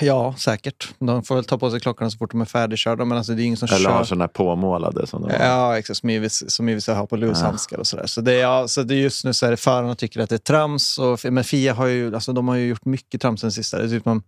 Ja, 0.00 0.34
säkert. 0.38 0.94
De 0.98 1.22
får 1.22 1.34
väl 1.34 1.44
ta 1.44 1.58
på 1.58 1.70
sig 1.70 1.80
klockorna 1.80 2.10
så 2.10 2.18
fort 2.18 2.30
de 2.30 2.40
är 2.40 2.44
färdigkörda. 2.44 3.04
Men 3.04 3.18
alltså, 3.18 3.32
det 3.34 3.42
är 3.42 3.44
ingen 3.44 3.56
som 3.56 3.68
Eller 3.72 3.78
kör. 3.78 3.90
har 3.90 4.04
sådana 4.04 4.28
påmålade. 4.28 5.06
Som 5.06 5.22
de 5.22 5.30
har. 5.30 5.46
Ja, 5.46 5.78
exakt. 5.78 6.00
Som 6.46 6.68
IWC 6.68 6.88
har 6.88 7.06
på 7.06 7.16
Lewis-handskar 7.16 7.78
och 7.78 7.86
sådär. 7.86 8.06
Så, 8.06 8.20
det 8.20 8.32
är, 8.32 8.40
ja, 8.40 8.68
så 8.68 8.82
det 8.82 8.94
är 8.94 8.98
just 8.98 9.24
nu 9.24 9.32
så 9.32 9.46
är 9.46 9.50
det 9.50 9.56
förarna 9.56 9.94
tycker 9.94 10.20
att 10.20 10.28
det 10.30 10.36
är 10.36 10.38
trams. 10.38 10.98
Och, 10.98 11.20
men 11.24 11.44
Fia 11.44 11.74
har 11.74 11.86
ju, 11.86 12.14
alltså, 12.14 12.32
de 12.32 12.48
har 12.48 12.56
ju 12.56 12.66
gjort 12.66 12.84
mycket 12.84 13.20
trams 13.20 13.40
den 13.40 13.52
sista. 13.52 13.78
Det 13.78 13.84
är 13.84 13.88
typ 13.88 14.02
som 14.02 14.22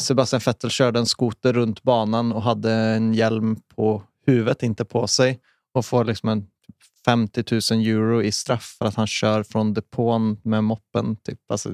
Sebastian 0.00 0.40
Vettel 0.46 0.70
körde 0.70 0.98
en 0.98 1.06
skoter 1.06 1.52
runt 1.52 1.82
banan 1.82 2.32
och 2.32 2.42
hade 2.42 2.72
en 2.72 3.14
hjälm 3.14 3.56
på 3.76 4.02
huvudet, 4.26 4.62
inte 4.62 4.84
på 4.84 5.06
sig. 5.06 5.40
Och 5.74 5.86
får 5.86 6.04
liksom 6.04 6.28
en 6.28 6.42
typ 6.42 6.76
50 7.04 7.44
000 7.74 7.86
euro 7.86 8.22
i 8.22 8.32
straff 8.32 8.76
för 8.78 8.84
att 8.84 8.94
han 8.94 9.06
kör 9.06 9.42
från 9.42 9.74
depån 9.74 10.40
med 10.44 10.64
moppen 10.64 11.16
typ, 11.16 11.38
alltså 11.48 11.70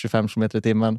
25 0.00 0.28
kilometer 0.28 0.58
i 0.58 0.62
timmen. 0.62 0.98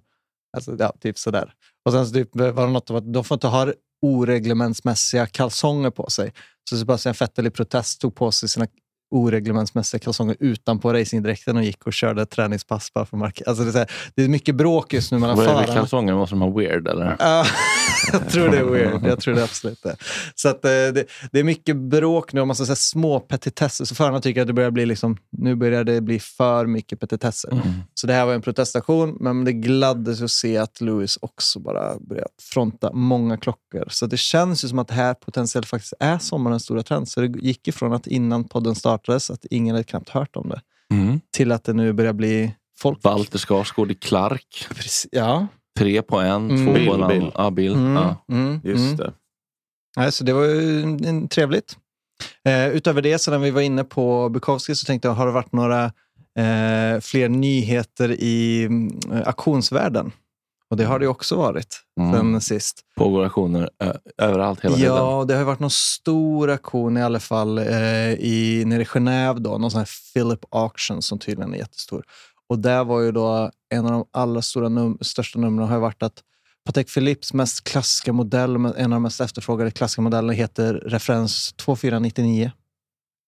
Alltså, 0.53 0.75
ja, 0.79 0.93
typ 0.99 1.17
sådär. 1.17 1.53
Och 1.85 1.91
sen 1.91 2.07
så 2.07 2.13
typ, 2.13 2.39
eh, 2.39 2.51
var 2.51 2.65
det 2.65 2.73
något 2.73 2.89
om 2.89 2.95
att 2.95 3.13
de 3.13 3.23
får 3.23 3.35
inte 3.35 3.47
ha 3.47 3.73
oreglementsmässiga 4.01 5.25
kalsonger 5.25 5.89
på 5.89 6.09
sig. 6.09 6.33
Så 6.69 6.77
Sebastian 6.77 7.15
Vettel 7.19 7.47
i 7.47 7.49
protest 7.49 8.01
tog 8.01 8.15
på 8.15 8.31
sig 8.31 8.49
sina 8.49 8.67
oreglementsmässiga 9.13 9.99
kalsonger 9.99 10.35
utanpå 10.39 10.93
racingdräkten 10.93 11.57
och 11.57 11.63
gick 11.63 11.87
och 11.87 11.93
körde 11.93 12.21
ett 12.21 12.29
träningspass 12.29 12.93
bara 12.93 13.05
för 13.05 13.17
mark- 13.17 13.41
alltså 13.47 13.63
det, 13.63 13.69
är 13.69 13.71
så 13.71 13.77
här, 13.77 13.91
det 14.15 14.23
är 14.23 14.27
mycket 14.27 14.55
bråk 14.55 14.93
just 14.93 15.11
nu 15.11 15.19
mellan 15.19 15.37
Vad 15.37 15.45
är 15.45 15.49
det 15.49 15.55
förarna. 15.63 15.73
kalsonger? 15.79 16.13
Måste 16.13 16.35
de 16.35 16.41
ha 16.41 16.49
weird 16.59 16.87
eller? 16.87 17.15
Ja, 17.19 17.45
jag 18.11 18.29
tror 18.29 18.49
det 18.49 18.57
är 18.57 18.63
weird. 18.63 19.05
Jag 19.05 19.19
tror 19.19 19.35
det 19.35 19.43
absolut 19.43 19.85
är. 19.85 19.95
Så 20.35 20.49
att, 20.49 20.65
eh, 20.65 20.69
det, 20.71 21.05
det 21.31 21.39
är 21.39 21.43
mycket 21.43 21.75
bråk 21.75 22.33
nu 22.33 22.41
om 22.41 22.47
man 22.47 22.55
ska 22.55 22.65
säga 22.65 22.75
små 22.75 23.19
petitesser. 23.19 23.85
Så 23.85 23.95
förarna 23.95 24.19
tycker 24.21 24.41
att 24.41 24.47
det 24.47 24.53
börjar 24.53 24.71
bli 24.71 24.85
liksom, 24.85 25.17
nu 25.31 25.55
börjar 25.55 25.83
det 25.83 26.01
bli 26.01 26.19
för 26.19 26.65
mycket 26.65 26.99
petitesser. 26.99 27.51
Mm. 27.51 27.63
Så 27.93 28.07
det 28.07 28.13
här 28.13 28.25
var 28.25 28.33
en 28.33 28.41
protestation, 28.41 29.17
men 29.19 29.45
det 29.45 29.53
gladdes 29.53 30.21
att 30.21 30.31
se 30.31 30.57
att 30.57 30.81
Lewis 30.81 31.17
också 31.21 31.59
bara 31.59 31.99
börjat 31.99 32.31
fronta 32.41 32.93
många 32.93 33.37
klockor. 33.37 33.87
Så 33.89 34.05
det 34.05 34.17
känns 34.17 34.63
ju 34.63 34.67
som 34.67 34.79
att 34.79 34.87
det 34.87 34.93
här 34.93 35.13
potentiellt 35.13 35.67
faktiskt 35.67 35.93
är 35.99 36.17
sommarens 36.17 36.63
stora 36.63 36.83
trend. 36.83 37.07
Så 37.09 37.21
det 37.21 37.39
gick 37.39 37.67
ifrån 37.67 37.93
att 37.93 38.07
innan 38.07 38.43
podden 38.43 38.75
startades, 39.03 39.29
att 39.29 39.45
ingen 39.49 39.75
hade 39.75 39.83
knappt 39.83 40.09
hört 40.09 40.35
om 40.35 40.49
det, 40.49 40.61
Mm. 40.91 41.19
till 41.31 41.51
att 41.51 41.63
det 41.63 41.73
nu 41.73 41.93
börjar 41.93 42.13
bli 42.13 42.55
folk. 42.79 42.99
Walter 43.03 43.37
Skarsgård 43.39 43.91
i 43.91 43.95
Clark. 43.95 44.67
Precis, 44.69 45.07
Ja. 45.11 45.47
Tre 45.77 46.01
på 46.01 46.19
en, 46.19 46.49
Mm. 46.51 46.65
två 46.65 46.73
på 46.73 46.79
en 47.01 47.07
Bill. 47.07 47.21
annan. 47.21 47.31
Ja, 47.35 47.49
Bill. 47.51 47.73
Mm, 47.73 47.93
Ja. 47.95 48.25
mm, 48.31 48.61
Just 48.63 48.83
mm. 48.85 48.95
det. 48.97 49.13
Nej, 49.97 50.11
så 50.11 50.23
det 50.23 50.33
var 50.33 50.43
ju 50.45 51.27
trevligt. 51.27 51.77
Eh, 52.45 52.67
utöver 52.67 53.01
det, 53.01 53.19
så 53.19 53.31
när 53.31 53.37
vi 53.37 53.51
var 53.51 53.61
inne 53.61 53.83
på 53.83 54.29
Bukowski 54.29 54.75
så 54.75 54.85
tänkte 54.85 55.07
jag, 55.07 55.15
har 55.15 55.25
det 55.25 55.31
varit 55.31 55.51
några 55.53 55.85
eh, 56.39 56.99
fler 57.01 57.29
nyheter 57.29 58.11
i 58.11 58.65
mm, 58.65 58.99
auktionsvärlden? 59.25 60.11
Och 60.73 60.77
det 60.77 60.85
har 60.85 60.99
det 60.99 61.05
ju 61.05 61.09
också 61.09 61.35
varit 61.35 61.79
Mm. 61.99 62.13
sen 62.13 62.41
sist. 62.41 62.81
Pågår 62.97 63.23
aktioner 63.25 63.69
överallt 64.17 64.59
hela 64.61 64.75
tiden. 64.75 64.95
Ja, 64.95 65.25
det 65.27 65.35
har 65.35 65.43
varit 65.43 65.59
någon 65.59 65.69
stor 65.69 66.49
auktion 66.49 66.97
i 66.97 67.01
alla 67.03 67.19
fall 67.19 67.57
eh, 67.57 67.65
i, 68.13 68.63
nere 68.65 68.81
i 68.81 68.85
Genève. 68.85 69.39
Då, 69.39 69.57
någon 69.57 69.71
sån 69.71 69.79
här 69.79 69.89
Philip 70.13 70.39
Auction 70.51 71.01
som 71.01 71.19
tydligen 71.19 71.53
är 71.53 71.57
jättestor. 71.57 72.03
Och 72.49 72.59
där 72.59 72.83
var 72.83 72.99
ju 73.01 73.11
då 73.11 73.51
en 73.73 73.85
av 73.85 73.91
de 73.91 74.05
allra 74.11 74.41
stora 74.41 74.67
num- 74.69 75.03
största 75.03 75.39
numren 75.39 75.67
har 75.67 75.79
varit 75.79 76.03
att 76.03 76.21
Patek 76.65 76.93
Philippes 76.93 77.33
mest 77.33 77.63
klassiska 77.63 78.13
modell, 78.13 78.55
en 78.55 78.65
av 78.65 78.89
de 78.89 79.01
mest 79.03 79.21
efterfrågade 79.21 79.71
klassiska 79.71 80.01
modellerna 80.01 80.33
heter 80.33 80.73
referens 80.73 81.53
2499. 81.53 82.51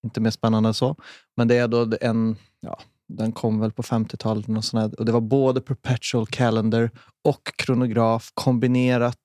Inte 0.06 0.22
mer 0.22 0.32
spännande 0.32 0.70
än 0.70 0.74
så. 0.74 0.96
Men 1.38 1.48
det 1.48 1.58
är 1.58 1.68
då 1.68 1.88
en, 2.02 2.36
ja, 2.60 2.80
den 3.08 3.32
kom 3.32 3.60
väl 3.60 3.72
på 3.72 3.84
50-talet. 3.84 4.50
Och, 4.50 4.64
sån 4.66 4.94
och 4.94 5.06
det 5.06 5.12
var 5.12 5.22
både 5.22 5.62
perpetual 5.62 6.28
calendar 6.28 6.92
och 7.24 7.52
kronograf 7.56 8.32
kombinerat. 8.34 9.20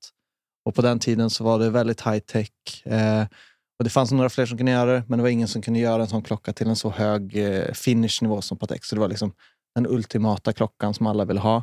Och 0.65 0.75
på 0.75 0.83
den 0.83 0.99
tiden 0.99 1.31
så 1.31 1.45
var 1.45 1.59
det 1.59 1.71
väldigt 1.71 2.07
high 2.07 2.19
tech. 2.19 2.87
Eh, 2.87 3.27
och 3.79 3.85
det 3.85 3.91
fanns 3.91 4.13
några 4.13 4.31
fler 4.31 4.47
som 4.47 4.57
kunde 4.59 4.73
göra 4.73 4.93
det, 4.93 5.05
men 5.09 5.19
det 5.19 5.23
var 5.23 5.31
ingen 5.31 5.49
som 5.49 5.63
kunde 5.63 5.81
göra 5.81 6.03
en 6.03 6.09
sån 6.09 6.23
klocka 6.23 6.53
till 6.53 6.69
en 6.69 6.77
så 6.77 6.91
hög 6.91 7.37
eh, 7.37 7.73
finishnivå 7.73 8.43
som 8.43 8.59
Patek. 8.59 8.85
Så 8.85 8.95
det 8.95 9.01
var 9.01 9.09
liksom 9.09 9.33
den 9.75 9.87
ultimata 9.87 10.53
klockan 10.53 10.95
som 10.95 11.07
alla 11.07 11.25
ville 11.25 11.41
ha. 11.41 11.63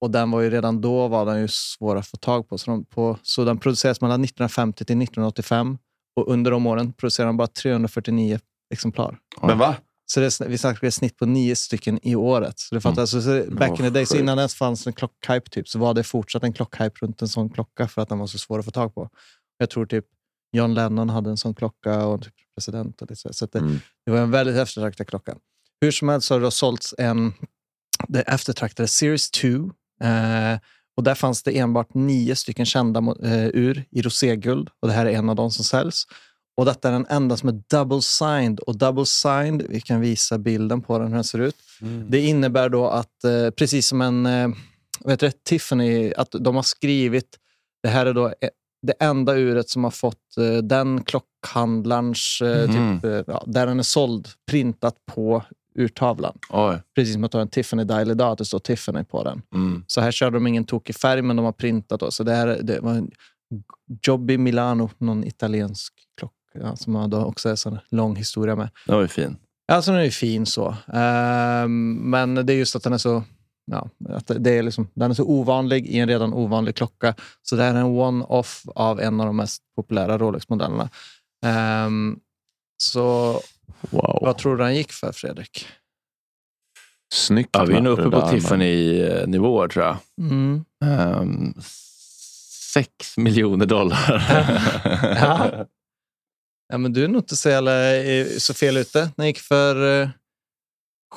Och 0.00 0.10
den 0.10 0.30
var 0.30 0.40
ju 0.40 0.50
redan 0.50 0.80
då 0.80 1.08
var 1.08 1.26
den 1.26 1.40
ju 1.40 1.48
svår 1.48 1.96
att 1.96 2.06
få 2.06 2.16
tag 2.16 2.48
på. 2.48 2.58
Så, 2.58 2.70
de, 2.70 2.84
på, 2.84 3.18
så 3.22 3.44
den 3.44 3.58
producerades 3.58 4.00
mellan 4.00 4.24
1950 4.24 4.84
till 4.84 5.02
1985. 5.02 5.78
Och 6.16 6.28
under 6.28 6.50
de 6.50 6.66
åren 6.66 6.92
producerade 6.92 7.28
de 7.28 7.36
bara 7.36 7.46
349 7.46 8.38
exemplar. 8.74 9.18
Men 9.42 9.58
va? 9.58 9.76
Så 10.06 10.20
det, 10.20 10.40
vi 10.46 10.58
snackar 10.58 10.86
ett 10.88 10.94
snitt 10.94 11.16
på 11.16 11.26
nio 11.26 11.56
stycken 11.56 11.98
i 12.02 12.14
året. 12.14 12.58
Så 12.58 12.74
det 12.74 12.80
fattar, 12.80 13.00
alltså, 13.00 13.22
så 13.22 13.44
back 13.50 13.70
in 13.70 13.76
the 13.76 13.90
day, 13.90 14.06
så 14.06 14.14
sjukt. 14.14 14.22
innan 14.22 14.36
det 14.36 14.40
ens 14.40 14.54
fanns 14.54 14.86
en 14.86 14.92
klockhype, 14.92 15.50
typ, 15.50 15.68
så 15.68 15.78
var 15.78 15.94
det 15.94 16.04
fortsatt 16.04 16.42
en 16.42 16.52
klockhype 16.52 16.98
runt 17.02 17.22
en 17.22 17.28
sån 17.28 17.50
klocka 17.50 17.88
för 17.88 18.02
att 18.02 18.08
den 18.08 18.18
var 18.18 18.26
så 18.26 18.38
svår 18.38 18.58
att 18.58 18.64
få 18.64 18.70
tag 18.70 18.94
på. 18.94 19.08
Jag 19.58 19.70
tror 19.70 19.86
typ 19.86 20.04
John 20.52 20.74
Lennon 20.74 21.08
hade 21.10 21.30
en 21.30 21.36
sån 21.36 21.54
klocka 21.54 22.06
och 22.06 22.22
typ 22.22 22.34
president. 22.54 23.02
Och 23.02 23.18
så 23.18 23.32
så 23.32 23.46
det, 23.46 23.58
Mm. 23.58 23.80
det 24.06 24.12
var 24.12 24.18
en 24.18 24.30
väldigt 24.30 24.56
eftertraktad 24.56 25.06
klocka. 25.06 25.36
Hur 25.80 25.90
som 25.90 26.08
helst 26.08 26.26
så 26.26 26.34
har 26.34 26.40
det 26.40 26.50
sålts 26.50 26.94
en 26.98 27.32
det 28.08 28.20
eftertraktade 28.20 28.88
Series 28.88 29.30
2. 29.30 29.48
Eh, 30.02 30.58
och 30.96 31.02
där 31.02 31.14
fanns 31.14 31.42
det 31.42 31.58
enbart 31.58 31.94
nio 31.94 32.36
stycken 32.36 32.66
kända 32.66 33.00
eh, 33.22 33.46
ur 33.46 33.84
i 33.90 34.02
roséguld. 34.02 34.68
Och 34.80 34.88
det 34.88 34.94
här 34.94 35.06
är 35.06 35.10
en 35.10 35.28
av 35.30 35.36
dem 35.36 35.50
som 35.50 35.64
säljs. 35.64 36.04
Och 36.56 36.64
detta 36.64 36.88
är 36.88 36.92
den 36.92 37.06
enda 37.08 37.36
som 37.36 37.48
är 37.48 37.62
double 37.70 38.02
signed. 38.02 38.60
Och 38.60 38.78
double 38.78 39.06
signed, 39.06 39.66
vi 39.68 39.80
kan 39.80 40.00
visa 40.00 40.38
bilden 40.38 40.82
på 40.82 40.98
den 40.98 41.08
hur 41.08 41.14
den 41.14 41.24
ser 41.24 41.38
ut. 41.38 41.56
Det 42.08 42.20
innebär 42.20 42.68
då 42.68 42.88
att, 42.88 43.24
eh, 43.24 43.50
precis 43.50 43.88
som 43.88 44.00
en 44.00 44.26
eh, 44.26 44.48
heter 45.06 45.26
det, 45.26 45.44
Tiffany, 45.44 46.12
att 46.12 46.34
de 46.40 46.56
har 46.56 46.62
skrivit, 46.62 47.36
det 47.82 47.88
här 47.88 48.06
är 48.06 48.14
då 48.14 48.26
eh, 48.26 48.48
det 48.86 48.92
enda 49.00 49.34
uret 49.36 49.68
som 49.68 49.84
har 49.84 49.90
fått 49.90 50.36
eh, 50.38 50.56
den 50.62 51.02
klockhandlarns, 51.04 52.38
Mhm. 52.42 53.00
typ, 53.00 53.04
eh, 53.04 53.34
ja, 53.34 53.44
där 53.46 53.66
den 53.66 53.78
är 53.78 53.82
såld, 53.82 54.28
printat 54.50 54.96
på 55.14 55.42
urtavlan. 55.78 56.38
Oj. 56.50 56.78
Precis 56.94 57.14
som 57.14 57.24
att 57.24 57.32
du 57.32 57.38
har 57.38 57.42
en 57.42 57.48
Tiffany 57.48 57.84
dial 57.84 58.10
idag, 58.10 58.32
att 58.32 58.38
det 58.38 58.44
står 58.44 58.58
Tiffany 58.58 59.04
på 59.04 59.24
den. 59.24 59.42
Mm. 59.54 59.84
Så 59.86 60.00
här 60.00 60.12
körde 60.12 60.36
de 60.36 60.46
ingen 60.46 60.64
tokig 60.64 60.96
färg, 60.96 61.22
men 61.22 61.36
de 61.36 61.44
har 61.44 61.52
printat. 61.52 62.00
Då. 62.00 62.10
Så 62.10 62.22
det, 62.24 62.32
här, 62.34 62.60
det 62.62 62.80
var 62.80 62.92
en 62.92 63.10
Jobby 64.06 64.38
Milano, 64.38 64.90
någon 64.98 65.24
italiensk 65.24 65.92
ja, 66.60 66.76
som 66.76 66.94
har 66.94 67.08
då 67.08 67.24
också 67.24 67.48
en 67.48 67.56
sån 67.56 67.78
lång 67.90 68.16
historia 68.16 68.56
med. 68.56 68.68
Den 68.86 68.94
var 68.94 69.02
ju 69.02 69.08
fin. 69.08 69.36
Alltså 69.72 69.90
den 69.90 70.00
är 70.00 70.04
ju 70.04 70.10
fin 70.10 70.46
så. 70.46 70.76
Ehm, 70.92 71.94
men 71.94 72.34
det 72.34 72.52
är 72.52 72.56
just 72.56 72.76
att 72.76 72.82
den 72.82 72.92
är 72.92 72.98
så 72.98 73.22
Ja, 73.66 73.88
att 74.08 74.30
det 74.38 74.50
är 74.50 74.62
liksom, 74.62 74.88
den 74.94 75.10
är 75.10 75.14
så 75.14 75.24
ovanlig 75.24 75.86
i 75.86 75.98
en 75.98 76.08
redan 76.08 76.32
ovanlig 76.34 76.74
klocka. 76.76 77.14
Så 77.42 77.56
det 77.56 77.62
här 77.62 77.74
är 77.74 77.78
en 77.78 77.86
one-off 77.86 78.62
av 78.74 79.00
en 79.00 79.20
av 79.20 79.26
de 79.26 79.36
mest 79.36 79.62
populära 79.76 80.18
Rolex-modellerna. 80.18 80.88
Ehm, 81.46 82.18
så 82.76 83.40
Wow. 83.90 84.18
vad 84.22 84.38
tror 84.38 84.56
du 84.56 84.64
den 84.64 84.74
gick 84.76 84.92
för, 84.92 85.12
Fredrik? 85.12 85.66
Snyggt. 87.14 87.50
Ja, 87.52 87.64
vi 87.64 87.74
är 87.74 87.80
nog 87.80 87.98
uppe 87.98 88.10
på 88.10 88.28
Tiffany-nivåer 88.28 89.68
tror 89.68 89.84
jag. 89.84 89.96
Mm. 90.20 90.64
Um, 90.84 91.54
sex 92.74 93.16
miljoner 93.16 93.66
dollar. 93.66 94.24
Ja. 95.20 95.66
Ja, 96.68 96.78
men 96.78 96.92
du 96.92 97.04
är 97.04 97.08
nog 97.08 97.20
inte 97.22 97.36
så, 97.36 97.48
jävla, 97.48 97.96
eh, 97.96 98.26
så 98.38 98.54
fel 98.54 98.76
ute. 98.76 99.10
Den 99.16 99.26
gick 99.26 99.38
för 99.38 100.02
eh, 100.02 100.08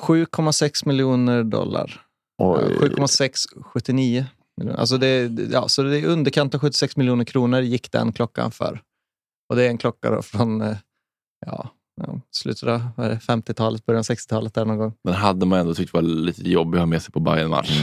7,6 0.00 0.86
miljoner 0.88 1.42
dollar. 1.44 2.00
men- 2.38 2.48
Ja, 2.48 2.60
Oj. 2.68 2.78
7,679. 2.78 4.26
miljoner. 4.56 4.80
Alltså 4.80 4.98
det, 4.98 5.30
ja, 5.52 5.68
så 5.68 5.82
det 5.82 5.98
är 6.00 6.06
underkant 6.06 6.54
av 6.54 6.60
76 6.60 6.96
miljoner 6.96 7.24
kronor 7.24 7.60
gick 7.60 7.92
den 7.92 8.12
klockan 8.12 8.50
för. 8.52 8.80
Och 9.50 9.56
det 9.56 9.64
är 9.64 9.68
en 9.68 9.78
klocka 9.78 10.22
från 10.22 10.60
eh, 10.62 10.76
ja, 11.46 11.70
slutet 12.30 12.68
av 12.68 12.82
vad 12.96 13.06
är 13.06 13.10
det, 13.10 13.16
50-talet, 13.16 13.86
början 13.86 13.98
av 13.98 14.04
60-talet 14.04 14.54
där 14.54 14.64
någon 14.64 14.78
gång. 14.78 14.92
Men 15.04 15.14
hade 15.14 15.46
man 15.46 15.58
ändå 15.58 15.74
tyckt 15.74 15.92
var 15.92 16.02
lite 16.02 16.50
jobbig 16.50 16.78
att 16.78 16.82
ha 16.82 16.86
med 16.86 17.02
sig 17.02 17.12
på 17.12 17.20
bayern 17.20 17.50
match 17.50 17.82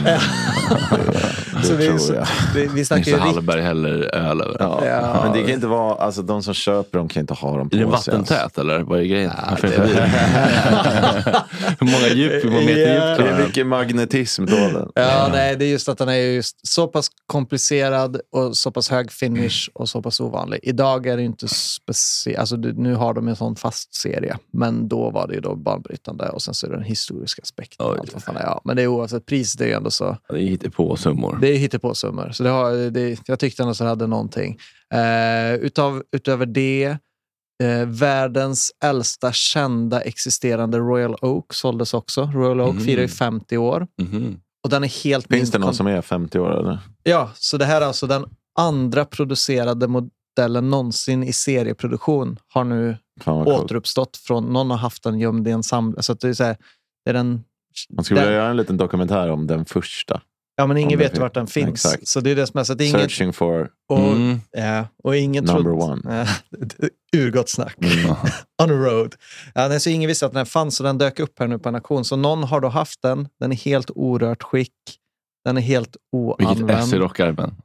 Så 1.66 1.74
vi, 1.76 1.86
tror 1.86 2.14
jag. 2.16 2.26
vi, 2.54 2.66
vi 2.66 2.84
snackar 2.84 3.00
Nisse 3.00 3.16
Hallberg 3.16 3.60
häller 3.62 4.14
öl 4.14 4.40
över. 4.40 4.56
Ja. 4.60 4.86
Ja. 4.86 5.20
Men 5.24 5.32
det 5.32 5.40
kan 5.42 5.50
inte 5.50 5.66
vara, 5.66 5.94
alltså 5.94 6.22
de 6.22 6.42
som 6.42 6.54
köper 6.54 6.98
dem 6.98 7.08
kan 7.08 7.20
inte 7.20 7.34
ha 7.34 7.56
dem 7.58 7.70
på 7.70 7.76
Är 7.76 7.80
det 7.80 7.86
sig. 7.86 7.94
alltså. 7.94 8.10
vattentät 8.10 8.58
eller 8.58 8.78
vad 8.80 8.98
är 9.00 9.04
grejen? 9.04 9.32
Varför 9.50 9.68
det- 9.68 9.74
är 9.74 9.80
det 9.80 9.94
det? 9.94 11.42
Hur 11.80 11.86
många 11.86 12.08
djup, 12.14 12.44
hur 12.44 12.50
många 12.50 12.64
meter 12.66 12.94
Ja. 12.96 13.08
djup 13.10 13.18
Det 13.18 13.28
är 13.32 13.36
den? 13.36 13.46
mycket 13.46 13.66
magnetism 13.66 14.46
tål 14.46 14.72
den. 14.72 14.90
Ja, 14.94 15.28
nej, 15.32 15.56
det 15.56 15.64
är 15.64 15.68
just 15.68 15.88
att 15.88 15.98
den 15.98 16.08
är 16.08 16.14
just 16.14 16.66
så 16.68 16.86
pass 16.88 17.08
komplicerad 17.26 18.20
och 18.32 18.56
så 18.56 18.70
pass 18.70 18.90
hög 18.90 19.12
finish 19.12 19.68
och 19.74 19.88
så 19.88 20.02
pass 20.02 20.20
ovanlig. 20.20 20.60
Idag 20.62 21.06
är 21.06 21.16
det 21.16 21.22
inte 21.22 21.48
speciellt, 21.48 22.38
alltså 22.38 22.56
det- 22.56 22.72
nu 22.72 22.94
har 22.94 23.14
de 23.14 23.28
en 23.28 23.36
sån 23.36 23.56
fast 23.56 23.94
serie, 23.94 24.36
men 24.52 24.88
då 24.88 25.10
var 25.10 25.28
det 25.28 25.34
ju 25.34 25.40
då 25.40 25.54
banbrytande 25.54 26.28
och 26.28 26.42
sen 26.42 26.54
så 26.54 26.66
är 26.66 26.70
det 26.70 26.76
den 26.76 26.84
historiska 26.84 27.42
aspekten. 27.42 27.86
och 27.86 27.92
Oj. 27.92 27.98
Allt 28.00 28.12
vad 28.14 28.22
fan 28.22 28.34
det 28.34 28.40
är. 28.40 28.44
Ja, 28.44 28.60
men 28.64 28.76
det 28.76 28.82
är 28.82 28.86
oavsett, 28.86 29.26
priset 29.26 29.60
är 29.60 29.66
ju 29.66 29.72
ändå 29.72 29.90
så, 29.90 30.16
Ja, 30.28 30.34
Det 30.34 30.40
är 30.40 30.46
hittepåsummor. 30.46 31.38
det 31.40 31.55
är 31.56 31.60
hittepåsummor. 31.60 32.30
Så 32.32 32.42
det 32.42 32.48
har, 32.50 32.90
det, 32.90 33.20
jag 33.26 33.38
tyckte 33.38 33.62
ändå 33.62 33.74
så 33.74 33.84
hade 33.84 34.06
någonting. 34.06 34.58
Eh, 34.94 35.54
utav, 35.54 36.02
utöver 36.12 36.46
det, 36.46 36.96
eh, 37.62 37.86
världens 37.86 38.72
äldsta 38.84 39.32
kända 39.32 40.00
existerande 40.00 40.78
Royal 40.78 41.16
Oak 41.22 41.54
såldes 41.54 41.94
också. 41.94 42.30
Royal 42.34 42.60
Oak 42.60 42.70
Mm. 42.70 42.84
firar 42.84 43.02
ju 43.02 43.08
50 43.08 43.56
år. 43.58 43.86
Mhm. 44.02 44.40
Och 44.64 44.70
den 44.70 44.84
är 44.84 45.04
helt 45.04 45.26
Finns 45.26 45.50
det 45.50 45.58
någon 45.58 45.74
som 45.74 45.86
är 45.86 46.02
50 46.02 46.38
år 46.38 46.58
eller? 46.60 46.78
Ja, 47.02 47.30
så 47.34 47.56
det 47.56 47.64
här 47.64 47.80
är 47.80 47.86
alltså 47.86 48.06
den 48.06 48.24
andra 48.58 49.04
producerade 49.04 49.88
modellen 49.88 50.70
någonsin 50.70 51.22
i 51.22 51.32
serieproduktion 51.32 52.38
har 52.48 52.64
nu 52.64 52.96
återuppstått 53.24 54.16
från, 54.16 54.52
någon 54.52 54.70
har 54.70 54.78
haft 54.78 55.02
den 55.02 55.18
gömd 55.18 55.48
i 55.48 55.50
en 55.50 55.62
samling. 55.62 56.02
Så 56.02 56.12
att 56.12 56.20
det 56.20 56.28
är, 56.28 56.32
så 56.34 56.44
här, 56.44 56.56
det 57.04 57.10
är 57.10 57.14
den, 57.14 57.44
Man 57.90 58.04
skulle 58.04 58.20
vilja 58.20 58.34
göra 58.34 58.50
en 58.50 58.56
liten 58.56 58.76
dokumentär 58.76 59.30
om 59.30 59.46
den 59.46 59.64
första. 59.64 60.20
Ja, 60.56 60.66
men 60.66 60.76
ingen 60.76 60.98
vet 60.98 61.08
finns. 61.10 61.20
vart 61.20 61.34
den 61.34 61.46
finns. 61.46 61.68
Exakt. 61.68 62.08
Så 62.08 62.20
det 62.20 62.30
är 62.30 62.36
det 62.36 62.46
som 62.46 62.60
är, 62.60 62.64
så 62.64 62.72
att 62.72 62.78
det 62.78 62.84
är 62.84 62.88
ingen, 62.88 63.00
Searching 63.00 63.32
for 63.32 63.68
och, 63.88 63.98
Mm. 63.98 64.40
ja, 64.52 64.86
och 65.04 65.16
ingen 65.16 65.44
number 65.44 65.62
trodde- 65.62 65.84
one. 65.84 66.26
Ja, 67.12 67.18
Urgott 67.20 67.48
snack. 67.50 67.76
Mm. 67.80 68.16
On 68.62 68.70
a 68.70 68.74
road. 68.90 69.14
Ja, 69.54 69.68
nej, 69.68 69.80
så 69.80 69.90
ingen 69.90 70.08
visste 70.08 70.26
att 70.26 70.32
den 70.32 70.46
fanns 70.46 70.80
och 70.80 70.86
den 70.86 70.98
dök 70.98 71.20
upp 71.20 71.38
här 71.38 71.46
nu 71.46 71.58
på 71.58 71.68
en 71.68 71.74
auktion. 71.74 72.04
Så 72.04 72.16
någon 72.16 72.42
har 72.44 72.60
då 72.60 72.68
haft 72.68 73.02
den. 73.02 73.28
Den 73.40 73.52
är 73.52 73.56
helt 73.56 73.90
orört 73.94 74.42
skick. 74.42 74.72
Den 75.44 75.56
är 75.56 75.60
helt 75.60 75.96
Vilket 76.38 76.56
oanvänd. 76.58 76.80
S 76.80 76.92
i 76.92 76.98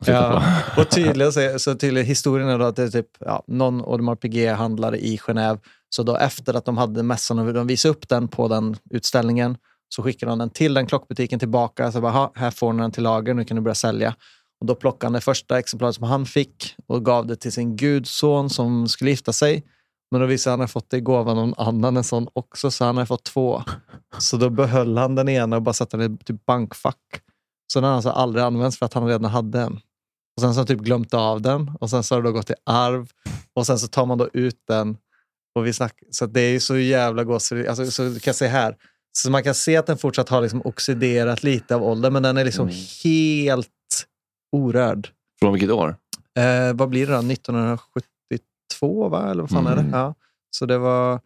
sitta 0.05 0.11
Ja, 0.13 0.43
och 0.77 0.89
tydligen 0.89 1.33
så, 1.33 1.59
så 1.59 1.75
tydligen 1.75 2.07
historien 2.07 2.49
är 2.49 2.59
då 2.59 2.65
att 2.65 2.75
det 2.75 2.83
är 2.83 2.87
typ 2.89 3.07
ja, 3.19 3.43
någon 3.47 3.81
Audemars 3.81 4.19
Piguet-handlare 4.19 4.97
i 4.97 5.17
Genève. 5.17 5.59
Så 5.89 6.03
då 6.03 6.15
efter 6.17 6.53
att 6.53 6.65
de 6.65 6.77
hade 6.77 7.03
mässan 7.03 7.39
och 7.39 7.53
de 7.53 7.67
visade 7.67 7.91
upp 7.91 8.09
den 8.09 8.27
på 8.27 8.47
den 8.47 8.75
utställningen 8.89 9.57
så 9.95 10.03
skickade 10.03 10.31
de 10.31 10.39
den 10.39 10.49
till 10.49 10.73
den 10.73 10.87
klockbutiken 10.87 11.39
tillbaka. 11.39 11.91
Så 11.91 12.01
bara, 12.01 12.31
här 12.35 12.51
får 12.51 12.73
ni 12.73 12.81
den 12.81 12.91
till 12.91 13.03
lager, 13.03 13.33
nu 13.33 13.45
kan 13.45 13.55
du 13.55 13.61
börja 13.61 13.75
sälja. 13.75 14.15
Och 14.59 14.65
då 14.67 14.75
plockade 14.75 15.05
han 15.05 15.13
det 15.13 15.21
första 15.21 15.59
exemplaret 15.59 15.95
som 15.95 16.03
han 16.03 16.25
fick 16.25 16.75
och 16.87 17.05
gav 17.05 17.27
det 17.27 17.35
till 17.35 17.51
sin 17.51 17.75
gudson 17.75 18.49
som 18.49 18.87
skulle 18.87 19.11
gifta 19.11 19.33
sig. 19.33 19.63
Men 20.11 20.21
då 20.21 20.27
visade 20.27 20.51
han 20.51 20.53
att 20.53 20.59
han 20.59 20.59
hade 20.59 20.71
fått 20.71 20.89
det 20.89 20.97
i 20.97 21.01
gåva 21.01 21.33
någon 21.33 21.53
annan 21.57 21.97
en 21.97 22.03
sån 22.03 22.27
också, 22.33 22.71
så 22.71 22.85
han 22.85 22.97
hade 22.97 23.07
fått 23.07 23.23
två. 23.23 23.63
Så 24.17 24.37
då 24.37 24.49
behöll 24.49 24.97
han 24.97 25.15
den 25.15 25.29
ena 25.29 25.55
och 25.55 25.61
bara 25.61 25.73
satte 25.73 25.97
den 25.97 26.15
i 26.15 26.17
typ 26.17 26.45
bankfack. 26.45 27.21
Så 27.73 27.79
den 27.79 27.89
har 27.89 27.95
alltså 27.95 28.09
aldrig 28.09 28.45
använts 28.45 28.77
för 28.77 28.85
att 28.85 28.93
han 28.93 29.07
redan 29.07 29.31
hade 29.31 29.61
en. 29.61 29.73
Och 30.35 30.41
sen 30.41 30.53
så 30.53 30.59
har 30.59 30.67
han 30.67 30.67
typ 30.67 30.79
glömt 30.79 31.13
av 31.13 31.41
den 31.41 31.71
och 31.79 31.89
sen 31.89 32.03
så 32.03 32.15
har 32.15 32.21
det 32.21 32.27
då 32.27 32.33
gått 32.33 32.49
i 32.49 32.53
arv 32.65 33.09
och 33.53 33.65
sen 33.65 33.79
så 33.79 33.87
tar 33.87 34.05
man 34.05 34.17
då 34.17 34.29
ut 34.33 34.63
den. 34.67 34.97
Och 35.55 35.65
vi 35.65 35.73
snack, 35.73 36.03
så 36.11 36.25
det 36.25 36.41
är 36.41 36.51
ju 36.51 36.59
så 36.59 36.77
jävla 36.77 37.23
gåsigt. 37.23 37.69
Alltså, 37.69 37.91
så 37.91 38.03
du 38.03 38.19
kan 38.19 38.33
se 38.33 38.47
här. 38.47 38.75
Så 39.17 39.31
man 39.31 39.43
kan 39.43 39.53
se 39.55 39.77
att 39.77 39.85
den 39.87 39.97
fortsatt 39.97 40.29
har 40.29 40.41
liksom 40.41 40.61
oxiderat 40.65 41.43
lite 41.43 41.75
av 41.75 41.83
ålder, 41.83 42.09
men 42.11 42.23
den 42.23 42.37
är 42.37 42.45
liksom 42.45 42.69
helt 43.03 43.67
orörd. 44.51 45.09
Från 45.39 45.53
vilket 45.53 45.71
år? 45.71 45.95
Eh, 46.39 46.73
vad 46.73 46.89
blir 46.89 47.07
det 47.07 47.13
då? 47.13 47.19
1972 47.21 49.09
va? 49.09 49.31
Eller 49.31 49.41
vad 49.41 49.49
fan 49.49 49.67
är 49.67 49.71
Mm. 49.73 49.91
det? 49.91 49.97
Ja. 49.97 50.15
Så 50.55 50.65
det 50.65 50.77
var... 50.77 51.19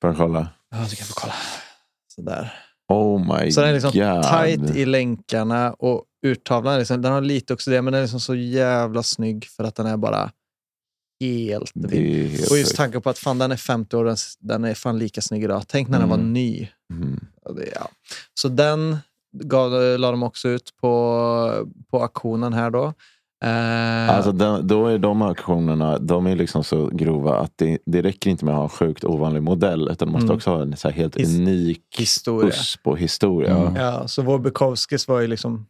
Får 0.00 0.10
jag 0.10 0.16
kolla? 0.16 0.48
Ja, 0.70 0.86
du 0.90 0.96
kan 0.96 1.06
få 1.06 1.12
kolla. 1.16 1.34
Sådär. 2.14 2.54
Oh 2.88 3.18
my 3.38 3.50
Så 3.52 3.60
den 3.60 3.68
är 3.70 3.74
liksom 3.74 3.90
god. 3.92 4.22
tight 4.22 4.76
i 4.76 4.84
länkarna 4.86 5.72
och 5.72 6.04
urtavlan 6.26 6.74
är 6.74 6.78
liksom, 6.78 7.02
den 7.02 7.12
har 7.12 7.20
lite 7.20 7.54
oxiderat 7.54 7.84
men 7.84 7.92
den 7.92 7.98
är 7.98 8.04
liksom 8.04 8.20
så 8.20 8.34
jävla 8.34 9.02
snygg 9.02 9.44
för 9.46 9.64
att 9.64 9.74
den 9.74 9.86
är 9.86 9.96
bara 9.96 10.30
helt 11.20 11.72
helt 11.92 12.50
Och 12.50 12.58
just 12.58 12.76
tanken 12.76 13.02
på 13.02 13.10
att 13.10 13.18
fan 13.18 13.38
den 13.38 13.52
är 13.52 13.56
50 13.56 13.96
år, 13.96 14.04
den, 14.04 14.16
den 14.40 14.64
är 14.64 14.74
fan 14.74 14.98
lika 14.98 15.20
snygg 15.20 15.44
idag. 15.44 15.62
Tänk 15.68 15.88
när 15.88 15.98
den 15.98 16.08
var 16.08 16.16
Mm. 16.16 16.32
ny. 16.32 16.68
Mm. 16.92 17.20
Ja. 17.74 17.88
Så 18.34 18.48
den 18.48 18.96
gav, 19.44 19.98
la 19.98 20.10
de 20.10 20.22
också 20.22 20.48
ut 20.48 20.70
på, 20.80 21.68
på 21.90 22.02
auktionen 22.02 22.52
här 22.52 22.70
då. 22.70 22.92
Eh, 23.44 24.10
Alltså 24.16 24.32
den, 24.32 24.66
då 24.66 24.86
är 24.86 24.98
de 24.98 25.22
auktionerna 25.22 25.98
de 25.98 26.26
är 26.26 26.36
liksom 26.36 26.64
så 26.64 26.86
grova 26.86 27.38
att 27.38 27.52
det, 27.56 27.78
det 27.86 28.02
räcker 28.02 28.30
inte 28.30 28.44
med 28.44 28.52
att 28.54 28.58
ha 28.58 28.62
en 28.64 28.68
sjukt 28.68 29.04
ovanlig 29.04 29.42
modell 29.42 29.88
utan 29.92 30.08
du 30.08 30.12
måste 30.12 30.24
Mm. 30.24 30.36
också 30.36 30.50
ha 30.50 30.62
en 30.62 30.76
så 30.76 30.88
helt 30.90 31.16
His- 31.16 31.38
unik 31.38 31.82
historia. 31.98 32.48
USP 32.48 32.86
och 32.86 32.98
historia. 32.98 33.56
Mm. 33.56 33.76
Ja, 33.76 34.08
så 34.08 34.22
vår 34.22 34.38
Bukowskis 34.38 35.08
var 35.08 35.20
ju 35.20 35.26
liksom, 35.26 35.66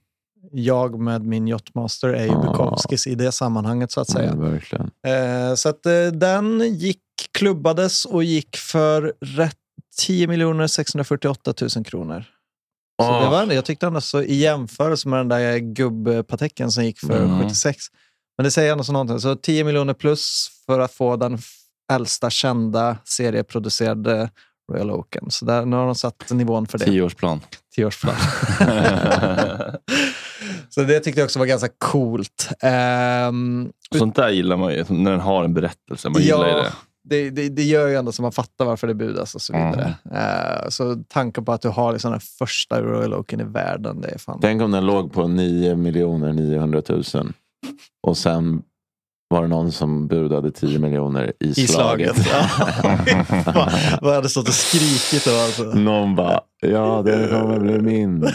jag 0.52 1.00
med 1.00 1.24
min 1.24 1.48
Yachtmaster 1.48 2.08
är 2.08 2.24
ju 2.24 2.30
Ah. 2.30 2.40
Bukowskis 2.42 3.06
i 3.06 3.14
det 3.14 3.32
sammanhanget 3.32 3.92
så 3.92 4.00
att 4.00 4.10
säga. 4.10 4.58
Ja. 5.02 5.10
Eh, 5.10 5.54
så 5.54 5.68
att 5.68 5.86
eh, 5.86 6.06
den 6.12 6.60
gick, 6.74 7.00
klubbades 7.38 8.04
och 8.04 8.24
gick 8.24 8.56
för 8.56 9.14
rätt 9.20 9.56
10 9.98 10.68
648 10.68 11.54
000 11.76 11.84
kronor. 11.84 12.24
Så 13.02 13.08
Åh. 13.10 13.22
det 13.22 13.28
var, 13.30 13.52
jag 13.54 13.64
tyckte 13.64 13.86
ändå 13.86 14.00
så 14.00 14.22
i 14.22 14.34
jämförelse 14.34 15.08
med 15.08 15.18
den 15.18 15.28
där 15.28 15.58
gubbpatecken 15.58 16.70
som 16.72 16.84
gick 16.84 16.98
för 16.98 17.22
Mm. 17.24 17.40
76. 17.42 17.86
Men 18.38 18.44
det 18.44 18.50
säger 18.50 18.72
ändå 18.72 18.84
så 18.84 18.92
någonting. 18.92 19.20
Så 19.20 19.36
10 19.36 19.64
miljoner 19.64 19.94
plus 19.94 20.48
för 20.66 20.80
att 20.80 20.92
få 20.92 21.16
den 21.16 21.38
äldsta 21.92 22.30
kända 22.30 22.96
serieproducerade 23.04 24.30
Royal 24.72 24.90
Oaken. 24.90 25.30
Så 25.30 25.44
där, 25.44 25.64
nu 25.66 25.76
har 25.76 25.86
de 25.86 25.94
satt 25.94 26.30
nivån 26.30 26.66
för 26.66 26.78
det. 26.78 26.84
Tioårsplan. 26.84 27.40
Tioårsplan. 27.74 28.14
så 30.68 30.80
det 30.82 31.00
tyckte 31.00 31.20
jag 31.20 31.24
också 31.26 31.38
var 31.38 31.46
ganska 31.46 31.68
coolt. 31.78 32.48
Ehm, 32.62 33.70
Sånt 33.98 34.16
där 34.16 34.28
gillar 34.30 34.56
man 34.56 34.72
ju, 34.72 34.84
när 34.88 35.10
den 35.10 35.20
har 35.20 35.44
en 35.44 35.54
berättelse. 35.54 36.08
Man 36.08 36.22
gillar 36.22 36.48
ju 36.48 36.54
det. 36.54 36.72
det, 37.04 37.30
det, 37.30 37.48
det 37.48 37.62
gör 37.62 37.88
ju 37.88 37.94
ändå 37.96 38.12
så 38.12 38.22
man 38.22 38.32
fattar 38.32 38.64
varför 38.64 38.86
det 38.86 38.94
budas 38.94 39.34
och 39.34 39.42
så 39.42 39.52
vidare. 39.52 39.94
Eh, 40.14 40.68
så 40.68 40.96
tanken 41.08 41.44
på 41.44 41.52
att 41.52 41.62
du 41.62 41.68
har 41.68 41.92
liksom 41.92 42.10
den 42.10 42.20
första 42.20 42.82
Royal 42.82 43.14
Oaken 43.14 43.40
i 43.40 43.44
världen, 43.44 44.00
det 44.00 44.08
är 44.08 44.18
fan... 44.18 44.38
Tänk 44.42 44.62
om 44.62 44.70
den 44.70 44.86
låg 44.86 45.12
på 45.12 45.28
9 45.28 45.74
900 45.76 46.82
000 46.88 47.02
och 48.06 48.16
sen 48.16 48.62
var 49.28 49.42
det 49.42 49.48
någon 49.48 49.72
som 49.72 50.08
budade 50.08 50.50
10 50.50 50.78
miljoner 50.78 51.32
i 51.40 51.48
I 51.48 51.54
slaget. 51.54 52.16
slaget. 52.16 52.28
Ja. 53.46 53.68
Vad 54.02 54.14
hade 54.14 54.28
stått 54.28 54.48
och 54.48 54.54
skrikit 54.54 55.24
då 55.24 55.30
alltså. 55.40 55.62
Någon 55.62 56.16
bara, 56.16 56.40
ja 56.60 57.02
det 57.04 57.28
kommer 57.30 57.58
bli 57.60 57.78
min. 57.80 58.28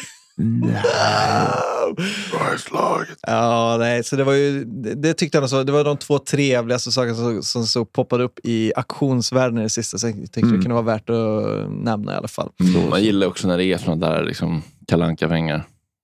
Ja, 3.27 3.75
nej, 3.79 4.03
så 4.03 4.15
det 4.15 4.23
var 4.23 4.33
ju, 4.33 4.65
det, 4.65 4.93
det 4.95 5.13
tyckte 5.13 5.37
jag 5.37 5.41
nog 5.41 5.49
så, 5.49 5.63
det 5.63 5.71
var 5.71 5.83
de 5.83 5.97
två 5.97 6.19
trevligaste 6.19 6.91
sakerna 6.91 7.15
som, 7.15 7.43
som 7.43 7.65
så 7.65 7.85
poppade 7.85 8.23
upp 8.23 8.39
i 8.43 8.71
auktionsvärlden 8.75 9.59
i 9.59 9.61
det 9.63 9.69
sista. 9.69 9.97
Så 9.97 10.07
jag 10.07 10.15
tyckte 10.15 10.39
det 10.41 10.45
Mm. 10.47 10.61
kunde 10.61 10.73
vara 10.73 10.85
värt 10.85 11.09
att 11.09 11.71
nämna 11.71 12.13
i 12.13 12.15
alla 12.15 12.27
fall. 12.27 12.49
Man 12.89 13.03
gillar 13.03 13.27
också 13.27 13.47
när 13.47 13.57
det 13.57 13.65
är 13.65 13.77
såna 13.77 14.09
där 14.09 14.23
liksom, 14.23 14.61
kalanka 14.87 15.27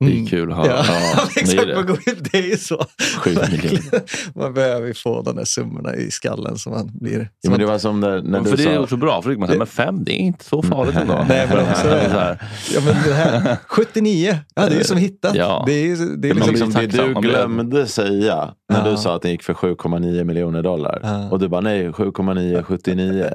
Det 0.06 0.12
är 0.12 0.12
Mm. 0.12 0.26
kul 0.28 0.52
att 0.52 0.58
ha. 0.58 0.68
Ja, 0.68 0.84
Ja, 0.88 1.24
det 1.36 1.40
är 1.40 1.44
exakt. 1.44 1.68
det. 1.68 1.76
Man 1.76 1.86
går 1.86 2.00
in, 2.10 2.16
det 2.32 2.38
är 2.38 2.48
ju 2.50 2.58
så. 2.58 2.86
Man 4.36 4.54
behöver 4.54 4.88
ju 4.88 4.94
få 4.94 5.22
de 5.22 5.36
där 5.36 5.46
summorna 5.46 5.96
i 5.96 6.12
skallen 6.12 6.58
som 6.58 6.72
man 6.74 6.90
blir... 6.94 7.20
Ja, 7.20 7.26
Som 7.44 7.52
men 7.52 7.60
det 7.60 7.66
var 7.66 7.78
som 7.78 8.02
där, 8.02 8.22
när 8.22 8.38
Ja, 8.38 8.44
du 8.44 8.50
för 8.50 8.58
det 8.58 8.64
är 8.64 8.76
sa... 8.76 8.80
också 8.82 8.98
bra, 8.98 9.22
för 9.22 9.32
då 9.34 9.40
man 9.40 9.48
säga, 9.48 9.58
men 9.58 9.68
fem, 9.68 10.04
det 10.04 10.12
är 10.12 10.18
inte 10.20 10.46
så 10.46 10.62
farligt 10.64 10.96
ändå. 10.96 11.26
Nej, 11.30 11.48
men 11.50 11.58
också 11.72 11.88
det. 11.88 12.10
så 12.10 12.18
här. 12.20 12.38
ja, 12.74 12.82
men 12.86 12.96
det 13.08 13.14
här, 13.14 13.58
79, 13.68 14.38
ja, 14.56 14.66
det 14.66 14.74
är 14.76 14.78
ju 14.78 14.84
som 14.84 14.98
hittat. 14.98 15.36
Ja. 15.36 15.64
Det 15.68 15.72
är, 15.74 15.96
det 16.18 16.30
är 16.30 16.34
Men 16.34 16.48
liksom, 16.48 16.70
liksom 16.70 16.72
det 16.72 16.88
du 16.88 17.22
glömde 17.30 17.88
säga 17.88 18.54
när 18.74 18.86
Ja. 18.86 18.92
du 18.92 18.98
sa 18.98 19.16
att 19.16 19.22
den 19.22 19.32
gick 19.32 19.44
för 19.44 19.54
7,9 19.54 20.24
miljoner 20.24 20.62
dollar. 20.64 21.00
Ja. 21.04 21.30
Och 21.32 21.40
du 21.40 21.48
bara 21.48 21.62
nej, 21.62 21.94
7,979. 21.94 23.30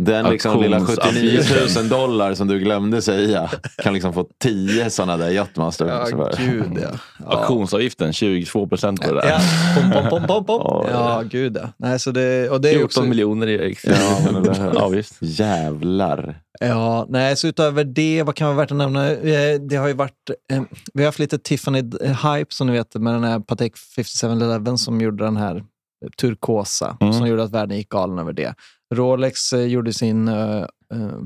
Den 0.00 0.30
liksom 0.30 0.62
lilla 0.62 0.80
79 0.86 1.40
000 1.76 1.88
dollar 1.88 2.34
som 2.34 2.48
du 2.48 2.58
glömde 2.58 3.02
säga 3.02 3.50
kan 3.82 3.94
liksom 3.94 4.12
få 4.12 4.26
10 4.42 4.90
sådana 4.90 5.16
där 5.16 5.30
yachtmaster. 5.30 5.86
ja, 5.86 6.30
gud 6.38 6.78
ja. 6.82 6.88
ja. 7.18 7.26
Auktionsavgiften, 7.38 8.12
22 8.12 8.66
procent 8.68 9.00
på 9.00 9.12
det 9.14 9.20
där. 9.20 9.28
Ja, 9.30 9.40
pom, 9.80 9.90
pom, 9.92 10.26
pom, 10.26 10.26
pom, 10.26 10.44
pom. 10.44 10.86
Ja. 10.92 11.22
gud 11.30 11.56
ja. 11.62 11.68
Nej, 11.76 11.98
så 12.00 12.10
det, 12.10 12.50
och 12.50 12.60
det 12.60 12.68
är 12.68 12.72
14 12.72 12.84
också, 12.84 13.02
miljoner 13.02 13.46
i 13.48 13.76
Ja, 13.84 14.18
avgift. 14.84 15.14
Jävlar. 15.20 16.40
Ja, 16.60 17.06
nej, 17.08 17.36
så 17.36 17.46
utöver 17.48 17.84
det, 17.84 18.22
vad 18.22 18.34
kan 18.34 18.46
vara 18.46 18.56
värt 18.56 18.70
att 18.70 18.76
nämna? 18.76 19.10
Eh, 19.12 19.60
Det 19.60 19.76
har 19.76 19.88
ju 19.88 19.94
varit, 19.94 20.30
eh, 20.52 20.62
vi 20.94 21.02
har 21.02 21.08
haft 21.08 21.18
lite 21.18 21.36
Tiffany-hype 21.38 22.46
som 22.48 22.66
ni 22.66 22.72
vet 22.72 22.94
med 22.94 23.14
den 23.14 23.24
här 23.24 23.40
Patek 23.40 23.76
5711 23.76 24.76
som 24.76 25.00
gjorde 25.00 25.24
den 25.24 25.36
här 25.36 25.62
turkosa, 26.20 26.96
Mm. 27.00 27.12
som 27.12 27.26
gjorde 27.26 27.42
att 27.42 27.50
världen 27.52 27.76
gick 27.76 27.88
galen 27.88 28.18
över 28.18 28.32
det. 28.32 28.54
Rolex 28.94 29.52
eh, 29.52 29.66
gjorde 29.66 29.92
sin 29.92 30.28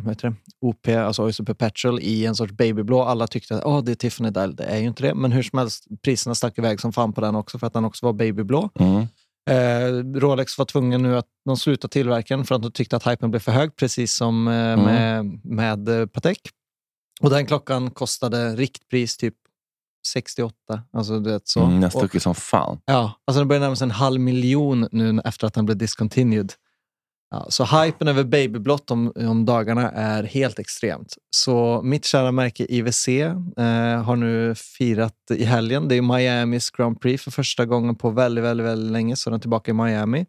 heter 0.06 0.28
det? 0.28 0.34
OP, 0.60 0.88
alltså 0.88 1.22
Oyster 1.22 1.44
Perpetual, 1.44 2.00
i 2.00 2.26
en 2.26 2.34
sorts 2.34 2.52
babyblå. 2.52 3.02
Alla 3.02 3.26
tyckte 3.26 3.56
att 3.56 3.64
oh, 3.64 3.84
det 3.84 3.92
är 3.92 3.94
Tiffany 3.94 4.30
Dial. 4.30 4.56
Det 4.56 4.64
är 4.64 4.78
ju 4.78 4.86
inte 4.86 5.02
det, 5.02 5.14
men 5.14 5.32
hur 5.32 5.42
som 5.42 5.58
helst, 5.58 5.86
priserna 6.02 6.34
stack 6.34 6.58
iväg 6.58 6.80
som 6.80 6.92
fan 6.92 7.12
på 7.12 7.20
den 7.20 7.34
också 7.34 7.58
för 7.58 7.66
att 7.66 7.72
den 7.72 7.84
också 7.84 8.06
var 8.06 8.12
babyblå. 8.12 8.70
Mm. 8.78 9.06
Eh, 9.50 10.18
Rolex 10.20 10.58
var 10.58 10.64
tvungen 10.64 11.02
nu 11.02 11.16
att 11.16 11.26
de 11.44 11.56
slutade 11.56 11.92
tillverka 11.92 12.36
den 12.36 12.44
för 12.46 12.54
att 12.54 12.62
de 12.62 12.72
tyckte 12.72 12.96
att 12.96 13.06
hypen 13.06 13.30
blev 13.30 13.40
för 13.40 13.52
hög, 13.52 13.76
precis 13.76 14.14
som 14.14 14.48
eh, 14.48 14.54
Mm. 14.54 14.84
med, 14.84 15.40
med 15.86 16.12
Patek. 16.12 16.40
Och 17.20 17.30
den 17.30 17.46
klockan 17.46 17.90
kostade 17.90 18.56
riktpris 18.56 19.16
typ 19.16 19.34
68. 20.06 20.54
Alltså, 20.92 21.20
du 21.20 21.30
vet, 21.30 21.48
så. 21.48 21.60
Mm, 21.60 21.80
den 21.80 21.90
stuckit 21.90 22.22
som 22.22 22.34
fan. 22.34 22.78
Ja, 22.84 23.12
alltså 23.26 23.40
den 23.40 23.48
börjar 23.48 23.60
närma 23.60 23.76
sig 23.76 23.84
en 23.84 23.90
halv 23.90 24.20
miljon 24.20 24.88
nu 24.92 25.20
efter 25.24 25.46
att 25.46 25.54
den 25.54 25.64
blev 25.64 25.78
discontinued. 25.78 26.52
Ja, 27.32 27.46
så 27.48 27.64
hypen 27.64 28.08
över 28.08 28.24
babyblått 28.24 28.90
om, 28.90 29.12
om 29.16 29.44
dagarna 29.44 29.90
är 29.90 30.22
helt 30.22 30.58
extremt. 30.58 31.16
Så 31.30 31.80
mitt 31.84 32.04
kära 32.04 32.32
märke 32.32 32.66
IWC 32.68 33.08
eh, 33.08 34.02
har 34.02 34.16
nu 34.16 34.54
firat 34.54 35.16
i 35.34 35.44
helgen. 35.44 35.88
Det 35.88 35.94
är 35.94 36.02
Miamis 36.02 36.70
Grand 36.70 37.00
Prix 37.00 37.24
för 37.24 37.30
första 37.30 37.66
gången 37.66 37.96
på 37.96 38.10
väldigt, 38.10 38.44
väldigt, 38.44 38.66
väldigt 38.66 38.92
länge, 38.92 39.16
så 39.16 39.30
den 39.30 39.36
är 39.36 39.40
tillbaka 39.40 39.70
i 39.70 39.74
Miami. 39.74 40.26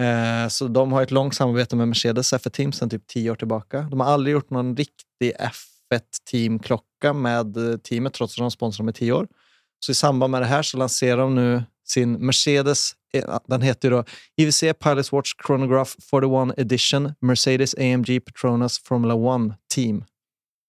Eh, 0.00 0.48
så 0.48 0.68
de 0.68 0.92
har 0.92 1.02
ett 1.02 1.10
långt 1.10 1.34
samarbete 1.34 1.76
med 1.76 1.88
Mercedes 1.88 2.32
F1 2.32 2.50
Team 2.50 2.72
sedan 2.72 2.90
typ 2.90 3.06
tio 3.06 3.30
år 3.30 3.36
tillbaka. 3.36 3.80
De 3.90 4.00
har 4.00 4.06
aldrig 4.06 4.32
gjort 4.32 4.50
någon 4.50 4.76
riktig 4.76 5.32
F1 5.40 6.00
Team-klocka 6.30 7.12
med 7.12 7.56
eh, 7.56 7.76
teamet, 7.76 8.12
trots 8.12 8.34
att 8.34 8.42
de 8.42 8.50
sponsrar 8.50 8.84
med 8.84 8.94
tio 8.94 9.12
år. 9.12 9.26
Så 9.80 9.92
i 9.92 9.94
samband 9.94 10.30
med 10.30 10.42
det 10.42 10.46
här 10.46 10.62
så 10.62 10.76
lanserar 10.76 11.16
de 11.16 11.34
nu 11.34 11.62
sin 11.86 12.26
Mercedes, 12.26 12.92
den 13.48 13.62
heter 13.62 13.88
ju 13.90 13.94
då 13.96 14.04
IWC 14.36 14.60
Pilots 14.84 15.12
Watch 15.12 15.30
Chronograph 15.46 15.90
41 16.10 16.58
Edition 16.58 17.12
Mercedes 17.20 17.74
AMG 17.78 18.20
Petronas 18.24 18.78
Formula 18.78 19.14
1 19.14 19.20
Team. 19.74 20.04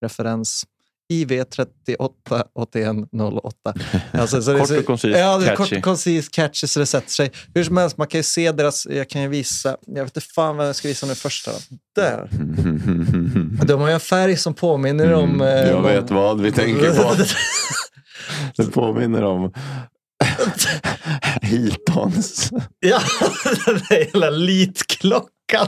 Referens 0.04 0.66
IV 1.10 1.44
388108. 1.44 3.74
Alltså, 4.12 4.42
så 4.42 4.58
Kort 4.58 4.72
och 4.72 4.86
koncist, 4.86 5.18
Ja, 5.20 5.42
catchy. 5.46 5.56
kort 5.56 5.72
och 5.72 5.84
koncist, 5.84 6.32
catchy 6.36 6.68
så 6.68 6.80
det 6.80 6.86
sätter 6.86 7.10
sig. 7.10 7.32
Hur 7.54 7.64
som 7.64 7.78
helst, 7.78 7.98
man 7.98 8.08
kan 8.08 8.20
ju 8.20 8.24
se 8.24 8.52
deras, 8.52 8.88
jag 8.90 9.10
kan 9.10 9.22
ju 9.22 9.28
visa, 9.28 9.78
jag 9.88 10.04
vet 10.04 10.18
inte 10.18 10.22
fan 10.34 10.58
vad 10.58 10.68
jag 10.68 10.76
ska 10.76 10.88
visa 10.88 11.06
nu 11.08 11.16
första. 11.16 11.52
Där. 11.96 12.30
De 13.66 13.80
har 13.82 13.88
ju 13.88 13.94
en 13.94 14.00
färg 14.00 14.38
som 14.38 14.54
påminner 14.54 15.14
om... 15.14 15.42
eh, 15.42 15.48
Mm. 15.48 15.68
Jag 15.68 15.78
om- 15.78 15.84
vet 15.84 16.12
vad 16.12 16.42
vi 16.42 16.52
tänker 16.52 16.96
på. 17.04 17.16
Det 18.58 18.66
påminner 18.72 19.24
om 19.24 19.54
Hiltons. 21.42 22.52
Ja, 22.80 23.02
den 23.66 23.82
där 23.90 23.98
jävla 23.98 24.30
litklockan. 24.30 25.68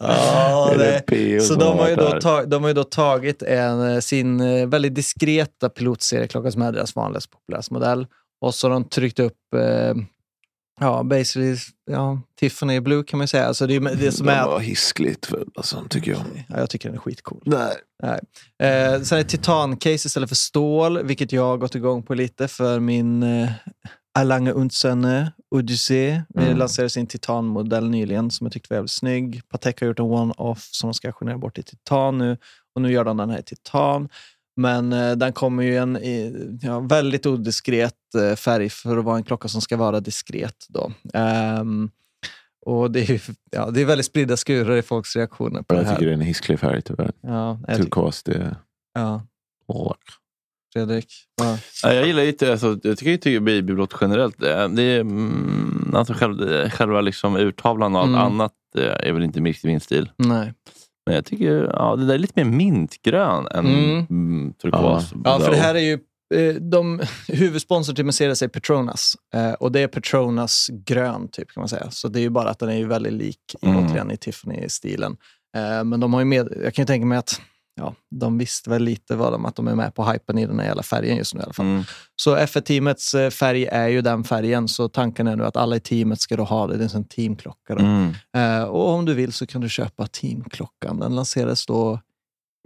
ja, 0.00 0.74
det. 0.78 1.40
Så 1.40 1.54
de 1.54 1.78
har, 1.78 1.88
ju 1.88 1.96
då 1.96 2.20
tag, 2.20 2.48
de 2.48 2.64
har 2.64 2.74
då 2.74 2.84
tagit 2.84 3.42
en, 3.42 3.94
eh, 3.94 4.00
sin 4.00 4.40
eh, 4.40 4.66
väldigt 4.66 4.94
diskreta 4.94 5.68
pilotserieklocka 5.68 6.50
som 6.50 6.62
är 6.62 6.72
deras 6.72 6.96
vanligaste 6.96 7.30
populäraste 7.30 7.72
modell. 7.74 8.06
Och 8.40 8.54
så 8.54 8.68
har 8.68 8.72
de 8.72 8.84
tryckt 8.84 9.18
upp 9.18 9.54
eh, 9.54 9.94
ja, 10.80 11.02
basically, 11.02 11.56
ja, 11.90 12.20
Tiffany 12.40 12.80
Blue 12.80 13.04
kan 13.04 13.18
man 13.18 13.24
ju 13.24 13.28
säga. 13.28 13.46
Alltså 13.46 13.66
det, 13.66 13.74
är 13.76 13.96
det 13.96 14.12
som 14.12 14.26
De 14.26 14.32
är 14.32 14.46
var 14.46 14.60
hiskligt 14.60 15.26
fula, 15.26 15.44
alltså, 15.54 15.84
tycker 15.90 16.10
jag. 16.10 16.20
Ja, 16.48 16.58
jag 16.58 16.70
tycker 16.70 16.88
den 16.88 16.96
är 16.96 17.00
skitcool. 17.00 17.42
Nej. 17.46 17.74
Nej. 18.02 18.20
Eh, 18.70 19.00
sen 19.02 19.18
är 19.18 19.22
det 19.22 19.28
titancase 19.28 20.06
istället 20.06 20.28
för 20.28 20.36
stål, 20.36 21.02
vilket 21.02 21.32
jag 21.32 21.42
har 21.42 21.56
gått 21.56 21.74
igång 21.74 22.02
på 22.02 22.14
lite 22.14 22.48
för 22.48 22.80
min 22.80 23.22
eh, 23.22 23.50
Alange 24.18 24.50
Undsöne 24.52 25.32
Odyssey. 25.50 26.20
Vi 26.34 26.44
Mm. 26.44 26.58
lanserade 26.58 26.90
sin 26.90 27.06
titanmodell 27.06 27.90
nyligen 27.90 28.30
som 28.30 28.44
jag 28.44 28.52
tyckte 28.52 28.72
var 28.72 28.76
jävligt 28.76 28.90
snygg. 28.90 29.42
Patek 29.48 29.80
har 29.80 29.86
gjort 29.88 29.98
en 29.98 30.04
one-off 30.04 30.68
som 30.72 30.88
de 30.90 30.94
ska 30.94 31.08
auktionera 31.08 31.38
bort 31.38 31.58
i 31.58 31.62
titan 31.62 32.18
nu 32.18 32.36
och 32.74 32.82
nu 32.82 32.92
gör 32.92 33.04
de 33.04 33.16
den 33.16 33.30
här 33.30 33.38
i 33.38 33.42
titan. 33.42 34.08
Men 34.56 34.92
eh, 34.92 35.12
den 35.12 35.32
kommer 35.32 35.62
ju 35.62 35.76
en 35.76 35.96
i, 35.96 36.34
ja, 36.62 36.80
väldigt 36.80 37.26
odiskret 37.26 37.94
eh, 38.30 38.36
färg 38.36 38.70
för 38.70 38.96
att 38.96 39.04
vara 39.04 39.16
en 39.16 39.24
klocka 39.24 39.48
som 39.48 39.60
ska 39.60 39.76
vara 39.76 40.00
diskret. 40.00 40.66
Då. 40.68 40.92
Ehm, 41.14 41.90
och 42.66 42.90
det 42.90 43.10
är, 43.10 43.20
ja, 43.50 43.70
det 43.70 43.80
är 43.80 43.84
väldigt 43.84 44.06
spridda 44.06 44.36
skurar 44.36 44.76
i 44.76 44.82
folks 44.82 45.16
reaktioner 45.16 45.62
på 45.62 45.74
det 45.74 45.80
Jag 45.80 45.86
här. 45.86 45.94
tycker 45.94 46.06
det 46.06 46.12
är 46.12 46.14
en 46.14 46.20
hisklig 46.20 46.60
färg 46.60 46.82
tyvärr. 46.82 47.12
Ja, 47.20 47.60
jag 47.68 47.76
Turkos, 47.76 48.22
det 48.22 48.34
är... 48.34 48.56
ja. 48.94 49.22
Fredrik? 50.72 51.12
Ja. 51.42 51.58
Ja, 51.82 51.92
jag 51.92 52.06
gillar 52.06 52.22
lite, 52.24 52.52
alltså, 52.52 52.78
jag 52.82 52.98
tycker, 52.98 53.10
jag 53.10 53.20
tycker 53.20 53.40
babyblått 53.40 53.94
generellt. 54.00 54.38
Det, 54.38 54.68
det 54.68 54.82
är, 54.82 55.00
mm, 55.00 55.90
alltså 55.94 56.12
själv, 56.14 56.36
det- 56.36 56.70
själva 56.70 57.00
liksom 57.00 57.36
urtavlan 57.36 57.94
och 57.96 58.00
allt 58.00 58.08
Mm. 58.08 58.20
annat 58.20 58.52
eh, 58.78 59.08
är 59.08 59.12
väl 59.12 59.22
inte 59.22 59.40
riktigt 59.40 59.64
min 59.64 59.80
stil. 59.80 60.10
Nej. 60.16 60.52
Men 61.06 61.14
jag 61.14 61.24
tycker 61.24 61.70
ja, 61.72 61.96
det 61.96 62.06
där 62.06 62.14
är 62.14 62.18
lite 62.18 62.44
mer 62.44 62.52
mintgrön 62.56 63.46
än 63.50 63.66
Mm. 63.66 64.06
mm. 64.10 64.52
turkos. 64.52 65.12
Ja, 65.24 65.38
för 65.40 65.50
det 65.50 65.56
här 65.56 65.74
är 65.74 65.80
ju 65.80 65.98
eh, 66.34 66.54
de, 66.54 67.00
huvudsponsor 67.28 67.94
till 67.94 68.04
Mercedes 68.04 68.42
är 68.42 68.48
Petronas. 68.48 69.16
Eh, 69.34 69.52
och 69.52 69.72
det 69.72 69.80
är 69.80 69.88
Petronas 69.88 70.70
grön, 70.72 71.28
typ 71.28 71.52
kan 71.52 71.60
man 71.60 71.68
säga. 71.68 71.90
Så 71.90 72.08
det 72.08 72.18
är 72.20 72.22
ju 72.22 72.30
bara 72.30 72.50
att 72.50 72.58
den 72.58 72.68
är 72.68 72.76
ju 72.76 72.86
väldigt 72.86 73.12
lik 73.12 73.38
Mm. 73.62 73.76
återigen 73.86 74.10
i 74.10 74.16
Tiffany-stilen. 74.16 75.16
Eh, 75.56 75.84
men 75.84 76.00
de 76.00 76.12
har 76.14 76.20
ju 76.20 76.24
med, 76.26 76.48
jag 76.64 76.74
kan 76.74 76.82
ju 76.82 76.86
tänka 76.86 77.06
mig 77.06 77.18
att 77.18 77.40
ja, 77.76 77.94
de 78.10 78.38
visste 78.38 78.70
väl 78.70 78.82
lite 78.82 79.16
vad 79.16 79.32
de, 79.32 79.44
att 79.44 79.56
de 79.56 79.68
är 79.68 79.74
med 79.74 79.94
på 79.94 80.04
hypen 80.04 80.38
i 80.38 80.46
den 80.46 80.58
här 80.58 80.66
jävla 80.66 80.82
färgen 80.82 81.16
just 81.16 81.34
nu 81.34 81.40
i 81.40 81.44
alla 81.44 81.52
fall. 81.52 81.66
Mm. 81.66 81.84
Så 82.16 82.36
F1-teamets 82.36 83.14
eh, 83.14 83.30
färg 83.30 83.64
är 83.64 83.88
ju 83.88 84.02
den 84.02 84.24
färgen, 84.24 84.68
så 84.68 84.88
tanken 84.88 85.26
är 85.26 85.36
nu 85.36 85.44
att 85.44 85.56
alla 85.56 85.76
i 85.76 85.80
teamet 85.80 86.20
ska 86.20 86.36
då 86.36 86.44
ha 86.44 86.66
det. 86.66 86.76
Det 86.76 86.84
är 86.84 86.96
en 86.96 87.04
teamklocka. 87.04 87.74
Mm. 87.74 88.14
Eh, 88.36 88.62
och 88.62 88.88
om 88.88 89.04
du 89.04 89.14
vill 89.14 89.32
så 89.32 89.46
kan 89.46 89.60
du 89.60 89.68
köpa 89.68 90.06
teamklockan. 90.06 91.00
Den 91.00 91.14
lanserades 91.14 91.66
då 91.66 92.00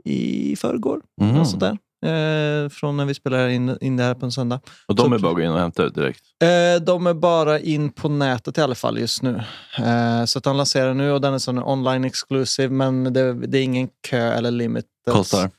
i 0.04 0.56
förrgår. 0.56 1.00
Mm. 1.20 1.36
Mm. 1.68 1.78
Eh, 2.06 2.68
från 2.68 2.96
när 2.96 3.04
vi 3.04 3.14
spelar 3.14 3.48
in, 3.48 3.78
in 3.80 3.96
det 3.96 4.02
här 4.02 4.14
på 4.14 4.26
en 4.26 4.32
söndag. 4.32 4.60
Och 4.86 4.94
de 4.94 5.08
Så- 5.08 5.14
är 5.14 5.18
bara 5.18 5.28
att 5.30 5.36
gå 5.36 5.42
in 5.42 5.50
och 5.50 5.58
hämta 5.58 5.82
ut 5.84 5.94
direkt. 5.94 6.20
Eh, 6.42 6.82
de 6.84 7.06
är 7.06 7.14
bara 7.14 7.58
in 7.60 7.90
på 7.92 8.08
nätet 8.08 8.58
i 8.58 8.60
alla 8.60 8.74
fall 8.74 8.98
just 8.98 9.22
nu. 9.22 9.42
Eh, 9.78 10.24
så 10.24 10.38
att 10.38 10.44
de 10.44 10.56
lanserar 10.56 10.94
nu 10.94 11.10
och 11.12 11.20
den 11.20 11.34
är 11.34 11.38
sån 11.38 11.58
online 11.58 12.04
exclusive 12.04 12.68
men 12.74 13.12
det, 13.12 13.32
det 13.46 13.58
är 13.58 13.62
ingen 13.62 13.88
kö 14.08 14.32
eller 14.32 14.50
limit. 14.50 14.86
Kostar? 15.10 15.50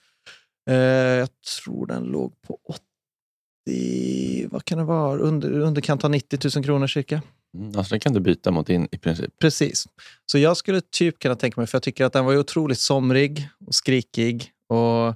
Eh, 0.70 0.76
jag 0.76 1.30
tror 1.64 1.86
den 1.88 2.04
låg 2.04 2.34
på 2.48 2.58
80, 3.66 4.48
vad 4.52 4.66
kan 4.66 4.78
det 4.78 4.84
vara? 4.84 5.20
Under, 5.20 5.52
underkant 5.60 6.04
av 6.04 6.10
90 6.12 6.39
000 6.56 6.64
kronor 6.66 6.88
cirka. 6.88 7.22
Mm. 7.58 7.78
Alltså, 7.78 7.94
den 7.94 8.00
kan 8.00 8.14
du 8.14 8.20
byta 8.20 8.52
mot 8.52 8.70
in 8.70 8.88
i 8.92 8.98
princip. 8.98 9.39
Precis. 9.42 9.86
Så 10.26 10.38
jag 10.38 10.58
skulle 10.58 10.82
typ 10.82 11.20
kunna 11.20 11.36
tänka 11.36 11.62
mig, 11.62 11.68
för 11.68 11.76
jag 11.76 11.84
tycker 11.84 12.06
att 12.06 12.14
den 12.14 12.26
var 12.26 12.38
otroligt 12.38 12.80
somrig 12.80 13.50
och 13.68 13.76
skrikig. 13.76 14.52
Och 14.68 15.16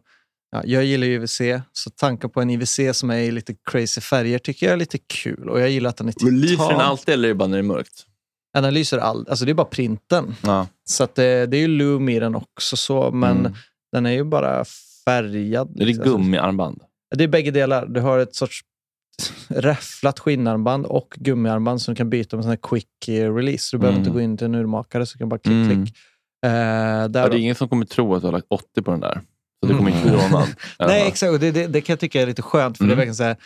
ja, 0.52 0.62
jag 0.66 0.84
gillar 0.86 1.08
ju 1.08 1.14
IWC, 1.14 1.42
så 1.72 1.90
tanken 1.90 2.30
på 2.30 2.42
en 2.42 2.50
IWC 2.50 2.80
som 2.94 3.10
är 3.10 3.18
i 3.18 3.32
lite 3.32 3.56
crazy 3.72 4.02
färger 4.02 4.40
tycker 4.40 4.66
jag 4.66 4.74
är 4.74 4.78
lite 4.78 4.98
kul. 4.98 5.50
Och 5.50 5.60
jag 5.60 5.70
gillar 5.70 5.90
att 5.90 5.98
den 5.98 6.08
är 6.08 6.12
titan. 6.12 6.30
Men 6.32 6.42
lyser 6.42 6.70
den 6.70 6.80
alltid 6.80 7.14
eller 7.14 7.24
är 7.30 7.34
det 7.34 7.36
bara 7.36 7.48
när 7.48 7.58
det 7.58 7.62
är 7.62 7.64
mörkt? 7.64 8.06
Ja, 8.54 8.62
den 8.62 8.74
lyser 8.74 8.98
all, 8.98 9.28
alltså 9.30 9.46
det 9.46 9.52
är 9.52 9.54
bara 9.54 9.68
printen. 9.68 10.36
Ja. 10.44 10.68
Så 10.84 11.08
det, 11.16 11.46
det 11.46 11.58
är 11.58 11.62
ju 11.62 11.68
Loom 11.68 12.10
i 12.10 12.20
den 12.20 12.36
också, 12.36 12.78
så, 12.78 13.12
men 13.12 13.38
Mm. 13.40 13.54
den 13.92 14.06
är 14.06 14.12
ju 14.12 14.24
bara 14.24 14.66
färgad. 15.06 15.70
Är 15.76 15.80
det 15.80 15.86
liksom. 15.86 16.06
gummiarmband? 16.06 16.82
Det 17.16 17.24
är 17.24 17.28
bägge 17.28 17.52
delar. 17.52 17.86
Du 17.86 18.00
har 18.00 18.20
ett 18.20 18.36
sorts 18.36 18.62
räfflat 19.48 20.20
skinnarmband 20.20 20.86
och 20.86 21.14
gummiarmband 21.20 21.82
som 21.82 21.94
du 21.94 21.98
kan 21.98 22.10
byta 22.10 22.36
med 22.38 22.46
sån 22.46 22.58
quick 22.58 23.08
eh, 23.08 23.36
release. 23.36 23.76
Du 23.76 23.80
behöver 23.80 23.98
Mm. 23.98 24.08
inte 24.08 24.14
gå 24.14 24.22
in 24.22 24.38
till 24.38 24.46
en 24.46 24.56
urmakare, 24.56 25.06
så 25.06 25.14
du 25.14 25.20
kan 25.20 25.30
bara 25.30 25.40
klick, 25.40 25.54
Mm. 25.54 25.86
klick. 25.86 25.96
Eh, 26.46 26.50
där 26.52 27.00
Ja, 27.00 27.08
det 27.10 27.20
är 27.20 27.36
ingen 27.36 27.56
som 27.56 27.70
kommer 27.70 27.86
tro 27.86 28.16
att 28.16 28.22
du 28.22 28.28
har 28.28 28.32
lagt 28.32 28.46
80 28.50 28.82
på 28.82 28.92
den 28.92 29.00
där. 29.00 29.22
Så 29.68 29.72
det 29.72 29.78
kommer 29.78 29.92
inte 29.92 30.04
bli 30.10 30.12
rånad. 30.12 30.48
Nej, 30.80 31.08
exakt. 31.08 31.40
Det, 31.40 31.52
det, 31.52 31.68
det 31.68 31.82
kan 31.82 31.94
jag 31.94 32.00
tycka 32.00 32.22
är 32.22 32.26
lite 32.28 32.42
skönt. 32.42 32.78
För 32.78 32.84
det 32.84 32.88
är 32.90 32.94
Mm. 32.94 32.98
verkligen 32.98 33.16
så 33.16 33.24
här, 33.24 33.38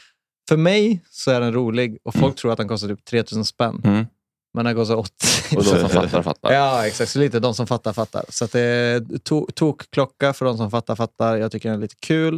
för 0.49 0.57
mig 0.57 1.03
så 1.09 1.32
är 1.32 1.39
den 1.41 1.53
rolig 1.53 1.97
och 2.03 2.15
folk 2.15 2.36
tror 2.36 2.51
att 2.51 2.57
den 2.57 2.67
kostar 2.67 2.88
typ 2.88 3.05
3000 3.05 3.45
spänn. 3.45 3.82
Mm. 3.84 4.05
Men 4.53 4.65
den 4.65 4.76
kostar 4.76 4.95
80. 4.95 5.11
Och 5.57 5.63
de 5.63 5.70
som 5.80 5.89
fattar, 5.89 6.22
fattar. 6.22 6.53
Ja, 6.53 6.88
exakt. 6.88 7.11
Så 7.11 7.20
lite 7.20 7.39
de 7.39 7.53
som 7.55 7.67
fattar, 7.67 7.93
fattar. 7.93 8.26
Så 8.30 8.45
att 8.45 8.51
det 8.51 8.59
är 8.61 8.99
to- 8.99 9.51
tokklocka 9.55 10.34
för 10.34 10.45
de 10.45 10.57
som 10.57 10.72
fattar, 10.72 10.95
fattar. 10.95 11.38
Jag 11.38 11.51
tycker 11.51 11.70
den 11.70 11.78
är 11.78 11.82
lite 11.82 11.95
kul. 11.99 12.36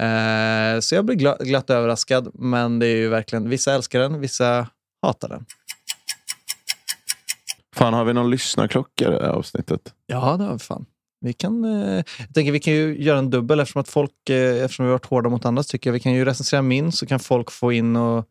Eh, 0.00 0.80
så 0.80 0.94
jag 0.94 1.04
blir 1.04 1.16
gla- 1.16 1.44
glatt 1.44 1.70
överraskad. 1.70 2.30
Men 2.34 2.78
det 2.78 2.86
är 2.86 2.96
ju 2.96 3.08
verkligen, 3.08 3.48
vissa 3.48 3.74
älskar 3.74 4.00
den, 4.00 4.20
vissa 4.20 4.66
hatar 5.02 5.28
den. 5.28 5.44
Fan, 7.76 7.94
har 7.94 8.04
vi 8.04 8.12
någon 8.12 8.30
lyssnarklocka 8.30 9.04
i 9.04 9.10
det 9.10 9.22
här 9.22 9.30
avsnittet? 9.32 9.80
Ja, 10.06 10.36
det 10.36 10.44
har 10.44 10.52
vi 10.52 10.58
fan. 10.58 10.86
Vi 11.20 11.32
kan, 11.32 11.64
eh, 11.64 12.04
jag 12.18 12.34
tänker 12.34 12.52
vi 12.52 12.60
kan 12.60 12.72
ju 12.74 13.02
göra 13.02 13.18
en 13.18 13.30
dubbel 13.30 13.60
eftersom 13.60 13.80
att 13.80 13.88
folk, 13.88 14.30
eh, 14.30 14.64
eftersom 14.64 14.84
vi 14.84 14.88
har 14.90 14.94
varit 14.98 15.06
hårda 15.06 15.28
mot 15.30 15.44
andra, 15.44 15.62
tycker 15.62 15.90
jag 15.90 15.92
vi 15.92 16.00
kan 16.00 16.12
ju 16.12 16.24
recensera 16.24 16.62
min 16.62 16.92
så 16.92 17.06
kan 17.06 17.18
folk 17.20 17.50
få 17.50 17.72
in 17.72 17.96
och 17.96 18.24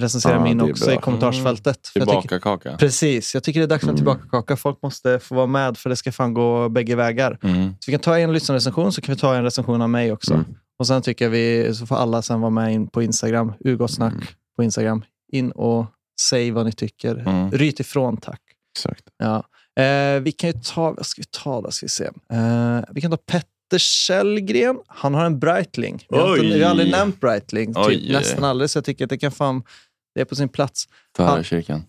recensera 0.00 0.32
Ja, 0.34 0.44
min 0.44 0.60
också 0.60 0.84
bra. 0.84 0.94
i 0.94 0.96
kommentarsfältet. 0.96 1.86
För 1.88 2.00
jag 2.00 2.08
tycker- 2.08 2.20
Tillbaka 2.20 2.38
kaka. 2.58 2.76
Precis, 2.76 3.34
jag 3.34 3.42
tycker 3.44 3.60
det 3.60 3.64
är 3.64 3.68
dags 3.68 3.80
för 3.80 3.86
Mm. 3.88 3.96
tillbaka-kaka. 3.96 4.56
Folk 4.56 4.82
måste 4.82 5.18
få 5.18 5.34
vara 5.34 5.46
med 5.46 5.78
för 5.78 5.90
det 5.90 5.96
ska 5.96 6.12
fan 6.12 6.34
gå 6.34 6.68
bägge 6.68 6.96
vägar. 6.96 7.38
Mm. 7.42 7.70
Så 7.80 7.90
vi 7.90 7.92
kan 7.92 8.00
ta 8.00 8.18
en 8.18 8.32
lyssnarrecension 8.32 8.92
så 8.92 9.00
kan 9.00 9.14
vi 9.14 9.20
ta 9.20 9.34
en 9.34 9.42
recension 9.44 9.82
av 9.82 9.90
mig 9.90 10.12
också. 10.12 10.34
Mm. 10.34 10.44
Och 10.78 10.86
sen 10.86 11.02
tycker 11.02 11.28
vi, 11.28 11.74
så 11.74 11.86
får 11.86 11.96
alla 11.96 12.22
sen 12.22 12.40
vara 12.40 12.50
med 12.50 12.72
in 12.72 12.88
på 12.88 13.02
Instagram, 13.02 13.52
Ugottsnack 13.60 14.12
Mm. 14.12 14.24
på 14.56 14.62
Instagram. 14.64 15.04
In 15.32 15.50
och 15.50 15.86
säg 16.20 16.50
vad 16.50 16.66
ni 16.66 16.72
tycker. 16.72 17.16
Mm. 17.18 17.50
Ryt 17.50 17.80
ifrån 17.80 18.16
tack. 18.16 18.40
Exakt. 18.76 19.04
Ja. 19.18 19.44
Eh, 19.78 20.20
vi 20.20 20.32
kan 20.32 20.50
ju 20.50 20.60
ta, 20.64 20.92
vad 20.92 21.06
ska 21.06 21.22
vi 21.22 21.28
ta 21.30 21.60
då? 21.60 21.70
Ska 21.70 21.84
vi 21.84 21.90
se. 21.90 22.04
Eh, 22.32 22.80
vi 22.90 23.00
kan 23.00 23.10
ta 23.10 23.16
Petter 23.16 23.78
Källgren. 23.78 24.78
Han 24.86 25.14
har 25.14 25.24
en 25.24 25.38
Breitling. 25.38 26.06
Vi 26.08 26.18
har, 26.18 26.36
inte, 26.36 26.56
vi 26.56 26.62
har 26.62 26.70
aldrig 26.70 26.90
nämnt 26.90 27.20
Breitling, 27.20 27.74
typ, 27.74 27.86
Oj. 27.86 28.12
nästan 28.12 28.44
aldrig. 28.44 28.70
Så 28.70 28.76
jag 28.76 28.84
tycker 28.84 29.04
att 29.04 29.10
det 29.10 29.18
kan 29.18 29.32
fan, 29.32 29.62
det 30.14 30.20
är 30.20 30.24
på 30.24 30.36
sin 30.36 30.48
plats. 30.48 30.88
Kyrkan. 31.42 31.84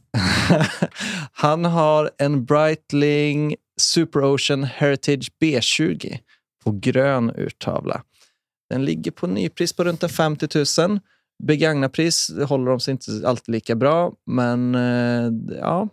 Han 1.31 1.65
har 1.65 2.11
en 2.17 2.45
Breitling 2.45 3.55
Super 3.81 4.23
Ocean 4.23 4.63
Heritage 4.63 5.31
B20 5.41 6.17
på 6.63 6.71
grön 6.71 7.31
urtavla. 7.35 8.03
Den 8.69 8.85
ligger 8.85 9.11
på 9.11 9.27
nypris 9.27 9.73
på 9.73 9.83
runt 9.83 10.03
en 10.03 10.09
50 10.09 10.47
000. 10.87 10.99
Begagnarpris 11.43 12.31
håller 12.47 12.71
de 12.71 12.79
sig 12.79 12.91
inte 12.91 13.11
alltid 13.25 13.53
lika 13.53 13.75
bra, 13.75 14.13
men 14.25 14.75
eh, 14.75 15.57
ja, 15.59 15.89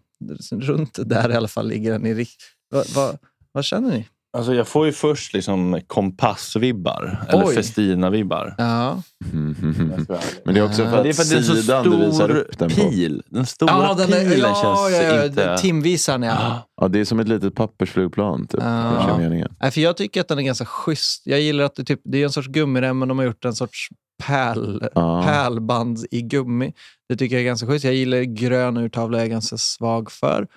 runt 0.51 0.99
där 1.05 1.31
i 1.31 1.35
alla 1.35 1.49
fall 1.49 1.69
ligger 1.69 1.93
den 1.93 2.07
i 2.07 2.15
rikt... 2.15 2.43
Vad, 2.71 2.87
vad, 2.95 3.19
vad 3.53 3.65
känner 3.65 3.91
ni? 3.91 4.09
Alltså 4.37 4.55
jag 4.55 4.69
får 4.69 4.87
ju 4.87 4.93
först 4.93 5.33
liksom 5.33 5.81
kompassvibbar. 5.87 7.25
Eller 7.29 7.47
Oj. 7.47 7.55
Festina-vibbar. 7.55 8.55
Ja. 8.59 9.03
Mm. 9.33 9.57
Men 10.45 10.55
det 10.55 10.61
är 10.61 10.65
också 10.65 10.85
för 10.85 11.03
Det 11.03 11.09
är 11.09 11.11
att 11.11 11.17
för 11.17 11.23
att 11.23 11.31
det 11.31 11.37
är 11.37 11.43
så 11.43 11.55
sidan 11.55 11.91
du 11.91 11.97
visar 11.97 12.31
upp 12.31 12.59
den 12.59 12.71
på. 12.71 12.75
pil. 12.75 13.23
Den 13.27 13.47
stora 13.47 13.73
Ja, 13.73 13.95
den 13.95 14.13
är, 14.13 14.31
pilen 14.31 14.51
ja, 14.51 14.63
känns 14.63 15.03
ja, 15.03 15.15
ja, 15.15 15.25
inte... 15.25 15.59
Timvisaren, 15.59 16.23
ja. 16.23 16.69
Ja, 16.81 16.89
det 16.89 17.01
är 17.01 17.05
som 17.05 17.21
ett 17.21 17.29
litet 17.29 17.55
pappersflygplan. 17.55 18.47
Typ. 18.47 18.61
Ja. 18.63 19.19
Nej, 19.61 19.71
för 19.71 19.81
jag 19.81 19.97
tycker 19.97 20.21
att 20.21 20.29
den 20.29 20.39
är 20.39 20.43
ganska 20.43 20.65
schysst. 20.65 21.23
Jag 21.27 21.41
gillar 21.41 21.65
att 21.65 21.75
det, 21.75 21.85
typ, 21.85 22.01
det 22.05 22.19
är 22.19 22.25
en 22.25 22.33
sorts 22.33 22.49
gummirem, 22.49 22.99
men 22.99 23.09
de 23.09 23.19
har 23.19 23.25
gjort 23.25 23.45
en 23.45 23.55
sorts 23.55 23.89
pärl, 24.23 24.89
Ja. 24.95 25.23
pärlband 25.27 26.07
i 26.11 26.23
gummi. 26.23 26.73
Det 27.09 27.17
tycker 27.17 27.35
jag 27.37 27.41
är 27.41 27.47
ganska 27.47 27.67
schysst. 27.67 27.85
Jag 27.85 27.95
gillar 27.95 28.23
grön 28.23 28.77
urtavla, 28.77 29.19
jag 29.19 29.25
är 29.27 29.31
ganska 29.31 29.57
svag 29.59 30.13
för. 30.13 30.49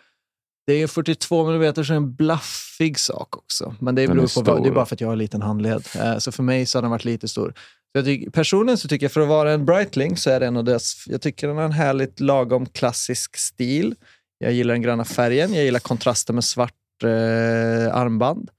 Det 0.68 0.74
är 0.74 0.88
42 0.88 1.47
mm, 1.49 1.74
så 1.74 1.82
är 1.82 1.91
en 1.91 2.16
blaffig 2.16 2.99
sak 2.99 3.38
också. 3.38 3.76
Men 3.80 3.95
det, 3.95 4.07
beror 4.07 4.24
är 4.24 4.43
på, 4.43 4.51
vad- 4.51 4.64
det 4.64 4.70
är 4.70 4.74
bara 4.74 4.86
för 4.86 4.95
att 4.95 5.01
jag 5.01 5.07
har 5.07 5.14
en 5.14 5.18
liten 5.20 5.41
handled. 5.41 5.84
Eh, 5.95 6.18
Så 6.18 6.32
för 6.32 6.43
mig 6.43 6.66
så 6.66 6.78
har 6.78 6.82
den 6.82 6.91
varit 6.91 7.05
lite 7.05 7.28
stor. 7.28 7.53
Jag 7.91 8.05
tycker, 8.05 8.30
personligen 8.30 8.78
så 8.78 8.88
tycker 8.88 9.03
jag 9.05 9.12
för 9.12 9.22
att 9.22 9.28
vara 9.28 9.51
en 9.51 9.66
Breitling 9.66 10.18
så 10.18 10.30
är 10.30 10.39
det 10.39 10.45
en 10.47 10.57
av 10.57 10.64
dess, 10.64 11.03
jag 11.07 11.22
tycker 11.22 11.47
den 11.47 11.57
har 11.57 11.64
en 11.64 11.72
härligt 11.72 12.20
lagom 12.20 12.66
klassisk 12.66 13.38
stil. 13.38 13.95
Jag 14.38 14.53
gillar 14.53 14.74
den 14.74 14.82
gröna 14.82 15.05
färgen, 15.05 15.53
jag 15.53 15.64
gillar 15.64 15.80
kontrasten 15.80 16.36
med 16.36 16.43
svart 16.43 16.74
eh, 17.03 17.95
armband. 17.95 18.49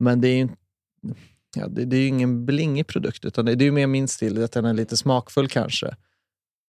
Men 0.00 0.20
det 0.20 0.28
är 0.28 0.34
ju 0.34 0.40
inte- 0.40 0.56
ja, 1.56 1.68
det, 1.68 1.84
det 1.84 1.96
är 1.96 2.00
ju 2.00 2.06
ingen 2.06 2.46
blingig 2.46 2.86
produkt, 2.86 3.24
utan 3.24 3.44
det, 3.44 3.54
det 3.54 3.64
är 3.64 3.66
ju 3.66 3.72
mer 3.72 3.86
min 3.86 4.08
stil, 4.08 4.44
att 4.44 4.52
den 4.52 4.64
är 4.64 4.74
lite 4.74 4.96
smakfull 4.96 5.48
kanske. 5.48 5.94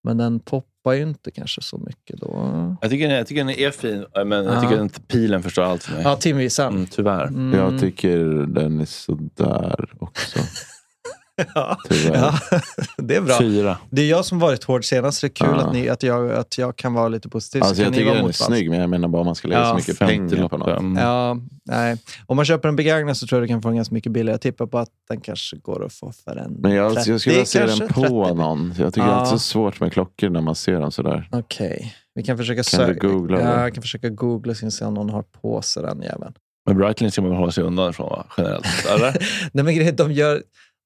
Men 0.03 0.17
den 0.17 0.39
poppar 0.39 0.93
ju 0.93 1.01
inte 1.03 1.31
kanske 1.31 1.61
så 1.61 1.77
mycket 1.77 2.19
då. 2.21 2.77
Jag 2.81 2.89
tycker, 2.91 3.07
den- 3.07 3.17
jag 3.17 3.27
tycker 3.27 3.43
den 3.45 3.49
är 3.55 3.71
fin, 3.71 4.05
men 4.25 4.31
Ja. 4.45 4.53
jag 4.53 4.61
tycker 4.63 4.84
att 4.86 5.07
pilen 5.07 5.43
förstör 5.43 5.63
allt 5.63 5.84
för 5.84 5.93
mig. 5.93 6.01
Ja, 6.03 6.15
timvisaren. 6.15 6.73
Mm, 6.73 6.86
tyvärr. 6.86 7.27
Mm. 7.27 7.59
Jag 7.59 7.79
tycker 7.79 8.19
den 8.47 8.79
är 8.81 8.86
sådär 8.86 9.89
också. 9.99 10.39
Ja. 11.55 11.77
Ja, 12.13 12.33
det 12.97 13.15
är 13.15 13.21
bra. 13.21 13.37
Fyra. 13.39 13.77
Det 13.89 14.01
är 14.01 14.09
jag 14.09 14.25
som 14.25 14.39
varit 14.39 14.63
hård 14.63 14.85
senast, 14.85 15.21
det 15.21 15.27
är 15.27 15.29
kul 15.29 15.47
Ja. 15.51 15.61
att, 15.67 15.73
ni, 15.73 15.89
att, 15.89 16.03
jag, 16.03 16.31
att 16.31 16.57
jag 16.57 16.75
kan 16.75 16.93
vara 16.93 17.07
lite 17.07 17.29
positiv. 17.29 17.59
så 17.61 17.65
Alltså, 17.67 17.83
jag 17.83 17.93
tycker 17.93 18.15
den 18.15 18.25
är 18.25 18.31
snygg, 18.31 18.69
men 18.69 18.79
jag 18.79 18.89
menar 18.89 19.07
bara 19.07 19.19
om 19.19 19.25
man 19.25 19.35
ska 19.35 19.47
lägga 19.47 19.61
Ja, 19.61 19.69
så 19.69 19.75
mycket 19.75 19.97
50 19.97 20.35
pengar 20.35 20.49
på 20.49 20.57
något. 20.57 20.79
Mm. 20.79 21.03
Ja, 21.03 21.37
nej. 21.65 21.97
Om 22.25 22.35
man 22.35 22.45
köper 22.45 22.69
en 22.69 22.75
begagnad 22.75 23.17
så 23.17 23.27
tror 23.27 23.41
jag 23.41 23.43
du 23.49 23.53
kan 23.53 23.61
få 23.61 23.67
den 23.67 23.75
ganska 23.75 23.93
mycket 23.95 24.11
billigare. 24.11 24.33
Jag 24.33 24.41
tippar 24.41 24.65
på 24.67 24.77
att 24.79 24.89
den 25.09 25.21
kanske 25.21 25.57
går 25.57 25.85
att 25.85 25.93
få 25.93 26.11
för 26.25 26.35
en 26.35 26.53
Men 26.53 26.71
jag, 26.71 26.93
30, 26.95 27.11
jag 27.11 27.19
skulle 27.21 27.33
vilja 27.35 27.45
se 27.45 27.65
den 27.65 27.87
på 27.87 28.01
30. 28.01 28.33
någon. 28.33 28.73
Jag 28.77 28.93
tycker 28.93 29.07
Ja. 29.07 29.15
det 29.15 29.21
är 29.21 29.25
så 29.25 29.39
svårt 29.39 29.79
med 29.79 29.93
klockor 29.93 30.29
när 30.29 30.41
man 30.41 30.55
ser 30.55 30.79
dem 30.79 30.91
sådär. 30.91 31.29
Okej, 31.31 31.93
vi 32.15 32.23
kan 32.23 32.37
försöka 32.37 32.63
Kan 32.63 32.63
söka. 32.63 33.07
googla 33.07 33.41
ja, 33.41 33.61
jag 33.61 33.73
kan 33.73 33.81
försöka 33.81 34.09
googla 34.09 34.55
så 34.55 34.71
se 34.71 34.85
om 34.85 34.93
någon 34.93 35.09
har 35.09 35.23
på 35.41 35.61
sig 35.61 35.83
den 35.83 36.01
jäveln. 36.01 36.33
Men 36.65 36.77
Breitling 36.77 37.11
ska 37.11 37.21
man 37.21 37.29
väl 37.31 37.39
hålla 37.39 37.51
sig 37.51 37.63
undan 37.63 37.89
ifrån 37.89 38.09
va? 38.09 38.25
generellt? 38.37 38.65
Eller? 38.95 39.11
Nej 39.53 39.63
men 39.65 39.75
grejen 39.75 39.95
de 39.95 40.11
gör... 40.11 40.41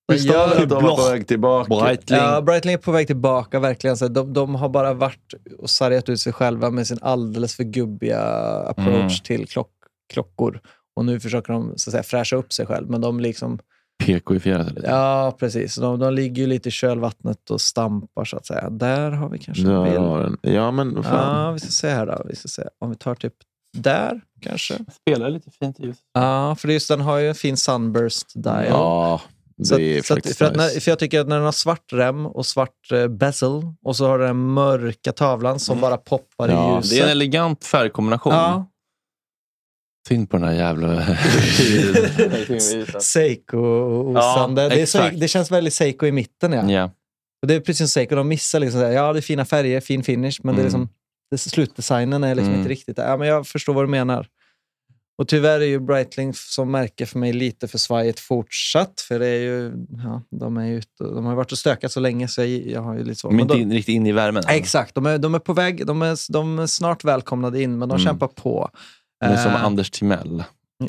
Har 0.07 0.15
gör 0.15 0.61
att 0.63 0.69
de 0.69 0.83
var 0.83 0.95
på 0.95 1.09
väg 1.11 1.27
tillbaka? 1.27 1.75
Breitling. 1.75 2.19
Ja, 2.19 2.41
Breitling 2.41 2.73
är 2.73 2.77
på 2.77 2.91
väg 2.91 3.07
tillbaka 3.07 3.59
verkligen. 3.59 3.97
Så 3.97 4.07
de, 4.07 4.33
de 4.33 4.55
har 4.55 4.69
bara 4.69 4.93
varit 4.93 5.33
och 5.59 5.69
sargat 5.69 6.09
ut 6.09 6.19
sig 6.21 6.33
själva 6.33 6.69
med 6.69 6.87
sin 6.87 6.99
alldeles 7.01 7.55
för 7.55 7.63
gubbiga 7.63 8.21
approach 8.67 8.87
Mm. 8.97 9.09
till 9.23 9.47
klock, 9.47 9.71
klockor. 10.13 10.59
Och 10.95 11.05
nu 11.05 11.19
försöker 11.19 11.53
de 11.53 11.73
så 11.75 11.89
att 11.89 11.91
säga, 11.91 12.03
fräscha 12.03 12.35
upp 12.35 12.53
sig 12.53 12.65
själv, 12.65 12.89
men 12.89 13.01
de 13.01 13.19
liksom... 13.19 13.59
PK-ifierat 14.05 14.71
lite. 14.71 14.87
Ja, 14.87 15.35
precis. 15.39 15.75
De, 15.75 15.99
de 15.99 16.13
ligger 16.13 16.41
ju 16.41 16.47
lite 16.47 16.69
i 16.69 16.71
kölvattnet 16.71 17.49
och 17.49 17.61
stampar 17.61 18.25
så 18.25 18.37
att 18.37 18.45
säga. 18.45 18.69
Där 18.69 19.11
har 19.11 19.29
vi 19.29 19.39
kanske 19.39 19.63
en 19.71 19.83
bild. 19.83 19.97
har 19.97 20.21
den. 20.21 20.37
Ja, 20.41 20.71
men 20.71 21.03
fan. 21.03 21.45
Ja, 21.45 21.51
vi 21.51 21.59
ska 21.59 21.69
se 21.69 21.89
här 21.89 22.05
då. 22.05 22.21
Vi 22.29 22.35
ska 22.35 22.47
se. 22.47 22.63
Om 22.79 22.89
vi 22.89 22.95
tar 22.95 23.15
typ 23.15 23.33
där 23.77 24.21
kanske. 24.41 24.73
Spelar 25.01 25.29
lite 25.29 25.51
fint 25.51 25.79
ljus. 25.79 25.97
Ja, 26.13 26.55
för 26.55 26.67
just 26.67 26.87
den 26.87 27.01
har 27.01 27.17
ju 27.17 27.29
en 27.29 27.35
fin 27.35 27.57
sunburst 27.57 28.43
dial. 28.43 28.65
Ja, 28.69 29.21
Så 29.63 29.73
att- 29.75 29.81
är 29.81 30.01
så 30.01 30.13
att, 30.13 30.35
för, 30.35 30.45
att 30.45 30.55
när, 30.55 30.79
för 30.79 30.91
jag 30.91 30.99
tycker 30.99 31.19
att 31.19 31.27
när 31.27 31.35
den 31.35 31.45
har 31.45 31.51
svart 31.51 31.93
rem 31.93 32.25
och 32.25 32.45
svart 32.45 32.91
eh, 32.91 33.07
bezel 33.07 33.61
och 33.83 33.95
så 33.95 34.07
har 34.07 34.19
den 34.19 34.37
mörka 34.37 35.11
tavlan 35.11 35.59
som 35.59 35.81
bara 35.81 35.97
poppar 35.97 36.49
Ja, 36.49 36.53
i 36.53 36.55
Det 36.57 36.57
är 36.59 36.75
en 36.75 36.81
ljuset. 36.81 37.09
elegant 37.09 37.65
färgkombination. 37.65 38.33
Ja, 38.33 38.67
Synd 40.07 40.29
på 40.29 40.37
den 40.37 40.47
här 40.47 40.53
jävla... 40.55 40.87
Seiko-osande. 42.99 44.61
Ja, 44.63 44.69
det, 44.69 44.85
så, 44.87 45.09
det 45.13 45.27
känns 45.27 45.51
väldigt 45.51 45.73
Seiko 45.73 46.05
i 46.05 46.11
mitten. 46.11 46.53
Ja. 46.53 46.71
ja. 46.71 46.91
Och 47.41 47.47
det 47.47 47.53
är 47.55 47.59
precis 47.59 47.77
som 47.77 47.87
Seiko, 47.87 48.15
de 48.15 48.27
missar 48.27 48.59
liksom, 48.59 48.79
här, 48.79 48.91
ja 48.91 49.13
det 49.13 49.19
är 49.19 49.21
fina 49.21 49.45
färger, 49.45 49.81
fin 49.81 50.03
finish, 50.03 50.39
men 50.43 50.55
det 50.55 50.61
är 50.61 50.65
Mm. 50.67 50.81
liksom, 50.81 50.89
det, 51.31 51.37
slutdesignen 51.37 52.23
är 52.23 52.35
liksom 52.35 52.49
Mm. 52.49 52.59
inte 52.59 52.71
riktigt 52.71 52.95
där. 52.95 53.09
Ja, 53.09 53.17
men 53.17 53.27
jag 53.27 53.47
förstår 53.47 53.73
vad 53.73 53.83
du 53.83 53.87
menar. 53.89 54.27
Och 55.17 55.27
tyvärr 55.27 55.59
är 55.59 55.65
ju 55.65 55.79
Breitling 55.79 56.33
som 56.33 56.71
märke 56.71 57.05
för 57.05 57.19
mig 57.19 57.33
lite 57.33 57.67
för 57.67 57.77
svajigt 57.77 58.19
fortsatt. 58.19 59.01
För 59.07 59.19
det 59.19 59.27
är 59.27 59.39
ju, 59.41 59.73
ja, 60.03 60.21
de, 60.31 60.57
är 60.57 60.65
ju 60.65 60.81
de 60.99 61.25
har 61.25 61.31
ju 61.31 61.35
varit 61.35 61.51
och 61.51 61.57
stökat 61.57 61.91
så 61.91 61.99
länge 61.99 62.27
så 62.27 62.41
jag, 62.41 62.49
jag 62.49 62.81
har 62.81 62.93
ju 62.97 63.03
lite 63.03 63.19
svårt. 63.19 63.31
Men 63.31 63.37
Men 63.37 63.43
inte 63.43 63.53
de- 63.55 63.61
in, 63.61 63.71
riktigt 63.71 63.93
in 63.95 64.07
i 64.07 64.11
värmen. 64.11 64.43
Ja, 64.47 64.53
Exakt, 64.53 64.95
de 64.95 65.05
är, 65.05 65.17
de 65.17 65.35
är 65.35 65.39
på 65.39 65.53
väg. 65.53 65.85
De 65.87 66.01
är, 66.01 66.31
de 66.31 66.59
är 66.59 66.67
snart 66.67 67.03
välkomnade 67.03 67.61
in, 67.61 67.77
men 67.77 67.89
de 67.89 67.95
Mm. 67.95 68.05
kämpar 68.05 68.27
på. 68.27 68.69
Men 69.25 69.37
som 69.37 69.51
Eh, 69.51 69.63
Anders 69.65 69.89
Timell. 69.91 70.43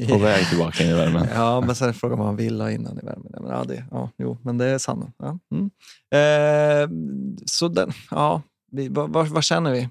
På 0.09 0.19
väg 0.19 0.49
tillbaka 0.49 0.85
in 0.85 0.91
i 0.91 0.95
värmen. 0.95 1.27
Ja, 1.35 1.61
men 1.61 1.75
sen 1.75 1.89
är 1.89 1.93
frågan 1.93 2.19
vad 2.19 2.27
man 2.27 2.37
vill 2.37 2.61
ha 2.61 2.71
innan 2.71 2.99
i 2.99 3.07
värmen. 3.07 3.31
Ja, 3.33 3.41
Men, 3.41 3.51
ja, 3.51 3.65
det, 3.65 3.85
ja, 3.91 4.11
jo, 4.19 4.39
men 4.43 4.59
det 4.59 4.65
är 4.65 4.79
sant. 4.79 5.15
Ja. 5.19 5.39
Mm. 5.55 5.71
Eh, 6.15 6.89
så 7.47 7.69
den, 7.69 7.93
ja, 8.11 8.43
vi, 8.73 8.89
vad, 8.89 9.11
vad, 9.13 9.27
vad 9.29 9.45
känner 9.45 9.73
vi? 9.73 9.89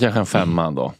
Kanske 0.00 0.20
en 0.20 0.26
femma 0.26 0.70
då. 0.70 0.92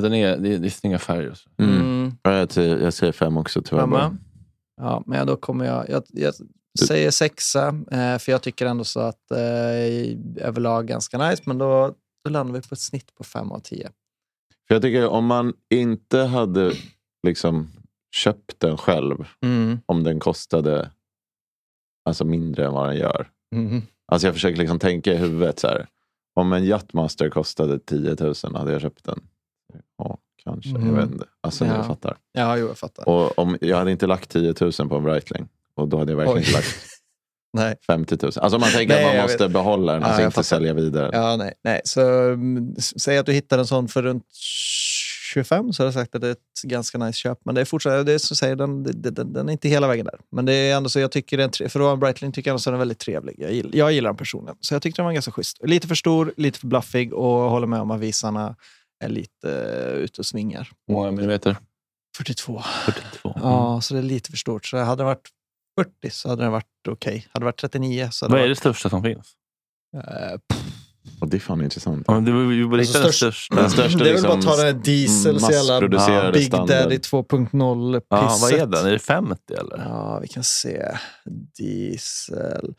Den 0.00 0.14
är, 0.14 0.36
det, 0.36 0.54
är, 0.54 0.58
det 0.58 0.68
är 0.68 0.70
snygga 0.70 0.98
färger. 0.98 1.38
Mm. 1.58 1.74
Mm. 1.80 2.12
Ja, 2.22 2.32
jag, 2.32 2.52
säger, 2.52 2.78
jag 2.78 2.94
säger 2.94 3.12
fem 3.12 3.36
också 3.36 3.62
tyvärr. 3.62 3.82
Femma. 3.82 4.16
Ja, 4.76 5.02
men 5.06 5.26
då 5.26 5.36
kommer 5.36 5.64
jag... 5.64 5.88
Jag, 5.90 6.02
jag 6.12 6.34
säger 6.86 7.10
sexa, 7.10 7.68
eh, 7.68 8.18
för 8.18 8.32
jag 8.32 8.42
tycker 8.42 8.66
ändå 8.66 8.84
så 8.84 9.00
att 9.00 9.30
eh, 9.30 10.46
överlag 10.46 10.86
ganska 10.86 11.28
nice, 11.28 11.42
men 11.46 11.58
då, 11.58 11.94
då 12.24 12.30
landar 12.30 12.54
vi 12.54 12.68
på 12.68 12.74
ett 12.74 12.80
snitt 12.80 13.14
på 13.14 13.24
fem 13.24 13.52
av 13.52 13.58
tio. 13.58 13.90
För 14.68 14.74
jag 14.74 14.82
tycker 14.82 15.06
om 15.06 15.26
man 15.26 15.52
inte 15.70 16.18
hade 16.18 16.72
liksom 17.26 17.68
köpt 18.16 18.60
den 18.60 18.76
själv, 18.76 19.24
Mm. 19.42 19.78
om 19.86 20.04
den 20.04 20.20
kostade 20.20 20.90
alltså 22.04 22.24
mindre 22.24 22.66
än 22.66 22.72
vad 22.72 22.88
den 22.88 22.96
gör. 22.96 23.28
Mm. 23.54 23.82
Alltså 24.12 24.26
jag 24.26 24.34
försöker 24.34 24.58
liksom 24.58 24.78
tänka 24.78 25.12
i 25.12 25.16
huvudet 25.16 25.58
så 25.58 25.66
här. 25.66 25.86
Om 26.34 26.52
en 26.52 26.64
Yachtmaster 26.64 27.30
kostade 27.30 27.78
10 27.78 28.16
000 28.20 28.34
hade 28.54 28.72
jag 28.72 28.80
köpt 28.80 29.04
den. 29.04 29.20
Ja, 30.04 30.18
kanske. 30.44 30.70
Mm. 30.70 30.86
Jag 30.86 30.94
vet 31.02 31.10
inte. 31.12 31.24
Alltså 31.40 31.64
Ja. 31.66 31.78
ni 31.78 31.84
fattar. 31.84 32.16
Ja, 32.32 32.56
jo, 32.56 32.66
jag 32.66 32.78
fattar. 32.78 33.08
Och 33.08 33.38
om, 33.38 33.56
jag 33.60 33.76
hade 33.76 33.90
inte 33.90 34.06
lagt 34.06 34.30
10 34.30 34.54
000 34.60 34.72
på 34.88 34.96
en 34.96 35.02
Breitling. 35.04 35.48
Och 35.76 35.88
då 35.88 35.98
hade 35.98 36.12
jag 36.12 36.16
verkligen 36.16 36.36
Oj. 36.38 36.42
inte 36.42 36.52
lagt 36.52 36.76
Nej. 37.52 37.76
50 37.86 38.16
000. 38.22 38.32
Alltså 38.36 38.58
man 38.58 38.68
tänker 38.70 38.94
Nej, 38.94 39.04
att 39.04 39.14
man 39.14 39.22
måste 39.22 39.44
vet. 39.44 39.52
behålla 39.52 39.92
den, 39.92 40.02
Ja, 40.02 40.06
alltså 40.08 40.22
inte 40.22 40.34
fattar. 40.34 40.42
sälja 40.42 40.74
vidare. 40.74 41.10
Ja, 41.12 41.36
nej. 41.36 41.52
nej. 41.64 41.80
Så 41.84 42.00
mm, 42.32 42.74
säg 42.76 43.18
att 43.18 43.26
du 43.26 43.32
hittar 43.32 43.58
en 43.58 43.66
sån 43.66 43.88
för 43.88 44.02
runt 44.02 44.24
25 45.32 45.72
så 45.72 45.82
har 45.82 45.86
jag 45.86 45.94
sagt 45.94 46.14
att 46.14 46.20
det 46.20 46.26
är 46.28 46.32
ett 46.32 46.62
ganska 46.64 46.98
nice 46.98 47.18
köp. 47.18 47.38
Men 47.44 47.54
det 47.54 47.60
är 47.60 47.64
fortfarande, 47.64 48.04
det 48.04 48.12
är 48.12 48.18
så 48.18 48.34
säger 48.34 48.56
den, 48.56 48.82
den, 48.82 49.32
den 49.32 49.48
är 49.48 49.52
inte 49.52 49.68
hela 49.68 49.88
vägen 49.88 50.04
där. 50.04 50.14
Men 50.32 50.44
det 50.44 50.52
är 50.52 50.76
ändå 50.76 50.88
så 50.88 51.00
jag 51.00 51.10
tycker 51.12 51.36
det 51.36 51.42
är 51.42 51.44
en, 51.44 51.50
tre- 51.50 51.68
för 51.68 51.80
att 51.80 51.84
vara 51.84 51.92
en 51.92 52.00
Breitling 52.00 52.32
tycker 52.32 52.50
jag 52.50 52.54
ändå 52.54 52.62
den 52.64 52.74
är 52.74 52.78
väldigt 52.78 52.98
trevlig. 52.98 53.34
Jag 53.38 53.52
gillar, 53.52 53.70
jag 53.74 53.92
gillar 53.92 54.10
den 54.10 54.16
personen. 54.16 54.54
Så 54.60 54.74
jag 54.74 54.82
tyckte 54.82 55.02
den 55.02 55.06
var 55.06 55.12
ganska 55.12 55.32
schysst. 55.32 55.58
Lite 55.64 55.88
för 55.88 55.94
stor, 55.94 56.32
lite 56.36 56.58
för 56.58 56.66
bluffig 56.66 57.12
och 57.14 57.50
håller 57.50 57.66
med 57.66 57.80
om 57.80 57.90
att 57.90 58.00
visarna 58.00 58.56
är 59.00 59.08
lite 59.08 59.48
uh, 59.48 59.94
ute 60.04 60.20
och 60.20 60.26
svingar. 60.26 60.68
Många 60.90 61.10
millimeter? 61.10 61.56
42. 62.16 62.62
42. 62.84 63.32
Ja, 63.42 63.80
så 63.80 63.94
det 63.94 64.00
är 64.00 64.04
lite 64.04 64.30
för 64.30 64.36
stort. 64.36 64.66
Så 64.66 64.76
hade 64.76 64.96
den 65.00 65.06
varit 65.06 65.28
40 65.80 66.10
så 66.10 66.28
hade 66.28 66.42
den 66.42 66.52
varit 66.52 66.66
okej. 66.88 67.26
Hade 67.32 67.42
det 67.42 67.44
varit 67.44 67.60
39 67.60 68.08
så 68.12 68.24
hade 68.24 68.32
Vad 68.32 68.40
är 68.40 68.44
det 68.44 68.50
det 68.50 68.56
största 68.56 68.90
som 68.90 69.02
finns? 69.02 69.32
varit... 69.92 70.06
eh, 70.06 70.38
pff, 70.48 70.62
Och 71.20 71.28
det 71.28 71.36
är 71.36 71.40
fan 71.40 71.62
intressant. 71.62 72.04
Ja, 72.08 72.14
det 72.14 72.32
vi 72.32 72.64
borde 72.64 72.78
Alltså, 72.78 72.98
hitta 72.98 73.08
störst- 73.08 73.16
största. 73.16 73.54
Den 73.56 73.70
största 73.70 73.98
det 73.98 74.10
är 74.10 74.14
väl 74.14 74.22
bara 74.22 74.34
liksom 74.34 74.50
att 74.52 74.56
ta 74.58 74.64
den 74.64 74.74
här 74.76 74.82
diesel, 74.84 75.40
så 75.40 75.52
jävla 75.52 76.32
Big 76.32 76.46
standard. 76.46 76.68
Daddy 76.68 76.96
2.0 76.96 78.02
Ja, 78.08 78.38
vad 78.40 78.52
är 78.52 78.66
den? 78.66 78.86
Är 78.86 78.90
det 78.92 78.98
50 78.98 79.54
eller? 79.54 79.78
Ja, 79.78 80.18
vi 80.22 80.28
kan 80.28 80.44
se. 80.44 80.96
Diesel. 81.58 82.74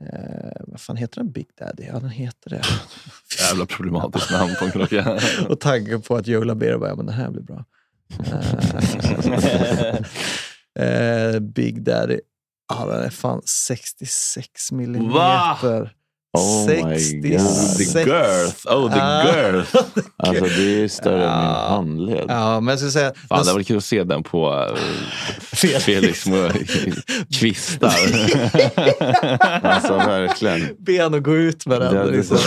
Eh, 0.00 0.62
vad 0.66 0.80
fan 0.80 0.96
heter 0.96 1.16
den? 1.16 1.32
Big 1.32 1.48
Daddy? 1.58 1.84
Ja, 1.84 1.98
den 2.00 2.10
heter 2.10 2.50
det. 2.50 2.62
Jävla 3.40 3.66
problematiskt 3.66 4.30
namn 4.30 4.54
på 4.58 4.64
en 4.64 4.70
klocka. 4.70 5.20
Och 5.48 5.60
taggar 5.60 5.98
på 5.98 6.16
att 6.16 6.26
Joe 6.26 6.44
Labero 6.44 6.78
bara, 6.78 6.90
ja, 6.90 6.96
men 6.96 7.06
det 7.06 7.12
här 7.12 7.30
blir 7.30 7.42
bra. 7.42 7.64
Eh, 10.76 10.84
eh, 11.34 11.40
Big 11.40 11.82
Daddy. 11.82 12.20
Ja, 12.68 12.86
den 12.86 13.02
är 13.04 13.10
fan 13.10 13.42
66 13.42 14.72
millimeter. 14.72 15.95
Oh 16.36 16.66
my 16.66 16.82
god. 16.82 17.40
66. 17.40 17.92
The 17.92 18.04
girth. 18.04 18.66
Oh, 18.66 18.90
the 18.92 19.00
Ah. 19.00 19.24
girth. 19.24 19.76
Alltså 20.18 20.44
det 20.44 20.82
är 20.84 20.88
större 20.88 21.14
än 21.28 21.38
min 21.40 21.48
Ja. 21.48 21.66
handled. 21.68 22.24
Ja, 22.28 22.60
men 22.60 22.68
jag 22.72 22.78
skulle 22.78 22.90
säga... 22.92 23.12
Fan, 23.28 23.44
det 23.46 23.52
var 23.52 23.62
kul 23.62 23.76
att 23.76 23.84
se 23.84 24.04
den 24.04 24.22
på 24.22 24.50
uh, 24.54 24.76
Felix. 25.40 25.84
Felix 25.84 26.22
små 26.22 26.48
kvistar. 27.38 27.92
Alltså 29.66 29.92
verkligen. 29.96 30.68
ben 30.78 31.14
och 31.14 31.24
gå 31.24 31.36
ut 31.36 31.66
med 31.66 31.80
den. 31.80 31.92
Det 31.94 31.98
hade 32.00 32.10
liksom. 32.16 32.38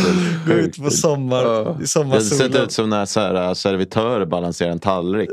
Gå 0.48 0.54
ut 0.54 0.78
på 0.84 0.90
sommar, 0.92 1.42
i 1.42 1.74
Det 1.82 1.88
ser 1.88 2.00
sommarsolen. 2.00 2.64
ut 2.64 2.72
som 2.72 2.90
när 2.90 3.06
så 3.06 3.20
här, 3.20 3.48
äh, 3.48 3.54
servitörer 3.54 4.26
balanserar 4.26 4.72
en 4.72 4.80
tallrik 4.80 5.30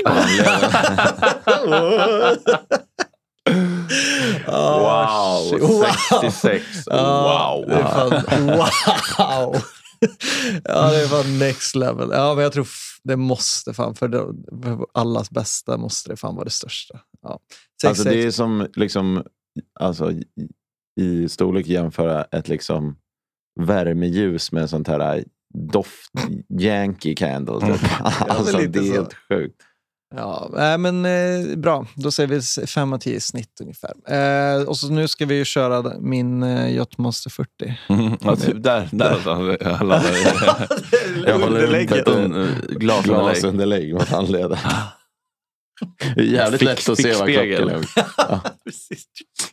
Ah, 4.47 5.39
shit. 5.49 5.61
Wow, 5.61 5.83
66. 6.21 6.65
Ja, 6.85 7.55
Wow. 7.57 7.69
Det 7.69 7.75
är 7.75 7.83
fan, 7.83 8.47
wow! 8.47 9.55
ja, 10.63 10.91
det 10.91 11.03
är 11.03 11.07
fan 11.07 11.39
next 11.39 11.75
level. 11.75 12.09
Ja, 12.13 12.33
men 12.35 12.43
jag 12.43 12.53
tror 12.53 12.67
det 13.03 13.15
måste 13.15 13.73
fan, 13.73 13.95
för, 13.95 14.07
det, 14.07 14.17
för 14.63 14.85
allas 14.93 15.29
bästa 15.31 15.77
måste 15.77 16.09
det 16.09 16.15
fan 16.17 16.35
vara 16.35 16.43
det 16.45 16.49
största. 16.51 16.99
Ja. 17.21 17.39
Alltså 17.87 18.03
det 18.03 18.09
är 18.09 18.13
66. 18.13 18.35
som 18.35 18.67
liksom, 18.75 19.23
alltså, 19.79 20.11
i- 20.99 21.29
storlek 21.29 21.67
jämföra 21.67 22.23
ett 22.23 22.47
liksom 22.47 22.97
värmeljus 23.59 24.51
med 24.51 24.69
sånt 24.69 24.87
här 24.87 25.23
doft, 25.71 26.11
Yankee 26.61 27.15
candle. 27.15 27.59
Typ. 27.61 27.81
alltså, 28.19 28.57
men 28.57 28.61
lite 28.65 28.79
det 28.79 28.85
är 28.87 28.89
så. 28.89 28.93
helt 28.93 29.13
sjukt. 29.29 29.61
Ja, 30.15 30.49
nej, 30.53 30.77
men 30.77 31.05
eh, 31.05 31.57
bra. 31.57 31.85
Då 31.95 32.11
säger 32.11 32.27
vi 32.27 32.67
5 32.67 32.93
av 32.93 32.97
10 32.97 33.15
i 33.15 33.19
snitt 33.19 33.61
ungefär. 33.61 33.93
Eh, 34.07 34.61
och 34.61 34.77
så 34.77 34.89
nu 34.89 35.07
ska 35.07 35.25
vi 35.25 35.35
ju 35.35 35.45
köra 35.45 35.93
min 35.99 36.43
eh, 36.43 36.75
Yachtmaster 36.75 37.29
40. 37.29 37.77
Mm, 37.89 38.17
alltså, 38.25 38.53
där, 38.53 38.89
där 38.91 39.09
någonstans. 39.09 39.57
Jag 39.61 39.87
laddar 39.87 40.11
Jag 41.25 41.39
håller 41.39 41.67
glasunderlägg. 42.79 43.33
Glasunderlägg 43.33 43.93
mot 43.93 44.09
handleden. 44.09 44.57
Det 46.15 46.21
är 46.21 46.25
jävligt 46.25 46.59
Fick- 46.59 46.65
lätt 46.69 46.89
att 46.89 46.97
se 47.01 47.13
vad 47.13 47.27
klockan 47.27 47.69
är. 47.69 47.79
Precis. 48.65 49.03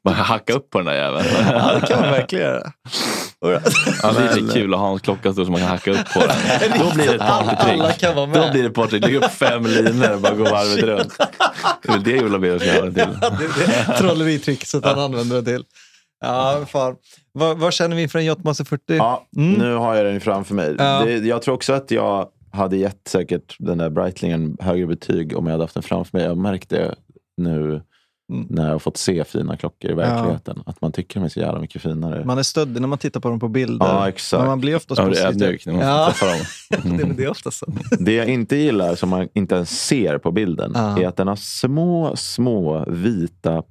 Man 0.05 0.14
kan 0.14 0.25
hacka 0.25 0.53
upp 0.53 0.70
på 0.70 0.79
den 0.79 0.87
där 0.87 0.95
jäveln. 0.95 1.27
Ja, 1.53 1.72
det 1.81 1.87
kan 1.87 2.01
man 2.01 2.11
verkligen 2.11 2.45
göra. 2.45 2.72
Ja, 4.03 4.12
det 4.12 4.20
är 4.29 4.37
lite 4.41 4.55
kul 4.55 4.75
att 4.75 4.81
ha 4.81 4.93
en 4.93 4.99
klocka 4.99 5.33
så 5.35 5.45
som 5.45 5.53
man 5.53 5.61
kan 5.61 5.70
hacka 5.70 5.91
upp 5.91 6.12
på 6.14 6.20
den. 6.61 6.79
Då 6.79 6.95
blir 6.95 7.07
det 7.07 7.14
ett 7.14 7.20
Alla 7.20 7.55
partytrick. 7.57 7.99
kan 7.99 8.14
vara 8.16 8.27
Då 8.47 8.53
blir 8.53 8.62
det 8.62 8.70
partytrick. 8.70 9.05
Lägg 9.05 9.14
upp 9.14 9.31
fem 9.31 9.66
linor 9.66 10.12
och 10.14 10.20
bara 10.20 10.35
gå 10.35 10.45
varvet 10.45 10.85
runt. 10.85 11.16
Det 11.83 11.89
är 11.89 11.93
väl 11.93 12.03
det 12.03 12.11
Jola 12.16 12.39
Bero 12.39 12.59
ska 12.59 12.68
göra 12.75 12.91
till. 12.93 13.97
trolleritricket 13.99 14.85
han 14.85 14.99
använder 14.99 15.37
det 15.37 15.43
till. 15.53 15.64
Ja, 16.20 16.64
fan. 16.70 16.95
Vad, 17.33 17.59
vad 17.59 17.72
känner 17.75 17.97
vi 17.97 18.03
inför 18.03 18.18
en 18.18 18.25
Yachtmaster 18.25 18.64
40? 18.64 18.83
Ja, 18.97 19.27
Mm. 19.37 19.53
nu 19.53 19.75
har 19.75 19.95
jag 19.95 20.07
den 20.07 20.20
framför 20.20 20.55
mig. 20.55 20.75
Ja. 20.79 21.03
Det, 21.05 21.12
jag 21.18 21.43
tror 21.43 21.55
också 21.55 21.72
att 21.72 21.91
jag 21.91 22.29
hade 22.55 22.76
gett 22.76 23.09
säkert 23.09 23.57
den 23.59 23.78
där 23.78 23.90
Breitlingen 23.90 24.57
högre 24.61 24.86
betyg 24.86 25.36
om 25.36 25.46
jag 25.46 25.52
hade 25.52 25.64
haft 25.64 25.74
den 25.74 25.82
framför 25.82 26.18
mig. 26.18 26.22
Jag 26.24 26.30
har 26.30 26.36
märkt 26.42 26.70
det 26.70 26.94
nu 27.36 27.82
Mm. 28.32 28.46
när 28.50 28.64
jag 28.64 28.72
har 28.72 28.78
fått 28.78 28.96
se 28.96 29.24
fina 29.24 29.57
klockor 29.57 29.90
i 29.90 29.94
verkligheten. 29.94 30.62
Att 30.66 30.80
man 30.80 30.92
tycker 30.92 31.20
de 31.20 31.24
är 31.24 31.28
så 31.28 31.40
jävla 31.40 31.61
mycket 31.61 31.82
finare. 31.82 32.24
Man 32.24 32.38
är 32.38 32.42
stöddig 32.42 32.80
när 32.80 32.88
man 32.88 32.98
tittar 32.98 33.20
på 33.20 33.28
dem 33.28 33.40
på 33.40 33.48
bilder. 33.48 33.86
Ja, 33.86 34.09
exakt. 34.09 34.40
Men 34.40 34.48
man 34.48 34.61
blir 34.61 34.76
oftast 34.76 34.98
Ja, 34.98 35.05
det 35.09 35.18
är 35.20 35.26
positiv. 35.26 35.42
ödmjuk 35.46 35.66
när 35.66 35.72
man 35.72 35.82
Ja. 35.82 36.12
dem. 36.20 36.38
det, 36.98 36.98
men 37.07 37.16
det 37.16 37.24
är 37.24 37.28
oftast 37.30 37.59
så. 37.59 37.66
Det 37.98 38.12
jag 38.14 38.28
inte 38.28 38.57
gillar, 38.57 38.94
som 38.94 39.09
man 39.09 39.28
inte 39.34 39.55
ens 39.55 39.70
ser 39.86 40.18
på 40.18 40.32
bilden, 40.32 40.72
Ja. 40.74 40.98
är 41.02 41.09
att 41.09 41.16
den 41.16 41.28
har 41.28 41.36
små, 41.36 42.16
små 42.16 42.84
vita 42.88 43.62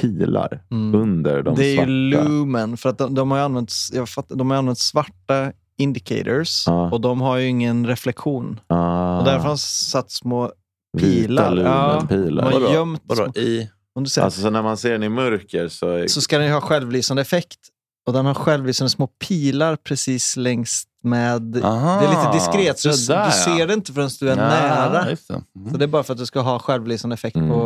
pilar 0.00 0.62
Mm. 0.70 0.94
under 1.02 1.42
de 1.42 1.54
Det 1.54 1.64
är 1.64 1.76
svarta. 1.76 1.90
ju 1.90 1.96
lumen, 1.96 2.76
för 2.76 2.88
att 2.88 2.98
de, 2.98 3.14
de 3.14 3.30
har 3.30 3.38
använt, 3.38 3.72
jag 3.92 4.08
fattar, 4.08 4.36
de 4.36 4.50
har 4.50 4.56
använt 4.58 4.78
svarta 4.78 5.52
indicators 5.78 6.64
Ja. 6.66 6.90
och 6.90 7.00
de 7.00 7.20
har 7.20 7.36
ju 7.36 7.46
ingen 7.46 7.86
reflektion. 7.86 8.60
ah, 8.66 9.18
Och 9.18 9.24
därför 9.24 9.40
har 9.42 9.48
de 9.48 9.58
satt 9.58 10.10
små 10.10 10.52
vita 10.92 11.06
pilar. 11.08 11.56
Ja, 11.56 11.92
lumenpilar. 11.92 12.42
de 12.44 12.52
har 12.52 12.60
Vadå? 12.60 12.72
gömt 12.74 13.02
Vadå? 13.04 13.32
I? 13.40 13.70
om 13.96 14.04
du 14.04 14.10
ser, 14.10 14.22
Alltså 14.22 14.40
så 14.40 14.50
när 14.50 14.62
man 14.62 14.76
ser 14.76 14.92
den 14.92 15.02
i 15.02 15.08
mörker 15.08 15.68
så... 15.68 15.90
Är, 15.90 16.06
så 16.06 16.20
ska 16.20 16.38
den 16.38 16.46
ju 16.46 16.52
ha 16.52 16.60
självlysande 16.60 17.22
effekt. 17.22 17.58
Och 18.06 18.12
den 18.12 18.26
har 18.26 18.34
självlysande 18.34 18.90
små 18.90 19.06
pilar 19.06 19.76
precis 19.76 20.36
längst 20.36 20.88
med... 21.04 21.64
Aha, 21.64 22.00
det 22.00 22.06
är 22.06 22.10
lite 22.10 22.32
diskret, 22.32 22.78
så 22.78 22.88
du, 22.88 22.94
där, 23.14 23.20
du 23.22 23.24
ja. 23.24 23.30
ser 23.30 23.66
det 23.66 23.74
inte 23.74 23.92
förrän 23.92 24.10
du 24.20 24.30
är 24.30 24.36
Ja, 24.36 24.48
nära. 24.48 25.04
det. 25.04 25.30
Mm. 25.30 25.70
Så 25.72 25.76
det 25.76 25.84
är 25.84 25.86
bara 25.86 26.02
för 26.02 26.12
att 26.12 26.18
du 26.18 26.26
ska 26.26 26.40
ha 26.40 26.58
självlysande 26.58 27.14
effekt 27.14 27.36
Mm. 27.36 27.48
på, 27.50 27.58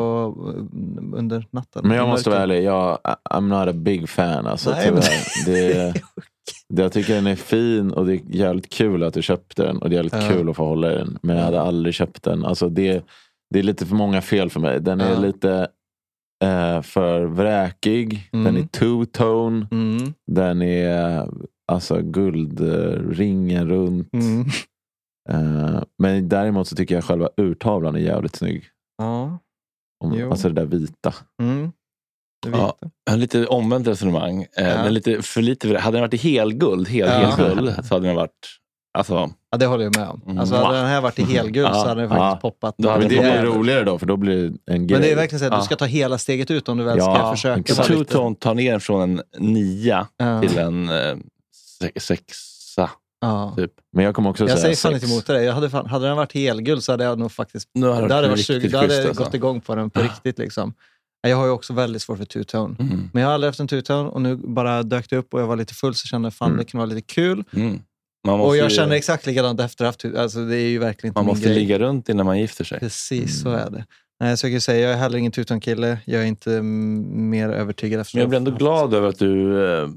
under 1.16 1.46
natten. 1.50 1.88
Men 1.88 1.96
jag 1.96 2.08
måste 2.08 2.30
vara 2.30 2.40
ärlig, 2.42 2.62
jag, 2.64 2.98
I'm 3.30 3.48
not 3.64 3.68
a 3.68 3.78
big 3.78 4.08
fan. 4.08 4.46
Alltså, 4.46 4.70
Nej, 4.70 4.92
men- 4.92 5.02
tyvärr. 5.02 5.46
det, 5.46 5.72
det, 5.92 6.00
jag 6.74 6.92
tycker 6.92 7.14
den 7.14 7.26
är 7.26 7.36
fin 7.36 7.90
och 7.92 8.06
det 8.06 8.12
är 8.14 8.20
jävligt 8.26 8.68
kul 8.68 9.02
att 9.02 9.14
du 9.14 9.22
köpte 9.22 9.62
den. 9.62 9.78
Och 9.78 9.90
det 9.90 9.94
är 9.94 9.96
jävligt 9.96 10.12
Ja. 10.22 10.28
kul 10.28 10.50
att 10.50 10.56
få 10.56 10.64
hålla 10.64 10.92
i 10.92 10.96
den. 10.96 11.18
Men 11.22 11.36
jag 11.36 11.44
hade 11.44 11.60
aldrig 11.60 11.94
köpt 11.94 12.22
den. 12.22 12.44
Alltså, 12.44 12.68
det, 12.68 13.04
det 13.50 13.58
är 13.58 13.62
lite 13.62 13.86
för 13.86 13.94
många 13.94 14.20
fel 14.22 14.50
för 14.50 14.60
mig. 14.60 14.80
Den 14.80 15.00
är 15.00 15.12
Ja. 15.12 15.18
lite 15.20 15.68
eh, 16.44 16.82
för 16.82 17.24
vräkig. 17.24 18.28
Mm. 18.32 18.44
Den 18.44 18.56
är 18.62 18.66
two-tone. 18.68 19.66
Mm, 19.70 20.14
Den 20.26 20.62
är 20.62 21.28
alltså 21.72 22.00
guldringen 22.02 23.68
runt. 23.68 24.08
mm. 24.14 24.44
Eh, 25.30 25.82
men 25.98 26.28
däremot 26.28 26.68
så 26.68 26.76
tycker 26.76 26.94
jag 26.94 27.04
själva 27.04 27.28
urtavlan 27.36 27.94
är 27.94 28.00
jävligt 28.00 28.36
snygg. 28.36 28.64
Ja. 28.98 29.38
Om, 30.04 30.30
alltså 30.30 30.48
det 30.48 30.54
där 30.54 30.66
vita. 30.66 31.14
Mm. 31.42 31.72
Det 32.42 32.48
Ja. 32.50 32.78
har 33.10 33.16
lite 33.16 33.46
omvänt 33.46 33.86
resonemang. 33.86 34.42
Eh, 34.42 34.64
Den 34.64 34.86
är 34.86 34.90
lite 34.90 35.22
för 35.22 35.42
lite, 35.42 35.78
hade 35.78 35.96
den 35.96 36.02
varit 36.02 36.14
i 36.14 36.16
helguld, 36.16 36.88
hel, 36.88 37.08
Ja. 37.08 37.12
helguld 37.30 37.86
så 37.86 37.94
hade 37.94 38.06
den 38.06 38.16
varit... 38.16 38.30
Alltså, 38.98 39.30
Ja, 39.50 39.58
det 39.58 39.66
håller 39.66 39.84
jag 39.84 39.96
med 39.96 40.08
om. 40.08 40.22
Mm. 40.26 40.38
Alltså, 40.38 40.54
hade 40.56 40.76
den 40.78 40.86
här 40.86 41.00
varit 41.00 41.18
i 41.18 41.22
helguld 41.22 41.66
Ja. 41.68 41.74
så 41.74 41.88
hade 41.88 42.00
den 42.00 42.08
faktiskt 42.10 42.22
Ja. 42.22 42.38
poppat. 42.50 42.74
Då 42.78 42.88
hade 42.88 43.00
Men 43.00 43.08
det 43.08 43.22
den 43.22 43.42
blir 43.42 43.52
roligare 43.52 43.84
då 43.84 43.98
för 43.98 44.06
då 44.06 44.16
blir 44.16 44.36
det 44.66 44.72
en 44.74 44.86
grej. 44.86 44.98
Men 44.98 45.00
det 45.02 45.12
är 45.12 45.16
verkligen 45.16 45.38
så 45.40 45.46
att 45.46 45.52
Ja. 45.52 45.58
du 45.58 45.64
ska 45.64 45.76
ta 45.76 45.84
hela 45.84 46.18
steget 46.18 46.50
ut 46.50 46.68
om 46.68 46.78
du 46.78 46.84
väl 46.84 46.98
Ja, 46.98 47.14
ska 47.14 47.30
försöka. 47.30 47.60
exakt. 47.60 47.88
vara 47.90 47.98
lite- 47.98 48.14
Two-tone 48.14 48.36
tar 48.38 48.54
ner 48.54 48.70
den 48.70 48.80
från 48.80 49.02
en 49.02 49.22
nia 49.38 50.06
Ja. 50.16 50.40
till 50.40 50.58
en 50.58 50.88
eh, 50.88 51.16
se- 51.80 52.00
sexa. 52.00 52.90
Ja. 53.20 53.52
Typ. 53.56 53.72
Men 53.92 54.04
jag 54.04 54.14
kommer 54.14 54.30
också 54.30 54.42
Jag 54.44 54.50
säga 54.58 54.60
säger 54.60 54.76
fan 54.76 54.92
sex. 54.92 55.02
inte 55.04 55.14
emot 55.14 55.26
dig. 55.26 55.44
Jag 55.46 55.52
hade, 55.54 55.70
fan, 55.70 55.86
hade 55.86 56.06
den 56.06 56.16
varit 56.16 56.32
helguld 56.34 56.82
så 56.84 56.92
hade 56.92 57.04
jag 57.04 57.18
nog 57.18 57.32
faktiskt 57.32 57.68
Nu 57.74 57.86
har 57.86 58.08
då 58.08 58.14
hade 58.14 58.28
varit 58.28 58.38
riktigt 58.38 58.46
sugen, 58.46 58.70
då 58.72 58.78
hade 58.78 58.94
jag 58.96 59.06
alltså. 59.08 59.24
gått 59.24 59.34
igång 59.34 59.60
på 59.60 59.74
den 59.74 59.90
på 59.90 60.00
riktigt. 60.00 60.38
Liksom. 60.38 60.74
Jag 61.20 61.36
har 61.36 61.44
ju 61.44 61.50
också 61.50 61.72
väldigt 61.72 62.02
svårt 62.02 62.18
för 62.18 62.24
two-tone. 62.24 62.80
Mm. 62.80 63.10
Men 63.12 63.20
jag 63.22 63.28
har 63.28 63.34
aldrig 63.34 63.48
haft 63.48 63.60
en 63.60 63.68
two-tone 63.68 64.08
och 64.08 64.22
nu 64.22 64.36
bara 64.36 64.82
dök 64.82 65.10
det 65.10 65.16
upp 65.16 65.34
och 65.34 65.40
jag 65.40 65.46
var 65.46 65.56
lite 65.56 65.74
full 65.74 65.94
så 65.94 66.06
kände 66.06 66.26
jag 66.26 66.34
fan 66.34 66.46
Mm. 66.48 66.58
det 66.58 66.64
kan 66.64 66.78
vara 66.78 66.86
lite 66.86 67.00
kul. 67.14 67.44
Mm. 67.52 67.80
Och 68.28 68.56
jag 68.56 68.70
ju, 68.70 68.76
känner 68.76 68.96
exakt 68.96 69.26
likadant 69.26 69.60
efter 69.60 69.84
haft 69.84 70.04
alltså 70.04 70.44
det 70.44 70.56
är 70.56 70.68
ju 70.68 70.78
verkligen 70.78 71.10
inte 71.10 71.18
Man 71.18 71.26
måste 71.26 71.44
grej. 71.46 71.54
ligga 71.54 71.78
runt 71.78 72.08
innan 72.08 72.26
man 72.26 72.38
gifter 72.40 72.64
sig. 72.64 72.78
Precis, 72.80 73.42
så 73.42 73.50
är 73.50 73.70
det. 73.70 73.84
Nej, 74.20 74.36
så 74.36 74.46
jag 74.46 74.52
kan 74.54 74.60
säga, 74.60 74.80
jag 74.80 74.92
är 74.92 74.96
heller 74.96 75.18
ingen 75.18 75.32
two-tone-kille. 75.32 75.98
Jag 76.04 76.22
är 76.22 76.26
inte 76.26 76.52
mm, 76.52 77.30
mer 77.30 77.48
övertygad 77.48 78.00
efter 78.00 78.16
Men 78.16 78.20
jag 78.20 78.28
blir 78.28 78.36
ändå 78.36 78.50
glad 78.50 78.94
över 78.94 79.08
att 79.08 79.18
du 79.18 79.64
eh, 79.82 79.88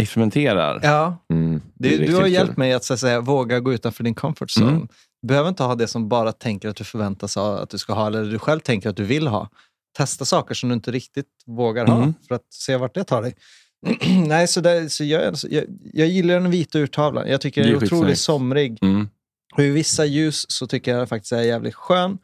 experimenterar. 0.00 0.80
Ja, 0.82 1.16
Mm, 1.32 1.60
du 1.74 1.88
riktigt 1.88 2.16
har 2.18 2.26
hjälpt 2.26 2.56
mig 2.56 2.72
att, 2.72 2.84
så 2.84 2.94
att 2.94 3.00
säga, 3.00 3.20
våga 3.20 3.60
gå 3.60 3.72
utanför 3.72 4.04
din 4.04 4.14
comfort 4.14 4.50
zone. 4.58 4.70
Mm. 4.70 4.88
Du 5.22 5.28
behöver 5.28 5.48
inte 5.48 5.62
ha 5.62 5.74
det 5.74 5.86
som 5.88 6.08
bara 6.08 6.32
tänker 6.32 6.68
att 6.68 6.76
du 6.76 6.84
förväntas 6.84 7.34
ha, 7.36 7.58
att 7.58 7.70
du 7.70 7.78
ska 7.78 7.92
ha, 7.92 8.06
eller 8.06 8.24
du 8.24 8.38
själv 8.38 8.60
tänker 8.60 8.90
att 8.90 8.96
du 8.96 9.04
vill 9.04 9.26
ha. 9.26 9.48
Testa 9.96 10.24
saker 10.24 10.54
som 10.54 10.68
du 10.68 10.74
inte 10.74 10.90
riktigt 10.90 11.26
vågar 11.46 11.86
ha, 11.86 11.96
Mm. 11.96 12.14
för 12.28 12.34
att 12.34 12.46
se 12.52 12.76
vart 12.76 12.94
det 12.94 13.04
tar 13.04 13.22
dig. 13.22 13.34
Nej, 14.26 14.48
så, 14.48 14.60
där, 14.60 14.88
så 14.88 15.04
jag, 15.04 15.38
så 15.38 15.48
jag, 15.50 15.64
jag 15.92 16.08
gillar 16.08 16.34
den 16.34 16.50
vita 16.50 16.78
urtavlan. 16.78 17.28
Jag 17.28 17.40
tycker 17.40 17.62
den 17.62 17.70
är 17.70 17.76
är 17.76 17.84
otroligt 17.84 18.18
somrig. 18.18 18.78
Mm. 18.82 19.08
Och 19.54 19.62
I 19.62 19.70
vissa 19.70 20.04
ljus 20.04 20.44
så 20.48 20.66
tycker 20.66 20.96
jag 20.96 21.08
faktiskt 21.08 21.32
är 21.32 21.42
jävligt 21.42 21.74
skön. 21.74 22.18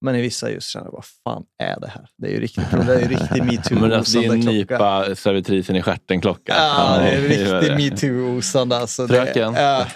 Men 0.00 0.14
i 0.16 0.20
vissa 0.22 0.50
ljus 0.50 0.66
känner 0.66 0.86
jag, 0.86 0.92
vad 0.92 1.04
fan 1.24 1.42
är 1.62 1.80
det 1.80 1.88
här? 1.88 2.08
Det 2.18 2.26
är 2.28 2.30
ju 2.32 2.40
riktigt, 2.40 2.70
det 2.70 2.94
är 2.94 3.00
ju 3.00 3.08
riktig 3.08 3.44
metoo 3.52 3.78
Men 3.80 3.92
alltså, 3.92 4.20
det 4.20 4.26
är 4.26 4.32
en 4.32 4.40
nypa 4.40 5.14
servitrisen 5.14 5.76
i 5.76 5.82
stjärten-klocka. 5.82 6.54
Ja, 6.56 6.98
det 6.98 7.10
är 7.10 7.20
det 7.22 7.28
riktigt 7.28 7.50
det. 7.60 7.76
metoo-osande. 7.76 8.76
Alltså. 8.76 9.06
Det, 9.06 9.14
Fröken. 9.14 9.54
ja, 9.54 9.86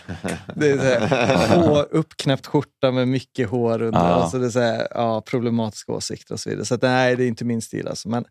det 0.55 0.71
är 0.71 0.79
så 0.79 0.85
här, 1.07 1.57
hår, 1.57 1.87
uppknäppt 1.91 2.47
skjorta 2.47 2.91
med 2.91 3.09
mycket 3.09 3.49
hår 3.51 3.83
under. 3.83 4.01
Ja. 4.01 4.05
Alltså 4.07 4.39
det 4.39 4.47
är 4.47 4.51
så 4.51 4.61
här, 4.61 4.89
ja, 4.91 5.21
problematiska 5.21 5.93
åsikter 5.93 6.35
och 6.35 6.41
så 6.41 6.51
vidare. 6.51 6.65
Så 6.67 6.75
att, 6.75 6.83
nej, 6.83 7.17
det 7.17 7.25
är 7.25 7.29
inte 7.29 7.45
min 7.45 7.63
stil. 7.63 7.89
Alltså. 7.89 8.09
Men 8.09 8.25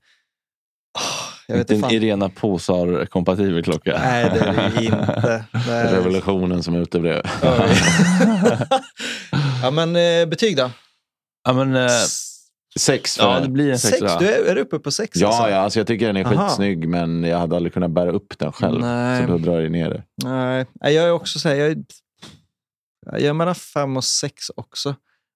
jag 1.47 1.57
vet 1.57 1.71
Inte 1.71 1.87
en. 1.87 1.93
Irena 1.93 2.29
Posar-kompatibel 2.29 3.63
klocka. 3.63 3.99
Nej, 4.03 4.31
det 4.33 4.39
är 4.39 4.71
det 4.75 4.85
inte. 4.85 5.45
Det 5.67 5.71
är- 5.73 5.93
Revolutionen 5.93 6.63
som 6.63 6.75
uteblev. 6.75 7.21
ja, 9.63 9.71
men 9.71 9.95
eh, 9.95 10.25
betyg 10.25 10.57
då? 10.57 10.69
Ja, 11.43 11.53
men, 11.53 11.75
eh, 11.75 11.89
Sex 12.79 13.15
för 13.17 13.23
ja, 13.23 13.39
det 13.39 13.47
blir 13.49 13.71
en 13.71 13.79
Sex? 13.79 13.99
sexa. 13.99 14.19
Du 14.19 14.27
är, 14.27 14.45
är 14.45 14.55
du 14.55 14.61
uppe 14.61 14.79
på 14.79 14.91
sex? 14.91 15.17
Ja, 15.17 15.27
alltså? 15.27 15.49
ja 15.49 15.57
alltså 15.57 15.79
jag 15.79 15.87
tycker 15.87 16.07
den 16.07 16.17
är 16.17 16.25
Aha. 16.25 16.47
skitsnygg 16.47 16.87
men 16.89 17.23
jag 17.23 17.37
hade 17.37 17.55
aldrig 17.55 17.73
kunnat 17.73 17.91
bära 17.91 18.11
upp 18.11 18.39
den 18.39 18.51
själv. 18.51 18.79
Nej. 18.81 19.21
Så 19.25 19.31
då 19.31 19.37
drar 19.37 19.59
jag 19.59 19.71
ner 19.71 19.89
det. 19.89 20.03
Nej, 20.23 20.65
jag 20.81 20.93
är 20.93 21.11
också 21.11 21.39
så 21.39 21.49
här, 21.49 21.55
jag, 21.55 21.71
är, 21.71 21.77
jag 23.11 23.21
är 23.23 23.33
mellan 23.33 23.55
fem 23.55 23.97
och 23.97 24.03
sex 24.03 24.51
också. 24.55 24.95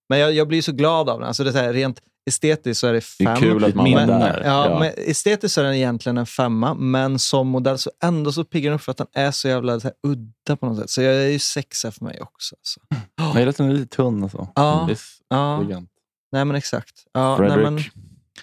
Men 0.09 0.19
jag, 0.19 0.33
jag 0.33 0.47
blir 0.47 0.61
så 0.61 0.71
glad 0.71 1.09
av 1.09 1.19
den. 1.19 1.27
Alltså 1.27 1.43
det 1.43 1.49
är 1.49 1.51
så 1.51 1.57
här, 1.57 1.73
rent 1.73 1.99
estetiskt 2.29 2.79
så 2.79 2.87
är 2.87 2.93
det 2.93 2.99
Det 2.99 3.01
fem. 3.25 3.27
är 3.27 3.35
kul 3.35 3.65
att 3.65 3.75
man 3.75 3.91
var 3.93 3.99
minne. 4.01 4.19
där. 4.19 4.41
Ja, 4.45 4.69
Ja. 4.69 4.79
Men 4.79 4.91
estetiskt 4.97 5.53
så 5.55 5.61
är 5.61 5.65
den 5.65 5.73
egentligen 5.75 6.17
en 6.17 6.25
femma, 6.25 6.73
men 6.73 7.19
som 7.19 7.47
modell 7.47 7.77
så 7.77 7.91
ändå 8.03 8.31
så 8.31 8.43
piggar 8.43 8.69
den 8.71 8.75
upp 8.75 8.81
för 8.83 8.91
att 8.91 8.97
den 8.97 9.07
är 9.13 9.31
så 9.31 9.47
jävla 9.47 9.79
så 9.79 9.87
här, 9.87 9.93
udda 10.07 10.55
på 10.59 10.65
något 10.65 10.77
sätt. 10.79 10.89
Så 10.89 11.01
jag 11.01 11.15
är 11.15 11.27
ju 11.27 11.39
sexa 11.39 11.91
för 11.91 12.05
mig 12.05 12.19
också. 12.21 12.55
Alltså. 12.55 12.79
Jag 13.17 13.39
gillar 13.39 13.49
att 13.49 13.57
den 13.57 13.69
är 13.69 13.73
lite 13.73 13.95
tunn 13.95 14.23
och 14.23 14.31
så. 14.31 14.49
Ja. 14.55 14.83
Det 14.87 14.93
är 14.93 14.99
Ja, 15.29 15.59
elegant. 15.61 15.89
Nej 16.31 16.45
men 16.45 16.55
exakt. 16.55 17.03
Ja, 17.13 17.37
nej, 17.39 17.49
Fredrik, 17.49 17.63
men, 17.63 17.79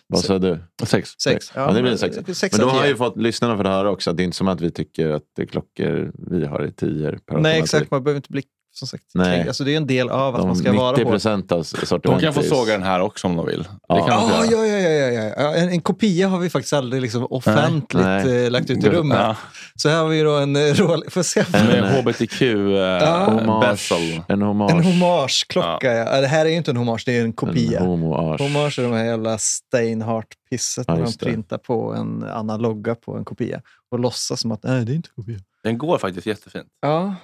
vad 0.06 0.20
sa 0.20 0.38
du? 0.38 0.58
Sex. 0.86 1.10
sex. 1.18 1.52
Ja, 1.54 1.72
det 1.72 1.82
blir 1.82 1.92
en 1.92 1.98
sexa. 1.98 2.34
sexa 2.34 2.56
Men 2.56 2.66
då 2.66 2.72
har 2.72 2.82
tio. 2.82 2.90
ju 2.90 2.96
fått 2.96 3.16
lyssnarna 3.16 3.56
för 3.56 3.64
det 3.64 3.70
här 3.70 3.84
också. 3.84 4.12
Det 4.12 4.22
är 4.22 4.24
inte 4.24 4.36
som 4.36 4.48
att 4.48 4.60
vi 4.60 4.70
tycker 4.70 5.10
att 5.10 5.22
det 5.36 5.42
är 5.42 5.46
klockor 5.46 6.12
vi 6.30 6.46
har 6.46 6.66
i 6.66 6.70
per 7.26 7.38
Nej, 7.38 7.60
exakt. 7.60 7.90
Man 7.90 8.04
behöver 8.04 8.16
inte 8.16 8.32
bli 8.32 8.42
som 8.74 8.88
sagt, 8.88 9.04
Nej. 9.14 9.48
alltså, 9.48 9.64
Det 9.64 9.72
är 9.72 9.76
en 9.76 9.86
del 9.86 10.10
av 10.10 10.34
att 10.34 10.40
De 10.40 10.46
man 10.46 10.56
ska 10.56 10.72
vara 10.72 10.90
90 10.90 11.04
hård. 11.04 11.12
procent 11.12 11.52
av 11.52 11.66
De 12.02 12.20
kan 12.20 12.34
få 12.34 12.42
såga 12.42 12.72
den 12.72 12.82
här 12.82 13.00
också 13.00 13.26
om 13.26 13.36
de 13.36 13.46
vill. 13.46 13.68
Ja. 13.88 13.94
Ah, 13.94 13.98
göra. 13.98 14.46
ja, 14.50 14.66
ja, 14.66 14.78
ja, 14.78 14.88
ja, 14.88 15.22
ja. 15.22 15.34
ja. 15.36 15.54
En, 15.54 15.68
en 15.68 15.80
kopia 15.80 16.28
har 16.28 16.38
vi 16.38 16.50
faktiskt 16.50 16.72
aldrig 16.72 17.02
liksom 17.02 17.26
offentligt 17.30 18.04
Nej. 18.04 18.44
eh, 18.44 18.50
lagt 18.50 18.70
ut 18.70 18.84
i 18.84 18.88
rummet. 18.90 19.18
Ja. 19.18 19.36
Så 19.76 19.88
här 19.88 19.98
har 19.98 20.08
vi 20.08 20.20
då 20.20 20.36
en 20.36 20.56
eh, 20.56 20.60
Rolex. 20.74 21.14
Får 21.14 21.22
se. 21.22 21.44
En- 21.52 21.84
hbtq 21.84 22.42
Ja. 22.42 22.96
eh, 22.98 23.24
Hommage. 23.30 23.70
bezel. 23.70 24.20
En 24.28 24.42
hommage. 24.42 24.70
En 24.72 24.84
hommageklocka. 24.84 25.92
Ja. 25.94 26.14
Ja, 26.14 26.20
Det 26.20 26.26
här 26.26 26.46
är 26.46 26.50
ju 26.50 26.56
inte 26.56 26.70
en 26.70 26.76
hommage, 26.76 27.02
det 27.06 27.18
är 27.18 27.22
en 27.24 27.32
kopia. 27.32 27.80
En 27.80 27.86
homoage. 27.86 28.40
Hommage 28.40 28.78
är 28.78 28.82
de 28.82 28.92
här 28.92 29.04
jävla 29.04 29.36
Steinhardt-pisset 29.38 30.84
Ja, 30.88 30.94
när 30.94 31.04
de 31.04 31.12
printar 31.12 31.58
på 31.58 31.94
en 31.94 32.22
annan 32.24 32.62
logga 32.62 32.94
på 32.94 33.16
en 33.16 33.24
kopia 33.24 33.60
och 33.90 33.98
låtsas 33.98 34.40
som 34.40 34.52
att 34.52 34.62
nej, 34.62 34.84
det 34.84 34.92
är 34.92 34.96
inte 34.96 35.08
en 35.16 35.22
kopia. 35.24 35.38
Den 35.62 35.78
går 35.78 35.98
faktiskt 35.98 36.26
jättefint. 36.26 36.66
Ja. 36.82 37.14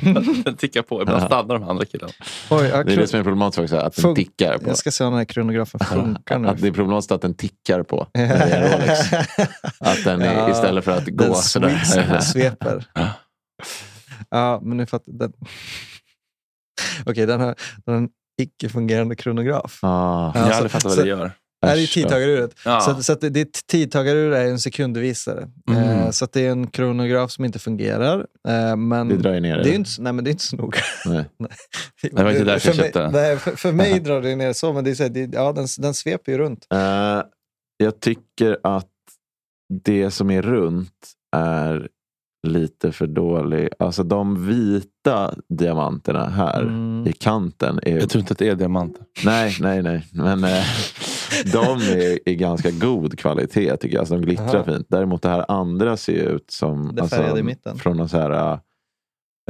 Den 0.44 0.56
tickar 0.56 0.82
på. 0.82 1.02
Ibland 1.02 1.22
stannar 1.22 1.58
de 1.58 1.68
andra 1.68 1.84
killarna. 1.84 2.12
Oj, 2.50 2.64
jag, 2.66 2.86
Det 2.86 2.92
är 2.92 2.96
det 2.96 3.06
som 3.06 3.20
är 3.20 3.24
problematiskt 3.24 3.58
också, 3.58 3.76
att 3.76 3.96
den 3.96 4.14
tickar 4.14 4.58
på. 4.58 4.68
jag 4.68 4.76
ska 4.78 4.90
se 4.90 5.04
om 5.04 5.10
den 5.10 5.18
här 5.18 5.24
kronografen 5.24 5.80
funkar 5.80 6.38
nu. 6.38 6.48
Att 6.48 6.60
det 6.60 6.66
är 6.68 6.72
problematiskt 6.72 7.12
att 7.12 7.22
den 7.22 7.34
tickar 7.34 7.82
på. 7.82 8.06
när 8.14 8.28
det 8.28 8.34
är 8.34 8.62
en 8.62 8.80
Rolex. 8.80 9.12
Att 9.80 10.04
den 10.04 10.22
är, 10.22 10.34
Ja, 10.34 10.50
istället 10.50 10.84
för 10.84 10.92
att 10.92 11.06
gå 11.06 11.24
den 11.24 11.34
sådär. 11.34 11.68
swe- 11.84 12.20
sveper. 12.20 12.84
Ja. 14.30 14.60
Men 14.62 14.76
nu 14.76 14.86
fattar 14.86 15.12
den. 15.12 15.32
Okej, 17.06 17.26
den 17.26 17.40
har, 17.40 17.54
den 17.84 17.94
har 17.94 18.02
en 18.02 18.08
icke-fungerande 18.42 19.16
kronograf. 19.16 19.78
Ah, 19.82 20.32
Jag 20.34 20.40
har 20.42 20.50
så- 20.50 20.54
aldrig 20.56 20.70
fattat 20.72 20.82
så- 20.92 20.96
vad 20.98 21.06
det 21.06 21.08
gör. 21.10 21.32
Det 21.66 21.70
här 21.70 21.82
är 21.82 21.86
tidtagaruret. 21.86 22.54
Ja. 22.64 22.80
Så, 22.80 23.02
så 23.02 23.12
att 23.12 23.20
det- 23.20 23.66
tidtagarur 23.66 24.32
är 24.32 24.44
en 24.46 24.60
sekundvisare. 24.60 25.48
Mm. 25.70 25.82
Eh, 25.82 26.10
så 26.10 26.24
att 26.24 26.32
det 26.32 26.46
är 26.46 26.50
en 26.50 26.66
kronograf 26.66 27.30
som 27.30 27.44
inte 27.44 27.58
fungerar. 27.58 28.26
Eh, 28.48 28.76
men 28.76 29.08
Det 29.08 29.16
drar 29.16 29.34
ju 29.34 29.40
ner 29.40 29.54
det 29.56 29.60
är 29.60 29.64
det. 29.64 29.74
inte, 29.74 29.90
nej, 29.98 30.12
men 30.12 30.24
det 30.24 30.30
är 30.30 30.32
inte 30.32 30.44
så 30.44 30.56
noga. 30.56 30.78
Nej. 31.06 31.24
Det 32.12 32.22
var 32.22 32.30
inte 32.30 32.44
därför 32.44 32.60
för 32.72 32.76
jag 32.78 32.84
köpte. 32.86 33.10
Nej, 33.10 33.36
för, 33.38 33.56
för 33.56 33.72
mig 33.72 34.00
drar 34.00 34.22
det 34.22 34.36
ner 34.36 34.52
så, 34.52 34.72
men 34.72 34.84
det 34.84 34.90
är 34.90 34.94
så 34.94 35.02
här, 35.02 35.10
det, 35.10 35.30
ja, 35.34 35.52
den, 35.52 35.66
den 35.78 35.94
sveper 35.94 36.32
ju 36.32 36.38
runt. 36.38 36.66
Eh, 36.72 37.22
jag 37.76 38.00
tycker 38.00 38.58
att 38.62 38.86
det 39.84 40.10
som 40.10 40.30
är 40.30 40.42
runt 40.42 40.92
är 41.36 41.88
lite 42.48 42.92
för 42.92 43.06
dålig. 43.06 43.68
Alltså 43.78 44.02
de 44.02 44.46
vita 44.48 45.34
diamanterna 45.48 46.28
här 46.28 46.62
Mm. 46.62 47.06
i 47.06 47.12
kanten. 47.12 47.80
Är, 47.82 47.98
Jag 47.98 48.10
tror 48.10 48.20
inte 48.20 48.32
att 48.32 48.38
det 48.38 48.48
är 48.48 48.54
diamanter. 48.54 49.02
Nej, 49.24 49.56
nej, 49.60 49.82
nej. 49.82 50.06
Men 50.12 50.44
eh, 50.44 50.50
de 51.52 51.76
är 51.78 52.28
i 52.28 52.36
ganska 52.36 52.70
god 52.70 53.18
kvalitet 53.18 53.76
tycker 53.76 53.94
jag. 53.94 54.00
Alltså, 54.00 54.14
de 54.14 54.22
glittrar 54.22 54.54
Aha. 54.54 54.64
fint. 54.64 54.86
Däremot 54.88 55.22
det 55.22 55.28
här 55.28 55.44
andra 55.48 55.96
ser 55.96 56.12
ut 56.28 56.50
som 56.50 56.94
Det 56.94 57.08
färgade 57.08 57.40
i 57.40 57.42
mitten. 57.42 57.78
från 57.78 57.96
någon 57.96 58.08
så 58.08 58.16
här 58.18 58.58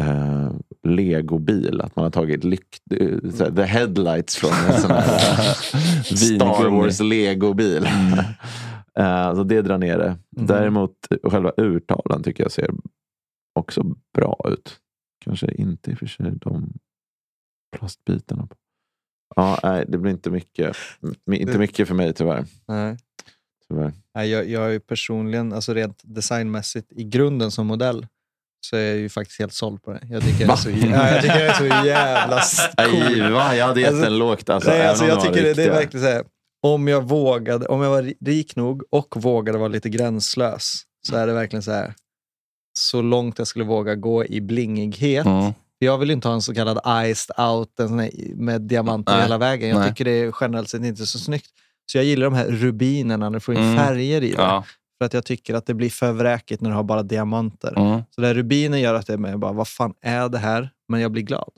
eh, 0.00 0.50
legobil. 0.82 1.80
Att 1.80 1.96
man 1.96 2.02
har 2.02 2.10
tagit 2.10 2.44
lykt, 2.44 2.82
eh, 2.90 3.30
så 3.30 3.44
här, 3.44 3.50
the 3.50 3.62
headlights 3.62 4.36
från 4.36 4.50
en 4.68 4.80
sån 4.80 4.90
här 4.90 5.38
Star. 6.16 6.70
Wars 6.70 7.00
legobil. 7.00 7.88
Eh, 8.98 9.34
så 9.34 9.44
det 9.44 9.62
drar 9.62 9.78
ner 9.78 9.98
det. 9.98 10.16
Mhm. 10.36 10.46
Däremot 10.46 10.92
själva 11.22 11.52
urtavlan 11.56 12.22
tycker 12.22 12.42
jag 12.44 12.52
ser 12.52 12.70
också 13.58 13.82
bra 14.16 14.40
ut. 14.48 14.76
Kanske 15.24 15.54
inte 15.54 15.90
i 15.90 15.94
och 15.94 15.98
för 15.98 16.06
sig 16.06 16.32
de 16.40 16.72
plastbitarna. 17.76 18.46
På. 18.46 18.54
Ja, 19.36 19.60
nej, 19.62 19.84
det 19.88 19.98
blir 19.98 20.12
inte 20.12 20.30
mycket, 20.30 20.76
inte 21.32 21.58
mycket 21.58 21.88
för 21.88 21.94
mig 21.94 22.12
tyvärr. 22.12 22.44
Nej. 22.68 22.96
tyvärr. 23.68 23.92
Nej, 24.14 24.30
jag, 24.30 24.48
jag 24.48 24.64
är 24.66 24.70
ju 24.70 24.80
personligen, 24.80 25.52
alltså 25.52 25.74
rent 25.74 26.00
designmässigt, 26.04 26.92
i 26.92 27.04
grunden 27.04 27.50
som 27.50 27.66
modell, 27.66 28.06
så 28.60 28.76
är 28.76 28.80
jag 28.88 28.96
ju 28.96 29.08
faktiskt 29.08 29.40
helt 29.40 29.52
såld 29.52 29.82
på 29.82 29.92
det. 29.92 30.00
Jag 30.10 30.22
tycker 30.22 30.40
jag 30.40 30.52
är 30.52 30.56
så, 30.56 30.70
ja, 30.70 31.10
jag 31.10 31.22
tycker 31.22 31.38
jag 31.38 31.46
är 31.48 31.52
så 31.54 31.86
jävla 31.86 32.40
Nej, 32.78 33.14
cool. 33.14 33.32
va? 33.32 33.56
Jag 33.56 33.66
hade 33.66 33.80
gett 33.80 33.88
Alltså, 33.88 34.04
den 34.04 34.18
lågt. 34.18 34.48
Alltså, 34.50 34.70
Nej, 34.70 34.86
alltså 34.86 35.04
jag 35.06 35.20
tycker 35.20 35.42
det, 35.42 35.54
det 35.54 35.64
är 35.64 35.70
verkligen 35.70 36.06
så 36.06 36.12
här, 36.12 36.24
om 36.62 36.88
jag 36.88 37.08
vågade, 37.08 37.66
om 37.66 37.82
jag 37.82 37.90
var 37.90 38.12
rik 38.24 38.56
nog 38.56 38.82
och 38.90 39.22
vågade 39.22 39.58
vara 39.58 39.68
lite 39.68 39.88
gränslös, 39.88 40.82
så 41.08 41.16
är 41.16 41.26
det 41.26 41.32
verkligen 41.32 41.62
så 41.62 41.72
här, 41.72 41.94
så 42.78 43.02
långt 43.02 43.38
jag 43.38 43.46
skulle 43.48 43.64
våga 43.64 43.94
gå 43.94 44.24
i 44.24 44.40
blingighet. 44.40 45.26
Mm. 45.26 45.52
Jag 45.78 45.98
vill 45.98 46.10
inte 46.10 46.28
ha 46.28 46.34
en 46.34 46.42
så 46.42 46.54
kallad 46.54 46.80
iced 47.06 47.38
out 47.38 47.70
med 48.34 48.62
diamanter 48.62 49.12
Nej, 49.12 49.22
hela 49.22 49.38
vägen. 49.38 49.68
Jag 49.68 49.78
nej. 49.78 49.88
tycker 49.88 50.04
det 50.04 50.10
är 50.10 50.34
generellt 50.40 50.68
sett 50.68 50.84
inte 50.84 51.06
så 51.06 51.18
snyggt. 51.18 51.50
Så 51.92 51.98
jag 51.98 52.04
gillar 52.04 52.24
de 52.24 52.34
här 52.34 52.46
rubinerna 52.46 53.28
när 53.28 53.36
du 53.36 53.40
får 53.40 53.54
in 53.54 53.60
Mm. 53.60 53.76
färger 53.76 54.22
i 54.22 54.30
det. 54.30 54.36
Ja. 54.36 54.64
För 54.98 55.04
att 55.06 55.14
jag 55.14 55.24
tycker 55.24 55.54
att 55.54 55.66
det 55.66 55.74
blir 55.74 55.90
för 55.90 56.12
vräkigt 56.12 56.60
när 56.62 56.70
du 56.70 56.76
har 56.76 56.82
bara 56.82 57.02
diamanter. 57.02 57.74
Mm. 57.76 58.02
Så 58.10 58.20
där 58.20 58.34
rubinen 58.34 58.80
gör 58.80 58.94
att 58.94 59.06
det 59.06 59.12
är 59.12 59.18
med, 59.18 59.38
bara, 59.38 59.52
vad 59.52 59.68
fan 59.68 59.94
är 60.02 60.28
det 60.28 60.38
här? 60.38 60.70
Men 60.88 61.00
jag 61.00 61.12
blir 61.12 61.22
glad. 61.22 61.50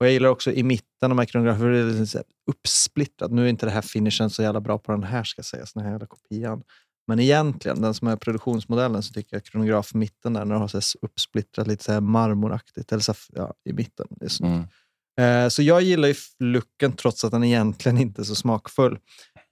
Och 0.00 0.06
jag 0.06 0.12
gillar 0.12 0.28
också 0.28 0.52
i 0.52 0.62
mitten 0.62 1.26
kronograferna, 1.26 1.58
för 1.58 1.70
det 1.70 1.78
är 1.78 2.22
uppsplittrat. 2.50 3.30
Nu 3.30 3.44
är 3.44 3.48
inte 3.48 3.66
det 3.66 3.72
här 3.72 3.82
finishen 3.82 4.30
så 4.30 4.42
jävla 4.42 4.60
bra 4.60 4.78
på 4.78 4.92
den 4.92 5.02
här, 5.02 5.24
ska 5.24 5.42
sägas, 5.42 5.72
den 5.72 5.84
här 5.84 5.90
jävla 5.90 6.06
kopian. 6.06 6.62
Men 7.06 7.20
egentligen, 7.20 7.82
den 7.82 7.94
som 7.94 8.08
är 8.08 8.16
produktionsmodellen, 8.16 9.02
så 9.02 9.12
tycker 9.12 9.36
jag 9.36 9.44
kronograf 9.44 9.94
mitten 9.94 10.32
där, 10.32 10.44
när 10.44 10.54
du 10.54 10.60
har 10.60 10.80
så 10.80 10.98
uppsplittrat, 11.02 11.66
lite 11.66 11.84
så 11.84 11.92
här 11.92 12.00
marmoraktigt, 12.00 12.92
eller 12.92 13.02
så 13.02 13.12
här, 13.12 13.42
ja, 13.42 13.54
i 13.64 13.72
mitten. 13.72 14.06
Det 14.10 14.24
är 14.24 14.28
snyggt. 14.28 14.52
Mm. 14.52 15.44
Eh, 15.44 15.48
så 15.48 15.62
jag 15.62 15.82
gillar 15.82 16.08
ju 16.08 16.14
looken 16.38 16.92
trots 16.92 17.24
att 17.24 17.32
den 17.32 17.44
egentligen 17.44 17.98
inte 18.00 18.22
är 18.22 18.24
så 18.24 18.34
smakfull. 18.34 18.98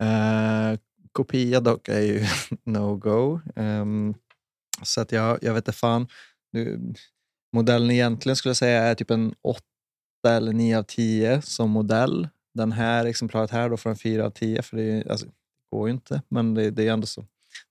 Eh, 0.03 0.79
kopia 1.12 1.61
dock 1.61 1.89
är 1.89 2.01
ju 2.01 2.27
no-go. 2.65 3.41
Ehm, 3.57 4.15
så 4.83 5.01
att 5.01 5.12
jag, 5.12 5.39
jag 5.43 5.55
vet 5.55 5.69
inte 5.69 5.79
fan. 5.79 6.09
Nu, 6.53 6.95
modellen 7.53 7.91
egentligen 7.91 8.37
skulle 8.37 8.51
jag 8.51 8.57
säga 8.57 8.83
är 8.83 8.95
typ 8.95 9.11
en 9.11 9.35
8 9.43 9.62
eller 10.27 10.53
9 10.53 10.79
av 10.79 10.83
10 10.83 11.43
som 11.43 11.70
modell. 11.70 12.29
Den 12.55 12.73
här 12.73 13.07
exemplaret 13.07 13.51
här 13.51 13.69
då 13.70 13.77
får 13.77 13.91
en 13.91 13.97
4 13.97 14.27
av 14.27 14.31
10 14.31 14.62
för 14.62 14.77
det, 14.77 14.83
är, 14.83 15.11
alltså, 15.11 15.27
går 15.73 15.89
ju 15.89 15.95
inte. 15.95 16.23
Men 16.29 16.55
det, 16.55 16.70
det 16.70 16.89
är 16.89 16.93
ändå 16.93 17.07
så. 17.07 17.27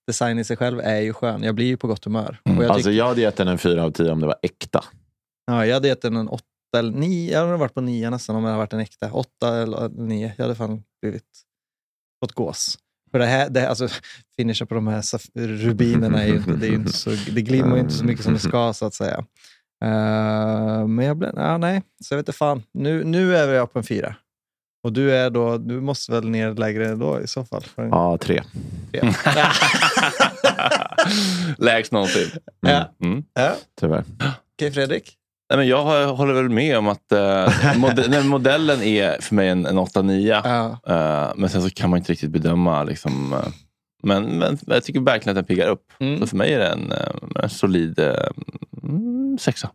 Design 0.08 0.40
i 0.40 0.44
sig 0.44 0.58
själv 0.58 0.80
är 0.80 1.00
ju 1.00 1.14
skön. 1.14 1.44
Jag 1.44 1.56
blir 1.56 1.66
ju 1.66 1.78
på 1.78 1.88
gott 1.88 2.06
humör. 2.06 2.40
Mm. 2.46 2.58
Och 2.58 2.64
jag, 2.64 2.72
Alltså 2.72 2.90
tycker, 2.90 2.98
jag 2.98 3.08
hade 3.08 3.22
gett 3.22 3.36
den 3.36 3.48
en 3.48 3.58
4 3.58 3.84
av 3.84 3.92
10 3.92 4.12
om 4.12 4.20
det 4.20 4.28
var 4.28 4.36
äkta. 4.42 4.84
ja, 5.48 5.66
jag 5.66 5.74
hade 5.74 5.88
gett 5.88 6.02
den 6.02 6.16
en 6.16 6.28
8 6.28 6.44
eller 6.78 6.92
9. 6.92 7.32
Jag 7.34 7.46
hade 7.46 7.58
varit 7.58 7.74
på 7.74 7.82
9 7.82 8.10
nästan 8.10 8.36
om 8.36 8.44
det 8.44 8.50
hade 8.50 8.58
varit 8.58 8.74
en 8.74 8.80
äkta. 8.80 9.12
8 9.12 9.58
eller 9.58 9.90
9. 9.90 10.34
Jag 10.38 10.44
hade 10.44 10.56
fan 10.56 10.84
blivit 11.02 11.24
fått 12.24 12.32
gås. 12.32 12.78
För 13.12 13.20
det 13.20 13.26
här, 13.26 13.50
det 13.50 13.60
här, 13.60 13.68
alltså, 13.68 13.88
finishen 14.36 14.68
på 14.68 14.76
de 14.76 14.88
här 14.88 15.04
rubinerna 15.36 16.24
är 16.24 16.28
ju 16.28 16.36
inte, 16.36 16.52
det, 16.52 16.68
är 16.68 16.72
inte 16.72 16.94
så, 16.94 17.10
det 17.10 17.42
glimmar 17.42 17.76
ju 17.76 17.82
inte 17.82 17.94
så 17.94 18.06
mycket 18.06 18.24
som 18.24 18.34
det 18.34 18.40
ska 18.40 18.74
så 18.74 18.86
att 18.86 18.94
säga. 18.94 19.26
Eh, 19.84 20.88
men 20.88 21.06
jag 21.06 21.18
blev, 21.18 21.32
ja, 21.36 21.58
nej, 21.58 21.82
så 22.04 22.14
jag 22.14 22.18
vet 22.18 22.28
inte 22.28 22.38
fan. 22.38 22.64
Nu, 22.74 23.04
nu 23.04 23.36
är 23.38 23.54
jag 23.54 23.74
på 23.74 23.80
en 23.80 23.86
fyra. 23.86 24.16
Och 24.84 24.94
du 24.94 25.12
är 25.16 25.30
då, 25.30 25.58
du 25.58 25.82
måste 25.82 26.12
väl 26.12 26.30
ner 26.30 26.54
lägre 26.54 26.96
då 26.96 27.22
i 27.22 27.28
så 27.28 27.46
fall? 27.46 27.62
För 27.62 27.82
en, 27.82 27.90
Ja, 27.90 28.18
3. 28.22 28.44
Lägst 31.58 31.92
någonsin. 31.92 32.30
Ja. 32.60 32.94
Mm. 33.04 33.24
ja. 33.34 33.56
Tyvärr. 33.80 34.04
Okej 34.56 34.72
Fredrik? 34.72 35.18
Nej, 35.50 35.58
men 35.58 35.68
jag 35.68 36.14
håller 36.14 36.34
väl 36.34 36.50
med 36.50 36.78
om 36.78 36.88
att 36.88 37.12
eh, 37.12 37.78
mode 37.78 38.06
nej, 38.10 38.24
modellen 38.24 38.82
är 38.82 39.22
för 39.22 39.36
mig 39.36 39.50
en, 39.50 39.66
en 39.66 39.80
8-9. 39.80 40.42
Ja. 40.46 40.80
Eh, 40.96 41.34
men 41.36 41.50
sen 41.50 41.62
så 41.62 41.70
kan 41.70 41.90
man 41.90 42.00
inte 42.00 42.12
riktigt 42.12 42.32
bedöma. 42.32 42.84
Liksom, 42.84 43.34
eh, 43.34 43.48
men, 44.04 44.24
men 44.24 44.58
jag 44.66 44.84
tycker 44.84 45.00
verkligen 45.00 45.38
att 45.38 45.48
den 45.48 45.56
piggar 45.56 45.68
upp. 45.68 45.92
Mm. 46.00 46.20
Så 46.20 46.28
för 46.28 46.38
mig 46.38 46.54
är 46.54 46.60
det 46.60 46.68
en, 46.68 46.92
eh, 46.92 47.44
en 47.44 47.50
solid 47.50 48.00
eh, 48.00 48.14
mm, 48.84 49.38
sexa. 49.38 49.72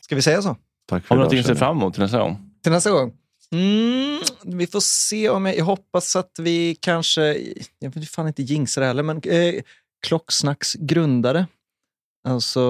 Ska 0.00 0.14
vi 0.14 0.22
säga 0.22 0.42
så? 0.42 0.56
Tack 0.86 1.02
för 1.02 1.08
Har 1.08 1.16
du 1.16 1.20
någonting 1.20 1.40
att 1.40 1.46
se 1.46 1.54
fram 1.54 1.76
emot 1.76 1.94
till 1.94 2.02
nästa 2.02 2.18
gång? 2.18 2.50
Till 2.62 2.72
nästa 2.72 2.90
gång. 2.90 3.12
Mm, 3.52 4.20
vi 4.44 4.66
får 4.66 4.80
se 4.80 5.28
om 5.30 5.46
jag, 5.46 5.56
jag 5.56 5.64
hoppas 5.64 6.16
att 6.16 6.38
vi 6.38 6.74
kanske, 6.80 7.38
jag 7.78 7.90
vill 7.90 8.08
fan 8.08 8.26
inte 8.26 8.42
jinxa 8.42 8.80
det 8.80 8.86
heller, 8.86 9.02
men 9.02 9.20
eh, 9.24 9.62
Klocksnacks 10.06 10.74
grundare. 10.74 11.46
Alltså, 12.28 12.60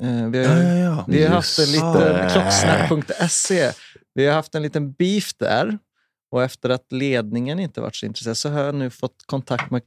eh, 0.00 0.26
vi 0.26 0.46
har, 0.46 0.56
Ja, 0.56 0.62
ja, 0.62 0.74
ja. 0.76 1.04
vi 1.08 1.24
har 1.24 1.34
haft 1.34 1.58
en 1.58 1.72
liten, 1.72 2.30
klocksnack.se, 2.30 3.72
vi 4.14 4.26
har 4.26 4.34
haft 4.34 4.54
en 4.54 4.62
liten 4.62 4.92
beef 4.92 5.34
där. 5.38 5.78
Och 6.32 6.42
efter 6.42 6.70
att 6.70 6.92
ledningen 6.92 7.60
inte 7.60 7.80
varit 7.80 7.96
så 7.96 8.06
intresserad 8.06 8.36
så 8.36 8.48
har 8.48 8.60
jag 8.60 8.74
nu 8.74 8.90
fått 8.90 9.22
kontakt 9.26 9.70
med 9.70 9.82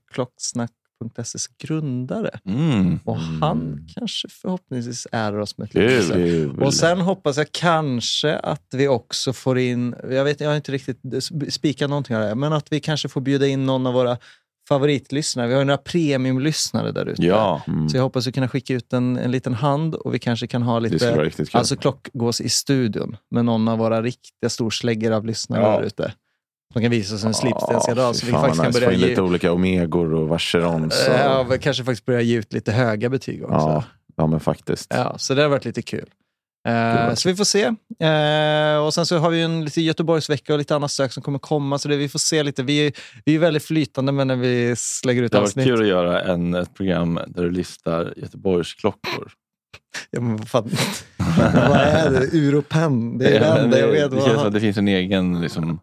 klocksnack.ses 1.10 1.48
grundare. 1.48 2.40
Mm. 2.46 3.00
Och 3.06 3.18
han 3.18 3.88
kanske 3.96 4.28
förhoppningsvis 4.30 5.08
ärar 5.12 5.40
oss 5.40 5.58
med 5.58 5.68
ett 5.68 5.74
litet. 5.74 6.62
Och 6.62 6.74
sen 6.74 7.02
hoppas 7.02 7.38
jag 7.38 7.52
kanske 7.52 8.36
att 8.38 8.68
vi 8.74 8.88
också 8.88 9.34
får 9.34 9.60
in, 9.60 9.96
jag 10.10 10.24
vet 10.24 10.40
jag 10.40 10.50
har 10.50 10.56
inte 10.56 10.72
riktigt 10.72 11.00
spikat 11.50 11.90
någonting 11.90 12.16
av 12.16 12.22
det 12.22 12.28
här, 12.28 12.36
men 12.36 12.54
att 12.54 12.72
vi 12.72 12.80
kanske 12.80 13.10
får 13.10 13.22
bjuda 13.22 13.48
in 13.48 13.66
någon 13.66 13.88
av 13.88 13.94
våra 13.94 14.18
favoritlyssnare. 14.70 15.48
Vi 15.48 15.54
har 15.54 15.62
ju 15.62 15.66
några 15.66 15.78
premiumlyssnare 15.78 16.92
där 16.92 17.06
ute. 17.06 17.24
Ja. 17.24 17.62
Mm. 17.68 17.90
Så 17.90 17.98
jag 17.98 18.04
hoppas 18.04 18.28
vi 18.28 18.32
kunna 18.32 18.48
skicka 18.48 18.74
ut 18.74 18.94
en, 18.94 19.18
en 19.18 19.32
liten 19.32 19.54
hand 19.54 19.96
och 19.96 20.14
vi 20.14 20.20
kanske 20.20 20.48
kan 20.48 20.62
ha 20.64 20.80
lite 20.80 21.30
alltså 21.52 21.76
klockgås 21.76 22.42
i 22.42 22.50
studion 22.50 23.18
med 23.32 23.46
någon 23.46 23.68
av 23.68 23.78
våra 23.78 24.02
riktiga 24.02 24.50
storsläggor 24.50 25.12
av 25.12 25.26
lyssnare 25.26 25.62
Ja. 25.62 25.78
där 25.78 25.84
ute. 25.84 26.14
De 26.74 26.82
kan 26.82 26.92
visa 26.92 27.16
oss 27.16 27.24
en 27.24 27.34
slipstenska 27.34 27.96
dag 27.96 28.14
fy 28.16 28.20
så 28.20 28.26
vi 28.26 28.32
faktiskt 28.32 28.58
kan 28.62 28.68
nice. 28.68 28.80
börja 28.80 28.98
ge, 28.98 29.08
lite 29.08 29.22
olika 29.22 29.52
omegor 29.52 30.14
och 30.14 30.28
vacherons. 30.28 31.08
och- 31.08 31.14
ja, 31.16 31.44
vi 31.44 31.60
kanske 31.60 31.84
faktiskt 31.84 32.06
börja 32.06 32.22
ge 32.22 32.38
ut 32.38 32.54
lite 32.54 32.72
höga 32.72 33.10
betyg 33.10 33.44
också. 33.44 33.56
ja, 33.56 33.84
ja, 34.16 34.28
men 34.28 34.40
faktiskt. 34.40 34.88
Ja, 34.96 35.16
så 35.18 35.34
det 35.34 35.42
har 35.42 35.50
varit 35.50 35.66
lite 35.66 35.82
kul. 35.82 36.06
Eh, 36.68 37.08
vad 37.08 37.18
så 37.18 37.30
vi 37.30 37.36
får 37.36 37.44
se. 37.44 37.64
Eh, 38.08 38.86
och 38.86 38.94
sen 38.94 39.06
så 39.06 39.18
har 39.18 39.30
vi 39.30 39.42
en 39.42 39.66
lite 39.66 39.82
Göteborgsvecka 39.82 40.54
och 40.54 40.60
lite 40.60 40.76
annat 40.76 40.92
stök 40.92 41.12
som 41.14 41.24
kommer 41.24 41.40
komma. 41.40 41.78
Så 41.78 41.90
det, 41.90 41.96
vi 41.98 42.10
får 42.10 42.20
se 42.20 42.44
lite. 42.44 42.64
Vi, 42.64 42.88
är- 42.88 42.94
vi 43.26 43.36
är 43.36 43.40
väldigt 43.40 43.64
flytande 43.64 44.12
med 44.12 44.28
när 44.28 44.36
vi 44.36 44.76
lägger 45.06 45.24
ut 45.24 45.32
Det 45.32 45.38
har 45.38 45.42
varit 45.42 45.50
avsnitt. 45.50 45.66
kul 45.66 45.82
att 45.82 45.88
göra 45.88 46.22
en, 46.22 46.54
ett 46.54 46.74
program 46.74 47.20
där 47.28 47.44
du 47.44 47.52
listar 47.52 48.14
Göteborgs 48.18 48.74
klockor. 48.74 49.32
Ja, 50.12 50.22
men 50.22 50.38
vad, 50.38 50.50
fan, 50.50 50.70
vad 51.70 51.78
är 51.80 52.12
det? 52.12 52.38
Europen. 52.38 53.18
Det 53.18 53.26
är 53.36 53.40
det 53.40 53.46
enda 53.62 53.80
jag 53.80 53.88
vet. 53.88 54.12
det 54.12 54.18
Vad 54.18 54.42
som 54.42 54.54
det 54.54 54.60
finns 54.60 54.78
en 54.78 54.88
egen 54.88 55.42
liksom, 55.42 55.80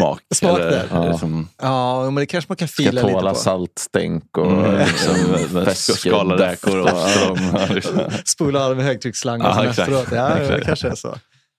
smak. 0.00 0.20
Smak 0.34 0.58
eller, 0.60 0.88
Ja. 0.90 1.10
Liksom, 1.10 1.48
Ja, 1.62 2.04
men 2.04 2.14
det 2.14 2.26
kanske 2.26 2.50
man 2.50 2.56
kan 2.56 2.68
Ska 2.68 2.82
fila 2.82 3.02
lite 3.02 3.12
tåla 3.14 3.30
på. 3.30 3.36
saltstänk 3.38 4.38
och 4.38 4.52
Mm, 4.52 4.78
liksom 4.78 5.14
med 5.52 5.66
fäske- 5.66 5.92
skalade 5.92 6.50
räkor 6.50 6.80
och 6.80 7.70
liksom. 7.74 8.00
Spola 8.24 8.66
av 8.66 8.76
med 8.76 8.84
högtrycksslang 8.84 9.40
och 9.40 9.46
Ja, 9.46 9.64
efteråt. 9.64 10.08
Ja, 10.12 10.34
det 10.34 10.60
kanske 10.64 10.88
är 10.88 10.94
så. 10.94 11.14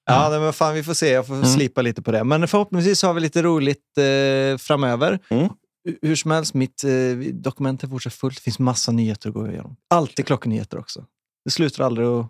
Ja, 0.06 0.30
nej, 0.30 0.40
men 0.40 0.54
fan, 0.54 0.74
vi 0.74 0.84
får 0.84 0.94
se. 0.94 1.12
Jag 1.12 1.28
får 1.28 1.34
Mm. 1.34 1.46
slipa 1.48 1.82
lite 1.82 2.02
på 2.02 2.12
det. 2.12 2.24
Men 2.24 2.48
förhoppningsvis 2.48 3.04
har 3.04 3.14
vi 3.14 3.22
lite 3.22 3.42
roligt 3.42 3.98
eh, 3.98 4.58
framöver. 4.58 5.20
Mm. 5.30 5.50
Hu- 5.90 5.98
Hur 6.02 6.16
som 6.16 6.32
helst, 6.32 6.54
mitt 6.54 6.84
eh, 6.84 6.90
dokument 7.34 7.84
är 7.84 7.88
fortsatt 7.88 8.14
fullt. 8.14 8.36
Det 8.36 8.42
finns 8.42 8.60
massa 8.60 8.92
nyheter 8.92 9.30
att 9.30 9.36
gå 9.36 9.48
igenom. 9.48 9.76
Alltid 9.90 10.26
klocknyheter 10.28 10.78
också. 10.80 11.04
Det 11.46 11.52
slutar 11.52 11.84
aldrig 11.84 12.08
att 12.08 12.26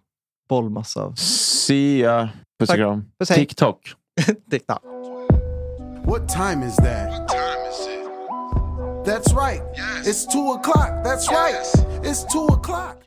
bollmassa 0.49 1.01
av. 1.01 1.15
See 1.15 1.99
ya. 2.01 2.29
Puss 2.59 2.69
och 2.69 2.75
kram. 2.75 3.05
TikTok. 3.27 3.79
TikTok. 4.51 4.79
What 6.05 6.29
time 6.29 6.61
is 6.61 6.75
that? 6.77 7.27
That's 9.03 9.33
right. 9.33 9.61
Yes. 9.75 10.07
It's 10.07 10.25
two 10.25 10.51
o'clock. 10.51 11.03
That's 11.03 11.31
right. 11.31 11.55
It's 12.03 12.23
two 12.25 12.45
o'clock. 12.45 13.04